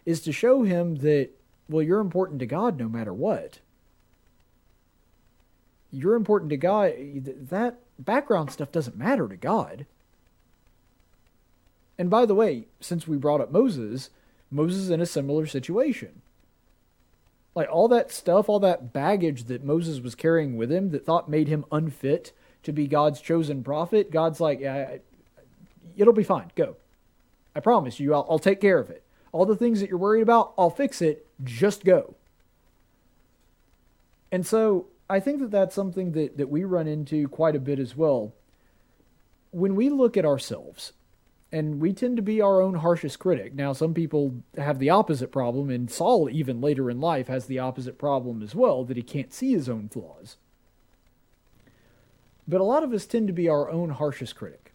is 0.05 0.21
to 0.21 0.31
show 0.31 0.63
him 0.63 0.95
that, 0.97 1.29
well, 1.67 1.83
you're 1.83 1.99
important 1.99 2.39
to 2.39 2.45
God 2.45 2.79
no 2.79 2.87
matter 2.87 3.13
what 3.13 3.59
you're 5.93 6.15
important 6.15 6.49
to 6.49 6.57
God. 6.57 6.93
That 7.49 7.77
background 7.99 8.51
stuff 8.51 8.71
doesn't 8.71 8.97
matter 8.97 9.27
to 9.27 9.37
God. 9.37 9.85
And 11.97 12.09
by 12.09 12.25
the 12.25 12.35
way, 12.35 12.65
since 12.79 13.07
we 13.07 13.17
brought 13.17 13.41
up 13.41 13.51
Moses, 13.51 14.09
Moses 14.49 14.83
is 14.83 14.89
in 14.89 14.99
a 15.01 15.05
similar 15.05 15.45
situation. 15.45 16.21
Like 17.53 17.69
all 17.71 17.87
that 17.89 18.11
stuff, 18.11 18.49
all 18.49 18.59
that 18.61 18.91
baggage 18.91 19.43
that 19.43 19.63
Moses 19.63 19.99
was 19.99 20.15
carrying 20.15 20.57
with 20.57 20.71
him 20.71 20.89
that 20.89 21.05
thought 21.05 21.29
made 21.29 21.47
him 21.47 21.65
unfit 21.71 22.31
to 22.63 22.71
be 22.71 22.87
God's 22.87 23.21
chosen 23.21 23.63
prophet, 23.63 24.09
God's 24.09 24.39
like, 24.39 24.59
yeah, 24.59 24.97
it'll 25.95 26.13
be 26.13 26.23
fine. 26.23 26.51
Go. 26.55 26.77
I 27.55 27.59
promise 27.59 27.99
you, 27.99 28.15
I'll, 28.15 28.25
I'll 28.27 28.39
take 28.39 28.59
care 28.59 28.79
of 28.79 28.89
it. 28.89 29.03
All 29.31 29.45
the 29.45 29.55
things 29.55 29.79
that 29.79 29.89
you're 29.89 29.99
worried 29.99 30.21
about, 30.21 30.53
I'll 30.57 30.71
fix 30.71 31.01
it. 31.01 31.27
Just 31.43 31.83
go. 31.83 32.15
And 34.31 34.47
so 34.47 34.87
I 35.09 35.19
think 35.19 35.39
that 35.41 35.51
that's 35.51 35.75
something 35.75 36.13
that, 36.13 36.37
that 36.37 36.49
we 36.49 36.63
run 36.63 36.87
into 36.87 37.27
quite 37.27 37.55
a 37.55 37.59
bit 37.59 37.79
as 37.79 37.95
well. 37.95 38.33
When 39.51 39.75
we 39.75 39.89
look 39.89 40.17
at 40.17 40.25
ourselves, 40.25 40.93
and 41.53 41.79
we 41.79 41.93
tend 41.93 42.15
to 42.15 42.23
be 42.23 42.41
our 42.41 42.59
own 42.61 42.73
harshest 42.73 43.19
critic. 43.19 43.53
Now, 43.53 43.73
some 43.73 43.93
people 43.93 44.41
have 44.57 44.79
the 44.79 44.89
opposite 44.89 45.31
problem, 45.31 45.69
and 45.69 45.89
Saul, 45.89 46.27
even 46.27 46.61
later 46.61 46.89
in 46.89 46.99
life, 46.99 47.27
has 47.27 47.45
the 47.45 47.59
opposite 47.59 47.99
problem 47.99 48.41
as 48.41 48.55
well 48.55 48.83
that 48.85 48.97
he 48.97 49.03
can't 49.03 49.31
see 49.31 49.51
his 49.53 49.69
own 49.69 49.87
flaws. 49.87 50.37
But 52.47 52.59
a 52.59 52.63
lot 52.63 52.81
of 52.81 52.91
us 52.91 53.05
tend 53.05 53.27
to 53.27 53.33
be 53.33 53.47
our 53.47 53.69
own 53.69 53.91
harshest 53.91 54.35
critic. 54.35 54.73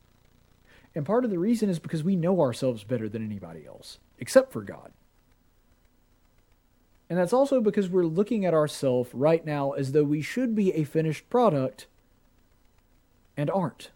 And 0.95 1.05
part 1.05 1.25
of 1.25 1.33
the 1.33 1.39
reason 1.41 1.69
is 1.69 1.81
because 1.81 2.05
we 2.05 2.15
know 2.15 2.41
ourselves 2.41 2.85
better 2.85 3.09
than 3.09 3.27
anybody 3.27 3.67
else, 3.67 3.99
except 4.21 4.53
for 4.53 4.63
God. 4.63 4.93
And 7.11 7.19
that's 7.19 7.33
also 7.33 7.61
because 7.61 7.89
we're 7.89 8.05
looking 8.05 8.45
at 8.45 8.55
ourselves 8.55 9.11
right 9.15 9.45
now 9.45 9.73
as 9.73 9.93
though 9.93 10.05
we 10.05 10.21
should 10.21 10.55
be 10.55 10.73
a 10.75 10.85
finished 10.85 11.29
product 11.31 11.87
and 13.37 13.51
aren't. 13.51 13.91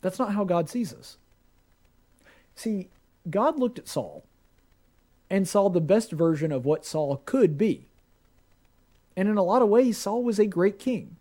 That's 0.00 0.18
not 0.18 0.34
how 0.34 0.44
God 0.44 0.68
sees 0.68 0.92
us. 0.92 1.16
See, 2.54 2.88
God 3.30 3.58
looked 3.58 3.78
at 3.78 3.88
Saul 3.88 4.24
and 5.30 5.48
saw 5.48 5.68
the 5.68 5.80
best 5.80 6.12
version 6.12 6.52
of 6.52 6.64
what 6.64 6.84
Saul 6.84 7.22
could 7.24 7.56
be. 7.56 7.88
And 9.16 9.28
in 9.28 9.36
a 9.36 9.42
lot 9.42 9.62
of 9.62 9.68
ways, 9.68 9.98
Saul 9.98 10.22
was 10.22 10.38
a 10.38 10.46
great 10.46 10.78
king. 10.78 11.16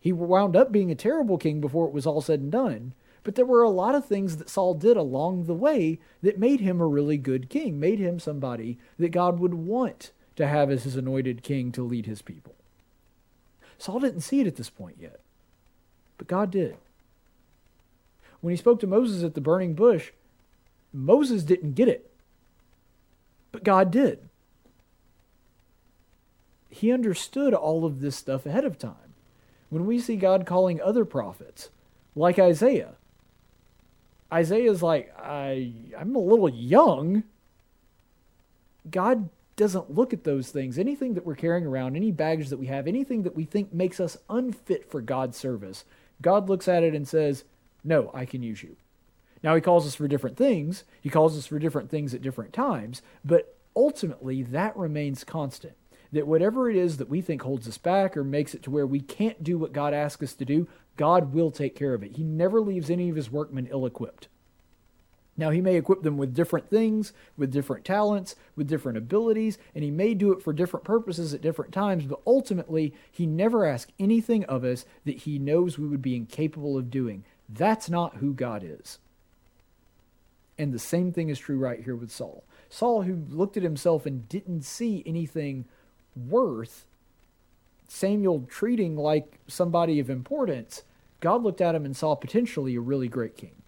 He 0.00 0.12
wound 0.12 0.56
up 0.56 0.72
being 0.72 0.90
a 0.90 0.96
terrible 0.96 1.38
king 1.38 1.60
before 1.60 1.86
it 1.86 1.92
was 1.92 2.06
all 2.06 2.20
said 2.20 2.40
and 2.40 2.52
done, 2.52 2.92
but 3.26 3.34
there 3.34 3.44
were 3.44 3.64
a 3.64 3.68
lot 3.68 3.96
of 3.96 4.06
things 4.06 4.36
that 4.36 4.48
Saul 4.48 4.74
did 4.74 4.96
along 4.96 5.46
the 5.46 5.52
way 5.52 5.98
that 6.22 6.38
made 6.38 6.60
him 6.60 6.80
a 6.80 6.86
really 6.86 7.18
good 7.18 7.50
king, 7.50 7.80
made 7.80 7.98
him 7.98 8.20
somebody 8.20 8.78
that 9.00 9.08
God 9.08 9.40
would 9.40 9.52
want 9.52 10.12
to 10.36 10.46
have 10.46 10.70
as 10.70 10.84
his 10.84 10.94
anointed 10.94 11.42
king 11.42 11.72
to 11.72 11.82
lead 11.82 12.06
his 12.06 12.22
people. 12.22 12.54
Saul 13.78 13.98
didn't 13.98 14.20
see 14.20 14.38
it 14.38 14.46
at 14.46 14.54
this 14.54 14.70
point 14.70 14.98
yet, 15.00 15.18
but 16.18 16.28
God 16.28 16.52
did. 16.52 16.76
When 18.42 18.52
he 18.52 18.56
spoke 18.56 18.78
to 18.78 18.86
Moses 18.86 19.24
at 19.24 19.34
the 19.34 19.40
burning 19.40 19.74
bush, 19.74 20.12
Moses 20.92 21.42
didn't 21.42 21.74
get 21.74 21.88
it, 21.88 22.08
but 23.50 23.64
God 23.64 23.90
did. 23.90 24.20
He 26.70 26.92
understood 26.92 27.54
all 27.54 27.84
of 27.84 27.98
this 27.98 28.14
stuff 28.14 28.46
ahead 28.46 28.64
of 28.64 28.78
time. 28.78 29.14
When 29.68 29.84
we 29.84 29.98
see 29.98 30.14
God 30.14 30.46
calling 30.46 30.80
other 30.80 31.04
prophets, 31.04 31.70
like 32.14 32.38
Isaiah, 32.38 32.94
Isaiah's 34.32 34.82
like, 34.82 35.14
I, 35.18 35.72
I'm 35.98 36.14
a 36.16 36.20
little 36.20 36.48
young. 36.48 37.24
God 38.90 39.28
doesn't 39.56 39.90
look 39.90 40.12
at 40.12 40.24
those 40.24 40.50
things. 40.50 40.78
Anything 40.78 41.14
that 41.14 41.24
we're 41.24 41.34
carrying 41.34 41.66
around, 41.66 41.96
any 41.96 42.12
baggage 42.12 42.48
that 42.50 42.58
we 42.58 42.66
have, 42.66 42.86
anything 42.86 43.22
that 43.22 43.34
we 43.34 43.44
think 43.44 43.72
makes 43.72 43.98
us 44.00 44.18
unfit 44.28 44.90
for 44.90 45.00
God's 45.00 45.36
service, 45.36 45.84
God 46.20 46.48
looks 46.48 46.68
at 46.68 46.82
it 46.82 46.94
and 46.94 47.08
says, 47.08 47.44
No, 47.82 48.10
I 48.12 48.24
can 48.24 48.42
use 48.42 48.62
you. 48.62 48.76
Now, 49.42 49.54
He 49.54 49.60
calls 49.60 49.86
us 49.86 49.94
for 49.94 50.08
different 50.08 50.36
things. 50.36 50.84
He 51.00 51.08
calls 51.08 51.36
us 51.38 51.46
for 51.46 51.58
different 51.58 51.90
things 51.90 52.12
at 52.14 52.22
different 52.22 52.52
times, 52.52 53.02
but 53.24 53.56
ultimately, 53.74 54.42
that 54.42 54.76
remains 54.76 55.24
constant. 55.24 55.74
That 56.12 56.26
whatever 56.26 56.70
it 56.70 56.76
is 56.76 56.98
that 56.98 57.08
we 57.08 57.20
think 57.20 57.42
holds 57.42 57.66
us 57.66 57.78
back 57.78 58.16
or 58.16 58.24
makes 58.24 58.54
it 58.54 58.62
to 58.64 58.70
where 58.70 58.86
we 58.86 59.00
can't 59.00 59.42
do 59.42 59.58
what 59.58 59.72
God 59.72 59.92
asks 59.92 60.22
us 60.22 60.34
to 60.34 60.44
do, 60.44 60.68
God 60.96 61.32
will 61.32 61.50
take 61.50 61.74
care 61.74 61.94
of 61.94 62.02
it. 62.02 62.16
He 62.16 62.22
never 62.22 62.60
leaves 62.60 62.90
any 62.90 63.08
of 63.08 63.16
his 63.16 63.30
workmen 63.30 63.68
ill 63.70 63.86
equipped. 63.86 64.28
Now, 65.38 65.50
he 65.50 65.60
may 65.60 65.76
equip 65.76 66.02
them 66.02 66.16
with 66.16 66.34
different 66.34 66.70
things, 66.70 67.12
with 67.36 67.52
different 67.52 67.84
talents, 67.84 68.36
with 68.54 68.68
different 68.68 68.96
abilities, 68.96 69.58
and 69.74 69.84
he 69.84 69.90
may 69.90 70.14
do 70.14 70.32
it 70.32 70.42
for 70.42 70.54
different 70.54 70.84
purposes 70.84 71.34
at 71.34 71.42
different 71.42 71.72
times, 71.72 72.06
but 72.06 72.20
ultimately, 72.26 72.94
he 73.12 73.26
never 73.26 73.66
asks 73.66 73.92
anything 73.98 74.44
of 74.46 74.64
us 74.64 74.86
that 75.04 75.18
he 75.18 75.38
knows 75.38 75.78
we 75.78 75.88
would 75.88 76.00
be 76.00 76.16
incapable 76.16 76.78
of 76.78 76.90
doing. 76.90 77.22
That's 77.50 77.90
not 77.90 78.16
who 78.16 78.32
God 78.32 78.64
is. 78.64 78.98
And 80.58 80.72
the 80.72 80.78
same 80.78 81.12
thing 81.12 81.28
is 81.28 81.38
true 81.38 81.58
right 81.58 81.84
here 81.84 81.96
with 81.96 82.10
Saul. 82.10 82.42
Saul, 82.70 83.02
who 83.02 83.22
looked 83.28 83.58
at 83.58 83.62
himself 83.62 84.06
and 84.06 84.26
didn't 84.30 84.62
see 84.62 85.02
anything 85.04 85.66
worth 86.16 86.86
Samuel 87.88 88.46
treating 88.48 88.96
like 88.96 89.38
somebody 89.46 90.00
of 90.00 90.10
importance, 90.10 90.82
God 91.20 91.42
looked 91.42 91.60
at 91.60 91.74
him 91.74 91.84
and 91.84 91.96
saw 91.96 92.14
potentially 92.14 92.74
a 92.76 92.80
really 92.80 93.08
great 93.08 93.36
king. 93.36 93.62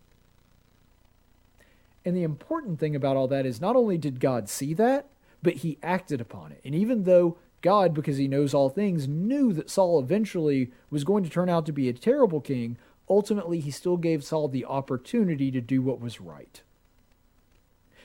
And 2.05 2.17
the 2.17 2.23
important 2.23 2.79
thing 2.79 2.97
about 2.97 3.17
all 3.17 3.29
that 3.29 3.47
is 3.47 3.61
not 3.61 3.77
only 3.77 3.99
did 3.99 4.21
God 4.21 4.49
see 4.49 4.75
that, 4.75 5.07
but 5.43 5.55
he 5.55 5.79
acted 5.83 6.21
upon 6.21 6.53
it. 6.53 6.61
And 6.65 6.75
even 6.75 7.05
though 7.05 7.37
God, 7.61 7.93
because 7.93 8.17
he 8.17 8.29
knows 8.29 8.55
all 8.55 8.71
things, 8.71 9.09
knew 9.09 9.53
that 9.53 9.71
Saul 9.71 9.99
eventually 9.99 10.71
was 10.91 11.05
going 11.05 11.25
to 11.25 11.31
turn 11.31 11.49
out 11.49 11.67
to 11.67 11.73
be 11.73 11.89
a 11.89 11.93
terrible 11.93 12.41
king, 12.41 12.77
ultimately 13.09 13.61
he 13.61 13.71
still 13.71 13.97
gave 13.97 14.25
Saul 14.25 14.49
the 14.49 14.65
opportunity 14.65 15.51
to 15.51 15.61
do 15.61 15.83
what 15.83 16.01
was 16.01 16.21
right. 16.21 16.63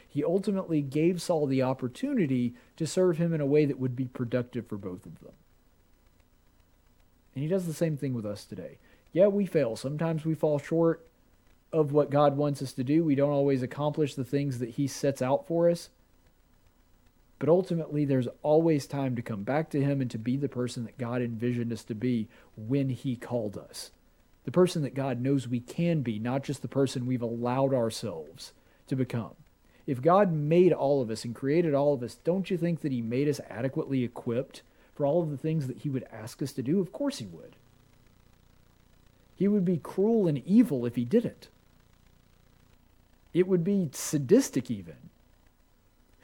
He 0.08 0.24
ultimately 0.24 0.82
gave 0.82 1.22
Saul 1.22 1.48
the 1.48 1.64
opportunity 1.64 2.54
to 2.78 2.86
serve 2.86 3.18
him 3.18 3.34
in 3.34 3.42
a 3.42 3.48
way 3.48 3.66
that 3.66 3.80
would 3.80 3.96
be 3.96 4.06
productive 4.06 4.68
for 4.68 4.78
both 4.78 5.06
of 5.06 5.20
them. 5.22 5.34
And 7.36 7.44
he 7.44 7.50
does 7.50 7.66
the 7.66 7.74
same 7.74 7.98
thing 7.98 8.14
with 8.14 8.26
us 8.26 8.46
today. 8.46 8.78
Yeah, 9.12 9.28
we 9.28 9.46
fail. 9.46 9.76
Sometimes 9.76 10.26
we 10.26 10.34
fall 10.34 10.60
short 10.60 11.06
of 11.72 11.92
what 11.92 12.12
God 12.12 12.38
wants 12.38 12.62
us 12.62 12.74
to 12.74 12.84
do. 12.84 13.04
We 13.04 13.16
don't 13.16 13.32
always 13.32 13.64
accomplish 13.64 14.16
the 14.16 14.24
things 14.24 14.60
that 14.60 14.72
he 14.72 14.88
sets 14.88 15.22
out 15.22 15.48
for 15.48 15.70
us. 15.70 15.90
But 17.40 17.50
ultimately, 17.50 18.06
there's 18.06 18.28
always 18.42 18.88
time 18.88 19.16
to 19.16 19.22
come 19.22 19.44
back 19.44 19.70
to 19.72 19.82
him 19.82 20.00
and 20.00 20.10
to 20.12 20.18
be 20.18 20.38
the 20.38 20.48
person 20.48 20.86
that 20.86 20.98
God 20.98 21.22
envisioned 21.22 21.74
us 21.74 21.84
to 21.86 21.96
be 21.96 22.30
when 22.56 22.90
he 22.90 23.16
called 23.16 23.58
us. 23.58 23.92
The 24.46 24.52
person 24.52 24.82
that 24.84 24.94
God 24.94 25.20
knows 25.20 25.48
we 25.48 25.60
can 25.60 26.02
be, 26.02 26.20
not 26.20 26.44
just 26.44 26.62
the 26.62 26.68
person 26.68 27.06
we've 27.06 27.22
allowed 27.22 27.74
ourselves 27.74 28.54
to 28.88 28.96
become. 28.96 29.32
If 29.86 30.02
God 30.02 30.32
made 30.32 30.72
all 30.72 31.02
of 31.02 31.10
us 31.10 31.26
and 31.26 31.36
created 31.36 31.74
all 31.74 31.94
of 31.94 32.04
us, 32.04 32.16
don't 32.24 32.50
you 32.50 32.58
think 32.58 32.82
that 32.82 32.92
he 32.92 33.02
made 33.02 33.28
us 33.28 33.42
adequately 33.50 34.04
equipped 34.04 34.62
for 34.96 35.06
all 35.06 35.22
of 35.22 35.32
the 35.32 35.38
things 35.38 35.68
that 35.68 35.80
he 35.80 35.90
would 35.90 36.06
ask 36.12 36.42
us 36.42 36.52
to 36.54 36.64
do? 36.64 36.80
Of 36.80 36.92
course 36.92 37.20
he 37.20 37.26
would. 37.26 37.56
He 39.36 39.48
would 39.48 39.66
be 39.66 39.78
cruel 39.78 40.28
and 40.28 40.46
evil 40.46 40.86
if 40.86 40.96
he 40.96 41.06
didn't. 41.06 41.48
It 43.34 43.48
would 43.48 43.64
be 43.64 43.90
sadistic, 43.92 44.70
even, 44.70 44.96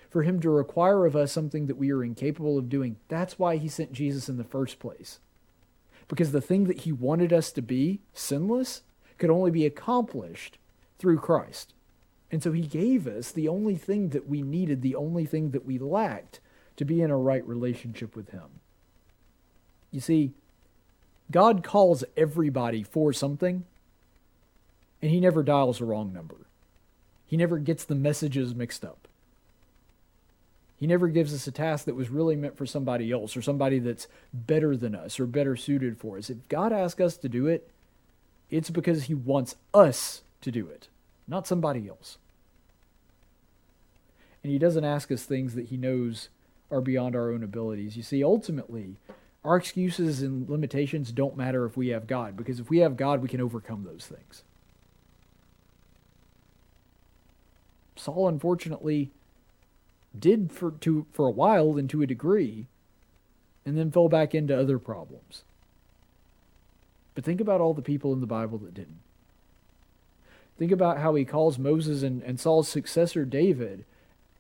for 0.10 0.22
him 0.22 0.40
to 0.42 0.50
require 0.50 1.06
of 1.06 1.16
us 1.16 1.32
something 1.32 1.66
that 1.66 1.78
we 1.78 1.92
are 1.92 2.04
incapable 2.04 2.58
of 2.58 2.70
doing. 2.70 2.98
That's 3.08 3.40
why 3.40 3.58
he 3.58 3.68
sent 3.68 3.94
Jesus 3.94 4.30
in 4.30 4.38
the 4.38 4.44
first 4.44 4.80
place. 4.80 5.20
Because 6.08 6.32
the 6.32 6.42
thing 6.42 6.66
that 6.66 6.82
he 6.82 6.92
wanted 6.92 7.34
us 7.34 7.52
to 7.54 7.62
be, 7.62 8.00
sinless, 8.14 8.82
could 9.18 9.30
only 9.30 9.52
be 9.52 9.66
accomplished 9.66 10.58
through 11.00 11.20
Christ. 11.20 11.74
And 12.32 12.44
so 12.44 12.52
he 12.52 12.62
gave 12.62 13.08
us 13.08 13.32
the 13.32 13.48
only 13.48 13.76
thing 13.76 14.10
that 14.10 14.28
we 14.28 14.44
needed, 14.44 14.82
the 14.82 14.96
only 14.96 15.26
thing 15.26 15.52
that 15.52 15.66
we 15.66 15.80
lacked 15.80 16.40
to 16.80 16.86
be 16.86 17.02
in 17.02 17.12
a 17.12 17.18
right 17.18 17.46
relationship 17.46 18.16
with 18.16 18.30
him. 18.30 18.62
You 19.92 20.00
see, 20.00 20.32
God 21.30 21.62
calls 21.62 22.06
everybody 22.16 22.84
for 22.84 23.12
something, 23.12 23.66
and 25.02 25.12
he 25.12 25.20
never 25.20 25.44
dials 25.44 25.80
the 25.80 25.86
wrong 25.86 26.14
number. 26.14 26.38
He 27.28 27.36
never 27.36 27.58
gets 27.58 27.84
the 27.84 27.96
messages 27.96 28.56
mixed 28.56 28.86
up. 28.86 29.10
He 30.78 30.88
never 30.88 31.10
gives 31.10 31.34
us 31.34 31.46
a 31.48 31.52
task 31.52 31.84
that 31.84 31.96
was 31.96 32.10
really 32.10 32.38
meant 32.38 32.56
for 32.56 32.66
somebody 32.66 33.12
else 33.12 33.36
or 33.36 33.42
somebody 33.42 33.80
that's 33.80 34.08
better 34.34 34.78
than 34.78 34.96
us 34.96 35.20
or 35.20 35.26
better 35.26 35.58
suited 35.58 35.98
for 35.98 36.18
us. 36.18 36.30
If 36.30 36.48
God 36.48 36.72
asks 36.72 37.02
us 37.02 37.18
to 37.18 37.28
do 37.28 37.46
it, 37.46 37.70
it's 38.50 38.70
because 38.70 39.04
he 39.04 39.14
wants 39.14 39.58
us 39.74 40.22
to 40.40 40.50
do 40.50 40.66
it, 40.68 40.88
not 41.28 41.46
somebody 41.46 41.90
else. 41.90 42.18
And 44.42 44.54
he 44.54 44.58
doesn't 44.58 44.86
ask 44.86 45.12
us 45.12 45.26
things 45.26 45.56
that 45.56 45.66
he 45.66 45.76
knows 45.76 46.30
are 46.72 46.82
beyond 46.82 47.16
our 47.16 47.32
own 47.32 47.44
abilities. 47.44 47.98
You 47.98 48.04
see, 48.04 48.24
ultimately, 48.24 48.98
our 49.44 49.58
excuses 49.58 50.22
and 50.22 50.50
limitations 50.50 51.12
don't 51.12 51.38
matter 51.38 51.66
if 51.66 51.78
we 51.78 51.90
have 51.90 52.08
God, 52.08 52.36
because 52.36 52.60
if 52.60 52.70
we 52.70 52.80
have 52.80 52.98
God, 52.98 53.22
we 53.22 53.30
can 53.30 53.42
overcome 53.42 53.84
those 53.84 54.06
things. 54.06 54.44
Saul, 57.96 58.28
unfortunately, 58.28 59.12
did 60.18 60.52
for 60.52 60.72
to 60.72 61.06
for 61.12 61.28
a 61.28 61.32
while 61.32 61.78
and 61.78 61.90
to 61.90 62.02
a 62.02 62.08
degree, 62.08 62.68
and 63.66 63.78
then 63.78 63.92
fell 63.92 64.10
back 64.10 64.34
into 64.34 64.58
other 64.58 64.80
problems. 64.80 65.44
But 67.16 67.24
think 67.24 67.42
about 67.42 67.62
all 67.62 67.74
the 67.74 67.82
people 67.82 68.14
in 68.14 68.22
the 68.22 68.28
Bible 68.28 68.58
that 68.60 68.74
didn't. 68.74 69.00
Think 70.58 70.72
about 70.72 71.00
how 71.00 71.16
he 71.16 71.26
calls 71.26 71.58
Moses 71.58 72.04
and, 72.04 72.22
and 72.24 72.40
Saul's 72.40 72.68
successor 72.68 73.26
David 73.26 73.86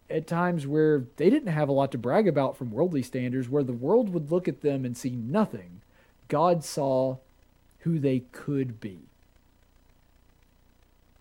at 0.09 0.27
times 0.27 0.65
where 0.65 1.05
they 1.17 1.29
didn't 1.29 1.53
have 1.53 1.69
a 1.69 1.73
lot 1.73 1.91
to 1.91 1.97
brag 1.97 2.27
about 2.27 2.57
from 2.57 2.71
worldly 2.71 3.03
standards, 3.03 3.49
where 3.49 3.63
the 3.63 3.73
world 3.73 4.09
would 4.13 4.31
look 4.31 4.47
at 4.47 4.61
them 4.61 4.85
and 4.85 4.97
see 4.97 5.11
nothing. 5.11 5.81
God 6.27 6.63
saw 6.63 7.17
who 7.79 7.99
they 7.99 8.23
could 8.31 8.79
be. 8.79 8.99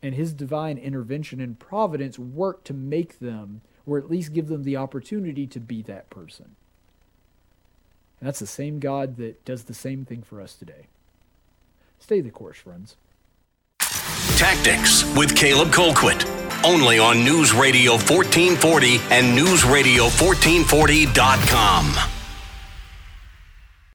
And 0.02 0.14
his 0.14 0.32
divine 0.32 0.78
intervention 0.78 1.40
and 1.40 1.58
providence 1.58 2.18
worked 2.18 2.66
to 2.66 2.74
make 2.74 3.18
them, 3.18 3.62
or 3.84 3.98
at 3.98 4.10
least 4.10 4.32
give 4.32 4.48
them 4.48 4.62
the 4.62 4.76
opportunity 4.76 5.46
to 5.48 5.60
be 5.60 5.82
that 5.82 6.08
person. 6.08 6.56
And 8.20 8.26
that's 8.26 8.38
the 8.38 8.46
same 8.46 8.78
God 8.78 9.16
that 9.16 9.44
does 9.44 9.64
the 9.64 9.74
same 9.74 10.04
thing 10.04 10.22
for 10.22 10.40
us 10.40 10.54
today. 10.54 10.86
Stay 11.98 12.20
the 12.20 12.30
course, 12.30 12.58
friends. 12.58 12.96
Tactics 14.36 15.04
with 15.16 15.34
Caleb 15.36 15.68
Colquitt. 15.68 16.24
Only 16.64 16.98
on 16.98 17.22
News 17.24 17.52
Radio 17.52 17.92
1440 17.92 19.00
and 19.10 19.38
NewsRadio1440.com. 19.38 22.17